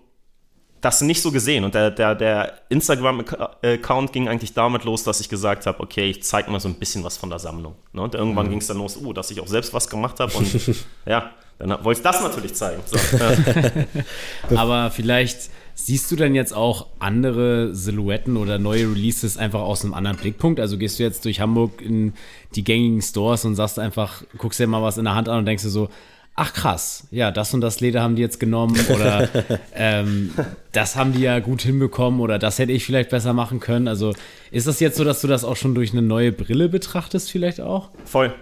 das 0.81 1.01
nicht 1.01 1.21
so 1.21 1.31
gesehen. 1.31 1.63
Und 1.63 1.75
der, 1.75 1.91
der, 1.91 2.15
der 2.15 2.53
Instagram-Account 2.69 4.11
ging 4.11 4.27
eigentlich 4.27 4.53
damit 4.53 4.83
los, 4.83 5.03
dass 5.03 5.19
ich 5.19 5.29
gesagt 5.29 5.65
habe, 5.67 5.79
okay, 5.79 6.09
ich 6.09 6.23
zeige 6.23 6.51
mal 6.51 6.59
so 6.59 6.67
ein 6.67 6.75
bisschen 6.75 7.03
was 7.03 7.17
von 7.17 7.29
der 7.29 7.39
Sammlung. 7.39 7.75
Ne? 7.93 8.01
Und 8.01 8.15
irgendwann 8.15 8.47
mhm. 8.47 8.51
ging 8.51 8.59
es 8.59 8.67
dann 8.67 8.77
los, 8.77 8.99
oh, 9.03 9.13
dass 9.13 9.31
ich 9.31 9.39
auch 9.39 9.47
selbst 9.47 9.73
was 9.73 9.89
gemacht 9.89 10.19
habe. 10.19 10.33
Und 10.33 10.47
ja, 11.05 11.31
dann 11.59 11.83
wollte 11.83 11.99
ich 11.99 12.03
das 12.03 12.21
natürlich 12.21 12.55
zeigen. 12.55 12.81
So, 12.85 12.97
ja. 13.17 14.57
Aber 14.59 14.89
vielleicht 14.89 15.51
Siehst 15.73 16.11
du 16.11 16.15
denn 16.15 16.35
jetzt 16.35 16.53
auch 16.53 16.87
andere 16.99 17.73
Silhouetten 17.73 18.37
oder 18.37 18.59
neue 18.59 18.91
Releases 18.91 19.37
einfach 19.37 19.61
aus 19.61 19.83
einem 19.83 19.93
anderen 19.93 20.17
Blickpunkt? 20.17 20.59
Also 20.59 20.77
gehst 20.77 20.99
du 20.99 21.03
jetzt 21.03 21.25
durch 21.25 21.39
Hamburg 21.39 21.81
in 21.81 22.13
die 22.55 22.63
gängigen 22.63 23.01
Stores 23.01 23.45
und 23.45 23.55
sagst 23.55 23.79
einfach, 23.79 24.23
guckst 24.37 24.59
dir 24.59 24.67
mal 24.67 24.83
was 24.83 24.97
in 24.97 25.05
der 25.05 25.15
Hand 25.15 25.29
an 25.29 25.39
und 25.39 25.45
denkst 25.45 25.63
dir 25.63 25.69
so, 25.69 25.89
ach 26.35 26.53
krass, 26.53 27.07
ja, 27.11 27.31
das 27.31 27.53
und 27.53 27.61
das 27.61 27.81
Leder 27.81 28.01
haben 28.01 28.15
die 28.15 28.21
jetzt 28.21 28.39
genommen 28.39 28.79
oder 28.93 29.29
ähm, 29.75 30.33
das 30.71 30.95
haben 30.95 31.13
die 31.13 31.21
ja 31.21 31.39
gut 31.39 31.61
hinbekommen 31.61 32.19
oder 32.19 32.39
das 32.39 32.59
hätte 32.59 32.71
ich 32.71 32.85
vielleicht 32.85 33.09
besser 33.09 33.33
machen 33.33 33.59
können. 33.59 33.87
Also 33.87 34.13
ist 34.51 34.67
das 34.67 34.79
jetzt 34.79 34.97
so, 34.97 35.03
dass 35.03 35.21
du 35.21 35.27
das 35.27 35.43
auch 35.43 35.55
schon 35.55 35.75
durch 35.75 35.91
eine 35.91 36.01
neue 36.01 36.31
Brille 36.31 36.69
betrachtest 36.69 37.31
vielleicht 37.31 37.61
auch? 37.61 37.89
Voll. 38.05 38.33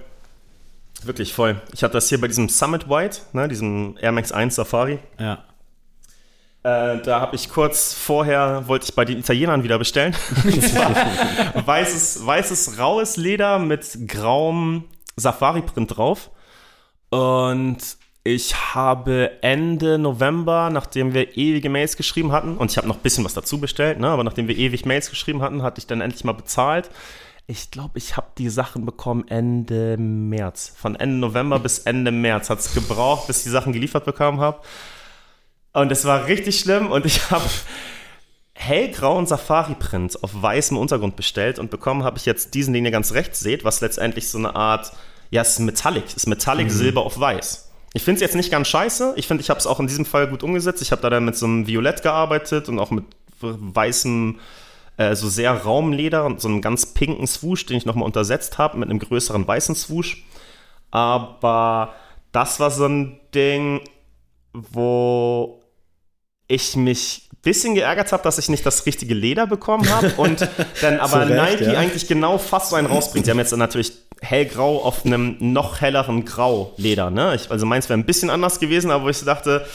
Wirklich 1.04 1.34
voll. 1.34 1.62
Ich 1.74 1.84
hatte 1.84 1.94
das 1.94 2.10
hier 2.10 2.20
bei 2.20 2.28
diesem 2.28 2.50
Summit 2.50 2.90
White, 2.90 3.20
ne, 3.34 3.48
diesem 3.48 3.98
Air 4.02 4.12
Max 4.12 4.32
1 4.32 4.56
Safari. 4.56 5.00
Ja. 5.18 5.44
Äh, 6.64 7.00
da 7.02 7.22
habe 7.22 7.36
ich 7.36 7.50
kurz 7.50 7.94
vorher, 7.94 8.68
wollte 8.68 8.86
ich 8.90 8.96
bei 8.96 9.06
den 9.06 9.20
Italienern 9.20 9.64
wieder 9.64 9.78
bestellen. 9.78 10.14
weißes, 11.66 12.26
weißes, 12.26 12.78
raues 12.78 13.16
Leder 13.16 13.60
mit 13.60 14.08
grauem 14.08 14.84
Safari-Print 15.16 15.96
drauf. 15.98 16.32
Und 17.10 17.78
ich 18.24 18.76
habe 18.76 19.42
Ende 19.42 19.98
November, 19.98 20.70
nachdem 20.70 21.14
wir 21.14 21.38
ewige 21.38 21.70
Mails 21.70 21.96
geschrieben 21.96 22.34
hatten, 22.34 22.58
und 22.58 22.72
ich 22.72 22.78
habe 22.78 22.88
noch 22.88 22.98
ein 22.98 23.02
bisschen 23.02 23.24
was 23.24 23.34
dazu 23.34 23.60
bestellt, 23.60 24.00
ne, 24.00 24.10
aber 24.10 24.26
nachdem 24.26 24.50
wir 24.50 24.58
ewig 24.58 24.86
Mails 24.86 25.10
geschrieben 25.10 25.42
hatten, 25.42 25.64
hatte 25.64 25.80
ich 25.80 25.88
dann 25.88 26.02
endlich 26.02 26.26
mal 26.26 26.34
bezahlt. 26.34 26.90
Ich 27.48 27.72
glaube, 27.72 27.98
ich 27.98 28.18
habe 28.18 28.28
die 28.38 28.50
Sachen 28.50 28.86
bekommen 28.86 29.28
Ende 29.28 29.98
März. 29.98 30.74
Von 30.76 30.96
Ende 30.96 31.16
November 31.16 31.58
bis 31.58 31.80
Ende 31.80 32.12
März 32.12 32.50
hat 32.50 32.60
es 32.60 32.74
gebraucht, 32.76 33.26
bis 33.28 33.38
ich 33.40 33.44
die 33.46 33.50
Sachen 33.50 33.74
geliefert 33.74 34.06
bekommen 34.06 34.40
habe. 34.40 34.60
Und 35.80 35.92
es 35.92 36.04
war 36.04 36.28
richtig 36.28 36.60
schlimm 36.60 36.92
und 36.92 37.06
ich 37.06 37.32
habe 37.32 37.46
hellgrauen 38.54 39.26
Safari-Print 39.26 40.22
auf 40.24 40.32
weißem 40.34 40.76
Untergrund 40.76 41.16
bestellt 41.16 41.58
und 41.58 41.72
bekommen 41.72 42.04
habe 42.04 42.18
ich 42.18 42.26
jetzt 42.26 42.54
diesen, 42.54 42.74
den 42.74 42.84
ihr 42.84 42.92
ganz 42.92 43.14
rechts 43.14 43.40
seht, 43.40 43.64
was 43.64 43.80
letztendlich 43.80 44.28
so 44.28 44.38
eine 44.38 44.56
Art, 44.56 44.92
ja, 45.30 45.42
es 45.42 45.52
ist 45.52 45.60
Metallic, 45.60 46.04
es 46.08 46.16
ist 46.16 46.28
Metallic 46.28 46.68
mhm. 46.68 46.72
Silber 46.72 47.04
auf 47.04 47.18
Weiß. 47.18 47.72
Ich 47.94 48.04
finde 48.04 48.16
es 48.16 48.22
jetzt 48.22 48.36
nicht 48.36 48.52
ganz 48.52 48.68
scheiße. 48.68 49.14
Ich 49.16 49.26
finde, 49.26 49.42
ich 49.42 49.50
habe 49.50 49.60
es 49.60 49.66
auch 49.66 49.80
in 49.80 49.88
diesem 49.88 50.06
Fall 50.06 50.28
gut 50.28 50.44
umgesetzt. 50.44 50.82
Ich 50.82 50.92
habe 50.92 51.02
da 51.02 51.10
dann 51.10 51.26
mit 51.26 51.38
so 51.38 51.46
einem 51.46 51.66
Violett 51.66 52.04
gearbeitet 52.04 52.68
und 52.68 52.78
auch 52.78 52.92
mit 52.92 53.06
weißem, 53.40 54.38
äh, 54.98 55.16
so 55.16 55.30
sehr 55.30 55.54
Raumleder 55.54 56.26
und 56.26 56.42
so 56.42 56.50
einem 56.50 56.62
ganz 56.62 56.94
pinken 56.94 57.26
Swoosh, 57.26 57.66
den 57.66 57.78
ich 57.78 57.86
nochmal 57.86 58.06
untersetzt 58.06 58.58
habe 58.58 58.78
mit 58.78 58.90
einem 58.90 59.00
größeren 59.00 59.48
weißen 59.48 59.76
Swoosh. 59.76 60.26
Aber 60.92 61.94
das 62.34 62.60
war 62.60 62.70
so 62.70 62.86
ein 62.86 63.20
Ding, 63.34 63.82
wo 64.54 65.59
ich 66.50 66.76
mich 66.76 67.30
bisschen 67.42 67.76
geärgert 67.76 68.12
habe, 68.12 68.22
dass 68.24 68.38
ich 68.38 68.50
nicht 68.50 68.66
das 68.66 68.86
richtige 68.86 69.14
Leder 69.14 69.48
bekommen 69.48 69.90
habe 69.90 70.12
und 70.18 70.48
dann 70.82 71.00
aber 71.00 71.28
Recht, 71.28 71.62
Nike 71.62 71.72
ja. 71.72 71.80
eigentlich 71.80 72.08
genau 72.08 72.38
fast 72.38 72.72
so 72.72 72.76
einen 72.76 72.88
rausbringt. 72.88 73.26
Sie 73.26 73.32
haben 73.32 73.40
jetzt 73.40 73.56
natürlich 73.56 73.94
hellgrau 74.22 74.84
auf 74.84 75.06
einem 75.06 75.38
noch 75.40 75.80
helleren 75.80 76.26
Grau-Leder. 76.26 77.10
Ne? 77.10 77.36
Ich, 77.36 77.50
also 77.50 77.66
meins 77.66 77.88
wäre 77.88 77.98
ein 77.98 78.06
bisschen 78.06 78.30
anders 78.30 78.60
gewesen, 78.60 78.92
aber 78.92 79.06
wo 79.06 79.10
ich 79.10 79.24
dachte, 79.24 79.66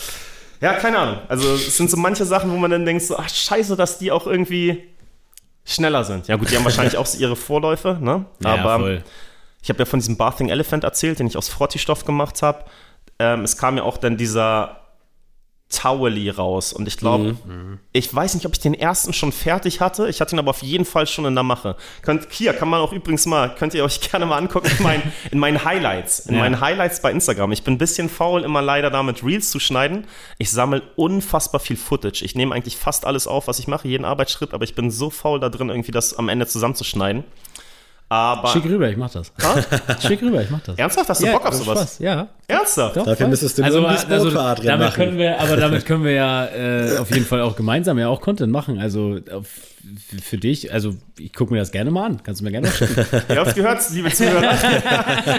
ja, 0.60 0.74
keine 0.74 0.98
Ahnung. 0.98 1.18
Also 1.28 1.54
es 1.54 1.76
sind 1.76 1.90
so 1.90 1.96
manche 1.96 2.26
Sachen, 2.26 2.52
wo 2.52 2.56
man 2.56 2.70
dann 2.70 2.84
denkt, 2.84 3.02
so, 3.02 3.16
ach 3.16 3.28
scheiße, 3.28 3.76
dass 3.76 3.98
die 3.98 4.12
auch 4.12 4.26
irgendwie 4.26 4.84
schneller 5.64 6.04
sind. 6.04 6.28
Ja 6.28 6.36
gut, 6.36 6.50
die 6.50 6.56
haben 6.56 6.64
wahrscheinlich 6.64 6.98
auch 6.98 7.06
ihre 7.14 7.36
Vorläufe, 7.36 7.96
ne? 7.98 8.26
Ja, 8.40 8.54
aber 8.54 8.78
voll. 8.78 9.04
ich 9.62 9.70
habe 9.70 9.78
ja 9.78 9.86
von 9.86 10.00
diesem 10.00 10.18
Bathing 10.18 10.50
Elephant 10.50 10.84
erzählt, 10.84 11.18
den 11.18 11.26
ich 11.26 11.38
aus 11.38 11.48
Frotti-Stoff 11.48 12.04
gemacht 12.04 12.42
habe. 12.42 12.66
Ähm, 13.18 13.44
es 13.44 13.56
kam 13.56 13.78
ja 13.78 13.84
auch 13.84 13.96
dann 13.96 14.18
dieser 14.18 14.83
Towely 15.74 16.30
raus. 16.30 16.72
Und 16.72 16.88
ich 16.88 16.96
glaube, 16.96 17.36
mhm. 17.44 17.78
ich 17.92 18.14
weiß 18.14 18.34
nicht, 18.34 18.46
ob 18.46 18.52
ich 18.52 18.60
den 18.60 18.74
ersten 18.74 19.12
schon 19.12 19.32
fertig 19.32 19.80
hatte. 19.80 20.08
Ich 20.08 20.20
hatte 20.20 20.34
ihn 20.34 20.38
aber 20.38 20.50
auf 20.50 20.62
jeden 20.62 20.84
Fall 20.84 21.06
schon 21.06 21.24
in 21.24 21.34
der 21.34 21.44
Mache. 21.44 21.76
Könnt, 22.02 22.28
hier 22.30 22.52
kann 22.52 22.68
man 22.68 22.80
auch 22.80 22.92
übrigens 22.92 23.26
mal, 23.26 23.54
könnt 23.54 23.74
ihr 23.74 23.84
euch 23.84 24.00
gerne 24.10 24.26
mal 24.26 24.38
angucken 24.38 24.70
in, 24.78 24.82
mein, 24.82 25.02
in 25.30 25.38
meinen 25.38 25.64
Highlights. 25.64 26.20
In 26.20 26.34
ja. 26.34 26.40
meinen 26.40 26.60
Highlights 26.60 27.02
bei 27.02 27.10
Instagram. 27.10 27.52
Ich 27.52 27.62
bin 27.62 27.74
ein 27.74 27.78
bisschen 27.78 28.08
faul, 28.08 28.44
immer 28.44 28.62
leider 28.62 28.90
damit 28.90 29.24
Reels 29.24 29.50
zu 29.50 29.58
schneiden. 29.58 30.06
Ich 30.38 30.50
sammle 30.50 30.82
unfassbar 30.96 31.60
viel 31.60 31.76
Footage. 31.76 32.24
Ich 32.24 32.34
nehme 32.34 32.54
eigentlich 32.54 32.76
fast 32.76 33.04
alles 33.06 33.26
auf, 33.26 33.48
was 33.48 33.58
ich 33.58 33.66
mache, 33.66 33.88
jeden 33.88 34.04
Arbeitsschritt, 34.04 34.54
aber 34.54 34.64
ich 34.64 34.74
bin 34.74 34.90
so 34.90 35.10
faul 35.10 35.40
da 35.40 35.48
drin, 35.48 35.68
irgendwie 35.68 35.92
das 35.92 36.14
am 36.14 36.28
Ende 36.28 36.46
zusammenzuschneiden. 36.46 37.24
Aber 38.14 38.48
Schick 38.48 38.64
rüber, 38.64 38.88
ich 38.88 38.96
mach 38.96 39.10
das. 39.10 39.32
Ha? 39.42 39.98
Schick 40.06 40.22
rüber, 40.22 40.40
ich 40.40 40.48
mach 40.48 40.60
das. 40.60 40.78
Ernsthaft? 40.78 41.08
Hast 41.08 41.20
du 41.20 41.26
ja, 41.26 41.32
Bock 41.32 41.46
auf 41.46 41.54
sowas? 41.54 41.78
Spaß. 41.78 41.98
Ja. 41.98 42.28
Ernsthaft? 42.46 42.96
Doch, 42.96 43.06
Dafür 43.06 43.26
müsstest 43.26 43.58
du 43.58 43.64
also, 43.64 43.80
nur 43.80 43.88
also, 43.88 44.06
also, 44.06 44.30
damit 44.30 44.78
machen. 44.78 44.94
Können 44.94 45.18
wir, 45.18 45.40
aber 45.40 45.56
damit 45.56 45.84
können 45.84 46.04
wir 46.04 46.12
ja 46.12 46.46
äh, 46.46 46.98
auf 46.98 47.10
jeden 47.10 47.26
Fall 47.26 47.40
auch 47.40 47.56
gemeinsam 47.56 47.98
ja 47.98 48.06
auch 48.08 48.20
Content 48.20 48.52
machen. 48.52 48.78
Also 48.78 49.18
auf, 49.32 49.46
für 50.22 50.38
dich, 50.38 50.72
also 50.72 50.94
ich 51.18 51.32
gucke 51.32 51.52
mir 51.52 51.58
das 51.58 51.72
gerne 51.72 51.90
mal 51.90 52.06
an. 52.06 52.22
Kannst 52.22 52.40
du 52.40 52.44
mir 52.44 52.52
gerne 52.52 52.68
schicken. 52.70 53.04
Ihr 53.28 53.36
habt 53.36 53.54
gehört, 53.56 53.82
liebe 53.90 54.10
Zuhörer. 54.12 54.54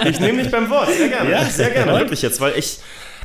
ich 0.10 0.20
nehme 0.20 0.44
dich 0.44 0.52
beim 0.52 0.70
Wort. 0.70 0.90
Sehr 0.92 1.08
gerne. 1.08 1.32
Ja, 1.32 1.46
sehr 1.46 1.70
gerne. 1.70 1.94
Wirklich 1.94 2.22
jetzt, 2.22 2.42
weil 2.42 2.58
ich 2.58 2.80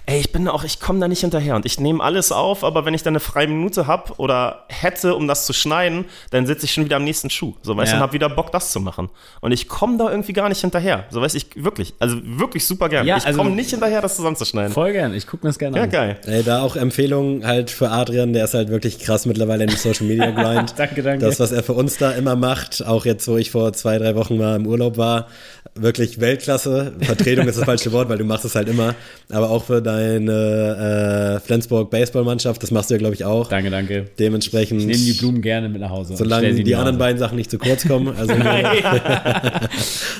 ey, 0.06 0.20
ich 0.20 0.32
bin 0.32 0.48
auch, 0.48 0.64
ich 0.64 0.80
komme 0.80 1.00
da 1.00 1.08
nicht 1.08 1.20
hinterher 1.20 1.56
und 1.56 1.66
ich 1.66 1.80
nehme 1.80 2.02
alles 2.02 2.32
auf, 2.32 2.64
aber 2.64 2.84
wenn 2.84 2.94
ich 2.94 3.02
dann 3.02 3.12
eine 3.12 3.20
freie 3.20 3.46
Minute 3.46 3.86
habe 3.86 4.12
oder 4.16 4.64
hätte, 4.68 5.14
um 5.14 5.28
das 5.28 5.46
zu 5.46 5.52
schneiden, 5.52 6.04
dann 6.30 6.46
sitze 6.46 6.66
ich 6.66 6.72
schon 6.72 6.84
wieder 6.84 6.96
am 6.96 7.04
nächsten 7.04 7.30
Schuh. 7.30 7.54
So, 7.62 7.76
weißt 7.76 7.92
du, 7.92 7.94
ja. 7.94 7.98
und 7.98 8.02
habe 8.02 8.12
wieder 8.12 8.28
Bock, 8.28 8.52
das 8.52 8.72
zu 8.72 8.80
machen. 8.80 9.08
Und 9.40 9.52
ich 9.52 9.68
komme 9.68 9.98
da 9.98 10.10
irgendwie 10.10 10.32
gar 10.32 10.48
nicht 10.48 10.60
hinterher. 10.60 11.04
So, 11.10 11.20
weißt 11.20 11.36
ich, 11.36 11.46
wirklich, 11.56 11.94
also 11.98 12.16
wirklich 12.22 12.66
super 12.66 12.88
gern. 12.88 13.06
Ja, 13.06 13.16
ich 13.16 13.26
also, 13.26 13.38
komme 13.38 13.50
nicht 13.50 13.70
hinterher, 13.70 14.00
das 14.00 14.16
zusammenzuschneiden. 14.16 14.72
Voll 14.72 14.92
gern, 14.92 15.14
ich 15.14 15.26
gucke 15.26 15.46
mir 15.46 15.50
das 15.50 15.58
gerne 15.58 15.76
ja, 15.76 15.82
an. 15.84 15.90
Ja, 15.90 15.98
geil. 16.00 16.20
Ey, 16.26 16.42
da 16.42 16.62
auch 16.62 16.76
Empfehlungen 16.76 17.46
halt 17.46 17.70
für 17.70 17.90
Adrian, 17.90 18.32
der 18.32 18.44
ist 18.44 18.54
halt 18.54 18.70
wirklich 18.70 18.98
krass 18.98 19.26
mittlerweile 19.26 19.64
im 19.64 19.70
Social 19.70 20.06
Media 20.06 20.30
Grind. 20.30 20.74
danke, 20.76 21.02
danke. 21.02 21.24
Das, 21.24 21.40
was 21.40 21.52
er 21.52 21.62
für 21.62 21.74
uns 21.74 21.96
da 21.96 22.12
immer 22.12 22.36
macht, 22.36 22.84
auch 22.86 23.04
jetzt, 23.04 23.28
wo 23.28 23.36
ich 23.36 23.50
vor 23.50 23.72
zwei, 23.72 23.98
drei 23.98 24.14
Wochen 24.14 24.36
mal 24.36 24.56
im 24.56 24.66
Urlaub 24.66 24.96
war, 24.96 25.28
wirklich 25.74 26.20
Weltklasse. 26.20 26.92
Vertretung 27.00 27.46
ist 27.46 27.58
das 27.58 27.64
falsche 27.64 27.92
Wort, 27.92 28.08
weil 28.08 28.18
du 28.18 28.24
machst 28.24 28.44
es 28.44 28.54
halt 28.54 28.68
immer. 28.68 28.94
Aber 29.30 29.50
auch 29.50 29.64
für 29.64 29.80
deine 29.90 31.36
äh, 31.36 31.40
Flensburg 31.40 31.90
Baseballmannschaft, 31.90 32.62
das 32.62 32.70
machst 32.70 32.90
du 32.90 32.94
ja, 32.94 32.98
glaube 32.98 33.14
ich, 33.14 33.24
auch. 33.24 33.48
Danke, 33.48 33.70
danke. 33.70 34.06
Dementsprechend. 34.18 34.80
Ich 34.80 34.86
nehme 34.86 34.98
die 34.98 35.12
Blumen 35.12 35.42
gerne 35.42 35.68
mit 35.68 35.80
nach 35.80 35.90
Hause. 35.90 36.16
Solange 36.16 36.52
die 36.54 36.74
anderen 36.74 36.98
beiden 36.98 37.18
Sachen 37.18 37.36
nicht 37.36 37.50
zu 37.50 37.58
kurz 37.58 37.86
kommen. 37.86 38.14
Also 38.16 38.34
Nein. 38.38 38.64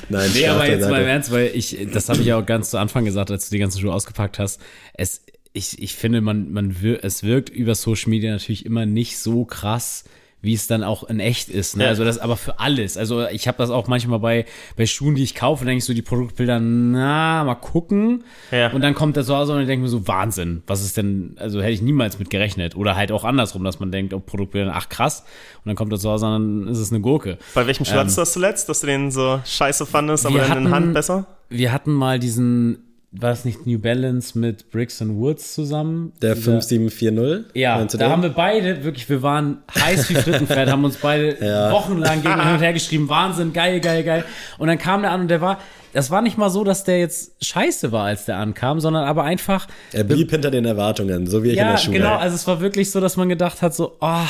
Nein, 0.09 0.29
nee, 0.33 0.47
aber 0.47 0.67
jetzt 0.67 0.89
mal 0.89 1.01
im 1.01 1.07
Ernst, 1.07 1.31
weil 1.31 1.51
ich, 1.53 1.77
das 1.93 2.09
habe 2.09 2.19
ich 2.19 2.27
ja 2.27 2.39
auch 2.39 2.45
ganz 2.45 2.71
zu 2.71 2.77
Anfang 2.77 3.05
gesagt, 3.05 3.31
als 3.31 3.49
du 3.49 3.55
die 3.55 3.59
ganzen 3.59 3.79
Schuhe 3.79 3.93
ausgepackt 3.93 4.39
hast. 4.39 4.59
Es, 4.93 5.21
ich, 5.53 5.81
ich 5.81 5.95
finde, 5.95 6.21
man, 6.21 6.51
man 6.51 6.81
wir, 6.81 7.03
es 7.03 7.23
wirkt 7.23 7.49
über 7.49 7.75
Social 7.75 8.09
Media 8.09 8.31
natürlich 8.31 8.65
immer 8.65 8.85
nicht 8.85 9.17
so 9.17 9.45
krass 9.45 10.03
wie 10.41 10.53
es 10.53 10.67
dann 10.67 10.83
auch 10.83 11.03
in 11.03 11.19
echt 11.19 11.49
ist. 11.49 11.77
Ne? 11.77 11.83
Ja. 11.83 11.89
Also 11.89 12.03
das 12.03 12.17
aber 12.17 12.35
für 12.35 12.59
alles. 12.59 12.97
Also 12.97 13.27
ich 13.27 13.47
habe 13.47 13.57
das 13.57 13.69
auch 13.69 13.87
manchmal 13.87 14.19
bei, 14.19 14.45
bei 14.75 14.85
Schuhen, 14.85 15.15
die 15.15 15.23
ich 15.23 15.35
kaufe, 15.35 15.65
denke 15.65 15.77
ich 15.79 15.85
so 15.85 15.93
die 15.93 16.01
Produktbilder, 16.01 16.59
na, 16.59 17.43
mal 17.43 17.55
gucken. 17.55 18.23
Ja. 18.51 18.71
Und 18.71 18.81
dann 18.81 18.95
kommt 18.95 19.17
das 19.17 19.27
so 19.27 19.35
aus 19.35 19.49
und 19.49 19.61
ich 19.61 19.67
denke 19.67 19.83
mir 19.83 19.89
so, 19.89 20.07
Wahnsinn, 20.07 20.63
was 20.65 20.83
ist 20.83 20.97
denn, 20.97 21.35
also 21.37 21.61
hätte 21.61 21.73
ich 21.73 21.81
niemals 21.81 22.17
mit 22.17 22.29
gerechnet. 22.29 22.75
Oder 22.75 22.95
halt 22.95 23.11
auch 23.11 23.23
andersrum, 23.23 23.63
dass 23.63 23.79
man 23.79 23.91
denkt, 23.91 24.13
oh, 24.13 24.19
Produktbilder, 24.19 24.73
ach 24.75 24.89
krass. 24.89 25.23
Und 25.63 25.69
dann 25.69 25.75
kommt 25.75 25.93
das 25.93 26.01
so 26.01 26.09
aus 26.09 26.23
und 26.23 26.31
dann 26.31 26.67
ist 26.67 26.79
es 26.79 26.91
eine 26.91 27.01
Gurke. 27.01 27.37
Bei 27.53 27.67
welchem 27.67 27.85
Schuh 27.85 27.93
ähm, 27.93 27.99
hattest 27.99 28.17
du 28.17 28.21
das 28.21 28.33
zuletzt, 28.33 28.69
dass 28.69 28.81
du 28.81 28.87
den 28.87 29.11
so 29.11 29.39
scheiße 29.45 29.85
fandest, 29.85 30.25
aber 30.25 30.39
dann 30.39 30.57
in 30.57 30.63
der 30.65 30.73
Hand 30.73 30.93
besser? 30.93 31.27
Wir 31.49 31.71
hatten 31.71 31.91
mal 31.91 32.17
diesen 32.17 32.90
war 33.13 33.31
es 33.31 33.43
nicht 33.43 33.67
New 33.67 33.77
Balance 33.77 34.39
mit 34.39 34.71
Bricks 34.71 35.01
and 35.01 35.17
Woods 35.17 35.53
zusammen? 35.53 36.13
Der 36.21 36.35
5740? 36.35 37.55
Ja, 37.55 37.83
da 37.83 38.09
haben 38.09 38.23
wir 38.23 38.29
beide, 38.29 38.85
wirklich, 38.85 39.09
wir 39.09 39.21
waren 39.21 39.57
heiß 39.77 40.09
wie 40.09 40.15
Frittenpferd, 40.15 40.69
haben 40.69 40.85
uns 40.85 40.95
beide 40.97 41.37
ja. 41.45 41.71
wochenlang 41.71 42.21
gegen 42.23 42.41
hin 42.41 42.53
und 42.53 42.61
her 42.61 42.71
geschrieben, 42.71 43.09
Wahnsinn, 43.09 43.51
geil, 43.51 43.81
geil, 43.81 44.03
geil. 44.03 44.23
Und 44.57 44.67
dann 44.69 44.77
kam 44.77 45.01
der 45.01 45.11
an 45.11 45.21
und 45.21 45.27
der 45.27 45.41
war, 45.41 45.59
das 45.91 46.09
war 46.09 46.21
nicht 46.21 46.37
mal 46.37 46.49
so, 46.49 46.63
dass 46.63 46.85
der 46.85 46.99
jetzt 46.99 47.43
scheiße 47.43 47.91
war, 47.91 48.05
als 48.05 48.25
der 48.25 48.37
ankam, 48.37 48.79
sondern 48.79 49.03
aber 49.03 49.25
einfach. 49.25 49.67
Er 49.91 50.05
blieb 50.05 50.31
hinter 50.31 50.49
den 50.49 50.63
Erwartungen, 50.63 51.27
so 51.27 51.43
wie 51.43 51.49
ich 51.49 51.57
ja, 51.57 51.63
in 51.63 51.71
der 51.71 51.77
Schule. 51.77 51.97
genau, 51.97 52.15
also 52.15 52.35
es 52.35 52.47
war 52.47 52.61
wirklich 52.61 52.91
so, 52.91 53.01
dass 53.01 53.17
man 53.17 53.27
gedacht 53.27 53.61
hat, 53.61 53.75
so, 53.75 53.97
oh, 53.99 54.27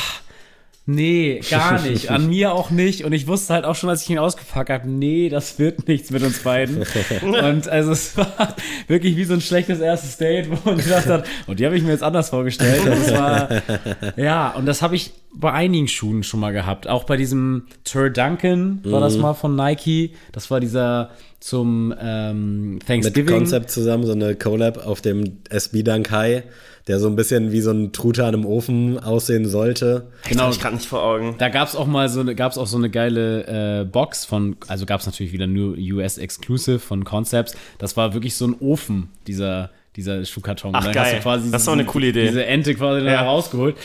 Nee, 0.84 1.40
gar 1.48 1.80
nicht. 1.86 2.10
An 2.10 2.28
mir 2.28 2.52
auch 2.52 2.70
nicht. 2.70 3.04
Und 3.04 3.12
ich 3.12 3.28
wusste 3.28 3.54
halt 3.54 3.64
auch 3.64 3.76
schon, 3.76 3.88
als 3.88 4.02
ich 4.02 4.10
ihn 4.10 4.18
ausgepackt 4.18 4.70
habe, 4.70 4.88
nee, 4.88 5.28
das 5.28 5.58
wird 5.58 5.86
nichts 5.86 6.10
mit 6.10 6.22
uns 6.22 6.40
beiden. 6.40 6.78
und 7.22 7.68
also 7.68 7.92
es 7.92 8.16
war 8.16 8.56
wirklich 8.88 9.16
wie 9.16 9.24
so 9.24 9.34
ein 9.34 9.40
schlechtes 9.40 9.78
erstes 9.78 10.16
Date, 10.16 10.50
wo 10.50 10.58
man 10.64 10.78
gedacht 10.78 11.06
hat, 11.06 11.26
und 11.46 11.60
die 11.60 11.66
habe 11.66 11.76
ich 11.76 11.82
mir 11.82 11.90
jetzt 11.90 12.02
anders 12.02 12.30
vorgestellt. 12.30 12.82
Das 12.84 13.12
war, 13.12 13.48
ja, 14.16 14.50
und 14.50 14.66
das 14.66 14.82
habe 14.82 14.96
ich 14.96 15.12
bei 15.34 15.52
einigen 15.52 15.88
Schuhen 15.88 16.24
schon 16.24 16.40
mal 16.40 16.52
gehabt. 16.52 16.88
Auch 16.88 17.04
bei 17.04 17.16
diesem 17.16 17.66
Tur 17.84 18.10
Duncan 18.10 18.80
war 18.84 19.00
das 19.00 19.14
mhm. 19.14 19.22
mal 19.22 19.34
von 19.34 19.54
Nike. 19.54 20.14
Das 20.32 20.50
war 20.50 20.58
dieser 20.60 21.10
zum 21.38 21.94
ähm, 22.00 22.78
Thanksgiving. 22.86 23.24
Mit 23.24 23.34
Concept 23.34 23.70
zusammen, 23.70 24.04
so 24.04 24.12
eine 24.12 24.34
Collab 24.34 24.84
auf 24.86 25.00
dem 25.00 25.38
SB 25.48 25.82
Dunk 25.82 26.10
High 26.10 26.42
der 26.88 26.98
so 26.98 27.06
ein 27.06 27.16
bisschen 27.16 27.52
wie 27.52 27.60
so 27.60 27.70
ein 27.70 27.92
Truthahn 27.92 28.34
im 28.34 28.44
Ofen 28.44 28.98
aussehen 28.98 29.48
sollte. 29.48 30.08
Genau, 30.28 30.50
ich 30.50 30.58
kann 30.58 30.74
nicht 30.74 30.86
vor 30.86 31.02
Augen. 31.02 31.36
Da 31.38 31.48
gab 31.48 31.68
es 31.68 31.76
auch 31.76 31.86
mal 31.86 32.08
so 32.08 32.20
eine, 32.20 32.34
gab's 32.34 32.58
auch 32.58 32.66
so 32.66 32.76
eine 32.76 32.90
geile 32.90 33.80
äh, 33.80 33.84
Box 33.84 34.24
von, 34.24 34.56
also 34.66 34.86
gab 34.86 35.00
es 35.00 35.06
natürlich 35.06 35.32
wieder 35.32 35.46
nur 35.46 35.76
US 35.76 36.18
Exclusive 36.18 36.80
von 36.80 37.04
Concepts. 37.04 37.54
Das 37.78 37.96
war 37.96 38.14
wirklich 38.14 38.34
so 38.34 38.46
ein 38.46 38.56
Ofen, 38.60 39.10
dieser, 39.26 39.70
dieser 39.96 40.24
Schuhkarton. 40.24 40.74
Ach, 40.74 40.90
geil. 40.92 41.20
das 41.22 41.44
ist 41.44 41.66
doch 41.66 41.72
eine 41.72 41.84
coole 41.84 42.08
Idee. 42.08 42.26
Diese 42.26 42.44
Ente 42.44 42.74
quasi 42.74 43.06
ja. 43.06 43.22
rausgeholt. 43.22 43.76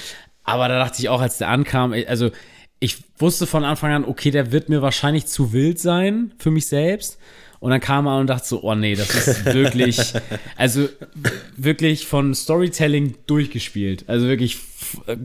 Aber 0.43 0.67
da 0.67 0.79
dachte 0.79 0.99
ich 0.99 1.09
auch, 1.09 1.21
als 1.21 1.37
der 1.37 1.49
ankam, 1.49 1.93
also 2.07 2.31
ich 2.79 2.97
wusste 3.17 3.47
von 3.47 3.63
Anfang 3.63 3.91
an, 3.91 4.05
okay, 4.05 4.31
der 4.31 4.51
wird 4.51 4.69
mir 4.69 4.81
wahrscheinlich 4.81 5.27
zu 5.27 5.51
wild 5.51 5.79
sein 5.79 6.31
für 6.37 6.51
mich 6.51 6.67
selbst. 6.67 7.19
Und 7.59 7.71
dann 7.71 7.79
kam 7.79 8.05
er 8.07 8.19
und 8.19 8.27
dachte 8.27 8.47
so, 8.47 8.63
oh 8.63 8.75
nee, 8.75 8.95
das 8.95 9.09
ist 9.15 9.45
wirklich, 9.45 9.99
also 10.55 10.87
wirklich 11.55 12.05
von 12.05 12.35
Storytelling 12.35 13.15
durchgespielt. 13.25 14.05
Also 14.07 14.27
wirklich 14.27 14.59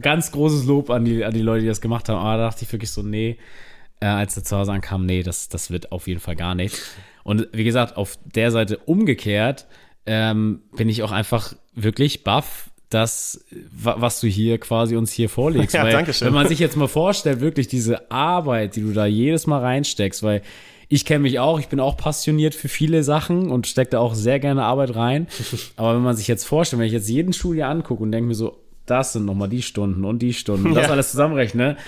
ganz 0.01 0.33
großes 0.33 0.65
Lob 0.65 0.91
an 0.91 1.05
die, 1.05 1.25
an 1.25 1.35
die 1.35 1.43
Leute, 1.43 1.63
die 1.63 1.69
das 1.69 1.81
gemacht 1.81 2.09
haben. 2.09 2.19
Aber 2.19 2.39
da 2.39 2.49
dachte 2.49 2.65
ich 2.65 2.73
wirklich 2.73 2.91
so, 2.91 3.03
nee, 3.03 3.37
äh, 4.01 4.07
als 4.07 4.37
er 4.37 4.45
zu 4.45 4.57
Hause 4.57 4.73
ankam, 4.73 5.07
nee, 5.07 5.23
das, 5.23 5.49
das 5.49 5.71
wird 5.71 5.93
auf 5.93 6.09
jeden 6.09 6.21
Fall 6.21 6.37
gar 6.37 6.55
nicht. 6.55 6.81
Und 7.23 7.49
wie 7.53 7.65
gesagt, 7.65 7.97
auf 7.97 8.19
der 8.25 8.51
Seite 8.51 8.79
umgekehrt 8.79 9.67
ähm, 10.07 10.63
bin 10.77 10.89
ich 10.89 11.03
auch 11.03 11.13
einfach 11.13 11.55
wirklich 11.75 12.25
baff, 12.25 12.71
das, 12.93 13.45
was 13.73 14.21
du 14.21 14.27
hier 14.27 14.59
quasi 14.59 14.97
uns 14.97 15.13
hier 15.13 15.29
vorlegst. 15.29 15.75
Ja, 15.83 15.85
weil, 15.85 15.93
danke 15.93 16.13
schön. 16.13 16.27
Wenn 16.27 16.35
man 16.35 16.49
sich 16.49 16.59
jetzt 16.59 16.77
mal 16.77 16.89
vorstellt, 16.89 17.41
wirklich 17.41 17.69
diese 17.69 18.11
Arbeit, 18.11 18.77
die 18.77 18.83
du 18.83 18.93
da 18.93 19.07
jedes 19.07 19.47
Mal 19.47 19.61
reinsteckst, 19.61 20.23
weil 20.23 20.43
ich 20.93 21.07
kenne 21.07 21.21
mich 21.21 21.39
auch, 21.39 21.59
ich 21.59 21.69
bin 21.69 21.81
auch 21.81 21.97
passioniert 21.97 22.55
für 22.55 22.69
viele 22.69 23.03
Sachen 23.03 23.51
und 23.51 23.67
stecke 23.67 23.93
da 23.93 24.01
auch 24.01 24.15
sehr 24.15 24.39
gerne 24.39 24.65
Arbeit 24.65 24.95
rein. 24.95 25.27
Aber 25.77 25.95
wenn 25.95 26.03
man 26.03 26.17
sich 26.17 26.29
jetzt 26.29 26.45
vorstellt, 26.45 26.81
wenn 26.81 26.87
ich 26.87 26.93
jetzt 26.93 27.09
jeden 27.09 27.33
Schuljahr 27.33 27.71
angucke 27.71 28.03
und 28.03 28.13
denke 28.13 28.29
mir 28.29 28.35
so, 28.35 28.59
das 28.85 29.15
sind 29.15 29.25
nochmal 29.25 29.49
die 29.49 29.63
Stunden 29.63 30.05
und 30.05 30.19
die 30.19 30.35
Stunden, 30.35 30.75
das 30.75 30.85
ja. 30.85 30.91
alles 30.91 31.11
zusammenrechne, 31.11 31.79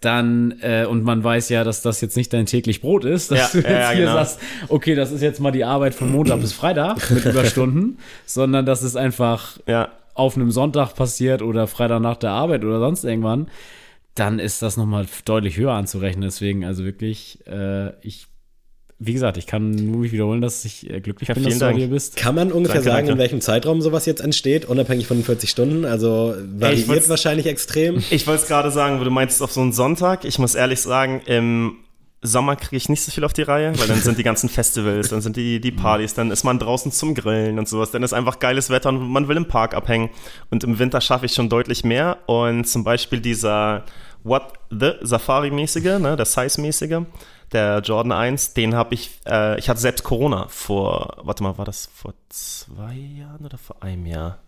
dann, 0.00 0.56
äh, 0.60 0.84
und 0.84 1.04
man 1.04 1.24
weiß 1.24 1.48
ja, 1.48 1.64
dass 1.64 1.80
das 1.80 2.02
jetzt 2.02 2.18
nicht 2.18 2.34
dein 2.34 2.44
täglich 2.44 2.82
Brot 2.82 3.06
ist, 3.06 3.30
dass 3.30 3.38
ja, 3.38 3.48
du 3.50 3.58
jetzt 3.66 3.70
ja, 3.70 3.90
hier 3.92 4.00
genau. 4.00 4.12
sagst, 4.12 4.40
okay, 4.68 4.94
das 4.94 5.10
ist 5.10 5.22
jetzt 5.22 5.40
mal 5.40 5.52
die 5.52 5.64
Arbeit 5.64 5.94
von 5.94 6.12
Montag 6.12 6.42
bis 6.42 6.52
Freitag 6.52 7.10
mit 7.10 7.24
Überstunden, 7.24 7.96
sondern 8.26 8.66
das 8.66 8.82
ist 8.82 8.96
einfach 8.96 9.58
ja. 9.66 9.88
auf 10.12 10.36
einem 10.36 10.50
Sonntag 10.50 10.94
passiert 10.94 11.40
oder 11.40 11.66
Freitag 11.66 12.02
nach 12.02 12.16
der 12.16 12.32
Arbeit 12.32 12.62
oder 12.64 12.78
sonst 12.78 13.04
irgendwann, 13.04 13.48
dann 14.14 14.38
ist 14.38 14.60
das 14.60 14.76
nochmal 14.76 15.06
deutlich 15.24 15.56
höher 15.56 15.72
anzurechnen. 15.72 16.22
Deswegen, 16.22 16.64
also 16.66 16.84
wirklich, 16.84 17.38
äh, 17.46 17.92
ich 18.02 18.29
wie 19.02 19.14
gesagt, 19.14 19.38
ich 19.38 19.46
kann 19.46 19.70
nur 19.70 20.00
mich 20.00 20.12
wiederholen, 20.12 20.42
dass 20.42 20.62
ich 20.66 20.88
äh, 20.88 21.00
glücklich 21.00 21.30
ja, 21.30 21.34
bin, 21.34 21.44
dass 21.44 21.58
Dank. 21.58 21.74
du 21.74 21.80
hier 21.80 21.88
bist. 21.88 22.16
Kann 22.16 22.34
man 22.34 22.52
ungefähr 22.52 22.82
danke, 22.82 22.90
sagen, 22.90 23.06
danke. 23.06 23.12
in 23.12 23.18
welchem 23.18 23.40
Zeitraum 23.40 23.80
sowas 23.80 24.04
jetzt 24.04 24.20
entsteht, 24.20 24.66
unabhängig 24.66 25.06
von 25.06 25.16
den 25.16 25.24
40 25.24 25.48
Stunden? 25.48 25.86
Also 25.86 26.34
variiert 26.58 27.08
wahrscheinlich 27.08 27.46
extrem. 27.46 28.02
Ich 28.10 28.26
wollte 28.26 28.42
es 28.42 28.48
gerade 28.48 28.70
sagen, 28.70 29.00
wo 29.00 29.04
du 29.04 29.10
meinst 29.10 29.42
auf 29.42 29.52
so 29.52 29.62
einen 29.62 29.72
Sonntag. 29.72 30.24
Ich 30.26 30.38
muss 30.38 30.54
ehrlich 30.54 30.80
sagen, 30.82 31.22
im 31.24 31.76
Sommer 32.20 32.56
kriege 32.56 32.76
ich 32.76 32.90
nicht 32.90 33.00
so 33.00 33.10
viel 33.10 33.24
auf 33.24 33.32
die 33.32 33.42
Reihe, 33.42 33.72
weil 33.78 33.88
dann 33.88 34.00
sind 34.00 34.18
die 34.18 34.22
ganzen 34.22 34.50
Festivals, 34.50 35.08
dann 35.08 35.22
sind 35.22 35.36
die, 35.36 35.60
die 35.60 35.70
Partys, 35.70 36.12
dann 36.12 36.30
ist 36.30 36.44
man 36.44 36.58
draußen 36.58 36.92
zum 36.92 37.14
Grillen 37.14 37.58
und 37.58 37.68
sowas, 37.68 37.92
dann 37.92 38.02
ist 38.02 38.12
einfach 38.12 38.38
geiles 38.40 38.68
Wetter 38.68 38.90
und 38.90 39.08
man 39.08 39.28
will 39.28 39.38
im 39.38 39.48
Park 39.48 39.74
abhängen. 39.74 40.10
Und 40.50 40.62
im 40.64 40.78
Winter 40.78 41.00
schaffe 41.00 41.24
ich 41.24 41.32
schon 41.32 41.48
deutlich 41.48 41.84
mehr. 41.84 42.18
Und 42.26 42.64
zum 42.64 42.84
Beispiel 42.84 43.20
dieser 43.20 43.84
What 44.24 44.52
the 44.70 44.92
Safari-mäßige, 45.00 45.98
ne, 45.98 46.16
der 46.16 46.26
Size-mäßige, 46.26 47.06
der 47.52 47.80
Jordan 47.80 48.12
1, 48.12 48.54
den 48.54 48.74
habe 48.74 48.94
ich, 48.94 49.10
äh, 49.26 49.58
ich 49.58 49.68
hatte 49.68 49.80
selbst 49.80 50.04
Corona 50.04 50.46
vor, 50.48 51.16
warte 51.22 51.42
mal, 51.42 51.58
war 51.58 51.64
das 51.64 51.88
vor 51.94 52.14
zwei 52.28 52.94
Jahren 52.94 53.44
oder 53.44 53.58
vor 53.58 53.82
einem 53.82 54.06
Jahr? 54.06 54.38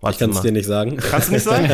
Warte 0.00 0.16
ich 0.16 0.20
kann 0.20 0.30
es 0.30 0.40
dir 0.42 0.52
nicht 0.52 0.66
sagen. 0.66 0.96
Kannst 0.98 1.28
du 1.28 1.32
nicht 1.32 1.44
sagen? 1.44 1.64
ich 1.64 1.70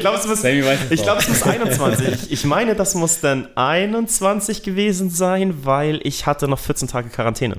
glaube, 0.00 0.16
es, 0.16 0.26
muss, 0.26 0.42
ich 0.42 1.02
glaub, 1.02 1.18
es 1.18 1.28
muss 1.28 1.42
21. 1.42 2.32
Ich 2.32 2.44
meine, 2.46 2.74
das 2.74 2.94
muss 2.94 3.20
dann 3.20 3.48
21 3.54 4.62
gewesen 4.62 5.10
sein, 5.10 5.66
weil 5.66 6.00
ich 6.02 6.24
hatte 6.24 6.48
noch 6.48 6.58
14 6.58 6.88
Tage 6.88 7.10
Quarantäne. 7.10 7.56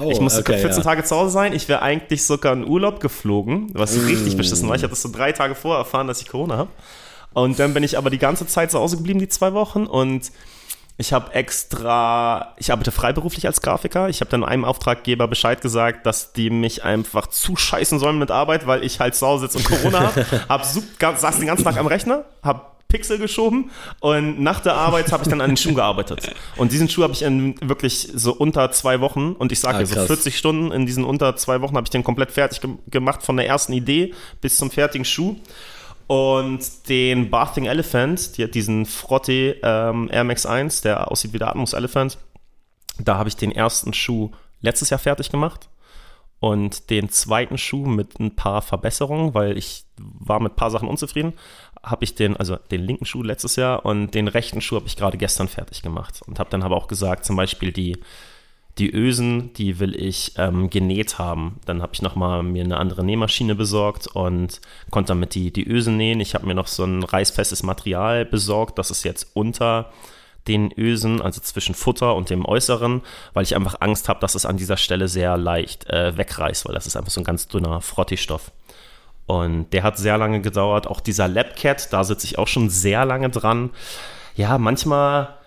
Oh, 0.00 0.10
ich 0.10 0.20
musste 0.20 0.40
okay, 0.40 0.58
14 0.58 0.78
ja. 0.78 0.82
Tage 0.82 1.04
zu 1.04 1.14
Hause 1.14 1.30
sein. 1.30 1.52
Ich 1.52 1.68
wäre 1.68 1.82
eigentlich 1.82 2.24
sogar 2.24 2.52
in 2.52 2.66
Urlaub 2.66 2.98
geflogen, 2.98 3.70
was 3.74 3.96
mm. 3.96 4.06
richtig 4.06 4.36
beschissen 4.36 4.68
war. 4.68 4.74
Ich 4.74 4.82
hatte 4.82 4.90
das 4.90 5.02
so 5.02 5.10
drei 5.12 5.30
Tage 5.30 5.54
vorher 5.54 5.78
erfahren, 5.78 6.08
dass 6.08 6.20
ich 6.20 6.28
Corona 6.28 6.56
habe. 6.56 6.70
Und 7.32 7.58
dann 7.58 7.74
bin 7.74 7.82
ich 7.82 7.98
aber 7.98 8.10
die 8.10 8.18
ganze 8.18 8.46
Zeit 8.46 8.70
zu 8.70 8.78
Hause 8.78 8.96
geblieben, 8.96 9.18
die 9.18 9.28
zwei 9.28 9.52
Wochen. 9.52 9.86
Und 9.86 10.32
ich 11.00 11.12
habe 11.12 11.32
extra, 11.32 12.54
ich 12.58 12.72
arbeite 12.72 12.90
freiberuflich 12.90 13.46
als 13.46 13.62
Grafiker. 13.62 14.08
Ich 14.08 14.20
habe 14.20 14.30
dann 14.30 14.42
einem 14.42 14.64
Auftraggeber 14.64 15.28
Bescheid 15.28 15.60
gesagt, 15.60 16.06
dass 16.06 16.32
die 16.32 16.50
mich 16.50 16.82
einfach 16.82 17.28
zuscheißen 17.28 18.00
sollen 18.00 18.18
mit 18.18 18.32
Arbeit, 18.32 18.66
weil 18.66 18.82
ich 18.82 18.98
halt 18.98 19.14
zu 19.14 19.26
Hause 19.26 19.48
sitze 19.48 19.58
und 19.58 19.64
Corona 19.64 20.00
habe. 20.00 20.26
hab, 20.48 20.64
saß 21.18 21.38
den 21.38 21.46
ganzen 21.46 21.64
Tag 21.64 21.76
am 21.76 21.86
Rechner, 21.86 22.24
habe 22.42 22.62
Pixel 22.88 23.18
geschoben 23.18 23.70
und 24.00 24.40
nach 24.40 24.60
der 24.60 24.74
Arbeit 24.74 25.12
habe 25.12 25.22
ich 25.22 25.28
dann 25.28 25.42
an 25.42 25.50
den 25.50 25.56
Schuh 25.58 25.74
gearbeitet. 25.74 26.34
Und 26.56 26.72
diesen 26.72 26.88
Schuh 26.88 27.02
habe 27.02 27.12
ich 27.12 27.20
in 27.20 27.54
wirklich 27.60 28.08
so 28.14 28.32
unter 28.32 28.72
zwei 28.72 29.00
Wochen 29.00 29.32
und 29.32 29.52
ich 29.52 29.60
sage 29.60 29.78
ah, 29.78 29.84
so 29.84 30.06
40 30.06 30.36
Stunden 30.38 30.72
in 30.72 30.86
diesen 30.86 31.04
unter 31.04 31.36
zwei 31.36 31.60
Wochen 31.60 31.76
habe 31.76 31.84
ich 31.84 31.90
den 31.90 32.02
komplett 32.02 32.32
fertig 32.32 32.62
ge 32.62 32.70
gemacht 32.88 33.22
von 33.22 33.36
der 33.36 33.46
ersten 33.46 33.74
Idee 33.74 34.14
bis 34.40 34.56
zum 34.56 34.70
fertigen 34.70 35.04
Schuh. 35.04 35.36
Und 36.08 36.88
den 36.88 37.28
Bathing 37.28 37.66
Elephant, 37.66 38.38
die, 38.38 38.50
diesen 38.50 38.86
Frotte 38.86 39.58
ähm, 39.62 40.08
Air 40.10 40.24
Max 40.24 40.46
1, 40.46 40.80
der 40.80 41.10
aussieht 41.10 41.34
wie 41.34 41.38
der 41.38 41.48
Atmos 41.48 41.74
Elephant, 41.74 42.16
da 42.98 43.18
habe 43.18 43.28
ich 43.28 43.36
den 43.36 43.52
ersten 43.52 43.92
Schuh 43.92 44.30
letztes 44.62 44.88
Jahr 44.90 44.98
fertig 44.98 45.30
gemacht. 45.30 45.68
Und 46.40 46.88
den 46.88 47.10
zweiten 47.10 47.58
Schuh 47.58 47.84
mit 47.84 48.18
ein 48.20 48.36
paar 48.36 48.62
Verbesserungen, 48.62 49.34
weil 49.34 49.58
ich 49.58 49.84
war 49.98 50.40
mit 50.40 50.52
ein 50.52 50.56
paar 50.56 50.70
Sachen 50.70 50.88
unzufrieden, 50.88 51.34
habe 51.82 52.04
ich 52.04 52.14
den, 52.14 52.36
also 52.36 52.56
den 52.56 52.80
linken 52.80 53.04
Schuh 53.04 53.22
letztes 53.22 53.56
Jahr 53.56 53.84
und 53.84 54.14
den 54.14 54.28
rechten 54.28 54.62
Schuh 54.62 54.76
habe 54.76 54.86
ich 54.86 54.96
gerade 54.96 55.18
gestern 55.18 55.48
fertig 55.48 55.82
gemacht. 55.82 56.22
Und 56.26 56.38
habe 56.38 56.48
dann 56.48 56.62
aber 56.62 56.76
auch 56.76 56.88
gesagt, 56.88 57.26
zum 57.26 57.36
Beispiel 57.36 57.70
die 57.70 57.98
die 58.78 58.94
Ösen, 58.94 59.52
die 59.54 59.80
will 59.80 59.94
ich 59.94 60.32
ähm, 60.36 60.70
genäht 60.70 61.18
haben. 61.18 61.58
Dann 61.64 61.82
habe 61.82 61.92
ich 61.94 62.02
nochmal 62.02 62.42
mir 62.42 62.64
eine 62.64 62.78
andere 62.78 63.04
Nähmaschine 63.04 63.54
besorgt 63.54 64.06
und 64.06 64.60
konnte 64.90 65.08
damit 65.08 65.34
die, 65.34 65.52
die 65.52 65.68
Ösen 65.68 65.96
nähen. 65.96 66.20
Ich 66.20 66.34
habe 66.34 66.46
mir 66.46 66.54
noch 66.54 66.68
so 66.68 66.84
ein 66.84 67.02
reißfestes 67.02 67.62
Material 67.62 68.24
besorgt. 68.24 68.78
Das 68.78 68.90
ist 68.90 69.04
jetzt 69.04 69.30
unter 69.34 69.90
den 70.46 70.72
Ösen, 70.76 71.20
also 71.20 71.40
zwischen 71.40 71.74
Futter 71.74 72.14
und 72.14 72.30
dem 72.30 72.46
Äußeren, 72.46 73.02
weil 73.34 73.42
ich 73.42 73.54
einfach 73.54 73.76
Angst 73.80 74.08
habe, 74.08 74.20
dass 74.20 74.34
es 74.34 74.46
an 74.46 74.56
dieser 74.56 74.76
Stelle 74.76 75.08
sehr 75.08 75.36
leicht 75.36 75.88
äh, 75.90 76.16
wegreißt, 76.16 76.66
weil 76.66 76.74
das 76.74 76.86
ist 76.86 76.96
einfach 76.96 77.10
so 77.10 77.20
ein 77.20 77.24
ganz 77.24 77.48
dünner 77.48 77.80
Frottistoff. 77.80 78.52
Und 79.26 79.72
der 79.74 79.82
hat 79.82 79.98
sehr 79.98 80.16
lange 80.16 80.40
gedauert. 80.40 80.86
Auch 80.86 81.00
dieser 81.00 81.28
Labcat, 81.28 81.92
da 81.92 82.02
sitze 82.02 82.24
ich 82.24 82.38
auch 82.38 82.48
schon 82.48 82.70
sehr 82.70 83.04
lange 83.04 83.28
dran. 83.28 83.70
Ja, 84.36 84.56
manchmal 84.56 85.37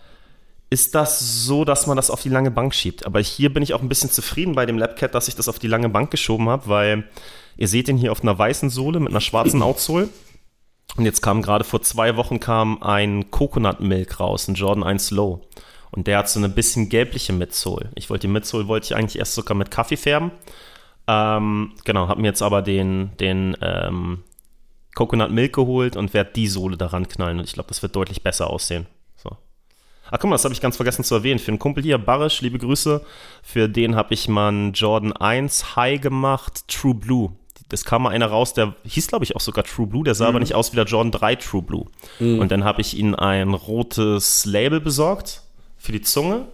ist 0.71 0.95
das 0.95 1.19
so, 1.45 1.65
dass 1.65 1.85
man 1.85 1.97
das 1.97 2.09
auf 2.09 2.21
die 2.21 2.29
lange 2.29 2.49
Bank 2.49 2.73
schiebt. 2.73 3.05
Aber 3.05 3.19
hier 3.19 3.53
bin 3.53 3.61
ich 3.61 3.73
auch 3.73 3.81
ein 3.81 3.89
bisschen 3.89 4.09
zufrieden 4.09 4.55
bei 4.55 4.65
dem 4.65 4.77
Labcat, 4.77 5.13
dass 5.13 5.27
ich 5.27 5.35
das 5.35 5.49
auf 5.49 5.59
die 5.59 5.67
lange 5.67 5.89
Bank 5.89 6.11
geschoben 6.11 6.47
habe, 6.47 6.67
weil 6.67 7.03
ihr 7.57 7.67
seht 7.67 7.89
ihn 7.89 7.97
hier 7.97 8.13
auf 8.13 8.23
einer 8.23 8.39
weißen 8.39 8.69
Sohle 8.69 9.01
mit 9.01 9.09
einer 9.09 9.21
schwarzen 9.21 9.61
Outsole. 9.63 10.07
Und 10.95 11.05
jetzt 11.05 11.21
kam 11.21 11.41
gerade 11.41 11.65
vor 11.65 11.81
zwei 11.81 12.15
Wochen 12.15 12.39
kam 12.39 12.81
ein 12.81 13.29
Coconut 13.31 13.81
Milk 13.81 14.19
raus, 14.21 14.47
ein 14.47 14.55
Jordan 14.55 14.83
1 14.83 15.11
Low. 15.11 15.41
Und 15.91 16.07
der 16.07 16.19
hat 16.19 16.29
so 16.29 16.39
eine 16.39 16.47
bisschen 16.47 16.87
gelbliche 16.87 17.33
Midsole. 17.33 17.91
Ich 17.95 18.09
wollte 18.09 18.27
die 18.27 18.33
Midsole 18.33 18.69
wollte 18.69 18.85
ich 18.85 18.95
eigentlich 18.95 19.19
erst 19.19 19.35
sogar 19.35 19.57
mit 19.57 19.71
Kaffee 19.71 19.97
färben. 19.97 20.31
Ähm, 21.07 21.73
genau, 21.83 22.07
habe 22.07 22.21
mir 22.21 22.27
jetzt 22.27 22.41
aber 22.41 22.61
den, 22.61 23.11
den 23.19 23.57
ähm, 23.61 24.23
Coconut 24.95 25.31
Milk 25.31 25.53
geholt 25.53 25.97
und 25.97 26.13
werde 26.13 26.31
die 26.33 26.47
Sohle 26.47 26.77
daran 26.77 27.09
knallen. 27.09 27.39
Und 27.39 27.45
ich 27.45 27.53
glaube, 27.53 27.67
das 27.67 27.81
wird 27.81 27.93
deutlich 27.93 28.23
besser 28.23 28.49
aussehen. 28.49 28.87
Ach 30.11 30.19
guck 30.19 30.29
mal, 30.29 30.35
das 30.35 30.43
habe 30.43 30.53
ich 30.53 30.61
ganz 30.61 30.75
vergessen 30.75 31.03
zu 31.05 31.15
erwähnen. 31.15 31.39
Für 31.39 31.49
einen 31.49 31.59
Kumpel 31.59 31.83
hier, 31.83 31.97
Barisch, 31.97 32.41
liebe 32.41 32.59
Grüße. 32.59 33.01
Für 33.41 33.69
den 33.69 33.95
habe 33.95 34.13
ich 34.13 34.27
mal 34.27 34.49
einen 34.49 34.73
Jordan 34.73 35.13
1 35.13 35.77
High 35.77 36.01
gemacht, 36.01 36.67
True 36.67 36.93
Blue. 36.93 37.31
Das 37.69 37.85
kam 37.85 38.03
mal 38.03 38.09
einer 38.09 38.27
raus, 38.27 38.53
der 38.53 38.75
hieß, 38.83 39.07
glaube 39.07 39.23
ich, 39.23 39.37
auch 39.37 39.39
sogar 39.39 39.63
True 39.63 39.87
Blue, 39.87 40.03
der 40.03 40.13
sah 40.13 40.25
mhm. 40.25 40.29
aber 40.29 40.39
nicht 40.41 40.53
aus 40.53 40.73
wie 40.73 40.75
der 40.75 40.85
Jordan 40.85 41.11
3 41.11 41.35
True 41.37 41.61
Blue. 41.61 41.85
Mhm. 42.19 42.39
Und 42.39 42.51
dann 42.51 42.65
habe 42.65 42.81
ich 42.81 42.97
ihm 42.97 43.15
ein 43.15 43.53
rotes 43.53 44.45
Label 44.45 44.81
besorgt 44.81 45.43
für 45.77 45.93
die 45.93 46.01
Zunge, 46.01 46.47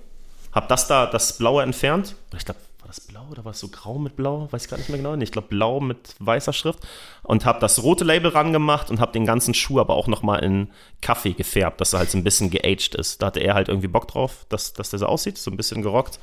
habe 0.51 0.67
das 0.69 0.87
da, 0.87 1.07
das 1.07 1.39
blaue 1.39 1.63
entfernt. 1.63 2.15
Ich 2.37 2.45
glaube, 2.45 2.59
war 2.87 2.93
das 2.95 3.01
blau 3.01 3.27
oder 3.29 3.43
war 3.43 3.51
es 3.51 3.59
so 3.59 3.67
grau 3.67 3.97
mit 3.97 4.15
blau? 4.15 4.47
Weiß 4.49 4.63
ich 4.63 4.69
gar 4.69 4.77
nicht 4.77 4.87
mehr 4.87 4.97
genau. 4.97 5.13
Ich 5.15 5.31
glaube 5.33 5.49
blau 5.49 5.81
mit 5.81 6.15
weißer 6.19 6.53
Schrift. 6.53 6.79
Und 7.23 7.43
habe 7.43 7.59
das 7.59 7.83
rote 7.83 8.05
Label 8.05 8.31
rangemacht 8.31 8.89
und 8.89 9.01
habe 9.01 9.11
den 9.11 9.25
ganzen 9.25 9.53
Schuh 9.53 9.81
aber 9.81 9.95
auch 9.95 10.07
nochmal 10.07 10.41
in 10.41 10.69
Kaffee 11.01 11.33
gefärbt, 11.33 11.81
dass 11.81 11.91
er 11.91 11.99
halt 11.99 12.11
so 12.11 12.17
ein 12.17 12.23
bisschen 12.23 12.49
geaged 12.49 12.95
ist. 12.95 13.21
Da 13.21 13.27
hatte 13.27 13.41
er 13.41 13.55
halt 13.55 13.67
irgendwie 13.67 13.89
Bock 13.89 14.07
drauf, 14.07 14.45
dass, 14.47 14.71
dass 14.71 14.91
der 14.91 14.99
so 14.99 15.05
aussieht, 15.05 15.37
so 15.37 15.51
ein 15.51 15.57
bisschen 15.57 15.81
gerockt. 15.81 16.19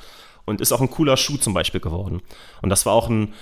Und 0.46 0.62
ist 0.62 0.72
auch 0.72 0.80
ein 0.80 0.90
cooler 0.90 1.18
Schuh 1.18 1.36
zum 1.36 1.52
Beispiel 1.52 1.80
geworden. 1.80 2.22
Und 2.62 2.70
das 2.70 2.86
war 2.86 2.94
auch 2.94 3.08
ein, 3.08 3.34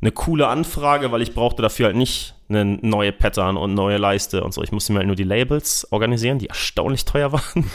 eine 0.00 0.12
coole 0.12 0.46
Anfrage, 0.46 1.10
weil 1.10 1.22
ich 1.22 1.34
brauchte 1.34 1.62
dafür 1.62 1.86
halt 1.86 1.96
nicht 1.96 2.34
eine 2.48 2.64
neue 2.64 3.12
Pattern 3.12 3.56
und 3.56 3.74
neue 3.74 3.98
Leiste 3.98 4.42
und 4.42 4.54
so. 4.54 4.62
Ich 4.62 4.72
musste 4.72 4.92
mir 4.92 5.00
halt 5.00 5.06
nur 5.06 5.16
die 5.16 5.24
Labels 5.24 5.86
organisieren, 5.90 6.38
die 6.38 6.46
erstaunlich 6.46 7.04
teuer 7.04 7.32
waren 7.32 7.70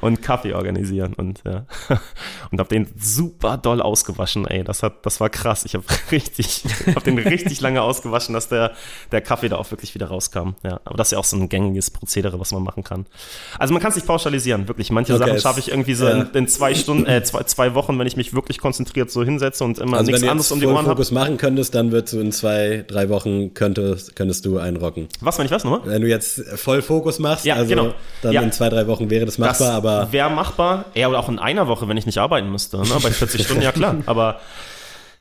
und 0.00 0.22
Kaffee 0.22 0.54
organisieren 0.54 1.14
und 1.14 1.42
ja. 1.44 1.66
und 2.50 2.58
habe 2.58 2.68
den 2.68 2.88
super 2.98 3.58
doll 3.58 3.82
ausgewaschen, 3.82 4.46
ey, 4.46 4.64
das 4.64 4.82
hat 4.82 5.04
das 5.04 5.20
war 5.20 5.28
krass. 5.28 5.64
Ich 5.64 5.74
habe 5.74 5.84
richtig 6.10 6.64
habe 6.88 7.02
den 7.02 7.18
richtig 7.18 7.60
lange 7.60 7.82
ausgewaschen, 7.82 8.32
dass 8.32 8.48
der 8.48 8.72
der 9.12 9.20
Kaffee 9.20 9.48
da 9.48 9.56
auch 9.56 9.70
wirklich 9.70 9.94
wieder 9.94 10.06
rauskam. 10.06 10.50
Ja, 10.62 10.80
aber 10.84 10.96
das 10.96 11.08
ist 11.08 11.12
ja 11.12 11.18
auch 11.18 11.24
so 11.24 11.36
ein 11.36 11.48
gängiges 11.48 11.90
Prozedere, 11.90 12.40
was 12.40 12.52
man 12.52 12.62
machen 12.62 12.84
kann. 12.84 13.06
Also 13.58 13.74
man 13.74 13.82
kann 13.82 13.90
es 13.90 13.96
nicht 13.96 14.06
pauschalisieren, 14.06 14.66
wirklich. 14.66 14.90
Manche 14.90 15.14
okay, 15.14 15.26
Sachen 15.26 15.40
schaffe 15.40 15.60
ich 15.60 15.68
irgendwie 15.70 15.94
so 15.94 16.06
ja. 16.06 16.22
in, 16.22 16.30
in, 16.32 16.48
zwei 16.48 16.74
Stunden 16.74 17.06
äh, 17.06 17.22
zwei, 17.22 17.42
zwei 17.42 17.74
Wochen, 17.74 17.98
wenn 17.98 18.06
ich 18.06 18.16
mich 18.16 18.32
wirklich 18.32 18.58
konzentriert 18.58 19.10
so 19.10 19.22
hinsetze 19.22 19.64
und 19.64 19.78
immer 19.78 19.98
also 19.98 20.10
nichts 20.10 20.26
anderes 20.26 20.50
um 20.52 20.60
die 20.60 20.66
Ohren 20.66 20.86
habe. 20.86 21.04
Wenn 21.04 21.08
du 21.08 21.14
machen 21.14 21.36
könntest, 21.36 21.74
dann 21.74 21.92
wird 21.92 22.10
du 22.12 22.20
in 22.20 22.32
zwei, 22.32 22.84
drei 22.86 23.08
Wochen 23.10 23.52
können 23.52 23.73
könntest, 23.74 24.16
könntest 24.16 24.44
du 24.44 24.58
einrocken. 24.58 25.08
Was, 25.20 25.38
wenn 25.38 25.46
ich 25.46 25.52
was 25.52 25.64
nochmal? 25.64 25.80
Wenn 25.84 26.02
du 26.02 26.08
jetzt 26.08 26.42
voll 26.56 26.82
Fokus 26.82 27.18
machst, 27.18 27.44
ja, 27.44 27.56
also 27.56 27.68
genau. 27.68 27.94
dann 28.22 28.32
ja. 28.32 28.42
in 28.42 28.52
zwei, 28.52 28.68
drei 28.68 28.86
Wochen 28.86 29.10
wäre 29.10 29.26
das 29.26 29.38
machbar, 29.38 29.68
das 29.68 29.76
aber. 29.76 30.12
Wäre 30.12 30.30
machbar, 30.30 30.86
ja, 30.94 31.08
oder 31.08 31.18
auch 31.18 31.28
in 31.28 31.38
einer 31.38 31.68
Woche, 31.68 31.88
wenn 31.88 31.96
ich 31.96 32.06
nicht 32.06 32.18
arbeiten 32.18 32.50
müsste. 32.50 32.78
Ne? 32.78 32.86
Bei 33.02 33.10
40 33.10 33.44
Stunden, 33.44 33.62
ja 33.62 33.72
klar. 33.72 33.96
Aber 34.06 34.40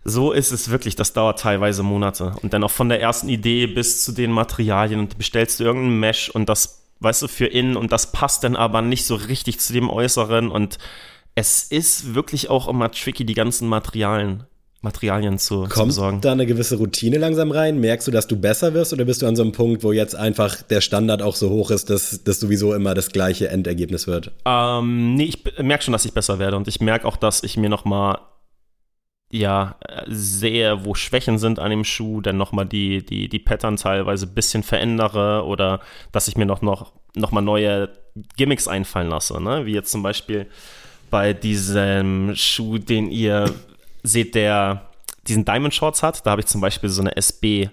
so 0.05 0.31
ist 0.31 0.51
es 0.51 0.69
wirklich, 0.69 0.95
das 0.95 1.13
dauert 1.13 1.39
teilweise 1.39 1.83
Monate. 1.83 2.33
Und 2.41 2.53
dann 2.53 2.63
auch 2.63 2.71
von 2.71 2.89
der 2.89 3.01
ersten 3.01 3.29
Idee 3.29 3.67
bis 3.67 4.03
zu 4.03 4.11
den 4.11 4.31
Materialien 4.31 4.99
und 4.99 5.17
bestellst 5.17 5.59
du 5.59 5.63
irgendein 5.63 5.99
Mesh 5.99 6.29
und 6.29 6.49
das, 6.49 6.83
weißt 6.99 7.21
du, 7.21 7.27
für 7.27 7.45
innen 7.45 7.77
und 7.77 7.91
das 7.91 8.11
passt 8.11 8.43
dann 8.43 8.55
aber 8.55 8.81
nicht 8.81 9.05
so 9.05 9.15
richtig 9.15 9.59
zu 9.59 9.73
dem 9.73 9.89
Äußeren 9.89 10.49
und 10.49 10.77
es 11.35 11.63
ist 11.63 12.13
wirklich 12.13 12.49
auch 12.49 12.67
immer 12.67 12.91
tricky, 12.91 13.25
die 13.25 13.33
ganzen 13.33 13.67
Materialien 13.67 14.43
Materialien 14.83 15.39
zu, 15.39 15.61
Kommt 15.61 15.73
zu 15.73 15.85
besorgen. 15.85 16.21
da 16.21 16.33
eine 16.33 16.45
gewisse 16.45 16.75
Routine 16.75 17.17
langsam 17.17 17.51
rein? 17.51 17.79
Merkst 17.79 18.07
du, 18.07 18.11
dass 18.11 18.27
du 18.27 18.35
besser 18.35 18.73
wirst 18.73 18.91
oder 18.93 19.05
bist 19.05 19.21
du 19.21 19.27
an 19.27 19.35
so 19.35 19.41
einem 19.41 19.53
Punkt, 19.53 19.83
wo 19.83 19.93
jetzt 19.93 20.15
einfach 20.15 20.61
der 20.61 20.81
Standard 20.81 21.21
auch 21.21 21.35
so 21.35 21.49
hoch 21.49 21.71
ist, 21.71 21.89
dass 21.89 22.23
das 22.23 22.39
sowieso 22.39 22.73
immer 22.73 22.93
das 22.93 23.11
gleiche 23.11 23.47
Endergebnis 23.47 24.07
wird? 24.07 24.31
Ähm, 24.45 25.15
nee, 25.15 25.23
ich 25.23 25.43
merke 25.57 25.85
schon, 25.85 25.93
dass 25.93 26.05
ich 26.05 26.13
besser 26.13 26.37
werde 26.37 26.57
und 26.57 26.67
ich 26.67 26.81
merke 26.81 27.07
auch, 27.07 27.15
dass 27.15 27.43
ich 27.43 27.55
mir 27.55 27.69
nochmal 27.69 28.19
ja, 29.31 29.77
sehe, 30.05 30.85
wo 30.85 30.93
Schwächen 30.93 31.39
sind 31.39 31.57
an 31.57 31.71
dem 31.71 31.85
Schuh, 31.85 32.21
dann 32.21 32.37
nochmal 32.37 32.67
die, 32.67 33.03
die, 33.03 33.29
die 33.29 33.39
Pattern 33.39 33.77
teilweise 33.77 34.27
ein 34.27 34.33
bisschen 34.35 34.61
verändere 34.61 35.45
oder 35.45 35.79
dass 36.11 36.27
ich 36.27 36.37
mir 36.37 36.45
noch, 36.45 36.61
noch, 36.61 36.91
noch 37.15 37.31
mal 37.31 37.41
neue 37.41 37.89
Gimmicks 38.37 38.67
einfallen 38.67 39.09
lasse, 39.09 39.41
ne? 39.41 39.65
wie 39.65 39.73
jetzt 39.73 39.91
zum 39.91 40.03
Beispiel 40.03 40.45
bei 41.09 41.33
diesem 41.33 42.33
Schuh, 42.35 42.77
den 42.77 43.09
ihr 43.09 43.45
seht, 44.03 44.35
der 44.35 44.89
diesen 45.27 45.45
Diamond 45.45 45.73
Shorts 45.73 46.03
hat, 46.03 46.25
da 46.25 46.31
habe 46.31 46.41
ich 46.41 46.47
zum 46.47 46.61
Beispiel 46.61 46.89
so 46.89 47.01
eine 47.01 47.15
SB 47.15 47.69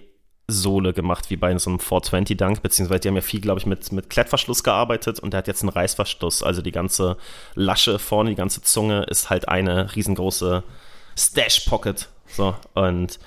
Sohle 0.47 0.93
gemacht, 0.93 1.29
wie 1.29 1.37
bei 1.37 1.57
so 1.57 1.69
einem 1.69 1.79
420 1.79 2.37
Dunk, 2.37 2.61
beziehungsweise 2.61 3.01
die 3.01 3.07
haben 3.07 3.15
ja 3.15 3.21
viel, 3.21 3.41
glaube 3.41 3.59
ich, 3.59 3.65
mit, 3.65 3.91
mit 3.91 4.09
Klettverschluss 4.09 4.63
gearbeitet 4.63 5.19
und 5.19 5.31
der 5.31 5.39
hat 5.39 5.47
jetzt 5.47 5.61
einen 5.61 5.69
Reißverschluss. 5.69 6.43
Also 6.43 6.61
die 6.61 6.71
ganze 6.71 7.17
Lasche 7.55 7.99
vorne, 7.99 8.31
die 8.31 8.35
ganze 8.35 8.61
Zunge 8.61 9.03
ist 9.03 9.29
halt 9.29 9.47
eine 9.47 9.95
riesengroße 9.95 10.63
Stash 11.17 11.61
Pocket. 11.61 12.09
So, 12.27 12.55
und 12.73 13.19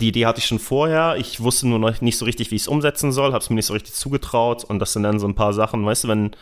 die 0.00 0.08
Idee 0.08 0.26
hatte 0.26 0.40
ich 0.40 0.46
schon 0.46 0.58
vorher. 0.58 1.16
Ich 1.16 1.40
wusste 1.40 1.66
nur 1.68 1.78
noch 1.78 2.00
nicht 2.00 2.18
so 2.18 2.24
richtig, 2.24 2.50
wie 2.50 2.56
ich 2.56 2.62
es 2.62 2.68
umsetzen 2.68 3.12
soll, 3.12 3.32
habe 3.32 3.42
es 3.42 3.48
mir 3.48 3.56
nicht 3.56 3.66
so 3.66 3.72
richtig 3.72 3.94
zugetraut. 3.94 4.64
Und 4.64 4.78
das 4.78 4.92
sind 4.92 5.02
dann 5.02 5.18
so 5.18 5.26
ein 5.26 5.34
paar 5.34 5.54
Sachen, 5.54 5.84
weißt 5.84 6.04
du, 6.04 6.08
wenn, 6.08 6.32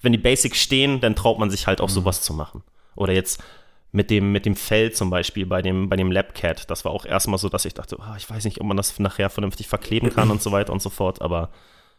wenn 0.00 0.12
die 0.12 0.18
Basics 0.18 0.58
stehen, 0.58 1.00
dann 1.00 1.14
traut 1.14 1.38
man 1.38 1.50
sich 1.50 1.66
halt 1.66 1.80
auch 1.80 1.88
mhm. 1.88 1.94
sowas 1.94 2.22
zu 2.22 2.32
machen. 2.32 2.62
Oder 2.94 3.12
jetzt 3.12 3.42
mit 3.90 4.10
dem, 4.10 4.32
mit 4.32 4.44
dem 4.46 4.56
Fell 4.56 4.92
zum 4.92 5.10
Beispiel 5.10 5.46
bei 5.46 5.62
dem, 5.62 5.88
bei 5.88 5.96
dem 5.96 6.12
Labcat. 6.12 6.70
Das 6.70 6.84
war 6.84 6.92
auch 6.92 7.06
erstmal 7.06 7.38
so, 7.38 7.48
dass 7.48 7.64
ich 7.64 7.74
dachte, 7.74 7.96
oh, 7.98 8.16
ich 8.16 8.28
weiß 8.28 8.44
nicht, 8.44 8.60
ob 8.60 8.66
man 8.66 8.76
das 8.76 8.98
nachher 8.98 9.30
vernünftig 9.30 9.68
verkleben 9.68 10.12
kann 10.14 10.30
und 10.30 10.42
so 10.42 10.52
weiter 10.52 10.72
und 10.72 10.82
so 10.82 10.90
fort. 10.90 11.22
Aber 11.22 11.50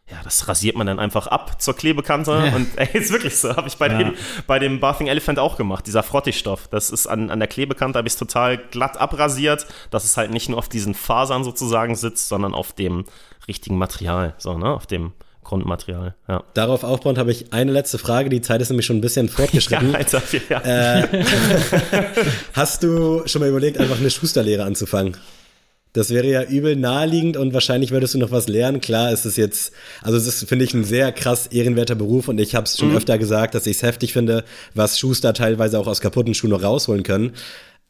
ja, 0.09 0.17
das 0.23 0.47
rasiert 0.47 0.75
man 0.75 0.87
dann 0.87 0.99
einfach 0.99 1.27
ab 1.27 1.61
zur 1.61 1.75
Klebekante. 1.75 2.31
Ja. 2.31 2.55
Und 2.55 2.77
ey, 2.77 2.89
ist 2.93 3.11
wirklich 3.11 3.37
so. 3.37 3.55
Habe 3.55 3.67
ich 3.67 3.77
bei, 3.77 3.87
ja. 3.87 3.97
dem, 3.97 4.13
bei 4.47 4.59
dem 4.59 4.79
Bathing 4.79 5.07
Elephant 5.07 5.39
auch 5.39 5.57
gemacht, 5.57 5.87
dieser 5.87 6.03
Frottigstoff. 6.03 6.67
Das 6.67 6.89
ist 6.89 7.07
an, 7.07 7.29
an 7.29 7.39
der 7.39 7.47
Klebekante, 7.47 7.97
habe 7.97 8.07
ich 8.07 8.13
es 8.13 8.19
total 8.19 8.57
glatt 8.57 8.97
abrasiert, 8.97 9.67
dass 9.91 10.03
es 10.03 10.17
halt 10.17 10.31
nicht 10.31 10.49
nur 10.49 10.57
auf 10.57 10.69
diesen 10.69 10.93
Fasern 10.93 11.43
sozusagen 11.43 11.95
sitzt, 11.95 12.27
sondern 12.27 12.53
auf 12.53 12.73
dem 12.73 13.05
richtigen 13.47 13.77
Material. 13.77 14.35
So, 14.37 14.57
ne? 14.57 14.73
Auf 14.73 14.87
dem 14.87 15.13
Grundmaterial. 15.49 16.15
Ja. 16.27 16.43
Darauf 16.53 16.83
aufbauend 16.83 17.17
habe 17.17 17.31
ich 17.31 17.51
eine 17.53 17.71
letzte 17.71 17.97
Frage. 17.97 18.29
Die 18.29 18.41
Zeit 18.41 18.61
ist 18.61 18.69
nämlich 18.69 18.85
schon 18.85 18.97
ein 18.97 19.01
bisschen 19.01 19.29
fortgeschritten. 19.29 19.91
ja, 19.91 19.97
Alter, 19.97 20.21
ja. 20.49 20.59
Äh, 20.61 21.07
hast 22.53 22.83
du 22.83 23.23
schon 23.25 23.41
mal 23.41 23.49
überlegt, 23.49 23.79
einfach 23.79 23.99
eine 23.99 24.11
Schusterlehre 24.11 24.63
anzufangen? 24.63 25.17
Das 25.93 26.11
wäre 26.11 26.27
ja 26.27 26.43
übel 26.43 26.75
naheliegend 26.75 27.35
und 27.35 27.51
wahrscheinlich 27.51 27.89
würdest 27.89 28.13
du 28.13 28.19
noch 28.19 28.29
was 28.29 28.47
lernen. 28.47 28.79
Klar 28.79 29.11
ist 29.11 29.25
es 29.25 29.37
jetzt, 29.37 29.73
also 30.03 30.17
es 30.17 30.27
ist, 30.27 30.47
finde 30.47 30.63
ich, 30.63 30.75
ein 30.75 30.83
sehr 30.83 31.11
krass 31.11 31.47
ehrenwerter 31.47 31.95
Beruf 31.95 32.27
und 32.27 32.39
ich 32.39 32.53
habe 32.53 32.65
es 32.65 32.77
schon 32.77 32.91
mhm. 32.91 32.97
öfter 32.97 33.17
gesagt, 33.17 33.55
dass 33.55 33.65
ich 33.65 33.77
es 33.77 33.83
heftig 33.83 34.13
finde, 34.13 34.43
was 34.75 34.99
Schuster 34.99 35.33
teilweise 35.33 35.79
auch 35.79 35.87
aus 35.87 35.99
kaputten 35.99 36.35
Schuhen 36.35 36.51
noch 36.51 36.61
rausholen 36.61 37.01
können. 37.01 37.33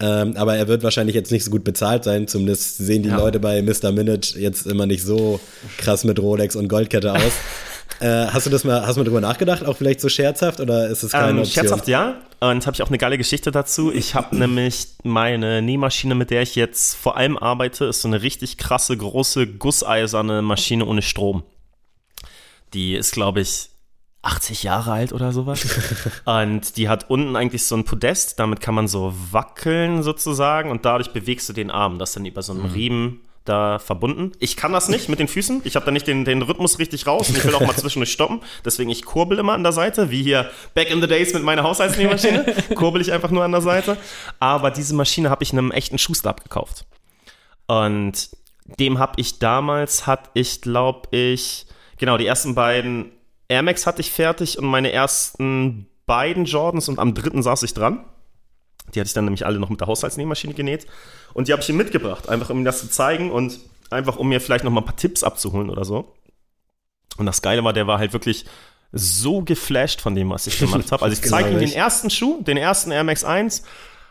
Ähm, 0.02 0.38
aber 0.38 0.56
er 0.56 0.68
wird 0.68 0.84
wahrscheinlich 0.84 1.16
jetzt 1.16 1.32
nicht 1.32 1.44
so 1.44 1.52
gut 1.52 1.64
bezahlt 1.64 2.06
sein. 2.06 2.28
Zumindest 2.28 2.78
sehen 2.78 3.04
die 3.04 3.10
ja. 3.10 3.18
Leute 3.18 3.40
bei 3.40 3.62
Mr. 3.62 3.92
Minute 3.92 4.40
jetzt 4.40 4.66
immer 4.66 4.86
nicht 4.86 5.04
so 5.04 5.40
krass 5.78 6.06
mit 6.06 6.20
Rolex 6.20 6.56
und 6.56 6.68
Goldkette 6.68 7.14
aus. 7.14 7.34
Äh, 8.00 8.28
hast 8.28 8.46
du 8.46 8.50
das 8.50 8.64
mal, 8.64 8.86
hast 8.86 8.96
du 8.96 9.02
mal 9.02 9.06
drüber 9.06 9.20
nachgedacht, 9.20 9.66
auch 9.66 9.76
vielleicht 9.76 10.00
so 10.00 10.08
scherzhaft 10.08 10.62
oder 10.62 10.88
ist 10.88 11.04
es 11.04 11.12
keine 11.12 11.32
ähm, 11.32 11.40
Option? 11.40 11.64
Scherzhaft 11.66 11.88
ja. 11.90 12.22
Und 12.40 12.66
habe 12.66 12.76
ich 12.76 12.82
auch 12.82 12.88
eine 12.88 12.98
geile 12.98 13.18
Geschichte 13.18 13.52
dazu. 13.52 13.92
Ich 13.92 14.16
habe 14.16 14.38
nämlich 14.38 14.88
meine 15.04 15.62
Nähmaschine, 15.62 16.16
mit 16.16 16.30
der 16.30 16.44
ich 16.44 16.56
jetzt 16.56 16.96
vor 16.96 17.18
allem 17.18 17.38
arbeite, 17.38 17.86
ist 17.86 18.02
so 18.02 18.08
eine 18.08 18.22
richtig 18.22 18.58
krasse, 18.58 18.96
große, 18.96 19.48
gusseiserne 19.48 20.42
Maschine 20.42 20.86
ohne 20.86 21.02
Strom. 21.02 21.44
Die 22.74 22.96
ist, 22.96 23.12
glaube 23.12 23.42
ich, 23.42 23.70
80 24.22 24.64
Jahre 24.64 24.91
alt 24.91 25.14
oder 25.14 25.32
sowas. 25.32 25.66
und 26.26 26.78
die 26.78 26.90
hat 26.90 27.10
unten 27.10 27.36
eigentlich 27.36 27.66
so 27.66 27.76
ein 27.76 27.86
Podest, 27.86 28.40
damit 28.40 28.60
kann 28.60 28.76
man 28.76 28.88
so 28.88 29.14
wackeln 29.32 30.04
sozusagen 30.04 30.72
und 30.72 30.86
dadurch 30.86 31.12
bewegst 31.12 31.48
du 31.48 31.54
den 31.54 31.72
Arm, 31.72 32.00
das 32.00 32.14
dann 32.14 32.26
über 32.26 32.41
so 32.41 32.54
einen 32.54 32.64
mhm. 32.64 32.72
Riemen 32.72 33.22
da 33.46 33.80
verbunden. 33.80 34.34
Ich 34.40 34.56
kann 34.56 34.74
das 34.74 34.90
nicht 34.90 35.10
mit 35.10 35.20
den 35.20 35.28
Füßen. 35.28 35.62
Ich 35.64 35.76
habe 35.76 35.86
da 35.86 35.91
nicht 35.91 36.06
den, 36.06 36.24
den 36.24 36.41
Rhythmus 36.41 36.78
richtig 36.78 37.08
raus 37.08 37.30
und 37.30 37.38
ich 37.38 37.46
will 37.46 37.56
auch 37.56 37.66
mal 37.66 37.76
zwischendurch 37.76 38.12
stoppen. 38.12 38.41
Deswegen 38.64 38.90
ich 38.90 39.06
kurbel 39.06 39.40
immer 39.40 39.54
an 39.54 39.64
der 39.64 39.72
Seite, 39.72 40.12
wie 40.12 40.22
hier 40.22 40.52
back 40.76 40.91
in 40.91 41.02
the 41.02 41.08
days 41.08 41.34
mit 41.34 41.44
meiner 41.44 41.64
Haushaltsnähmaschine. 41.64 42.46
kurbel 42.76 43.02
ich 43.02 43.12
einfach 43.12 43.32
nur 43.32 43.44
an 43.44 43.52
der 43.52 43.62
Seite. 43.62 43.98
Aber 44.40 44.70
diese 44.70 44.94
Maschine 44.94 45.30
habe 45.30 45.44
ich 45.44 45.52
einem 45.52 45.72
echten 45.72 45.98
Schuster 45.98 46.30
abgekauft. 46.30 46.86
Und 47.66 48.30
dem 48.78 49.00
habe 49.00 49.14
ich 49.18 49.40
damals, 49.40 50.06
hatte 50.06 50.30
ich, 50.34 50.62
glaube 50.62 51.08
ich, 51.12 51.66
genau, 51.98 52.18
die 52.18 52.28
ersten 52.28 52.54
beiden 52.54 53.12
Air 53.50 53.64
Max 53.64 53.86
hatte 53.86 54.02
ich 54.02 54.12
fertig 54.12 54.58
und 54.58 54.66
meine 54.66 54.92
ersten 54.92 55.88
beiden 56.06 56.46
Jordans 56.46 56.88
und 56.88 57.00
am 57.00 57.14
dritten 57.14 57.44
saß 57.44 57.64
ich 57.64 57.74
dran. 57.74 58.06
Die 58.94 59.00
hatte 59.00 59.08
ich 59.08 59.14
dann 59.14 59.26
nämlich 59.26 59.46
alle 59.46 59.60
noch 59.60 59.70
mit 59.70 59.82
der 59.82 59.88
Haushaltsnähmaschine 59.88 60.54
genäht. 60.54 60.88
Und 61.34 61.48
die 61.48 61.52
habe 61.52 61.62
ich 61.62 61.70
ihm 61.70 61.78
mitgebracht, 61.78 62.30
einfach 62.30 62.50
um 62.50 62.60
ihm 62.60 62.66
das 62.66 62.80
zu 62.80 62.90
zeigen 62.90 63.32
und 63.32 63.60
einfach 63.90 64.18
um 64.18 64.30
mir 64.30 64.40
vielleicht 64.40 64.64
noch 64.64 64.72
mal 64.72 64.82
ein 64.82 64.86
paar 64.86 64.96
Tipps 64.96 65.24
abzuholen 65.24 65.70
oder 65.70 65.84
so. 65.84 66.16
Und 67.18 67.26
das 67.26 67.42
Geile 67.42 67.64
war, 67.64 67.74
der 67.74 67.88
war 67.88 68.00
halt 68.00 68.14
wirklich 68.14 68.46
so 68.92 69.42
geflasht 69.42 70.02
von 70.02 70.16
dem, 70.16 70.30
was 70.30 70.48
ich 70.48 70.58
gemacht 70.58 70.90
habe. 70.92 71.04
Also 71.04 71.22
ich 71.22 71.28
zeige 71.28 71.50
ihm 71.50 71.60
den 71.60 71.72
ersten 71.72 72.10
Schuh, 72.10 72.42
den 72.42 72.58
ersten 72.58 72.92
Air 72.92 73.04
Max 73.04 73.24
1 73.24 73.64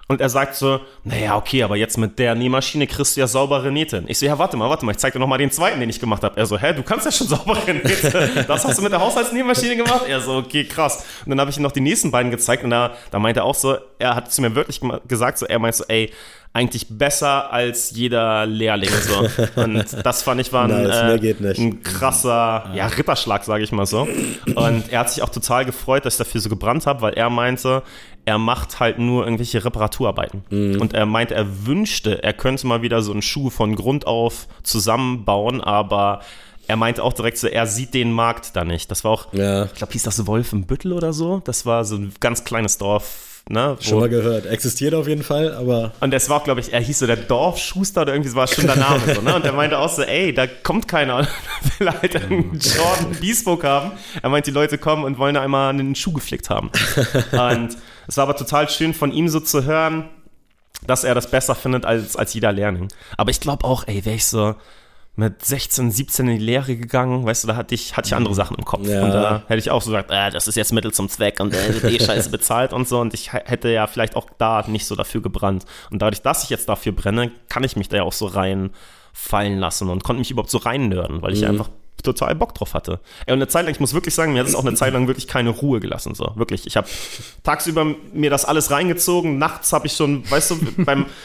und 0.09 0.23
er 0.23 0.31
sagt 0.31 0.55
so, 0.55 0.81
naja, 1.05 1.37
okay, 1.37 1.63
aber 1.63 1.77
jetzt 1.77 1.99
mit 1.99 2.19
der 2.19 2.35
Nähmaschine 2.35 2.87
kriegst 2.87 3.15
du 3.15 3.21
ja 3.21 3.27
saubere 3.27 3.71
Nähte. 3.71 4.03
Ich 4.07 4.19
so, 4.19 4.25
ja, 4.25 4.39
warte 4.39 4.57
mal, 4.57 4.71
warte 4.71 4.87
mal, 4.87 4.93
ich 4.93 4.99
zeig 4.99 5.13
dir 5.13 5.19
noch 5.19 5.27
mal 5.27 5.37
den 5.37 5.51
zweiten, 5.51 5.81
den 5.81 5.91
ich 5.91 6.01
gemacht 6.01 6.23
habe. 6.25 6.35
Er 6.39 6.47
so, 6.47 6.59
hä, 6.59 6.73
du 6.73 6.83
kannst 6.83 7.05
ja 7.05 7.13
schon 7.13 7.27
saubere 7.29 7.75
Nähte. 7.75 8.45
Das 8.49 8.65
hast 8.65 8.79
du 8.79 8.83
mit 8.83 8.93
der 8.93 9.01
Haushaltsnähmaschine 9.01 9.77
gemacht? 9.77 10.07
Er 10.09 10.21
so, 10.23 10.37
okay, 10.37 10.65
krass. 10.65 11.05
Und 11.27 11.31
dann 11.31 11.41
habe 11.41 11.51
ich 11.51 11.59
ihm 11.59 11.63
noch 11.63 11.73
die 11.73 11.83
nächsten 11.83 12.11
beiden 12.11 12.31
gezeigt 12.31 12.65
und 12.65 12.71
da, 12.71 12.95
da 13.11 13.19
meinte 13.19 13.41
er 13.41 13.45
auch 13.45 13.55
so, 13.55 13.77
er 13.99 14.15
hat 14.15 14.33
zu 14.33 14.41
mir 14.43 14.55
wirklich 14.55 14.81
gesagt, 15.07 15.39
so, 15.39 15.47
er 15.47 15.59
meint 15.59 15.75
so, 15.75 15.85
ey, 15.89 16.13
eigentlich 16.53 16.87
besser 16.89 17.53
als 17.53 17.91
jeder 17.91 18.47
Lehrling. 18.47 18.91
So. 18.91 19.29
Und 19.61 19.85
das 20.05 20.23
fand 20.23 20.41
ich 20.41 20.53
war 20.53 20.65
ein, 20.65 20.83
nice, 20.83 21.23
äh, 21.23 21.63
ein 21.63 21.83
krasser 21.83 22.71
ja, 22.75 22.87
Ritterschlag, 22.87 23.45
sage 23.45 23.63
ich 23.65 23.73
mal 23.73 23.87
so. 23.87 24.09
Und 24.55 24.91
er 24.91 25.01
hat 25.01 25.11
sich 25.11 25.23
auch 25.23 25.29
total 25.29 25.65
gefreut, 25.65 26.05
dass 26.05 26.15
ich 26.15 26.19
dafür 26.19 26.41
so 26.41 26.49
gebrannt 26.49 26.87
habe, 26.87 27.03
weil 27.03 27.15
er 27.15 27.31
meinte, 27.31 27.83
er 28.25 28.39
macht 28.39 28.81
halt 28.81 28.99
nur 28.99 29.25
irgendwelche 29.25 29.65
Reparaturarbeiten. 29.65 30.45
Mhm. 30.51 30.81
Und 30.81 30.95
er 30.95 31.07
meint, 31.07 31.31
er 31.31 31.67
wünschte, 31.67 32.23
er 32.23 32.33
könnte 32.33 32.67
mal 32.67 32.83
wieder 32.83 33.03
so 33.03 33.13
einen 33.13 33.23
Schuh 33.23 33.51
von 33.51 33.77
Grund 33.77 34.07
auf 34.07 34.49
zusammenbauen, 34.63 35.61
aber 35.61 36.21
er 36.67 36.77
meinte 36.77 37.03
auch 37.03 37.15
direkt 37.15 37.39
so, 37.39 37.47
er 37.47 37.67
sieht 37.67 37.95
den 37.95 38.13
Markt 38.13 38.55
da 38.55 38.65
nicht. 38.65 38.91
Das 38.91 39.05
war 39.05 39.13
auch, 39.13 39.33
ja. 39.33 39.65
ich 39.65 39.75
glaube, 39.75 39.93
hieß 39.93 40.03
das 40.03 40.27
Wolfenbüttel 40.27 40.93
oder 40.93 41.13
so. 41.13 41.41
Das 41.45 41.65
war 41.65 41.85
so 41.85 41.97
ein 41.97 42.13
ganz 42.21 42.45
kleines 42.45 42.77
Dorf 42.77 43.38
Ne, 43.51 43.79
schon 43.81 43.99
mal 44.01 44.11
gehört. 44.11 44.45
Existiert 44.45 44.93
auf 44.93 45.09
jeden 45.09 45.23
Fall, 45.23 45.55
aber. 45.55 45.93
Und 46.01 46.11
das 46.13 46.29
war 46.29 46.37
auch, 46.37 46.45
glaube 46.45 46.61
ich, 46.61 46.73
er 46.75 46.81
hieß 46.81 46.99
so 46.99 47.07
der 47.07 47.17
Dorfschuster 47.17 48.03
oder 48.03 48.13
irgendwie, 48.13 48.29
so 48.29 48.37
war 48.37 48.47
schon 48.47 48.67
der 48.67 48.77
Name. 48.77 49.01
so, 49.15 49.23
ne? 49.23 49.35
Und 49.35 49.45
er 49.47 49.55
meinte 49.55 49.79
auch 49.79 49.89
so, 49.89 50.03
ey, 50.03 50.35
da 50.35 50.47
kommt 50.47 50.87
keiner 50.87 51.27
will 51.79 51.91
halt 51.91 52.15
einen 52.17 52.59
Jordan 52.59 53.17
Bespoke 53.19 53.67
haben. 53.67 53.93
Er 54.23 54.29
meint, 54.29 54.47
die 54.47 54.51
Leute 54.51 54.77
kommen 54.77 55.05
und 55.05 55.17
wollen 55.17 55.35
da 55.35 55.41
einmal 55.41 55.71
einen 55.71 55.95
Schuh 55.95 56.13
geflickt 56.13 56.51
haben. 56.51 56.71
und 57.33 57.77
es 58.07 58.17
war 58.19 58.25
aber 58.25 58.37
total 58.37 58.69
schön 58.69 58.93
von 58.93 59.13
ihm 59.13 59.31
so 59.31 59.41
zu 59.41 59.65
hören, 59.65 60.11
dass 60.87 61.05
er 61.05 61.15
das 61.15 61.31
besser 61.31 61.55
findet 61.55 61.87
als, 61.87 62.17
als 62.17 62.35
jeder 62.35 62.53
Lehrling. 62.53 62.89
Aber 63.17 63.31
ich 63.31 63.41
glaube 63.41 63.65
auch, 63.65 63.85
ey, 63.87 64.05
wäre 64.05 64.17
ich 64.17 64.27
so, 64.27 64.57
mit 65.19 65.45
16, 65.45 65.91
17 65.91 66.29
in 66.29 66.39
die 66.39 66.45
Lehre 66.45 66.77
gegangen, 66.77 67.27
weißt 67.27 67.43
du, 67.43 67.49
da 67.49 67.57
hatte 67.57 67.75
ich, 67.75 67.97
hatte 67.97 68.07
ich 68.07 68.15
andere 68.15 68.37
Sachen 68.37 68.57
im 68.57 68.65
Kopf. 68.65 68.87
Ja. 68.87 69.05
Und 69.05 69.11
da 69.11 69.43
hätte 69.49 69.59
ich 69.59 69.73
auch 69.73 69.83
so 69.83 69.91
gesagt, 69.91 70.13
äh, 70.13 70.31
das 70.31 70.47
ist 70.47 70.55
jetzt 70.55 70.73
Mittel 70.73 70.93
zum 70.93 71.09
Zweck 71.09 71.41
und 71.41 71.53
der 71.53 71.83
wird 71.83 71.93
eh 71.93 71.99
scheiße 72.05 72.31
bezahlt 72.31 72.73
und 72.73 72.87
so. 72.87 73.01
Und 73.01 73.15
ich 73.15 73.33
hätte 73.33 73.69
ja 73.69 73.89
vielleicht 73.89 74.15
auch 74.15 74.29
da 74.39 74.65
nicht 74.69 74.87
so 74.87 74.95
dafür 74.95 75.21
gebrannt. 75.21 75.65
Und 75.91 76.03
dadurch, 76.03 76.23
dass 76.23 76.45
ich 76.45 76.51
jetzt 76.51 76.69
dafür 76.69 76.93
brenne, 76.93 77.33
kann 77.49 77.65
ich 77.65 77.75
mich 77.75 77.89
da 77.89 77.97
ja 77.97 78.03
auch 78.05 78.13
so 78.13 78.27
reinfallen 78.27 79.59
lassen 79.59 79.91
und 79.91 80.05
konnte 80.05 80.21
mich 80.21 80.31
überhaupt 80.31 80.51
so 80.51 80.59
reinnörden, 80.59 81.21
weil 81.21 81.33
ich 81.33 81.41
mhm. 81.41 81.49
einfach 81.49 81.71
total 82.05 82.37
Bock 82.37 82.55
drauf 82.55 82.75
hatte. 82.75 83.01
Ey, 83.27 83.33
und 83.33 83.41
eine 83.41 83.49
Zeit 83.49 83.65
lang, 83.65 83.73
ich 83.73 83.81
muss 83.81 83.95
wirklich 83.95 84.15
sagen, 84.15 84.35
mir 84.35 84.39
hat 84.39 84.47
es 84.47 84.55
auch 84.55 84.65
eine 84.65 84.75
Zeit 84.75 84.93
lang 84.93 85.09
wirklich 85.09 85.27
keine 85.27 85.51
Ruhe 85.51 85.81
gelassen. 85.81 86.15
So, 86.15 86.31
wirklich. 86.37 86.65
Ich 86.69 86.77
habe 86.77 86.87
tagsüber 87.43 87.87
mir 88.13 88.31
das 88.31 88.45
alles 88.45 88.71
reingezogen, 88.71 89.37
nachts 89.37 89.73
habe 89.73 89.89
ich 89.89 89.95
schon, 89.95 90.31
weißt 90.31 90.53
du, 90.53 90.59
beim 90.85 91.07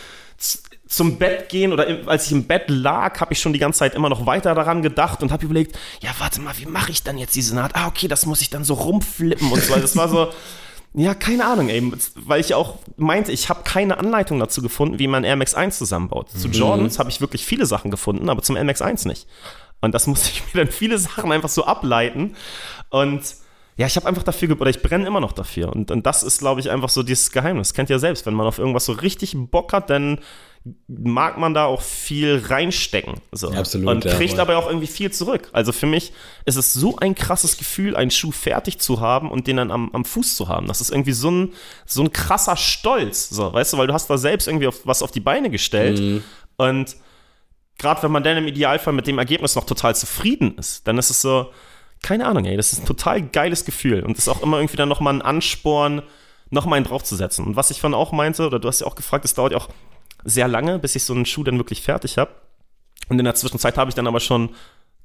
zum 0.93 1.17
Bett 1.17 1.49
gehen 1.49 1.73
oder 1.73 1.87
als 2.05 2.27
ich 2.27 2.33
im 2.33 2.45
Bett 2.45 2.65
lag, 2.67 3.19
habe 3.19 3.33
ich 3.33 3.39
schon 3.39 3.51
die 3.51 3.57
ganze 3.57 3.79
Zeit 3.79 3.95
immer 3.95 4.09
noch 4.09 4.27
weiter 4.27 4.53
daran 4.53 4.83
gedacht 4.83 5.23
und 5.23 5.31
habe 5.31 5.43
überlegt, 5.43 5.75
ja, 6.01 6.11
warte 6.19 6.39
mal, 6.39 6.53
wie 6.59 6.67
mache 6.67 6.91
ich 6.91 7.01
dann 7.01 7.17
jetzt 7.17 7.35
diese 7.35 7.55
Naht? 7.55 7.75
Ah, 7.75 7.87
okay, 7.87 8.07
das 8.07 8.27
muss 8.27 8.41
ich 8.41 8.51
dann 8.51 8.63
so 8.63 8.75
rumflippen 8.75 9.51
und 9.51 9.63
so. 9.63 9.75
Das 9.75 9.95
war 9.95 10.07
so, 10.07 10.29
ja, 10.93 11.15
keine 11.15 11.45
Ahnung, 11.45 11.69
ey, 11.69 11.91
weil 12.15 12.39
ich 12.39 12.53
auch 12.53 12.77
meinte, 12.95 13.31
ich 13.31 13.49
habe 13.49 13.63
keine 13.63 13.97
Anleitung 13.97 14.37
dazu 14.37 14.61
gefunden, 14.61 14.99
wie 14.99 15.07
man 15.07 15.23
Air 15.23 15.35
Max 15.35 15.55
1 15.55 15.79
zusammenbaut. 15.79 16.29
Zu 16.29 16.47
mhm. 16.47 16.53
Jordans 16.53 16.99
habe 16.99 17.09
ich 17.09 17.21
wirklich 17.21 17.43
viele 17.43 17.65
Sachen 17.65 17.89
gefunden, 17.89 18.29
aber 18.29 18.43
zum 18.43 18.55
Air 18.55 18.65
Max 18.65 18.83
1 18.83 19.05
nicht. 19.05 19.27
Und 19.81 19.95
das 19.95 20.05
musste 20.07 20.29
ich 20.29 20.53
mir 20.53 20.63
dann 20.63 20.71
viele 20.71 20.99
Sachen 20.99 21.31
einfach 21.31 21.49
so 21.49 21.65
ableiten 21.65 22.35
und 22.89 23.23
ja, 23.75 23.87
ich 23.87 23.95
habe 23.95 24.05
einfach 24.05 24.21
dafür, 24.21 24.59
oder 24.61 24.69
ich 24.69 24.83
brenne 24.83 25.07
immer 25.07 25.19
noch 25.19 25.31
dafür. 25.31 25.73
Und, 25.73 25.89
und 25.89 26.05
das 26.05 26.21
ist, 26.21 26.37
glaube 26.37 26.61
ich, 26.61 26.69
einfach 26.69 26.89
so 26.89 27.01
dieses 27.01 27.31
Geheimnis. 27.31 27.73
Kennt 27.73 27.89
ihr 27.89 27.97
selbst, 27.97 28.27
wenn 28.27 28.35
man 28.35 28.45
auf 28.45 28.59
irgendwas 28.59 28.85
so 28.85 28.91
richtig 28.91 29.35
Bock 29.35 29.73
hat, 29.73 29.89
dann 29.89 30.19
mag 30.87 31.37
man 31.37 31.53
da 31.53 31.65
auch 31.65 31.81
viel 31.81 32.41
reinstecken. 32.45 33.15
So. 33.31 33.51
absolut. 33.51 33.87
Und 33.89 34.05
kriegt 34.05 34.35
ja, 34.35 34.41
aber 34.41 34.57
auch 34.57 34.67
irgendwie 34.67 34.87
viel 34.87 35.11
zurück. 35.11 35.49
Also 35.51 35.73
für 35.73 35.87
mich 35.87 36.13
ist 36.45 36.55
es 36.55 36.71
so 36.71 36.95
ein 36.97 37.15
krasses 37.15 37.57
Gefühl, 37.57 37.97
einen 37.97 38.11
Schuh 38.11 38.31
fertig 38.31 38.79
zu 38.79 39.01
haben 39.01 39.29
und 39.29 39.47
den 39.47 39.57
dann 39.57 39.71
am, 39.71 39.91
am 39.91 40.05
Fuß 40.05 40.37
zu 40.37 40.47
haben. 40.47 40.67
Das 40.67 40.79
ist 40.79 40.89
irgendwie 40.89 41.11
so 41.11 41.29
ein, 41.29 41.53
so 41.85 42.01
ein 42.01 42.13
krasser 42.13 42.55
Stolz. 42.55 43.29
So, 43.29 43.51
weißt 43.51 43.73
du, 43.73 43.77
weil 43.77 43.87
du 43.87 43.93
hast 43.93 44.09
da 44.09 44.17
selbst 44.17 44.47
irgendwie 44.47 44.67
auf, 44.67 44.85
was 44.85 45.01
auf 45.01 45.11
die 45.11 45.19
Beine 45.19 45.49
gestellt. 45.49 45.99
Mhm. 45.99 46.23
Und 46.55 46.95
gerade 47.77 48.03
wenn 48.03 48.11
man 48.11 48.23
dann 48.23 48.37
im 48.37 48.47
Idealfall 48.47 48.93
mit 48.93 49.07
dem 49.07 49.17
Ergebnis 49.17 49.55
noch 49.55 49.65
total 49.65 49.95
zufrieden 49.95 50.57
ist, 50.57 50.87
dann 50.87 50.97
ist 50.97 51.09
es 51.09 51.21
so, 51.21 51.51
keine 52.01 52.25
Ahnung, 52.25 52.45
ey, 52.45 52.55
das 52.55 52.71
ist 52.71 52.83
ein 52.83 52.85
total 52.85 53.21
geiles 53.21 53.65
Gefühl. 53.65 54.03
Und 54.03 54.17
das 54.17 54.27
ist 54.27 54.29
auch 54.29 54.41
immer 54.41 54.57
irgendwie 54.57 54.77
dann 54.77 54.89
nochmal 54.89 55.13
ein 55.13 55.21
Ansporn, 55.21 56.03
nochmal 56.51 56.77
einen 56.77 56.85
draufzusetzen. 56.85 57.45
Und 57.45 57.55
was 57.57 57.69
ich 57.69 57.81
von 57.81 57.93
auch 57.93 58.13
meinte, 58.13 58.45
oder 58.45 58.59
du 58.59 58.67
hast 58.69 58.79
ja 58.79 58.87
auch 58.87 58.95
gefragt, 58.95 59.25
es 59.25 59.33
dauert 59.33 59.51
ja 59.51 59.57
auch 59.57 59.69
sehr 60.25 60.47
lange, 60.47 60.79
bis 60.79 60.95
ich 60.95 61.03
so 61.03 61.13
einen 61.13 61.25
Schuh 61.25 61.43
dann 61.43 61.57
wirklich 61.57 61.81
fertig 61.81 62.17
habe. 62.17 62.31
Und 63.09 63.19
in 63.19 63.25
der 63.25 63.35
Zwischenzeit 63.35 63.77
habe 63.77 63.89
ich 63.89 63.95
dann 63.95 64.07
aber 64.07 64.19
schon 64.19 64.49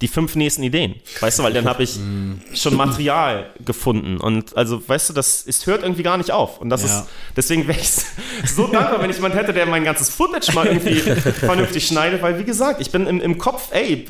die 0.01 0.07
fünf 0.07 0.37
nächsten 0.37 0.63
Ideen. 0.63 0.95
Weißt 1.19 1.41
du, 1.41 1.43
weil 1.43 1.53
dann 1.53 1.67
habe 1.69 1.83
ich 1.83 1.99
schon 2.55 2.77
Material 2.77 3.51
gefunden. 3.65 4.19
Und 4.19 4.57
also, 4.57 4.81
weißt 4.89 5.09
du, 5.11 5.13
das 5.13 5.45
es 5.45 5.67
hört 5.67 5.83
irgendwie 5.83 6.05
gar 6.05 6.17
nicht 6.17 6.31
auf. 6.31 6.61
Und 6.61 6.71
das 6.71 6.83
Ja. 6.85 7.01
ist, 7.01 7.09
deswegen 7.37 7.67
wäre 7.67 7.81
ich 7.81 7.91
so 8.45 8.69
dankbar, 8.69 9.03
wenn 9.03 9.11
ich 9.11 9.17
jemand 9.17 9.35
hätte, 9.35 9.53
der 9.53 9.67
mein 9.67 9.83
ganzes 9.83 10.09
Footage 10.11 10.53
mal 10.53 10.67
irgendwie 10.69 10.95
vernünftig 11.01 11.87
schneidet, 11.89 12.23
weil 12.23 12.39
wie 12.39 12.45
gesagt, 12.45 12.81
ich 12.81 12.93
bin 12.93 13.09
im, 13.09 13.21
im 13.21 13.39
Kopf, 13.39 13.71
ey, 13.73 14.07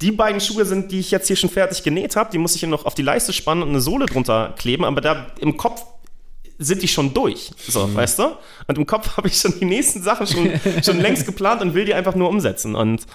die 0.00 0.12
beiden 0.12 0.40
Schuhe 0.40 0.64
sind, 0.64 0.92
die 0.92 1.00
ich 1.00 1.10
jetzt 1.10 1.26
hier 1.26 1.36
schon 1.36 1.50
fertig 1.50 1.82
genäht 1.82 2.14
habe, 2.14 2.30
die 2.30 2.38
muss 2.38 2.54
ich 2.54 2.60
hier 2.60 2.68
noch 2.68 2.84
auf 2.86 2.94
die 2.94 3.02
Leiste 3.02 3.32
spannen 3.32 3.64
und 3.64 3.70
eine 3.70 3.80
Sohle 3.80 4.06
drunter 4.06 4.54
kleben, 4.56 4.84
aber 4.84 5.00
da 5.00 5.26
im 5.40 5.56
Kopf 5.56 5.82
sind 6.58 6.82
die 6.82 6.88
schon 6.88 7.12
durch, 7.14 7.50
so, 7.56 7.92
weißt 7.94 8.18
du? 8.18 8.36
Und 8.66 8.78
im 8.78 8.86
Kopf 8.86 9.16
habe 9.16 9.28
ich 9.28 9.36
schon 9.36 9.58
die 9.58 9.64
nächsten 9.64 10.02
Sachen 10.02 10.26
schon, 10.26 10.50
schon 10.84 11.00
längst 11.00 11.26
geplant 11.26 11.62
und 11.62 11.74
will 11.74 11.84
die 11.84 11.94
einfach 11.94 12.14
nur 12.14 12.28
umsetzen. 12.28 12.74
Und 12.74 13.06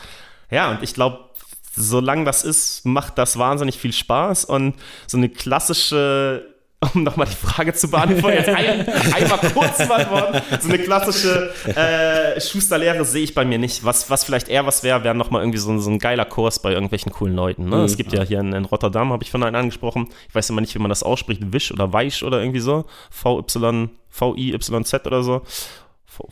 ja, 0.51 0.71
und 0.71 0.83
ich 0.83 0.93
glaube, 0.93 1.29
solange 1.75 2.25
das 2.25 2.43
ist, 2.43 2.85
macht 2.85 3.17
das 3.17 3.37
wahnsinnig 3.37 3.77
viel 3.77 3.93
Spaß 3.93 4.45
und 4.45 4.75
so 5.07 5.17
eine 5.17 5.29
klassische, 5.29 6.45
um 6.93 7.03
nochmal 7.03 7.27
die 7.27 7.35
Frage 7.35 7.73
zu 7.73 7.89
beantworten, 7.89 8.37
jetzt 8.37 8.49
ein, 8.49 8.87
einmal 9.13 9.39
kurz 9.53 9.77
beantworten, 9.85 10.41
so 10.61 10.69
eine 10.69 10.79
klassische 10.79 11.51
äh, 11.75 12.39
Schusterlehre 12.39 13.03
sehe 13.03 13.23
ich 13.23 13.35
bei 13.35 13.43
mir 13.43 13.57
nicht. 13.59 13.83
Was, 13.83 14.09
was 14.09 14.23
vielleicht 14.23 14.47
eher 14.47 14.65
was 14.65 14.81
wäre, 14.83 15.03
wäre 15.03 15.13
nochmal 15.13 15.41
irgendwie 15.41 15.57
so, 15.57 15.71
ein- 15.71 15.81
so 15.81 15.89
ein 15.89 15.99
geiler 15.99 16.23
Kurs 16.25 16.61
bei 16.61 16.71
irgendwelchen 16.71 17.11
coolen 17.11 17.35
Leuten. 17.35 17.67
Ne? 17.69 17.83
Es 17.83 17.97
gibt 17.97 18.13
ja 18.13 18.23
hier 18.23 18.39
in, 18.39 18.53
in 18.53 18.63
Rotterdam, 18.65 19.11
habe 19.11 19.23
ich 19.23 19.29
von 19.31 19.43
einem 19.43 19.55
angesprochen, 19.55 20.07
ich 20.29 20.35
weiß 20.35 20.49
immer 20.51 20.61
nicht, 20.61 20.73
wie 20.73 20.79
man 20.79 20.89
das 20.89 21.03
ausspricht, 21.03 21.41
Wisch 21.51 21.71
oder 21.73 21.91
Weisch 21.91 22.23
oder 22.23 22.39
irgendwie 22.39 22.61
so, 22.61 22.85
VY, 23.11 23.89
VIYZ 24.11 24.93
oder 25.05 25.21
so. 25.23 25.41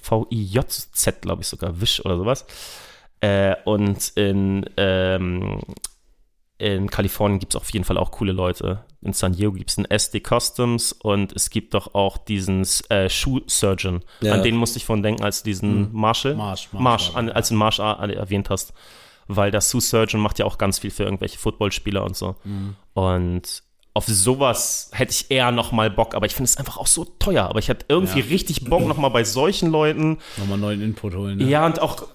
VIJZ, 0.02 1.22
glaube 1.22 1.42
ich 1.42 1.48
sogar, 1.48 1.80
Wisch 1.82 2.04
oder 2.06 2.18
sowas. 2.18 2.46
Äh, 3.20 3.56
und 3.66 4.12
in, 4.16 4.66
ähm, 4.78 5.60
in 6.60 6.90
Kalifornien 6.90 7.40
gibt 7.40 7.54
es 7.54 7.62
auf 7.62 7.72
jeden 7.72 7.86
Fall 7.86 7.98
auch 7.98 8.12
coole 8.12 8.32
Leute. 8.32 8.84
In 9.02 9.14
San 9.14 9.34
Diego 9.34 9.52
gibt 9.52 9.70
es 9.70 9.78
einen 9.78 9.86
SD 9.86 10.22
Customs 10.22 10.92
und 10.92 11.32
es 11.36 11.50
gibt 11.52 11.74
doch 11.76 11.94
auch 11.94 12.18
diesen 12.18 12.66
äh, 12.90 13.10
Schuh-Surgeon. 13.10 14.04
Ja. 14.22 14.34
An 14.34 14.42
den 14.44 14.56
musste 14.56 14.78
ich 14.78 14.86
von 14.86 15.04
denken, 15.04 15.24
als 15.24 15.44
du 15.44 15.50
diesen 15.50 15.94
Marshall, 15.94 16.36
Marsh, 16.36 16.70
Marsh 16.74 16.82
Marsh, 16.84 17.16
an, 17.16 17.30
als 17.30 17.50
du 17.50 17.54
den 17.54 17.60
Marsh 17.60 17.80
a- 17.80 18.04
erwähnt 18.06 18.50
hast. 18.50 18.74
Weil 19.28 19.52
der 19.52 19.62
Sue 19.62 19.82
Surgeon 19.82 20.22
macht 20.22 20.40
ja 20.40 20.46
auch 20.46 20.58
ganz 20.58 20.80
viel 20.80 20.90
für 20.90 21.04
irgendwelche 21.04 21.38
Footballspieler 21.38 22.04
und 22.04 22.16
so. 22.16 22.36
Und 22.94 23.64
auf 23.94 24.06
sowas 24.06 24.90
hätte 24.94 25.12
ich 25.12 25.32
eher 25.32 25.52
noch 25.52 25.72
mal 25.72 25.90
Bock, 25.90 26.14
aber 26.16 26.26
ich 26.28 26.34
finde 26.36 26.46
es 26.50 26.58
einfach 26.58 26.78
auch 26.78 26.88
so 26.88 27.04
teuer. 27.06 27.46
Aber 27.46 27.60
ich 27.60 27.68
hätte 27.68 27.86
irgendwie 27.90 28.20
Ja. 28.20 28.26
richtig 28.28 28.66
Bock 28.66 28.86
noch 28.88 28.98
mal 28.98 29.10
bei 29.10 29.24
solchen 29.24 29.70
Leuten 29.72 30.20
Nochmal 30.38 30.58
neuen 30.60 30.82
Input 30.82 31.16
holen. 31.16 31.38
Ne? 31.40 31.46
ja, 31.46 31.66
und 31.66 31.82
auch, 31.82 32.08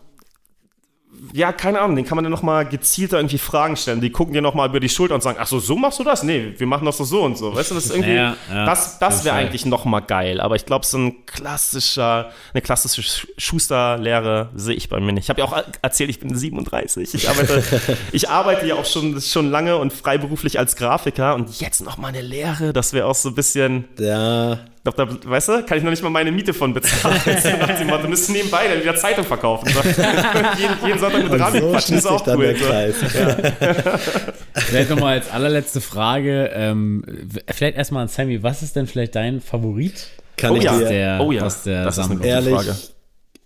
ja, 1.32 1.53
keine 1.53 1.81
Ahnung, 1.81 1.94
den 1.97 2.05
kann 2.05 2.16
man 2.16 2.24
dann 2.24 2.32
nochmal 2.32 2.66
gezielter 2.66 3.19
irgendwie 3.19 3.39
Fragen 3.39 3.77
stellen. 3.77 4.01
Die 4.01 4.11
gucken 4.11 4.35
dir 4.35 4.43
nochmal 4.43 4.69
über 4.69 4.81
die 4.81 4.89
Schulter 4.89 5.15
und 5.15 5.23
sagen, 5.23 5.39
ach 5.40 5.47
so, 5.47 5.61
so 5.61 5.77
machst 5.77 5.99
du 6.01 6.05
das? 6.05 6.23
Nee, 6.23 6.55
wir 6.59 6.66
machen 6.66 6.85
das 6.85 6.99
so 6.99 7.23
und 7.23 7.39
so. 7.39 7.55
Weißt 7.55 7.70
du, 7.70 7.74
das 7.74 7.86
ist 7.86 7.90
irgendwie, 7.93 8.15
Ja, 8.15 8.36
ja, 8.51 8.66
das, 8.66 8.99
das 8.99 9.24
wäre 9.24 9.36
eigentlich 9.36 9.65
nochmal 9.65 10.03
geil. 10.03 10.40
Aber 10.40 10.57
ich 10.57 10.66
glaube, 10.66 10.85
so 10.85 10.99
ein 10.99 11.24
klassischer, 11.27 12.31
eine 12.53 12.61
klassische 12.62 13.03
Sch- 13.03 13.27
Schusterlehre 13.39 14.51
sehe 14.55 14.74
ich 14.74 14.89
bei 14.89 14.99
mir 15.01 15.12
nicht. 15.12 15.24
Ich 15.24 15.31
habe 15.31 15.40
ja 15.40 15.47
auch 15.47 15.62
erzählt, 15.82 16.11
ich 16.11 16.19
bin 16.20 16.35
37. 16.36 17.15
Ich 17.15 17.28
arbeite, 17.28 17.62
ich 18.12 18.28
arbeite 18.28 18.66
ja 18.66 18.74
auch 18.74 18.86
schon, 18.86 19.20
schon 19.20 19.51
lange 19.51 19.77
und 19.77 19.93
freiberuflich 19.93 20.59
als 20.59 20.77
Grafiker 20.77 21.35
und 21.35 21.61
jetzt 21.61 21.81
nochmal 21.82 22.11
eine 22.11 22.23
Lehre, 22.23 22.73
das 22.73 22.93
wäre 22.93 23.07
auch 23.07 23.15
so 23.15 23.28
ein 23.31 23.35
bisschen, 23.35 23.85
Ja, 23.99 24.59
glaub, 24.85 24.97
da, 24.97 25.09
weißt 25.31 25.49
du, 25.49 25.63
kann 25.65 25.79
ich 25.79 25.85
noch 25.85 25.91
nicht 25.91 26.03
mal 26.03 26.11
meine 26.11 26.33
Miete 26.33 26.53
von 26.55 26.73
bezahlen. 26.75 27.21
Nach 27.61 27.79
dem 27.79 27.87
Motto, 27.89 28.09
müssen 28.09 28.33
nebenbei 28.33 28.69
dann 28.69 28.81
wieder 28.83 28.97
Zeitung 28.97 29.25
verkaufen. 29.25 29.69
Jeden, 30.59 30.87
jeden 30.87 30.99
Sonntag 30.99 31.23
mit 31.31 31.41
Radio 31.41 31.61
so 31.61 31.71
quatschen, 31.71 31.99
ist 31.99 32.07
auch 32.07 32.21
dann 32.23 32.39
cool. 32.39 32.55
Kreis. 32.55 32.95
Vielleicht 34.55 34.91
nochmal 34.91 35.15
als 35.19 35.31
allerletzte 35.31 35.81
Frage, 35.81 36.51
ähm, 36.55 37.05
vielleicht 37.49 37.77
erstmal 37.77 38.03
an 38.03 38.09
Sammy, 38.09 38.43
was 38.43 38.63
ist 38.63 38.77
denn 38.77 38.87
vielleicht 38.87 39.15
dein 39.15 39.41
Favorit 39.41 40.09
Kann 40.37 40.53
Oh 40.53 40.57
ich 40.57 40.65
ja. 40.65 40.79
dir 40.79 40.89
der, 40.89 41.21
Oh 41.21 41.33
ja, 41.33 41.43
aus 41.43 41.63
der 41.63 41.85
das 41.85 41.95
ist 41.97 41.99
eine 41.99 42.09
Sammlung? 42.09 42.19
gute 42.19 42.29
ehrlich 42.29 42.55
Frage. 42.55 42.77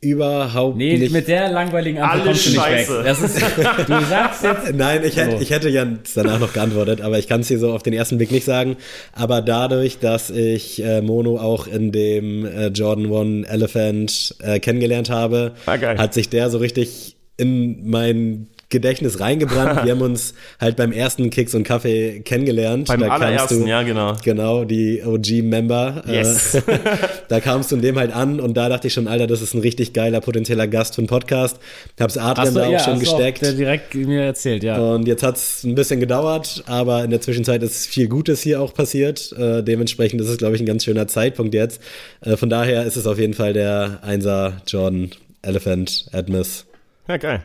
Überhaupt 0.01 0.77
Nee, 0.77 0.99
nicht. 0.99 1.13
mit 1.13 1.27
der 1.27 1.51
langweiligen 1.51 1.99
Antwort 1.99 2.29
Alles 2.29 2.45
kommst 2.45 2.47
du 2.47 2.51
nicht 2.51 2.61
scheiße. 2.61 2.99
weg. 2.99 3.05
Das 3.05 3.23
ist, 3.23 3.37
du 3.89 4.05
sagst 4.09 4.45
jetzt, 4.45 4.75
Nein, 4.75 5.01
ich 5.05 5.17
hätte, 5.17 5.31
So. 5.33 5.41
ich 5.43 5.51
hätte 5.51 5.69
ja 5.71 5.87
danach 6.15 6.39
noch 6.39 6.53
geantwortet, 6.53 7.01
aber 7.01 7.19
ich 7.19 7.29
kann 7.29 7.41
es 7.41 7.49
dir 7.49 7.59
so 7.59 7.73
auf 7.73 7.83
den 7.83 7.93
ersten 7.95 8.17
Blick 8.19 8.31
nicht 8.31 8.45
sagen. 8.45 8.77
Aber 9.13 9.41
dadurch, 9.43 9.99
dass 9.99 10.31
ich 10.31 10.83
äh, 10.85 11.01
Mono 11.01 11.39
auch 11.39 11.67
in 11.67 11.93
dem 11.93 12.45
äh, 12.45 12.67
Jordan 12.69 13.07
One 13.07 13.47
Elephant 13.49 14.35
äh, 14.43 14.61
kennengelernt 14.61 15.11
habe, 15.11 15.53
Ah, 15.67 15.79
hat 15.79 16.15
sich 16.15 16.29
der 16.29 16.51
so 16.51 16.59
richtig 16.59 17.17
in 17.39 17.89
mein 17.89 18.49
Gedächtnis 18.69 19.21
reingebrannt. 19.21 19.85
Wir 19.85 19.93
haben 19.93 20.03
uns 20.03 20.35
halt 20.61 20.77
beim 20.77 20.93
ersten 20.93 21.31
Kicks 21.31 21.55
und 21.55 21.63
Kaffee 21.63 22.21
kennengelernt. 22.21 22.89
Beim 22.89 23.01
Da 23.01 23.09
allerersten, 23.09 23.63
du, 23.63 23.69
ja, 23.69 23.83
genau. 23.83 24.17
Genau, 24.25 24.65
die 24.65 25.03
OG-Member. 25.05 26.05
Yes. 26.09 26.55
Äh, 26.55 26.63
da 27.29 27.41
kamst 27.41 27.71
du 27.71 27.77
in 27.77 27.83
dem 27.83 27.99
halt 27.99 28.13
an 28.13 28.41
und 28.41 28.57
da 28.57 28.69
dachte 28.69 28.89
ich 28.89 28.95
schon, 28.95 29.07
Alter, 29.07 29.27
das 29.27 29.41
ist 29.41 29.55
ein 29.55 29.61
richtig 29.61 29.93
geiler 29.93 30.21
potenzieller 30.21 30.67
Gast 30.67 30.97
für 30.97 31.01
einen 31.01 31.09
Podcast. 31.09 31.59
Hab's 31.99 32.19
Adrian 32.19 32.55
du 32.55 32.61
da 32.61 32.67
auch 32.67 32.73
ja, 32.73 32.79
schon 32.81 32.99
gesteckt. 32.99 33.45
Auch 33.45 33.53
direkt 33.53 33.95
mir 33.95 34.23
erzählt, 34.23 34.65
ja. 34.65 34.79
Und 34.79 35.07
jetzt 35.07 35.23
hat 35.23 35.37
es 35.37 35.63
ein 35.63 35.75
bisschen 35.75 36.01
gedauert, 36.01 36.65
aber 36.67 37.05
in 37.05 37.11
der 37.11 37.21
Zwischenzeit 37.21 37.63
ist 37.63 37.87
viel 37.87 38.09
Gutes 38.09 38.43
hier 38.43 38.61
auch 38.61 38.75
passiert. 38.75 39.33
Äh, 39.33 39.63
dementsprechend 39.63 40.21
ist 40.21 40.29
es, 40.29 40.39
glaube 40.39 40.57
ich, 40.57 40.63
ein 40.63 40.67
ganz 40.67 40.85
schöner 40.85 41.07
Zeitpunkt 41.07 41.55
jetzt. 41.55 41.81
Äh, 42.21 42.37
von 42.37 42.51
daher 42.51 42.85
ist 42.85 42.97
es 42.97 43.07
auf 43.07 43.19
jeden 43.19 43.35
Fall 43.35 43.53
der 43.53 44.01
Einser 44.03 44.61
Jordan 44.67 45.11
Elephant 45.43 46.07
Admis. 46.13 46.67
Ja, 47.09 47.17
geil. 47.19 47.45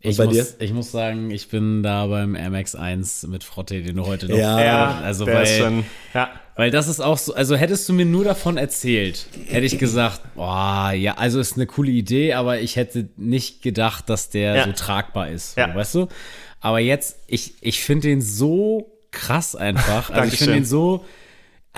Ich, 0.00 0.16
bei 0.16 0.26
muss, 0.26 0.34
dir? 0.34 0.46
ich 0.60 0.72
muss 0.72 0.92
sagen, 0.92 1.30
ich 1.32 1.48
bin 1.48 1.82
da 1.82 2.06
beim 2.06 2.36
MX1 2.36 3.26
mit 3.26 3.42
Frotte, 3.42 3.82
den 3.82 3.96
du 3.96 4.06
heute 4.06 4.28
noch. 4.28 4.36
Ja. 4.38 4.60
Ja, 4.62 4.98
also 5.00 5.24
der 5.24 5.34
weil, 5.34 5.42
ist 5.42 5.56
schon, 5.58 5.84
ja. 6.14 6.30
weil 6.54 6.70
das 6.70 6.86
ist 6.86 7.00
auch 7.00 7.18
so, 7.18 7.34
also 7.34 7.56
hättest 7.56 7.88
du 7.88 7.92
mir 7.92 8.04
nur 8.06 8.22
davon 8.24 8.58
erzählt, 8.58 9.26
hätte 9.48 9.66
ich 9.66 9.76
gesagt, 9.78 10.20
boah, 10.36 10.92
ja, 10.92 11.14
also 11.14 11.40
ist 11.40 11.56
eine 11.56 11.66
coole 11.66 11.90
Idee, 11.90 12.34
aber 12.34 12.60
ich 12.60 12.76
hätte 12.76 13.08
nicht 13.16 13.60
gedacht, 13.62 14.08
dass 14.08 14.30
der 14.30 14.54
Ja. 14.54 14.64
so 14.66 14.72
tragbar 14.72 15.30
ist, 15.30 15.56
Ja. 15.58 15.74
weißt 15.74 15.96
du? 15.96 16.08
Aber 16.60 16.78
jetzt, 16.78 17.18
ich, 17.26 17.54
ich 17.60 17.80
finde 17.82 18.06
den 18.08 18.20
so 18.22 18.92
krass 19.10 19.56
einfach. 19.56 20.10
Also 20.10 20.12
ich 20.12 20.16
Dankeschön. 20.16 20.38
finde 20.46 20.54
den 20.60 20.64
so 20.64 21.04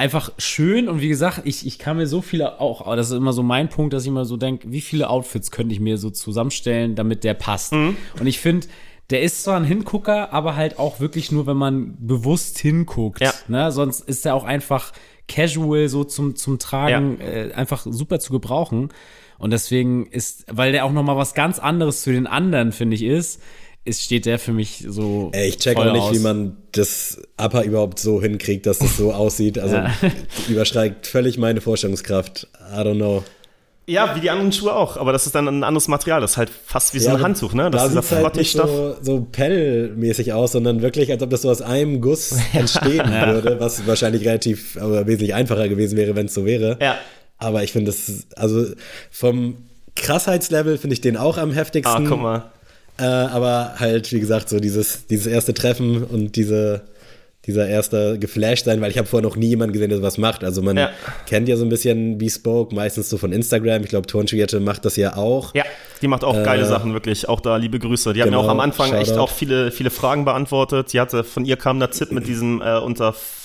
einfach 0.00 0.32
schön 0.38 0.88
und 0.88 1.02
wie 1.02 1.08
gesagt, 1.08 1.42
ich, 1.44 1.66
ich 1.66 1.78
kann 1.78 1.98
mir 1.98 2.06
so 2.06 2.22
viele 2.22 2.58
auch, 2.58 2.80
aber 2.86 2.96
das 2.96 3.10
ist 3.10 3.16
immer 3.16 3.34
so 3.34 3.42
mein 3.42 3.68
Punkt, 3.68 3.92
dass 3.92 4.02
ich 4.02 4.08
immer 4.08 4.24
so 4.24 4.38
denke, 4.38 4.72
wie 4.72 4.80
viele 4.80 5.10
Outfits 5.10 5.50
könnte 5.50 5.74
ich 5.74 5.80
mir 5.80 5.98
so 5.98 6.08
zusammenstellen, 6.08 6.94
damit 6.94 7.22
der 7.22 7.34
passt. 7.34 7.72
Mhm. 7.72 7.96
Und 8.18 8.26
ich 8.26 8.40
finde, 8.40 8.66
der 9.10 9.22
ist 9.22 9.44
zwar 9.44 9.56
ein 9.56 9.64
Hingucker, 9.64 10.32
aber 10.32 10.56
halt 10.56 10.78
auch 10.78 11.00
wirklich 11.00 11.30
nur, 11.30 11.46
wenn 11.46 11.58
man 11.58 11.96
bewusst 11.98 12.58
hinguckt. 12.58 13.20
Ja. 13.20 13.34
Ne? 13.48 13.70
Sonst 13.72 14.00
ist 14.00 14.24
er 14.24 14.34
auch 14.34 14.44
einfach 14.44 14.92
casual 15.28 15.88
so 15.88 16.04
zum, 16.04 16.34
zum 16.34 16.58
Tragen 16.58 17.20
äh, 17.20 17.52
einfach 17.54 17.86
super 17.88 18.20
zu 18.20 18.32
gebrauchen. 18.32 18.88
Und 19.38 19.50
deswegen 19.50 20.06
ist, 20.06 20.46
weil 20.50 20.72
der 20.72 20.84
auch 20.84 20.92
noch 20.92 21.02
mal 21.02 21.16
was 21.16 21.34
ganz 21.34 21.58
anderes 21.58 22.02
zu 22.02 22.10
den 22.10 22.26
anderen, 22.26 22.72
finde 22.72 22.94
ich, 22.94 23.02
ist, 23.02 23.42
ist, 23.84 24.02
steht 24.02 24.26
der 24.26 24.38
für 24.38 24.52
mich 24.52 24.84
so. 24.88 25.30
Ey, 25.32 25.48
ich 25.48 25.58
check 25.58 25.76
voll 25.76 25.88
auch 25.88 25.92
nicht, 25.92 26.02
aus. 26.02 26.14
wie 26.14 26.18
man 26.20 26.56
das 26.72 27.20
Upper 27.36 27.64
überhaupt 27.64 27.98
so 27.98 28.20
hinkriegt, 28.20 28.66
dass 28.66 28.78
das 28.78 28.96
so 28.96 29.12
aussieht. 29.14 29.58
Also 29.58 29.76
Ja. 29.76 29.90
übersteigt 30.48 31.06
völlig 31.06 31.38
meine 31.38 31.60
Vorstellungskraft. 31.60 32.46
I 32.72 32.80
don't 32.80 32.96
know. 32.96 33.24
Ja, 33.86 34.14
wie 34.14 34.20
die 34.20 34.30
anderen 34.30 34.52
Schuhe 34.52 34.72
auch, 34.76 34.96
aber 34.98 35.12
das 35.12 35.26
ist 35.26 35.34
dann 35.34 35.48
ein 35.48 35.64
anderes 35.64 35.88
Material. 35.88 36.20
Das 36.20 36.32
ist 36.32 36.36
halt 36.36 36.48
fast 36.50 36.94
wie 36.94 37.00
so 37.00 37.10
ein 37.10 37.22
Handtuch, 37.22 37.54
ne? 37.54 37.70
Das 37.72 37.92
da 37.92 38.00
ist 38.00 38.10
dieser 38.10 38.22
halt 38.22 38.36
nicht 38.36 38.52
so, 38.52 38.94
so 39.02 39.26
Pell-mäßig 39.32 40.32
aus, 40.32 40.52
sondern 40.52 40.80
wirklich, 40.80 41.10
als 41.10 41.20
ob 41.24 41.30
das 41.30 41.42
so 41.42 41.50
aus 41.50 41.60
einem 41.60 42.00
Guss 42.00 42.32
entstehen 42.52 43.10
würde, 43.10 43.58
was 43.58 43.86
wahrscheinlich 43.88 44.24
relativ, 44.24 44.76
aber 44.80 45.08
wesentlich 45.08 45.34
einfacher 45.34 45.68
gewesen 45.68 45.96
wäre, 45.98 46.14
wenn 46.14 46.26
es 46.26 46.34
so 46.34 46.44
wäre. 46.44 46.78
Ja. 46.80 46.98
Aber 47.38 47.64
ich 47.64 47.72
finde 47.72 47.90
das, 47.90 48.26
also 48.36 48.66
vom 49.10 49.56
Krassheitslevel 49.96 50.78
finde 50.78 50.94
ich 50.94 51.00
den 51.00 51.16
auch 51.16 51.36
am 51.36 51.50
Ah, 51.50 51.54
heftigsten. 51.54 52.06
guck 52.06 52.20
mal. 52.20 52.44
Äh, 53.00 53.04
aber 53.04 53.74
halt, 53.78 54.12
wie 54.12 54.20
gesagt, 54.20 54.48
so 54.48 54.60
dieses, 54.60 55.06
dieses 55.06 55.26
erste 55.26 55.54
Treffen 55.54 56.04
und 56.04 56.36
diese, 56.36 56.82
dieser 57.46 57.66
erste 57.66 58.18
geflasht 58.18 58.66
sein, 58.66 58.80
weil 58.82 58.90
ich 58.90 58.98
habe 58.98 59.08
vorher 59.08 59.26
noch 59.26 59.36
nie 59.36 59.48
jemanden 59.48 59.72
gesehen, 59.72 59.88
der 59.88 59.98
sowas 59.98 60.18
macht. 60.18 60.44
Also 60.44 60.60
man 60.60 60.76
Ja. 60.76 60.90
kennt 61.26 61.48
ja 61.48 61.56
so 61.56 61.64
ein 61.64 61.70
bisschen 61.70 62.18
Bespoke, 62.18 62.74
meistens 62.74 63.08
so 63.08 63.16
von 63.16 63.32
Instagram. 63.32 63.82
Ich 63.82 63.88
glaube, 63.88 64.06
Tonjuliette 64.06 64.60
macht 64.60 64.84
das 64.84 64.96
ja 64.96 65.16
auch. 65.16 65.54
Ja, 65.54 65.64
die 66.02 66.08
macht 66.08 66.22
auch 66.22 66.34
geile 66.44 66.66
Sachen, 66.66 66.92
wirklich. 66.92 67.28
Auch 67.28 67.40
da 67.40 67.56
liebe 67.56 67.78
Grüße. 67.78 68.12
Die 68.12 68.20
hat 68.20 68.26
mir 68.28 68.36
genau, 68.36 68.44
auch 68.44 68.50
am 68.50 68.60
Anfang 68.60 68.92
echt 68.92 69.08
Shoutout. 69.08 69.20
auch 69.22 69.30
viele, 69.30 69.70
viele 69.70 69.88
Fragen 69.90 70.26
beantwortet. 70.26 70.92
Die 70.92 71.00
hatte, 71.00 71.24
von 71.24 71.46
ihr 71.46 71.56
kam 71.56 71.78
der 71.78 71.90
Tipp 71.90 72.12
mit 72.12 72.26
diesem 72.26 72.60
äh, 72.60 72.76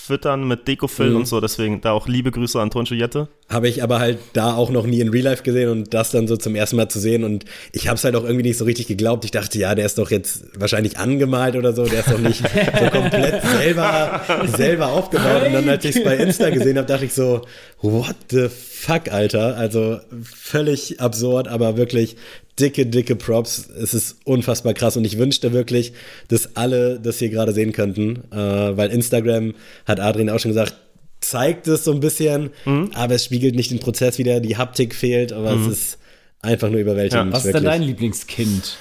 Unterfüttern 0.06 0.48
mit 0.48 0.68
Dekofill 0.68 1.10
Mhm. 1.12 1.16
und 1.18 1.28
so. 1.28 1.42
Deswegen 1.42 1.82
da 1.82 1.92
auch 1.92 2.08
liebe 2.08 2.30
Grüße 2.32 2.60
an 2.60 2.70
Ton 2.70 2.86
Juliette. 2.86 3.28
Habe 3.50 3.68
ich 3.68 3.82
aber 3.84 4.00
halt 4.00 4.20
da 4.34 4.54
auch 4.56 4.70
noch 4.70 4.86
nie 4.86 5.00
in 5.02 5.10
Real 5.10 5.24
Life 5.26 5.44
gesehen 5.44 5.70
und 5.70 5.94
das 5.94 6.12
dann 6.12 6.28
so 6.28 6.38
zum 6.38 6.56
ersten 6.56 6.76
Mal 6.76 6.90
zu 6.90 7.00
sehen. 7.00 7.24
Und 7.24 7.46
ich 7.72 7.88
habe 7.88 7.98
es 7.98 8.04
halt 8.04 8.16
auch 8.16 8.24
irgendwie 8.24 8.44
nicht 8.44 8.58
so 8.58 8.66
richtig 8.66 8.88
geglaubt. 8.88 9.26
Ich 9.26 9.32
dachte, 9.32 9.58
ja, 9.58 9.74
der 9.76 9.86
ist 9.86 9.98
doch 9.98 10.12
jetzt 10.12 10.44
wahrscheinlich 10.60 10.98
angemalt 11.00 11.56
oder 11.56 11.74
so. 11.74 11.86
Der 11.86 12.00
ist 12.02 12.12
doch 12.12 12.20
nicht 12.20 12.40
so 12.80 12.90
komplett 12.90 13.42
selber, 13.44 14.22
selber 14.56 14.88
aufgebaut. 14.90 15.48
Und 15.48 15.54
dann, 15.54 15.70
als 15.70 15.86
ich 15.86 15.96
es 15.96 16.04
bei 16.04 16.16
Insta 16.18 16.50
gesehen 16.52 16.78
habe, 16.78 16.88
dachte 16.88 17.06
ich 17.06 17.14
so, 17.14 17.42
what 17.82 18.16
the 18.30 18.48
fuck, 18.50 19.12
Alter? 19.12 19.58
Also 19.58 20.00
völlig 20.24 21.00
absurd, 21.02 21.48
aber 21.48 21.78
wirklich 21.78 22.16
dicke, 22.60 22.86
dicke 22.86 23.16
Props. 23.16 23.70
Es 23.70 23.94
ist 23.94 24.18
unfassbar 24.24 24.74
krass 24.74 24.98
und 24.98 25.06
ich 25.06 25.18
wünschte 25.18 25.54
wirklich, 25.54 25.94
dass 26.28 26.56
alle 26.56 27.00
das 27.00 27.20
hier 27.20 27.30
gerade 27.30 27.54
sehen 27.54 27.72
könnten, 27.72 28.24
äh, 28.32 28.38
weil 28.78 28.92
Instagram, 28.92 29.54
hat 29.86 30.00
Adrian 30.00 30.30
auch 30.30 30.40
schon 30.40 30.52
gesagt, 30.52 30.76
zeigt 31.22 31.68
es 31.68 31.84
so 31.84 31.92
ein 31.92 32.00
bisschen, 32.00 32.52
mhm. 32.66 32.92
aber 32.94 33.16
es 33.16 33.26
spiegelt 33.26 33.56
nicht 33.56 33.72
den 33.72 33.80
Prozess 33.80 34.18
wieder, 34.18 34.40
die 34.40 34.58
Haptik 34.58 34.94
fehlt, 34.94 35.34
aber 35.34 35.56
mhm. 35.56 35.66
es 35.66 35.78
ist 35.78 35.98
einfach 36.42 36.70
nur 36.70 36.80
überwältigend. 36.80 37.28
Ja. 37.28 37.34
Was 37.34 37.46
ist 37.46 37.54
denn 37.54 37.64
dein 37.64 37.82
Lieblingskind? 37.82 38.78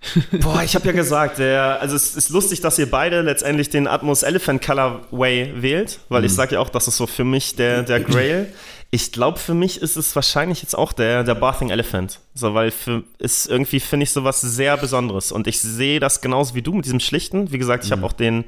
Boah, 0.40 0.62
ich 0.64 0.74
habe 0.74 0.86
ja 0.86 0.92
gesagt, 0.92 1.38
der, 1.38 1.80
also 1.80 1.94
es 1.94 2.16
ist 2.16 2.30
lustig, 2.30 2.60
dass 2.62 2.78
ihr 2.78 2.90
beide 2.90 3.20
letztendlich 3.20 3.68
den 3.68 3.86
Atmos 3.86 4.22
Elephant 4.22 4.64
Colorway 4.64 5.52
wählt, 5.56 5.98
weil 6.08 6.20
mhm. 6.20 6.26
ich 6.26 6.34
sage 6.34 6.54
ja 6.54 6.60
auch, 6.60 6.70
das 6.70 6.88
ist 6.88 6.96
so 6.96 7.06
für 7.06 7.24
mich 7.24 7.56
der, 7.56 7.82
der 7.82 8.00
Grail. 8.00 8.46
Ich 8.92 9.12
glaube, 9.12 9.38
für 9.38 9.54
mich 9.54 9.80
ist 9.80 9.96
es 9.96 10.16
wahrscheinlich 10.16 10.62
jetzt 10.62 10.76
auch 10.76 10.92
der, 10.92 11.22
der 11.22 11.36
Bathing 11.36 11.70
Elephant. 11.70 12.18
So, 12.34 12.54
weil 12.54 12.72
für, 12.72 13.04
ist 13.18 13.46
irgendwie, 13.46 13.78
finde 13.78 14.04
ich, 14.04 14.10
sowas 14.10 14.40
sehr 14.40 14.76
Besonderes. 14.76 15.30
Und 15.30 15.46
ich 15.46 15.60
sehe 15.60 16.00
das 16.00 16.20
genauso 16.20 16.54
wie 16.56 16.62
du 16.62 16.72
mit 16.72 16.86
diesem 16.86 16.98
Schlichten. 16.98 17.52
Wie 17.52 17.58
gesagt, 17.58 17.84
ich 17.84 17.90
mhm. 17.90 17.96
habe 17.96 18.06
auch 18.06 18.12
den, 18.12 18.46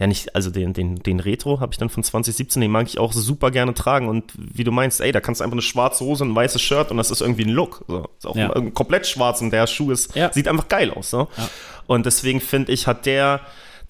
ja 0.00 0.08
nicht, 0.08 0.34
also 0.34 0.50
den, 0.50 0.72
den, 0.72 0.96
den 0.96 1.20
Retro 1.20 1.60
habe 1.60 1.72
ich 1.72 1.78
dann 1.78 1.88
von 1.88 2.02
2017, 2.02 2.60
den 2.60 2.70
mag 2.72 2.88
ich 2.88 2.98
auch 2.98 3.12
super 3.12 3.52
gerne 3.52 3.74
tragen. 3.74 4.08
Und 4.08 4.32
wie 4.36 4.64
du 4.64 4.72
meinst, 4.72 5.00
ey, 5.00 5.12
da 5.12 5.20
kannst 5.20 5.40
du 5.40 5.44
einfach 5.44 5.54
eine 5.54 5.62
schwarze 5.62 6.04
Hose, 6.04 6.24
ein 6.24 6.34
weißes 6.34 6.60
Shirt 6.60 6.90
und 6.90 6.96
das 6.96 7.12
ist 7.12 7.20
irgendwie 7.20 7.44
ein 7.44 7.50
Look. 7.50 7.84
So. 7.86 8.10
Ist 8.18 8.26
auch 8.26 8.36
ja. 8.36 8.48
komplett 8.70 9.06
schwarz 9.06 9.40
und 9.40 9.50
der 9.52 9.68
Schuh 9.68 9.92
ist, 9.92 10.16
ja. 10.16 10.32
sieht 10.32 10.48
einfach 10.48 10.66
geil 10.66 10.90
aus. 10.90 11.10
So. 11.10 11.28
Ja. 11.36 11.48
Und 11.86 12.06
deswegen 12.06 12.40
finde 12.40 12.72
ich, 12.72 12.88
hat 12.88 13.06
der 13.06 13.40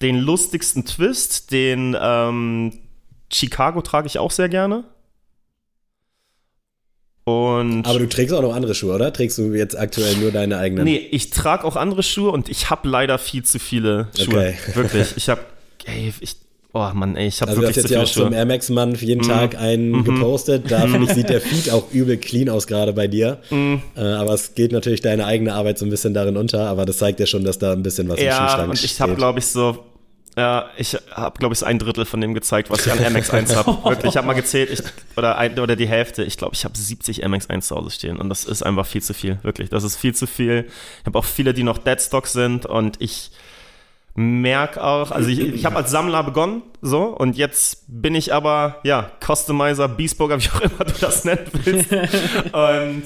den 0.01 0.17
lustigsten 0.17 0.85
Twist, 0.85 1.51
den 1.51 1.97
ähm, 1.99 2.79
Chicago 3.31 3.81
trage 3.81 4.05
ich 4.05 4.19
auch 4.19 4.29
sehr 4.29 4.47
gerne. 4.47 4.83
Und 7.27 7.85
Aber 7.85 7.99
du 7.99 8.07
trägst 8.07 8.33
auch 8.33 8.41
noch 8.41 8.55
andere 8.55 8.73
Schuhe, 8.73 8.95
oder? 8.95 9.11
Trägst 9.11 9.37
du 9.37 9.53
jetzt 9.53 9.77
aktuell 9.77 10.15
nur 10.15 10.31
deine 10.31 10.59
eigenen? 10.59 10.85
Nee, 10.85 11.09
ich 11.11 11.29
trage 11.29 11.65
auch 11.65 11.75
andere 11.75 12.01
Schuhe 12.01 12.31
und 12.31 12.47
ich 12.47 12.69
habe 12.69 12.87
leider 12.87 13.17
viel 13.17 13.43
zu 13.43 13.59
viele 13.59 14.07
Schuhe. 14.17 14.27
Okay. 14.27 14.55
Wirklich. 14.75 15.07
Ich 15.17 15.27
habe, 15.27 15.41
ey, 15.83 16.13
ich, 16.21 16.37
oh 16.71 16.89
Mann, 16.93 17.17
ey, 17.17 17.27
ich 17.27 17.41
habe 17.41 17.49
also 17.49 17.63
wirklich 17.63 17.81
zu 17.81 17.89
viele 17.89 17.89
Schuhe. 17.89 17.97
Du 17.97 18.01
hast 18.01 18.09
jetzt 18.11 18.15
ja 18.15 18.23
auch 18.23 18.27
zum 18.29 18.33
Air 18.33 18.45
Max 18.45 18.69
Mann 18.69 18.95
jeden 18.95 19.25
mm. 19.25 19.27
Tag 19.27 19.59
einen 19.59 19.93
-hmm. 19.93 20.03
gepostet. 20.05 20.71
Da 20.71 20.79
finde 20.87 21.03
ich, 21.03 21.15
sieht 21.15 21.27
der 21.27 21.41
Feed 21.41 21.69
auch 21.69 21.91
übel 21.91 22.15
clean 22.15 22.47
aus 22.47 22.65
gerade 22.65 22.93
bei 22.93 23.09
dir. 23.09 23.39
Mm. 23.49 23.75
Äh, 23.97 23.99
aber 23.99 24.33
es 24.33 24.55
geht 24.55 24.71
natürlich 24.71 25.01
deine 25.01 25.25
eigene 25.25 25.53
Arbeit 25.53 25.79
so 25.79 25.85
ein 25.85 25.89
bisschen 25.89 26.13
darin 26.13 26.37
unter. 26.37 26.69
Aber 26.69 26.85
das 26.85 26.97
zeigt 26.97 27.19
ja 27.19 27.25
schon, 27.25 27.43
dass 27.43 27.59
da 27.59 27.73
ein 27.73 27.83
bisschen 27.83 28.07
was 28.07 28.21
ja, 28.21 28.37
im 28.37 28.47
Schuhschrank 28.47 28.69
und 28.69 28.83
ich 28.85 29.01
habe, 29.01 29.15
glaube 29.15 29.39
ich, 29.39 29.47
so 29.47 29.83
ja, 30.37 30.69
ich 30.77 30.95
habe, 31.11 31.39
glaube 31.39 31.55
ich, 31.55 31.65
ein 31.65 31.79
Drittel 31.79 32.05
von 32.05 32.21
dem 32.21 32.35
gezeigt, 32.35 32.69
was 32.69 32.85
ich 32.85 32.91
an 32.91 32.99
MX1 32.99 33.55
habe. 33.55 33.83
Wirklich, 33.89 34.11
ich 34.11 34.17
habe 34.17 34.27
mal 34.27 34.33
gezählt, 34.33 34.69
ich, 34.69 34.81
oder, 35.17 35.37
ein, 35.37 35.57
oder 35.57 35.75
die 35.75 35.87
Hälfte. 35.87 36.23
Ich 36.23 36.37
glaube, 36.37 36.53
ich 36.53 36.63
habe 36.63 36.77
70 36.77 37.25
MX1 37.25 37.61
zu 37.61 37.75
Hause 37.75 37.89
stehen 37.89 38.17
und 38.17 38.29
das 38.29 38.45
ist 38.45 38.61
einfach 38.61 38.85
viel 38.85 39.01
zu 39.01 39.15
viel. 39.15 39.39
Wirklich, 39.41 39.69
das 39.69 39.83
ist 39.83 39.95
viel 39.95 40.13
zu 40.13 40.27
viel. 40.27 40.67
Ich 41.01 41.05
habe 41.07 41.17
auch 41.17 41.25
viele, 41.25 41.55
die 41.55 41.63
noch 41.63 41.79
Deadstock 41.79 42.27
sind 42.27 42.67
und 42.67 43.01
ich 43.01 43.31
merke 44.13 44.83
auch, 44.83 45.11
also 45.11 45.27
ich, 45.27 45.39
ich 45.39 45.65
habe 45.65 45.75
als 45.75 45.89
Sammler 45.89 46.23
begonnen, 46.23 46.61
so, 46.81 47.05
und 47.05 47.35
jetzt 47.35 47.85
bin 47.87 48.13
ich 48.13 48.33
aber, 48.33 48.77
ja, 48.83 49.11
Customizer, 49.23 49.87
Bespoker, 49.87 50.39
wie 50.39 50.49
auch 50.49 50.61
immer 50.61 50.85
du 50.85 50.93
das 50.99 51.25
nennen 51.25 51.45
willst. 51.51 51.91
und 52.51 53.03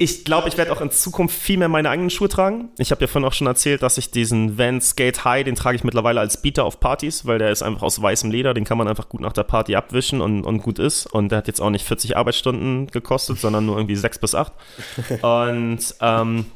ich 0.00 0.24
glaube, 0.24 0.48
ich 0.48 0.56
werde 0.56 0.70
auch 0.70 0.80
in 0.80 0.92
Zukunft 0.92 1.36
viel 1.36 1.58
mehr 1.58 1.68
meine 1.68 1.90
eigenen 1.90 2.10
Schuhe 2.10 2.28
tragen. 2.28 2.70
Ich 2.78 2.92
habe 2.92 3.00
ja 3.00 3.08
vorhin 3.08 3.28
auch 3.28 3.32
schon 3.32 3.48
erzählt, 3.48 3.82
dass 3.82 3.98
ich 3.98 4.12
diesen 4.12 4.56
Van 4.56 4.80
Skate 4.80 5.24
High, 5.24 5.44
den 5.44 5.56
trage 5.56 5.74
ich 5.74 5.82
mittlerweile 5.82 6.20
als 6.20 6.40
Beater 6.40 6.64
auf 6.64 6.78
Partys, 6.78 7.26
weil 7.26 7.38
der 7.38 7.50
ist 7.50 7.62
einfach 7.62 7.82
aus 7.82 8.00
weißem 8.00 8.30
Leder, 8.30 8.54
den 8.54 8.64
kann 8.64 8.78
man 8.78 8.86
einfach 8.86 9.08
gut 9.08 9.20
nach 9.20 9.32
der 9.32 9.42
Party 9.42 9.74
abwischen 9.74 10.20
und, 10.20 10.44
und 10.44 10.62
gut 10.62 10.78
ist. 10.78 11.06
Und 11.06 11.30
der 11.30 11.38
hat 11.38 11.48
jetzt 11.48 11.60
auch 11.60 11.70
nicht 11.70 11.84
40 11.84 12.16
Arbeitsstunden 12.16 12.86
gekostet, 12.86 13.38
sondern 13.38 13.66
nur 13.66 13.76
irgendwie 13.76 13.96
6 13.96 14.20
bis 14.20 14.36
8. 14.36 14.52
und 15.22 15.80
ähm, 16.00 16.46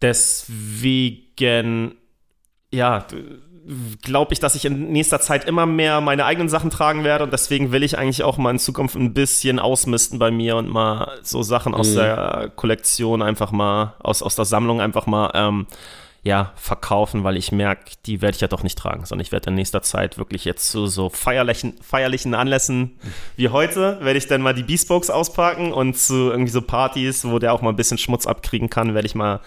deswegen, 0.00 1.96
ja, 2.72 3.06
glaube 4.02 4.32
ich, 4.32 4.40
dass 4.40 4.54
ich 4.54 4.64
in 4.64 4.90
nächster 4.92 5.20
Zeit 5.20 5.44
immer 5.44 5.66
mehr 5.66 6.00
meine 6.00 6.24
eigenen 6.24 6.48
Sachen 6.48 6.70
tragen 6.70 7.04
werde 7.04 7.24
und 7.24 7.32
deswegen 7.32 7.72
will 7.72 7.82
ich 7.82 7.98
eigentlich 7.98 8.22
auch 8.22 8.38
mal 8.38 8.50
in 8.50 8.58
Zukunft 8.58 8.96
ein 8.96 9.14
bisschen 9.14 9.58
ausmisten 9.58 10.18
bei 10.18 10.30
mir 10.30 10.56
und 10.56 10.68
mal 10.68 11.18
so 11.22 11.42
Sachen 11.42 11.74
aus 11.74 11.90
mhm. 11.90 11.96
der 11.96 12.52
Kollektion 12.56 13.22
einfach 13.22 13.52
mal, 13.52 13.94
aus, 14.00 14.22
aus 14.22 14.34
der 14.34 14.44
Sammlung 14.44 14.80
einfach 14.80 15.06
mal, 15.06 15.30
ähm, 15.34 15.66
ja, 16.22 16.52
verkaufen, 16.54 17.24
weil 17.24 17.38
ich 17.38 17.50
merke, 17.50 17.92
die 18.04 18.20
werde 18.20 18.34
ich 18.34 18.42
ja 18.42 18.48
doch 18.48 18.62
nicht 18.62 18.76
tragen, 18.76 19.06
sondern 19.06 19.24
ich 19.24 19.32
werde 19.32 19.48
in 19.48 19.54
nächster 19.54 19.80
Zeit 19.80 20.18
wirklich 20.18 20.44
jetzt 20.44 20.70
zu 20.70 20.86
so 20.86 21.08
feierlichen, 21.08 21.74
feierlichen 21.80 22.34
Anlässen 22.34 22.98
wie 23.36 23.48
heute, 23.48 23.98
werde 24.02 24.18
ich 24.18 24.26
dann 24.26 24.42
mal 24.42 24.52
die 24.52 24.62
Bespokes 24.62 25.08
auspacken 25.08 25.72
und 25.72 25.96
zu 25.96 26.30
irgendwie 26.30 26.50
so 26.50 26.60
Partys, 26.60 27.24
wo 27.24 27.38
der 27.38 27.54
auch 27.54 27.62
mal 27.62 27.70
ein 27.70 27.76
bisschen 27.76 27.96
Schmutz 27.96 28.26
abkriegen 28.26 28.68
kann, 28.68 28.92
werde 28.92 29.06
ich 29.06 29.14
mal 29.14 29.40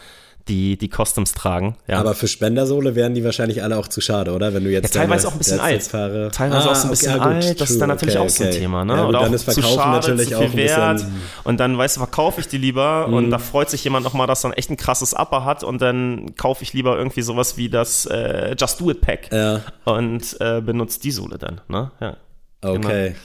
die, 0.48 0.78
die 0.78 0.90
Customs 0.90 1.34
tragen. 1.34 1.78
Ja. 1.88 1.99
Aber 1.99 2.15
für 2.15 2.28
Spendersohle 2.28 2.95
wären 2.95 3.14
die 3.14 3.24
wahrscheinlich 3.24 3.64
alle 3.64 3.78
auch 3.78 3.88
zu 3.88 4.02
schade, 4.02 4.32
oder? 4.34 4.53
Wenn 4.53 4.64
du 4.64 4.70
jetzt 4.70 4.94
ja, 4.94 5.02
teilweise 5.02 5.28
auch 5.28 5.32
ein 5.34 5.38
bisschen 5.38 5.60
alt. 5.60 5.84
Fahre. 5.84 6.32
Teilweise 6.32 6.68
ah, 6.68 6.72
auch 6.72 6.76
so 6.76 6.88
ein 6.88 6.90
bisschen 6.90 7.15
okay, 7.15 7.24
alt. 7.24 7.44
True. 7.44 7.56
Das 7.56 7.70
ist 7.72 7.80
dann 7.80 7.90
natürlich 7.90 8.15
okay, 8.18 8.26
auch 8.26 8.30
so 8.30 8.44
ein 8.44 8.52
Thema. 8.52 8.84
Ne? 8.84 8.94
Ja, 8.94 9.07
Oder 9.07 9.20
dann 9.22 9.34
ist 9.34 9.44
Verkaufen 9.44 9.76
schade, 9.76 10.07
natürlich 10.07 10.36
auch 10.36 10.41
ein 10.41 10.56
Wert. 10.56 10.94
Bisschen 10.94 11.22
und 11.45 11.60
dann, 11.60 11.78
weißt 11.78 11.95
du, 11.95 11.99
verkaufe 12.02 12.41
ich 12.41 12.48
die 12.48 12.57
lieber 12.57 13.07
mhm. 13.07 13.14
und 13.14 13.32
da 13.32 13.38
freut 13.38 13.70
sich 13.70 13.84
jemand 13.84 14.03
nochmal, 14.03 14.28
dass 14.28 14.44
er 14.44 14.52
ein 14.52 14.53
echt 14.53 14.70
ein 14.70 14.78
krasses 14.78 15.14
Upper 15.14 15.45
hat 15.45 15.64
und 15.64 15.82
dann 15.82 16.36
kaufe 16.36 16.64
ich 16.64 16.74
lieber 16.74 16.98
irgendwie 16.98 17.22
sowas 17.22 17.57
wie 17.57 17.70
das 17.70 18.06
äh, 18.06 18.56
Just 18.60 18.82
Do 18.82 18.91
It 18.91 19.02
Pack 19.02 19.32
ja. 19.32 19.61
und 19.86 20.38
äh, 20.41 20.61
benutze 20.61 20.99
die 20.99 21.11
Sohle 21.11 21.38
dann. 21.38 21.61
Ne? 21.68 21.91
Ja. 22.02 22.18
Okay. 22.61 23.10
Genau. 23.10 23.15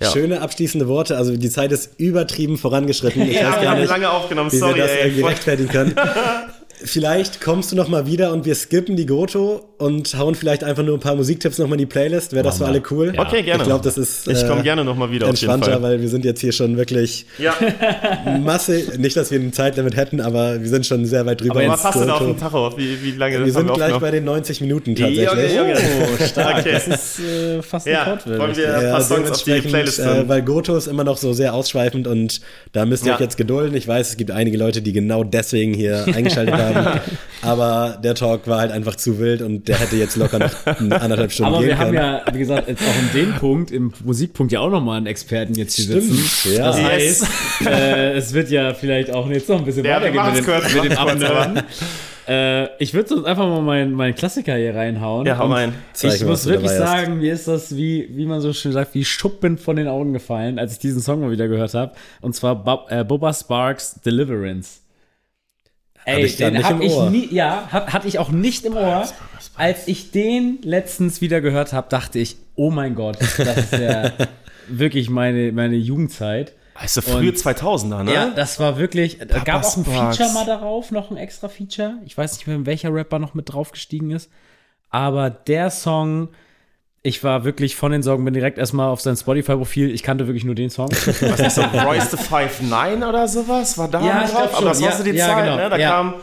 Ja. 0.00 0.10
Schöne 0.10 0.40
abschließende 0.40 0.88
Worte. 0.88 1.16
Also 1.16 1.36
die 1.36 1.50
Zeit 1.50 1.72
ist 1.72 1.90
übertrieben 1.98 2.56
vorangeschritten. 2.56 3.22
Ich 3.22 3.36
ja, 3.36 3.52
weiß 3.52 3.62
gar 3.62 3.74
nicht, 3.74 3.88
lange 3.88 4.10
aufgenommen. 4.10 4.50
wie 4.50 4.56
Sorry, 4.56 4.76
wir 4.76 4.84
das 4.84 4.92
ey, 4.92 5.08
irgendwie 5.08 5.22
rechtfertigen 5.22 5.68
können. 5.68 5.94
vielleicht 6.84 7.40
kommst 7.40 7.72
du 7.72 7.76
noch 7.76 7.88
mal 7.88 8.06
wieder 8.06 8.32
und 8.32 8.44
wir 8.44 8.54
skippen 8.54 8.96
die 8.96 9.06
Goto 9.06 9.62
und 9.78 10.16
hauen 10.18 10.34
vielleicht 10.34 10.62
einfach 10.62 10.82
nur 10.82 10.96
ein 10.96 11.00
paar 11.00 11.14
Musiktipps 11.14 11.58
noch 11.58 11.66
mal 11.66 11.74
in 11.74 11.80
die 11.80 11.86
Playlist. 11.86 12.32
Wäre 12.32 12.44
das 12.44 12.58
für 12.58 12.66
alle 12.66 12.82
cool? 12.90 13.12
Ja. 13.14 13.22
Okay, 13.22 13.42
gerne. 13.42 13.62
Ich 13.62 13.68
glaube, 13.68 13.82
das 13.82 13.96
ist 13.96 14.28
Ich 14.28 14.46
komme 14.46 14.60
äh, 14.60 14.64
gerne 14.64 14.84
noch 14.84 14.96
mal 14.96 15.10
wieder 15.10 15.26
entspannter, 15.26 15.80
weil 15.82 16.00
wir 16.00 16.08
sind 16.08 16.24
jetzt 16.24 16.40
hier 16.40 16.52
schon 16.52 16.76
wirklich 16.76 17.26
ja. 17.38 17.54
Masse, 18.40 18.82
nicht, 18.98 19.16
dass 19.16 19.30
wir 19.30 19.40
ein 19.40 19.52
Zeitlimit 19.52 19.96
hätten, 19.96 20.20
aber 20.20 20.60
wir 20.60 20.68
sind 20.68 20.86
schon 20.86 21.06
sehr 21.06 21.24
weit 21.26 21.40
drüber. 21.40 21.60
Aber 21.60 21.68
was 21.68 21.84
hast 21.84 22.00
du 22.00 22.04
da 22.04 22.14
auf 22.14 22.22
dem 22.22 22.38
Tacho? 22.38 22.76
Wie, 22.76 23.02
wie 23.02 23.12
lange 23.12 23.44
Wir 23.44 23.52
sind 23.52 23.66
wir 23.66 23.74
gleich 23.74 23.98
bei 23.98 24.10
den 24.10 24.24
90 24.24 24.60
Minuten 24.60 24.94
tatsächlich. 24.94 25.28
Okay, 25.28 25.60
okay. 25.60 25.82
Oh, 26.20 26.24
stark. 26.24 26.58
Okay. 26.58 26.72
Das 26.72 26.86
ist 26.86 27.20
äh, 27.20 27.62
fast 27.62 27.86
ein 27.86 27.92
ja. 27.92 28.18
Wollen 28.26 28.56
wir 28.56 28.78
ein 28.78 28.90
paar 28.90 29.00
Songs 29.00 29.30
auf 29.30 29.42
die 29.44 29.60
Playlist 29.60 29.98
äh, 29.98 30.28
Weil 30.28 30.42
Goto 30.42 30.76
ist 30.76 30.88
immer 30.88 31.04
noch 31.04 31.16
so 31.16 31.32
sehr 31.32 31.54
ausschweifend 31.54 32.06
und 32.06 32.40
da 32.72 32.84
müsst 32.84 33.06
ihr 33.06 33.14
euch 33.14 33.20
jetzt 33.20 33.36
gedulden. 33.36 33.74
Ich 33.74 33.88
weiß, 33.88 34.10
es 34.10 34.16
gibt 34.16 34.30
einige 34.30 34.58
Leute, 34.58 34.82
die 34.82 34.92
genau 34.92 35.24
deswegen 35.24 35.72
hier 35.72 36.04
eingeschaltet 36.14 36.54
haben. 36.54 36.69
Aber 37.42 37.98
der 38.02 38.14
Talk 38.14 38.46
war 38.46 38.60
halt 38.60 38.72
einfach 38.72 38.96
zu 38.96 39.18
wild 39.18 39.42
und 39.42 39.68
der 39.68 39.78
hätte 39.78 39.96
jetzt 39.96 40.16
locker 40.16 40.38
noch 40.38 40.66
anderthalb 40.66 41.32
Stunden 41.32 41.54
aber 41.54 41.64
gehen 41.64 41.76
können. 41.76 41.80
Aber 41.80 41.92
wir 41.92 42.02
haben 42.02 42.24
ja, 42.26 42.32
wie 42.32 42.38
gesagt, 42.38 42.68
jetzt 42.68 42.82
auch 42.82 43.14
in 43.14 43.20
dem 43.20 43.34
Punkt, 43.36 43.70
im 43.70 43.92
Musikpunkt 44.04 44.52
ja 44.52 44.60
auch 44.60 44.70
nochmal 44.70 44.98
einen 44.98 45.06
Experten 45.06 45.54
jetzt 45.54 45.76
hier 45.76 45.84
Stimmt, 45.86 46.02
sitzen. 46.04 46.56
Ja. 46.56 46.66
Das 46.66 46.82
heißt, 46.82 47.26
äh, 47.66 48.12
es 48.12 48.32
wird 48.32 48.50
ja 48.50 48.74
vielleicht 48.74 49.12
auch 49.12 49.28
jetzt 49.30 49.48
noch 49.48 49.58
ein 49.58 49.64
bisschen 49.64 49.84
ja, 49.84 49.96
weitergehen 49.96 50.34
mit, 50.34 50.44
kurz, 50.44 50.74
mit 50.74 50.84
dem 50.84 50.98
Abnörden. 50.98 51.62
Äh, 52.30 52.76
ich 52.78 52.94
würde 52.94 53.08
sonst 53.08 53.24
einfach 53.24 53.48
mal 53.48 53.60
meinen, 53.60 53.92
meinen 53.92 54.14
Klassiker 54.14 54.54
hier 54.54 54.74
reinhauen. 54.74 55.26
Ja, 55.26 55.38
hau 55.38 55.46
rein. 55.46 55.74
Ich 56.00 56.24
muss 56.24 56.46
wirklich 56.46 56.70
sagen, 56.70 57.18
mir 57.18 57.32
ist 57.32 57.48
das, 57.48 57.76
wie, 57.76 58.08
wie 58.12 58.24
man 58.24 58.40
so 58.40 58.52
schön 58.52 58.70
sagt, 58.70 58.94
wie 58.94 59.04
Schuppen 59.04 59.58
von 59.58 59.74
den 59.74 59.88
Augen 59.88 60.12
gefallen, 60.12 60.58
als 60.60 60.74
ich 60.74 60.78
diesen 60.78 61.00
Song 61.00 61.20
mal 61.20 61.32
wieder 61.32 61.48
gehört 61.48 61.74
habe. 61.74 61.92
Und 62.20 62.36
zwar 62.36 62.54
Bob, 62.54 62.86
äh, 62.90 63.02
Boba 63.04 63.32
Sparks 63.32 64.00
Deliverance. 64.04 64.79
Ey, 66.04 66.28
hab 66.28 66.36
den 66.36 66.64
hab 66.64 66.80
ich 66.80 66.96
nie, 67.10 67.28
ja, 67.32 67.68
hab, 67.70 67.92
hatte 67.92 68.08
ich 68.08 68.18
auch 68.18 68.30
nicht 68.30 68.64
im 68.64 68.76
Ohr. 68.76 69.06
Als 69.56 69.88
ich 69.88 70.10
den 70.10 70.58
letztens 70.62 71.20
wieder 71.20 71.40
gehört 71.40 71.72
habe, 71.72 71.88
dachte 71.90 72.18
ich, 72.18 72.36
oh 72.54 72.70
mein 72.70 72.94
Gott, 72.94 73.18
das 73.20 73.56
ist 73.56 73.72
ja 73.72 74.12
wirklich 74.68 75.10
meine, 75.10 75.52
meine 75.52 75.76
Jugendzeit. 75.76 76.54
Also 76.74 77.02
frühe 77.02 77.32
2000er, 77.32 78.04
ne? 78.04 78.14
Ja, 78.14 78.30
das 78.30 78.58
war 78.58 78.78
wirklich, 78.78 79.18
da 79.18 79.40
gab 79.40 79.64
auch 79.64 79.76
ein 79.76 79.84
Feature 79.84 80.32
mal 80.32 80.46
darauf, 80.46 80.90
noch 80.90 81.10
ein 81.10 81.18
extra 81.18 81.48
Feature. 81.48 81.94
Ich 82.06 82.16
weiß 82.16 82.38
nicht 82.38 82.46
mehr, 82.46 82.64
welcher 82.64 82.94
Rapper 82.94 83.18
noch 83.18 83.34
mit 83.34 83.52
draufgestiegen 83.52 84.10
ist. 84.12 84.30
Aber 84.88 85.28
der 85.28 85.70
Song, 85.70 86.30
ich 87.02 87.24
war 87.24 87.44
wirklich 87.44 87.76
von 87.76 87.92
den 87.92 88.02
Songs, 88.02 88.22
bin 88.24 88.34
direkt 88.34 88.58
erstmal 88.58 88.88
auf 88.88 89.00
sein 89.00 89.16
Spotify-Profil. 89.16 89.90
Ich 89.90 90.02
kannte 90.02 90.26
wirklich 90.26 90.44
nur 90.44 90.54
den 90.54 90.68
Song. 90.68 90.90
Was 90.90 91.40
ist 91.40 91.54
so 91.54 91.62
Royce 91.62 92.10
the 92.10 92.16
Five 92.18 92.60
Nine 92.60 93.08
oder 93.08 93.26
sowas? 93.26 93.78
War 93.78 93.88
da 93.88 94.04
ja, 94.04 94.26
drauf? 94.26 94.54
Aber 94.56 94.66
das 94.66 94.82
war 94.82 94.92
so 94.92 95.02
die 95.02 95.10
ja, 95.10 95.26
Zeit, 95.26 95.44
genau. 95.44 95.56
ne? 95.56 95.70
Da 95.70 95.76
ja. 95.78 95.90
kam 95.90 96.14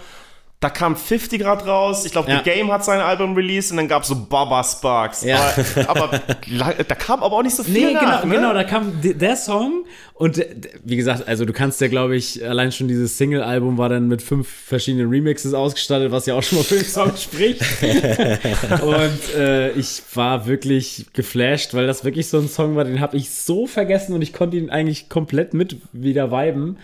da 0.59 0.71
kam 0.71 0.95
50 0.95 1.39
Grad 1.39 1.67
raus. 1.67 2.03
Ich 2.03 2.11
glaube, 2.11 2.31
ja. 2.31 2.41
The 2.43 2.49
Game 2.49 2.71
hat 2.71 2.83
sein 2.83 2.99
Album 2.99 3.35
released 3.35 3.69
und 3.69 3.77
dann 3.77 3.87
gab 3.87 4.01
es 4.01 4.09
so 4.09 4.15
Baba 4.15 4.63
Sparks. 4.63 5.23
Ja. 5.23 5.53
Aber, 5.87 6.05
aber, 6.05 6.83
da 6.83 6.95
kam 6.95 7.21
aber 7.21 7.37
auch 7.37 7.43
nicht 7.43 7.55
so 7.55 7.63
viel 7.63 7.73
nee, 7.73 7.93
nach, 7.93 8.23
genau, 8.23 8.25
ne? 8.25 8.35
genau, 8.35 8.53
da 8.53 8.63
kam 8.63 8.99
der 9.01 9.35
Song 9.35 9.85
und 10.15 10.43
wie 10.83 10.95
gesagt, 10.95 11.27
also 11.27 11.45
du 11.45 11.53
kannst 11.53 11.79
ja, 11.79 11.89
glaube 11.89 12.15
ich, 12.15 12.43
allein 12.43 12.71
schon 12.71 12.87
dieses 12.87 13.19
Single-Album 13.19 13.77
war 13.77 13.89
dann 13.89 14.07
mit 14.07 14.23
fünf 14.23 14.47
verschiedenen 14.47 15.09
Remixes 15.09 15.53
ausgestattet, 15.53 16.11
was 16.11 16.25
ja 16.25 16.33
auch 16.33 16.41
schon 16.41 16.57
mal 16.57 16.63
für 16.63 16.75
den 16.75 16.85
Song 16.85 17.11
spricht. 17.17 17.61
und 18.81 19.35
äh, 19.35 19.71
ich 19.73 20.01
war 20.15 20.47
wirklich 20.47 21.05
geflasht, 21.13 21.75
weil 21.75 21.85
das 21.85 22.03
wirklich 22.03 22.29
so 22.29 22.39
ein 22.39 22.49
Song 22.49 22.75
war, 22.75 22.83
den 22.83 22.99
habe 22.99 23.15
ich 23.15 23.29
so 23.29 23.67
vergessen 23.67 24.13
und 24.13 24.23
ich 24.23 24.33
konnte 24.33 24.57
ihn 24.57 24.71
eigentlich 24.71 25.07
komplett 25.07 25.53
mit 25.53 25.77
wieder 25.93 26.31
viben. 26.31 26.77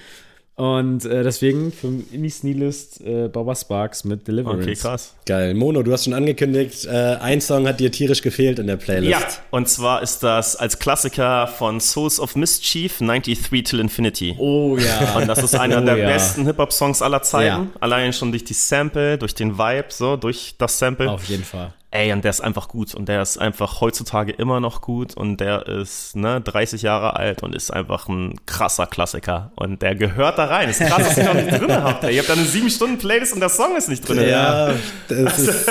Und 0.55 1.03
äh, 1.05 1.23
deswegen 1.23 1.71
für 1.71 1.87
die 2.11 2.29
Sneelist 2.29 3.01
äh, 3.01 3.27
Baba 3.27 3.55
Sparks 3.55 4.03
mit 4.03 4.27
Deliverance. 4.27 4.63
Okay, 4.63 4.75
krass. 4.75 5.15
Geil. 5.25 5.55
Mono, 5.55 5.81
du 5.81 5.91
hast 5.91 6.03
schon 6.03 6.13
angekündigt, 6.13 6.85
äh, 6.85 7.15
ein 7.19 7.41
Song 7.41 7.67
hat 7.67 7.79
dir 7.79 7.91
tierisch 7.91 8.21
gefehlt 8.21 8.59
in 8.59 8.67
der 8.67 8.77
Playlist. 8.77 9.09
Ja, 9.09 9.27
und 9.49 9.67
zwar 9.67 10.03
ist 10.03 10.21
das 10.21 10.55
als 10.55 10.77
Klassiker 10.77 11.47
von 11.47 11.79
Souls 11.79 12.19
of 12.19 12.35
Mischief 12.35 12.99
93 12.99 13.63
Till 13.63 13.79
Infinity. 13.79 14.35
Oh 14.37 14.77
ja. 14.77 15.15
Und 15.17 15.27
das 15.27 15.41
ist 15.41 15.55
einer 15.55 15.81
oh, 15.81 15.85
der 15.85 15.97
ja. 15.97 16.07
besten 16.07 16.45
Hip-Hop-Songs 16.45 17.01
aller 17.01 17.23
Zeiten. 17.23 17.45
Ja. 17.45 17.67
Allein 17.79 18.13
schon 18.13 18.31
durch 18.31 18.43
die 18.43 18.53
Sample, 18.53 19.17
durch 19.17 19.33
den 19.33 19.57
Vibe, 19.57 19.87
so, 19.89 20.17
durch 20.17 20.53
das 20.59 20.77
Sample. 20.77 21.09
Auf 21.09 21.23
jeden 21.25 21.43
Fall. 21.43 21.73
Ey, 21.95 22.11
und 22.11 22.23
der 22.23 22.31
ist 22.31 22.41
einfach 22.41 22.69
gut 22.69 22.95
und 22.95 23.07
der 23.07 23.21
ist 23.21 23.37
einfach 23.37 23.79
heutzutage 23.79 24.31
immer 24.31 24.59
noch 24.59 24.81
gut 24.81 25.15
und 25.15 25.37
der 25.37 25.67
ist 25.67 26.15
ne, 26.15 26.41
30 26.41 26.81
Jahre 26.81 27.17
alt 27.17 27.43
und 27.43 27.53
ist 27.53 27.71
einfach 27.71 28.07
ein 28.07 28.33
krasser 28.47 28.87
Klassiker 28.87 29.51
und 29.55 29.83
der 29.83 29.93
gehört 29.93 30.39
da 30.39 30.45
rein. 30.45 30.69
Ist 30.69 30.79
krass, 30.79 31.03
dass 31.09 31.17
ihr 31.19 31.25
noch 31.25 31.35
nicht 31.35 31.51
drin 31.51 31.71
habt. 31.71 32.03
Ey. 32.03 32.15
Ihr 32.15 32.21
habt 32.21 32.29
da 32.29 32.33
eine 32.33 32.45
7-Stunden-Playlist 32.45 33.33
und 33.35 33.41
der 33.41 33.49
Song 33.49 33.75
ist 33.77 33.89
nicht 33.89 34.09
drin. 34.09 34.27
Ja, 34.27 34.71
ja. 34.71 34.75
das 35.07 35.37
ist 35.37 35.69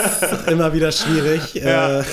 immer 0.49 0.73
wieder 0.73 0.93
schwierig. 0.93 1.55
Ja. 1.55 2.03
Äh. 2.03 2.05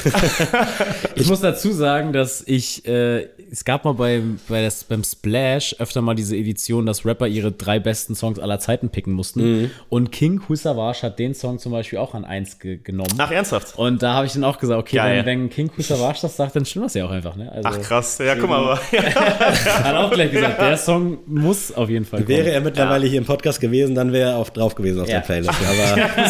ich 1.13 1.27
muss 1.27 1.41
dazu 1.41 1.71
sagen, 1.71 2.11
dass 2.11 2.41
ich, 2.47 2.87
äh, 2.87 3.27
es 3.51 3.65
gab 3.65 3.85
mal 3.85 3.93
bei, 3.93 4.21
bei 4.47 4.61
das, 4.61 4.83
beim 4.83 5.03
Splash 5.03 5.75
öfter 5.79 6.01
mal 6.01 6.15
diese 6.15 6.35
Edition, 6.35 6.85
dass 6.85 7.05
Rapper 7.05 7.27
ihre 7.27 7.51
drei 7.51 7.79
besten 7.79 8.15
Songs 8.15 8.39
aller 8.39 8.59
Zeiten 8.59 8.89
picken 8.89 9.13
mussten 9.13 9.41
mhm. 9.41 9.71
und 9.89 10.11
King 10.11 10.41
Husavage 10.47 11.03
hat 11.03 11.19
den 11.19 11.33
Song 11.33 11.59
zum 11.59 11.71
Beispiel 11.71 11.99
auch 11.99 12.13
an 12.13 12.25
eins 12.25 12.59
ge 12.59 12.79
genommen. 12.83 13.13
Ach, 13.17 13.31
ernsthaft? 13.31 13.77
Und 13.77 14.03
da 14.03 14.13
habe 14.13 14.27
ich 14.27 14.33
dann 14.33 14.43
auch 14.43 14.57
gesagt, 14.59 14.79
okay, 14.79 14.97
wenn, 14.97 15.25
wenn, 15.25 15.49
King 15.49 15.69
Kusavage 15.69 16.19
das 16.21 16.35
sagt, 16.35 16.55
dann 16.55 16.65
stimmt 16.65 16.85
das 16.85 16.93
ja 16.93 17.05
auch 17.05 17.11
einfach. 17.11 17.35
Ne? 17.35 17.51
Also, 17.51 17.69
Ach 17.69 17.81
krass, 17.81 18.17
ja, 18.19 18.35
guck 18.35 18.49
mal. 18.49 18.59
Aber. 18.59 18.79
hat 18.79 19.95
auch 19.95 20.11
gleich 20.11 20.31
gesagt, 20.31 20.59
der 20.59 20.77
Song 20.77 21.19
muss 21.25 21.71
auf 21.71 21.89
jeden 21.89 22.05
Fall 22.05 22.19
kommen. 22.19 22.29
Wäre 22.29 22.51
er 22.51 22.61
mittlerweile 22.61 23.05
ja. 23.05 23.11
hier 23.11 23.19
im 23.19 23.25
Podcast 23.25 23.59
gewesen, 23.59 23.95
dann 23.95 24.13
wäre 24.13 24.31
er 24.31 24.37
auch 24.37 24.49
drauf 24.49 24.75
gewesen 24.75 25.01
auf 25.01 25.07
ja. 25.07 25.19
der 25.19 25.25
Playlist. 25.25 25.53
Aber. 25.59 26.29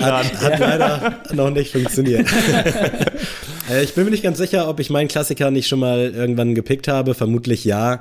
Hat, 0.00 0.40
hat 0.40 0.58
leider 0.58 1.20
noch 1.32 1.50
nicht 1.50 1.72
funktioniert. 1.72 2.26
Äh, 3.70 3.84
ich 3.84 3.94
bin 3.94 4.04
mir 4.04 4.10
nicht 4.10 4.22
ganz 4.22 4.38
sicher, 4.38 4.68
ob 4.68 4.80
ich 4.80 4.90
meinen 4.90 5.08
Klassiker 5.08 5.50
nicht 5.50 5.68
schon 5.68 5.80
mal 5.80 6.12
irgendwann 6.30 6.54
gepickt 6.54 6.88
habe. 6.88 7.14
Vermutlich 7.14 7.64
ja 7.64 8.00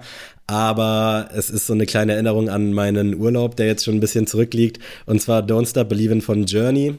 aber 0.49 1.30
es 1.35 1.51
ist 1.51 1.68
so 1.68 1.73
eine 1.73 1.85
kleine 1.85 2.14
Erinnerung 2.14 2.49
an 2.49 2.73
meinen 2.73 3.14
Urlaub, 3.14 3.56
der 3.56 3.68
jetzt 3.68 3.85
schon 3.85 3.93
ein 3.93 3.99
bisschen 3.99 4.26
zurückliegt. 4.26 4.80
Und 5.06 5.22
zwar 5.22 5.43
Don't 5.43 5.69
Stop 5.69 5.89
Believin' 5.89 6.22
von 6.22 6.45
Journey. 6.45 6.95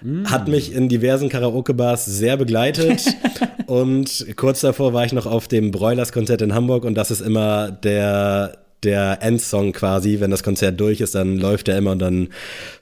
Mm. 0.00 0.24
Hat 0.24 0.48
mich 0.48 0.72
in 0.72 0.88
diversen 0.88 1.28
Karaoke-Bars 1.28 2.06
sehr 2.06 2.38
begleitet. 2.38 3.04
und 3.66 4.26
kurz 4.36 4.62
davor 4.62 4.94
war 4.94 5.04
ich 5.04 5.12
noch 5.12 5.26
auf 5.26 5.46
dem 5.46 5.72
Broilers-Konzert 5.72 6.40
in 6.40 6.54
Hamburg 6.54 6.84
und 6.86 6.94
das 6.94 7.10
ist 7.10 7.20
immer 7.20 7.70
der 7.70 8.56
der 8.82 9.18
Endsong 9.22 9.72
quasi, 9.72 10.20
wenn 10.20 10.30
das 10.30 10.42
Konzert 10.42 10.78
durch 10.78 11.00
ist, 11.00 11.14
dann 11.14 11.38
läuft 11.38 11.68
er 11.68 11.78
immer 11.78 11.92
und 11.92 11.98
dann 11.98 12.28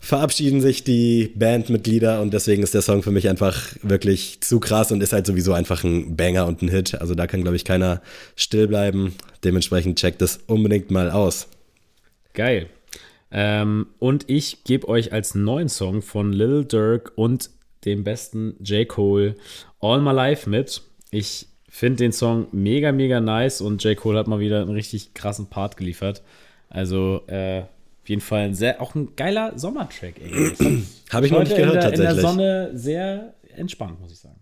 verabschieden 0.00 0.60
sich 0.60 0.84
die 0.84 1.32
Bandmitglieder 1.34 2.20
und 2.20 2.34
deswegen 2.34 2.62
ist 2.62 2.74
der 2.74 2.82
Song 2.82 3.02
für 3.02 3.10
mich 3.10 3.28
einfach 3.28 3.74
wirklich 3.82 4.40
zu 4.40 4.60
krass 4.60 4.92
und 4.92 5.02
ist 5.02 5.12
halt 5.12 5.26
sowieso 5.26 5.52
einfach 5.52 5.84
ein 5.84 6.16
Banger 6.16 6.46
und 6.46 6.62
ein 6.62 6.68
Hit. 6.68 7.00
Also 7.00 7.14
da 7.14 7.26
kann, 7.26 7.42
glaube 7.42 7.56
ich, 7.56 7.64
keiner 7.64 8.02
still 8.36 8.66
bleiben. 8.66 9.14
Dementsprechend 9.44 9.98
checkt 9.98 10.20
das 10.20 10.40
unbedingt 10.46 10.90
mal 10.90 11.10
aus. 11.10 11.48
Geil. 12.32 12.68
Ähm, 13.30 13.86
und 13.98 14.28
ich 14.28 14.64
gebe 14.64 14.88
euch 14.88 15.12
als 15.12 15.34
neuen 15.34 15.68
Song 15.68 16.02
von 16.02 16.32
Lil 16.32 16.64
Durk 16.64 17.12
und 17.16 17.50
dem 17.84 18.04
besten 18.04 18.56
J. 18.62 18.88
Cole 18.88 19.34
All 19.80 20.00
My 20.00 20.12
Life 20.12 20.48
mit. 20.48 20.82
Ich 21.10 21.48
finde 21.74 22.05
den 22.05 22.12
Song 22.12 22.46
mega, 22.52 22.92
mega 22.92 23.20
nice 23.20 23.60
und 23.60 23.82
J. 23.82 23.96
Cole 23.96 24.16
hat 24.16 24.28
mal 24.28 24.38
wieder 24.38 24.62
einen 24.62 24.70
richtig 24.70 25.12
krassen 25.12 25.46
Part 25.46 25.76
geliefert. 25.76 26.22
Also, 26.70 27.22
äh, 27.26 27.62
auf 27.62 28.09
jeden 28.09 28.20
Fall 28.20 28.42
ein 28.42 28.55
sehr, 28.55 28.80
auch 28.80 28.94
ein 28.94 29.16
geiler 29.16 29.59
Sommertrack. 29.59 30.14
Habe 31.10 31.26
ich 31.26 31.32
noch 31.32 31.40
nicht 31.40 31.56
gehört, 31.56 31.74
in 31.74 31.80
der, 31.80 31.82
tatsächlich. 31.82 31.98
In 31.98 32.14
der 32.14 32.14
Sonne 32.14 32.70
sehr 32.74 33.34
entspannt, 33.56 34.01
muss 34.01 34.12
ich 34.12 34.20
sagen. 34.20 34.38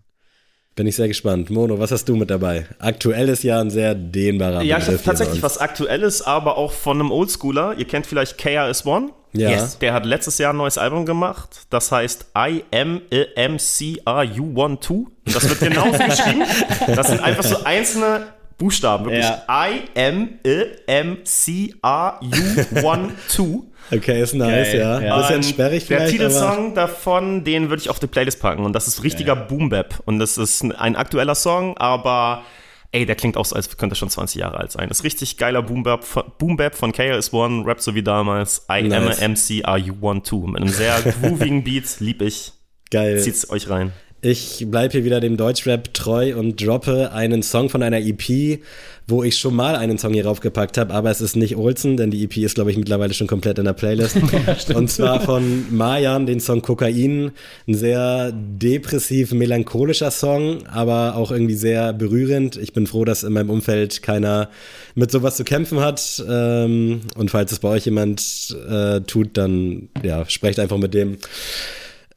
Bin 0.75 0.87
ich 0.87 0.95
sehr 0.95 1.07
gespannt. 1.07 1.51
Mono, 1.51 1.77
was 1.77 1.91
hast 1.91 2.09
du 2.09 2.15
mit 2.15 2.31
dabei? 2.31 2.65
Aktuell 2.79 3.29
ist 3.29 3.43
ja 3.43 3.61
ein 3.61 3.69
sehr 3.69 3.93
dehnbarer 3.93 4.63
Ja, 4.63 4.79
ich 4.79 4.87
habe 4.87 5.01
tatsächlich 5.01 5.43
was 5.43 5.59
Aktuelles, 5.59 6.23
aber 6.23 6.57
auch 6.57 6.71
von 6.71 6.99
einem 6.99 7.11
Oldschooler. 7.11 7.75
Ihr 7.77 7.85
kennt 7.85 8.07
vielleicht 8.07 8.39
KRS-One. 8.39 9.11
Ja. 9.33 9.49
Yes. 9.51 9.77
Der 9.79 9.93
hat 9.93 10.05
letztes 10.05 10.37
Jahr 10.39 10.53
ein 10.53 10.57
neues 10.57 10.77
Album 10.77 11.05
gemacht. 11.05 11.61
Das 11.69 11.91
heißt 11.91 12.27
I 12.37 12.63
M 12.71 13.01
E 13.11 13.25
M 13.35 13.59
C 13.59 13.97
R 14.05 14.23
U 14.39 14.63
1 14.63 14.79
2. 14.81 14.95
Das 15.25 15.49
wird 15.49 15.59
genauso 15.59 15.91
geschrieben. 16.05 16.43
Das 16.87 17.07
sind 17.07 17.19
einfach 17.19 17.43
so 17.43 17.63
einzelne 17.63 18.27
Buchstaben. 18.57 19.05
Wirklich 19.05 19.25
ja. 19.25 19.43
I 19.49 19.81
M 19.95 20.39
E 20.43 20.65
M 20.87 21.17
C 21.23 21.73
R 21.81 22.19
U 22.21 22.87
1 22.89 23.13
2. 23.27 23.43
Okay, 23.91 24.21
ist 24.21 24.33
nice, 24.33 24.71
Geil, 24.71 24.79
ja. 24.79 25.01
ja. 25.01 25.17
Bisschen 25.17 25.43
sperrig 25.43 25.85
Der 25.87 26.07
Titelsong 26.07 26.73
davon, 26.73 27.43
den 27.43 27.69
würde 27.69 27.81
ich 27.81 27.89
auf 27.89 27.99
die 27.99 28.07
Playlist 28.07 28.39
packen. 28.39 28.63
Und 28.63 28.73
das 28.73 28.87
ist 28.87 29.03
richtiger 29.03 29.35
Geil. 29.35 29.45
Boom 29.49 29.69
Bap. 29.69 30.01
Und 30.05 30.19
das 30.19 30.37
ist 30.37 30.63
ein 30.63 30.95
aktueller 30.95 31.35
Song, 31.35 31.77
aber 31.77 32.43
ey, 32.91 33.05
der 33.05 33.15
klingt 33.15 33.35
auch 33.35 33.45
so, 33.45 33.55
als 33.55 33.75
könnte 33.77 33.93
er 33.93 33.97
schon 33.97 34.09
20 34.09 34.39
Jahre 34.39 34.57
alt 34.57 34.71
sein. 34.71 34.87
Das 34.87 34.99
ist 34.99 35.03
richtig 35.03 35.37
geiler 35.37 35.61
Boom 35.61 35.83
Bap, 35.83 36.05
Boom 36.37 36.55
Bap 36.55 36.75
von 36.75 36.93
KRS-One, 36.93 37.65
Rap 37.65 37.81
so 37.81 37.93
wie 37.93 38.03
damals. 38.03 38.65
I 38.71 38.83
nice. 38.83 38.93
am 38.93 39.07
a 39.07 39.27
MC, 39.33 39.65
are 39.65 39.77
you 39.77 39.93
one 39.99 40.23
too? 40.23 40.47
Mit 40.47 40.61
einem 40.61 40.69
sehr 40.69 41.01
groovigen 41.21 41.63
Beat, 41.63 41.99
lieb 41.99 42.21
ich. 42.21 42.53
Geil. 42.89 43.19
Zieht's 43.19 43.49
euch 43.49 43.69
rein. 43.69 43.91
Ich 44.25 44.65
bleibe 44.71 44.93
hier 44.93 45.03
wieder 45.03 45.19
dem 45.19 45.35
Deutschrap 45.35 45.93
treu 45.93 46.33
und 46.39 46.65
droppe 46.65 47.11
einen 47.11 47.43
Song 47.43 47.67
von 47.67 47.83
einer 47.83 47.99
EP, 47.99 48.61
wo 49.05 49.21
ich 49.21 49.37
schon 49.37 49.53
mal 49.53 49.75
einen 49.75 49.97
Song 49.97 50.13
hier 50.13 50.25
raufgepackt 50.25 50.77
habe, 50.77 50.93
aber 50.93 51.11
es 51.11 51.19
ist 51.19 51.35
nicht 51.35 51.57
Olsen, 51.57 51.97
denn 51.97 52.09
die 52.09 52.23
EP 52.23 52.37
ist, 52.37 52.55
glaube 52.55 52.71
ich, 52.71 52.77
mittlerweile 52.77 53.13
schon 53.13 53.27
komplett 53.27 53.59
in 53.59 53.65
der 53.65 53.73
Playlist. 53.73 54.15
ja, 54.69 54.77
und 54.77 54.89
zwar 54.89 55.19
von 55.19 55.65
Mayan, 55.75 56.25
den 56.25 56.39
Song 56.39 56.61
Kokain. 56.61 57.31
Ein 57.67 57.73
sehr 57.73 58.31
depressiv, 58.31 59.33
melancholischer 59.33 60.09
Song, 60.09 60.65
aber 60.67 61.17
auch 61.17 61.29
irgendwie 61.29 61.55
sehr 61.55 61.91
berührend. 61.91 62.55
Ich 62.55 62.71
bin 62.71 62.87
froh, 62.87 63.03
dass 63.03 63.23
in 63.23 63.33
meinem 63.33 63.49
Umfeld 63.49 64.03
keiner 64.03 64.49
mit 64.95 65.11
sowas 65.11 65.35
zu 65.35 65.43
kämpfen 65.43 65.81
hat. 65.81 66.23
Ähm, 66.29 67.01
und 67.17 67.29
falls 67.29 67.51
es 67.51 67.59
bei 67.59 67.67
euch 67.67 67.83
jemand 67.83 68.55
äh, 68.69 69.01
tut, 69.01 69.31
dann 69.33 69.89
ja, 70.01 70.23
sprecht 70.29 70.61
einfach 70.61 70.77
mit 70.77 70.93
dem. 70.93 71.17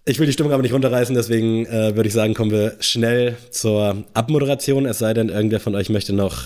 Ich 0.08 0.20
will 0.20 0.26
die 0.26 0.32
Stimmung 0.32 0.52
aber 0.52 0.62
nicht 0.62 0.72
runterreißen, 0.72 1.16
deswegen 1.16 1.66
äh, 1.66 1.96
würde 1.96 2.06
ich 2.06 2.12
sagen, 2.12 2.32
kommen 2.32 2.52
wir 2.52 2.76
schnell 2.78 3.36
zur 3.50 4.04
Abmoderation. 4.14 4.86
Es 4.86 5.00
sei 5.00 5.12
denn, 5.14 5.30
irgendwer 5.30 5.58
von 5.58 5.74
euch 5.74 5.90
möchte 5.90 6.12
noch 6.12 6.44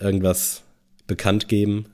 irgendwas 0.00 0.62
bekannt 1.06 1.46
geben. 1.46 1.86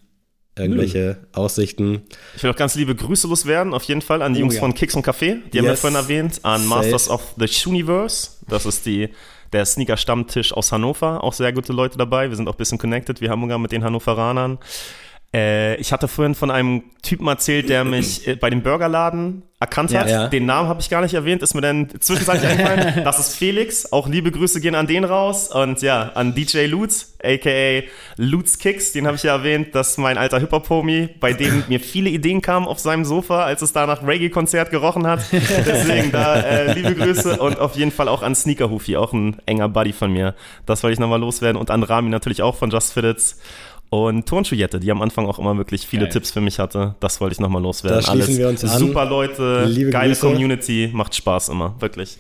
Irgendwelche 0.57 1.19
Nö. 1.21 1.27
Aussichten. 1.33 2.03
Ich 2.35 2.43
will 2.43 2.51
auch 2.51 2.57
ganz 2.57 2.77
liebe 2.77 2.95
Grüße 2.95 3.29
loswerden, 3.29 3.75
auf 3.75 3.83
jeden 3.85 4.01
Fall 4.01 4.23
an 4.23 4.33
die 4.33 4.41
oh, 4.41 4.45
Jungs 4.45 4.55
ja. 4.55 4.61
von 4.61 4.75
Kicks 4.75 4.95
und 4.95 5.07
Café. 5.07 5.41
Die 5.53 5.57
yes. 5.57 5.59
haben 5.59 5.65
wir 5.67 5.77
vorhin 5.77 5.99
erwähnt. 5.99 6.41
An 6.45 6.63
Safe. 6.63 6.69
Masters 6.69 7.11
of 7.11 7.35
the 7.39 7.47
Shuniverse. 7.47 8.31
Das 8.49 8.65
ist 8.65 8.87
die, 8.87 9.11
der 9.53 9.67
Sneaker-Stammtisch 9.67 10.55
aus 10.55 10.73
Hannover. 10.73 11.23
Auch 11.23 11.35
sehr 11.35 11.53
gute 11.53 11.75
Leute 11.75 11.99
dabei. 11.99 12.31
Wir 12.31 12.37
sind 12.37 12.49
auch 12.49 12.55
ein 12.55 12.59
bisschen 12.59 12.79
connected. 12.79 13.21
Wir 13.21 13.29
haben 13.29 13.43
sogar 13.43 13.59
mit 13.59 13.73
den 13.73 13.85
Hannoveranern. 13.85 14.59
Äh, 15.35 15.77
ich 15.77 15.93
hatte 15.93 16.09
vorhin 16.09 16.35
von 16.35 16.51
einem 16.51 16.83
Typen 17.03 17.27
erzählt, 17.27 17.69
der 17.69 17.85
mich 17.85 18.27
äh, 18.27 18.37
bei 18.37 18.51
dem 18.51 18.63
Burgerladen 18.63 19.43
erkannt 19.63 19.95
hat. 19.95 20.11
Ja. 20.11 20.27
Den 20.27 20.45
Namen 20.45 20.69
habe 20.69 20.81
ich 20.81 20.91
gar 20.91 21.01
nicht 21.03 21.15
erwähnt, 21.15 21.41
ist 21.41 21.55
mir 21.55 21.61
dann 21.61 21.89
zwischenzeitlich 22.01 22.51
eingefallen. 22.51 23.05
Das 23.05 23.19
ist 23.19 23.37
Felix. 23.37 23.93
Auch 23.93 24.09
liebe 24.09 24.31
Grüße 24.31 24.61
gehen 24.61 24.75
an 24.75 24.89
den 24.89 25.05
raus. 25.05 25.49
Und 25.49 25.81
ja, 25.83 26.11
an 26.15 26.35
DJ 26.35 26.67
Lutz, 26.67 27.17
aka 27.23 27.83
Lutz 28.17 28.59
Kicks, 28.59 28.93
den 28.93 29.07
habe 29.07 29.17
ich 29.17 29.23
ja 29.23 29.37
erwähnt. 29.37 29.75
Das 29.75 29.91
ist 29.91 29.99
mein 29.99 30.19
alter 30.19 30.41
Hip-Hop-Homie, 30.41 31.11
bei 31.21 31.33
dem 31.33 31.63
mir 31.69 31.81
viele 31.81 32.11
Ideen 32.11 32.43
kamen 32.43 32.67
auf 32.67 32.81
seinem 32.81 33.05
Sofa, 33.05 33.45
als 33.45 33.63
es 33.63 33.73
da 33.73 33.87
nach 33.87 34.07
Reggae-Konzert 34.07 34.71
gerochen 34.71 35.07
hat. 35.07 35.21
Deswegen 35.33 36.11
da 36.11 36.41
äh, 36.41 36.73
liebe 36.75 36.95
Grüße 36.95 37.39
und 37.39 37.59
auf 37.61 37.77
jeden 37.77 37.93
Fall 37.93 38.09
auch 38.09 38.23
an 38.23 38.35
Sneaker 38.35 38.69
Hoofy, 38.69 38.97
auch 38.97 39.13
ein 39.13 39.37
enger 39.47 39.69
Buddy 39.69 39.93
von 39.93 40.13
mir. 40.13 40.35
Das 40.67 40.83
wollte 40.83 40.95
ich 40.95 41.01
nochmal 41.01 41.21
loswerden. 41.21 41.57
Und 41.57 41.71
an 41.71 41.85
Rami 41.85 42.11
natürlich 42.11 42.43
auch 42.43 42.57
von 42.57 42.71
Just 42.71 42.93
Fitteds. 42.93 43.39
Und 43.93 44.25
Turnschuhjette, 44.25 44.81
die 44.81 44.91
am 44.91 45.03
Anfang 45.03 45.27
auch 45.27 45.39
immer 45.39 45.55
wirklich 45.59 45.87
viele 45.87 46.05
Geil. 46.05 46.13
Tipps 46.15 46.31
für 46.31 46.41
mich 46.41 46.59
hatte. 46.59 46.95
Das 47.01 47.21
wollte 47.21 47.35
ich 47.35 47.41
nochmal 47.41 47.61
loswerden. 47.61 48.01
Da 48.01 48.11
schließen 48.11 48.31
Alles 48.31 48.39
wir 48.39 48.49
uns 48.49 48.65
an. 48.65 48.79
Super 48.79 49.05
Leute, 49.05 49.67
Liebe 49.67 49.91
geile 49.91 50.15
Grüße. 50.15 50.27
Community, 50.27 50.89
macht 50.95 51.15
Spaß 51.15 51.51
immer, 51.51 51.75
wirklich. 51.79 52.17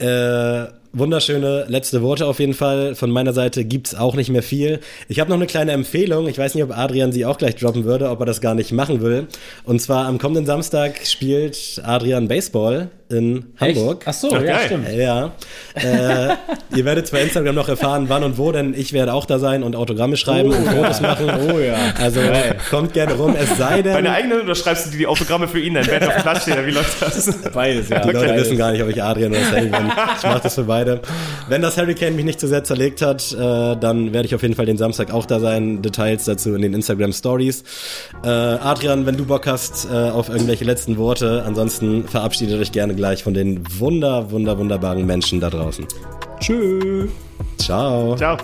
Äh, 0.00 0.64
wunderschöne 0.96 1.66
letzte 1.68 2.02
Worte 2.02 2.26
auf 2.26 2.40
jeden 2.40 2.54
Fall. 2.54 2.94
Von 2.94 3.10
meiner 3.10 3.32
Seite 3.32 3.64
gibt's 3.64 3.94
auch 3.94 4.14
nicht 4.14 4.30
mehr 4.30 4.42
viel. 4.42 4.80
Ich 5.08 5.20
habe 5.20 5.30
noch 5.30 5.36
eine 5.36 5.46
kleine 5.46 5.72
Empfehlung. 5.72 6.26
Ich 6.28 6.38
weiß 6.38 6.54
nicht, 6.54 6.64
ob 6.64 6.76
Adrian 6.76 7.12
sie 7.12 7.26
auch 7.26 7.38
gleich 7.38 7.56
droppen 7.56 7.84
würde, 7.84 8.10
ob 8.10 8.20
er 8.20 8.26
das 8.26 8.40
gar 8.40 8.54
nicht 8.54 8.72
machen 8.72 9.00
will. 9.02 9.26
Und 9.64 9.80
zwar 9.80 10.06
am 10.06 10.18
kommenden 10.18 10.46
Samstag 10.46 11.06
spielt 11.06 11.80
Adrian 11.84 12.28
Baseball 12.28 12.90
in 13.08 13.44
Hamburg. 13.60 13.98
Echt? 14.00 14.08
Ach 14.08 14.12
so, 14.12 14.30
Ach, 14.34 14.42
ja, 14.42 14.58
stimmt. 14.60 14.92
Ja. 14.92 15.32
Äh, 15.74 16.34
ihr 16.76 16.84
werdet 16.84 17.06
zwar 17.06 17.20
Instagram 17.20 17.54
noch 17.54 17.68
erfahren, 17.68 18.06
wann 18.08 18.24
und 18.24 18.38
wo, 18.38 18.50
denn 18.50 18.74
ich 18.76 18.92
werde 18.92 19.12
auch 19.12 19.26
da 19.26 19.38
sein 19.38 19.62
und 19.62 19.76
Autogramme 19.76 20.16
schreiben 20.16 20.50
oh, 20.52 20.56
und 20.56 20.66
Fotos 20.66 21.00
ja. 21.00 21.06
machen. 21.06 21.30
Oh 21.50 21.58
ja. 21.58 21.76
Also 22.00 22.20
Geil. 22.20 22.56
kommt 22.70 22.94
gerne 22.94 23.14
rum, 23.14 23.36
es 23.38 23.56
sei 23.56 23.82
denn. 23.82 23.92
Deine 23.92 24.10
eigene 24.10 24.42
oder 24.42 24.54
schreibst 24.54 24.92
du 24.92 24.96
die 24.96 25.06
Autogramme 25.06 25.46
für 25.46 25.60
ihn, 25.60 25.74
dann 25.74 25.86
werden 25.86 26.08
auf 26.08 26.22
Platz 26.22 26.42
stehen, 26.42 26.66
wie 26.66 26.72
läuft 26.72 27.00
das? 27.00 27.32
Beides, 27.52 27.88
ja. 27.88 28.00
Die 28.00 28.10
Leute 28.10 28.26
Beides. 28.26 28.44
wissen 28.44 28.58
gar 28.58 28.72
nicht, 28.72 28.82
ob 28.82 28.88
ich 28.88 29.02
Adrian 29.02 29.30
oder 29.30 29.44
Sally 29.44 29.68
bin. 29.68 29.92
Ich 30.16 30.22
mache 30.24 30.40
das 30.42 30.54
für 30.54 30.64
beide. 30.64 30.85
Beide. 30.86 31.00
Wenn 31.48 31.62
das 31.62 31.76
Hurricane 31.76 32.14
mich 32.14 32.24
nicht 32.24 32.40
zu 32.40 32.48
sehr 32.48 32.64
zerlegt 32.64 33.02
hat, 33.02 33.32
äh, 33.32 33.36
dann 33.76 34.12
werde 34.12 34.26
ich 34.26 34.34
auf 34.34 34.42
jeden 34.42 34.54
Fall 34.54 34.66
den 34.66 34.78
Samstag 34.78 35.12
auch 35.12 35.26
da 35.26 35.40
sein. 35.40 35.82
Details 35.82 36.24
dazu 36.24 36.54
in 36.54 36.62
den 36.62 36.74
Instagram 36.74 37.12
Stories. 37.12 37.64
Äh, 38.24 38.28
Adrian, 38.28 39.06
wenn 39.06 39.16
du 39.16 39.24
Bock 39.24 39.46
hast 39.46 39.88
äh, 39.90 39.94
auf 39.94 40.28
irgendwelche 40.28 40.64
letzten 40.64 40.96
Worte, 40.96 41.42
ansonsten 41.46 42.04
verabschiedet 42.08 42.60
euch 42.60 42.72
gerne 42.72 42.94
gleich 42.94 43.22
von 43.22 43.34
den 43.34 43.62
wunder, 43.78 44.30
wunder, 44.30 44.58
wunderbaren 44.58 45.06
Menschen 45.06 45.40
da 45.40 45.50
draußen. 45.50 45.86
Tschüss. 46.40 47.10
Ciao. 47.58 48.16
Ciao. 48.16 48.36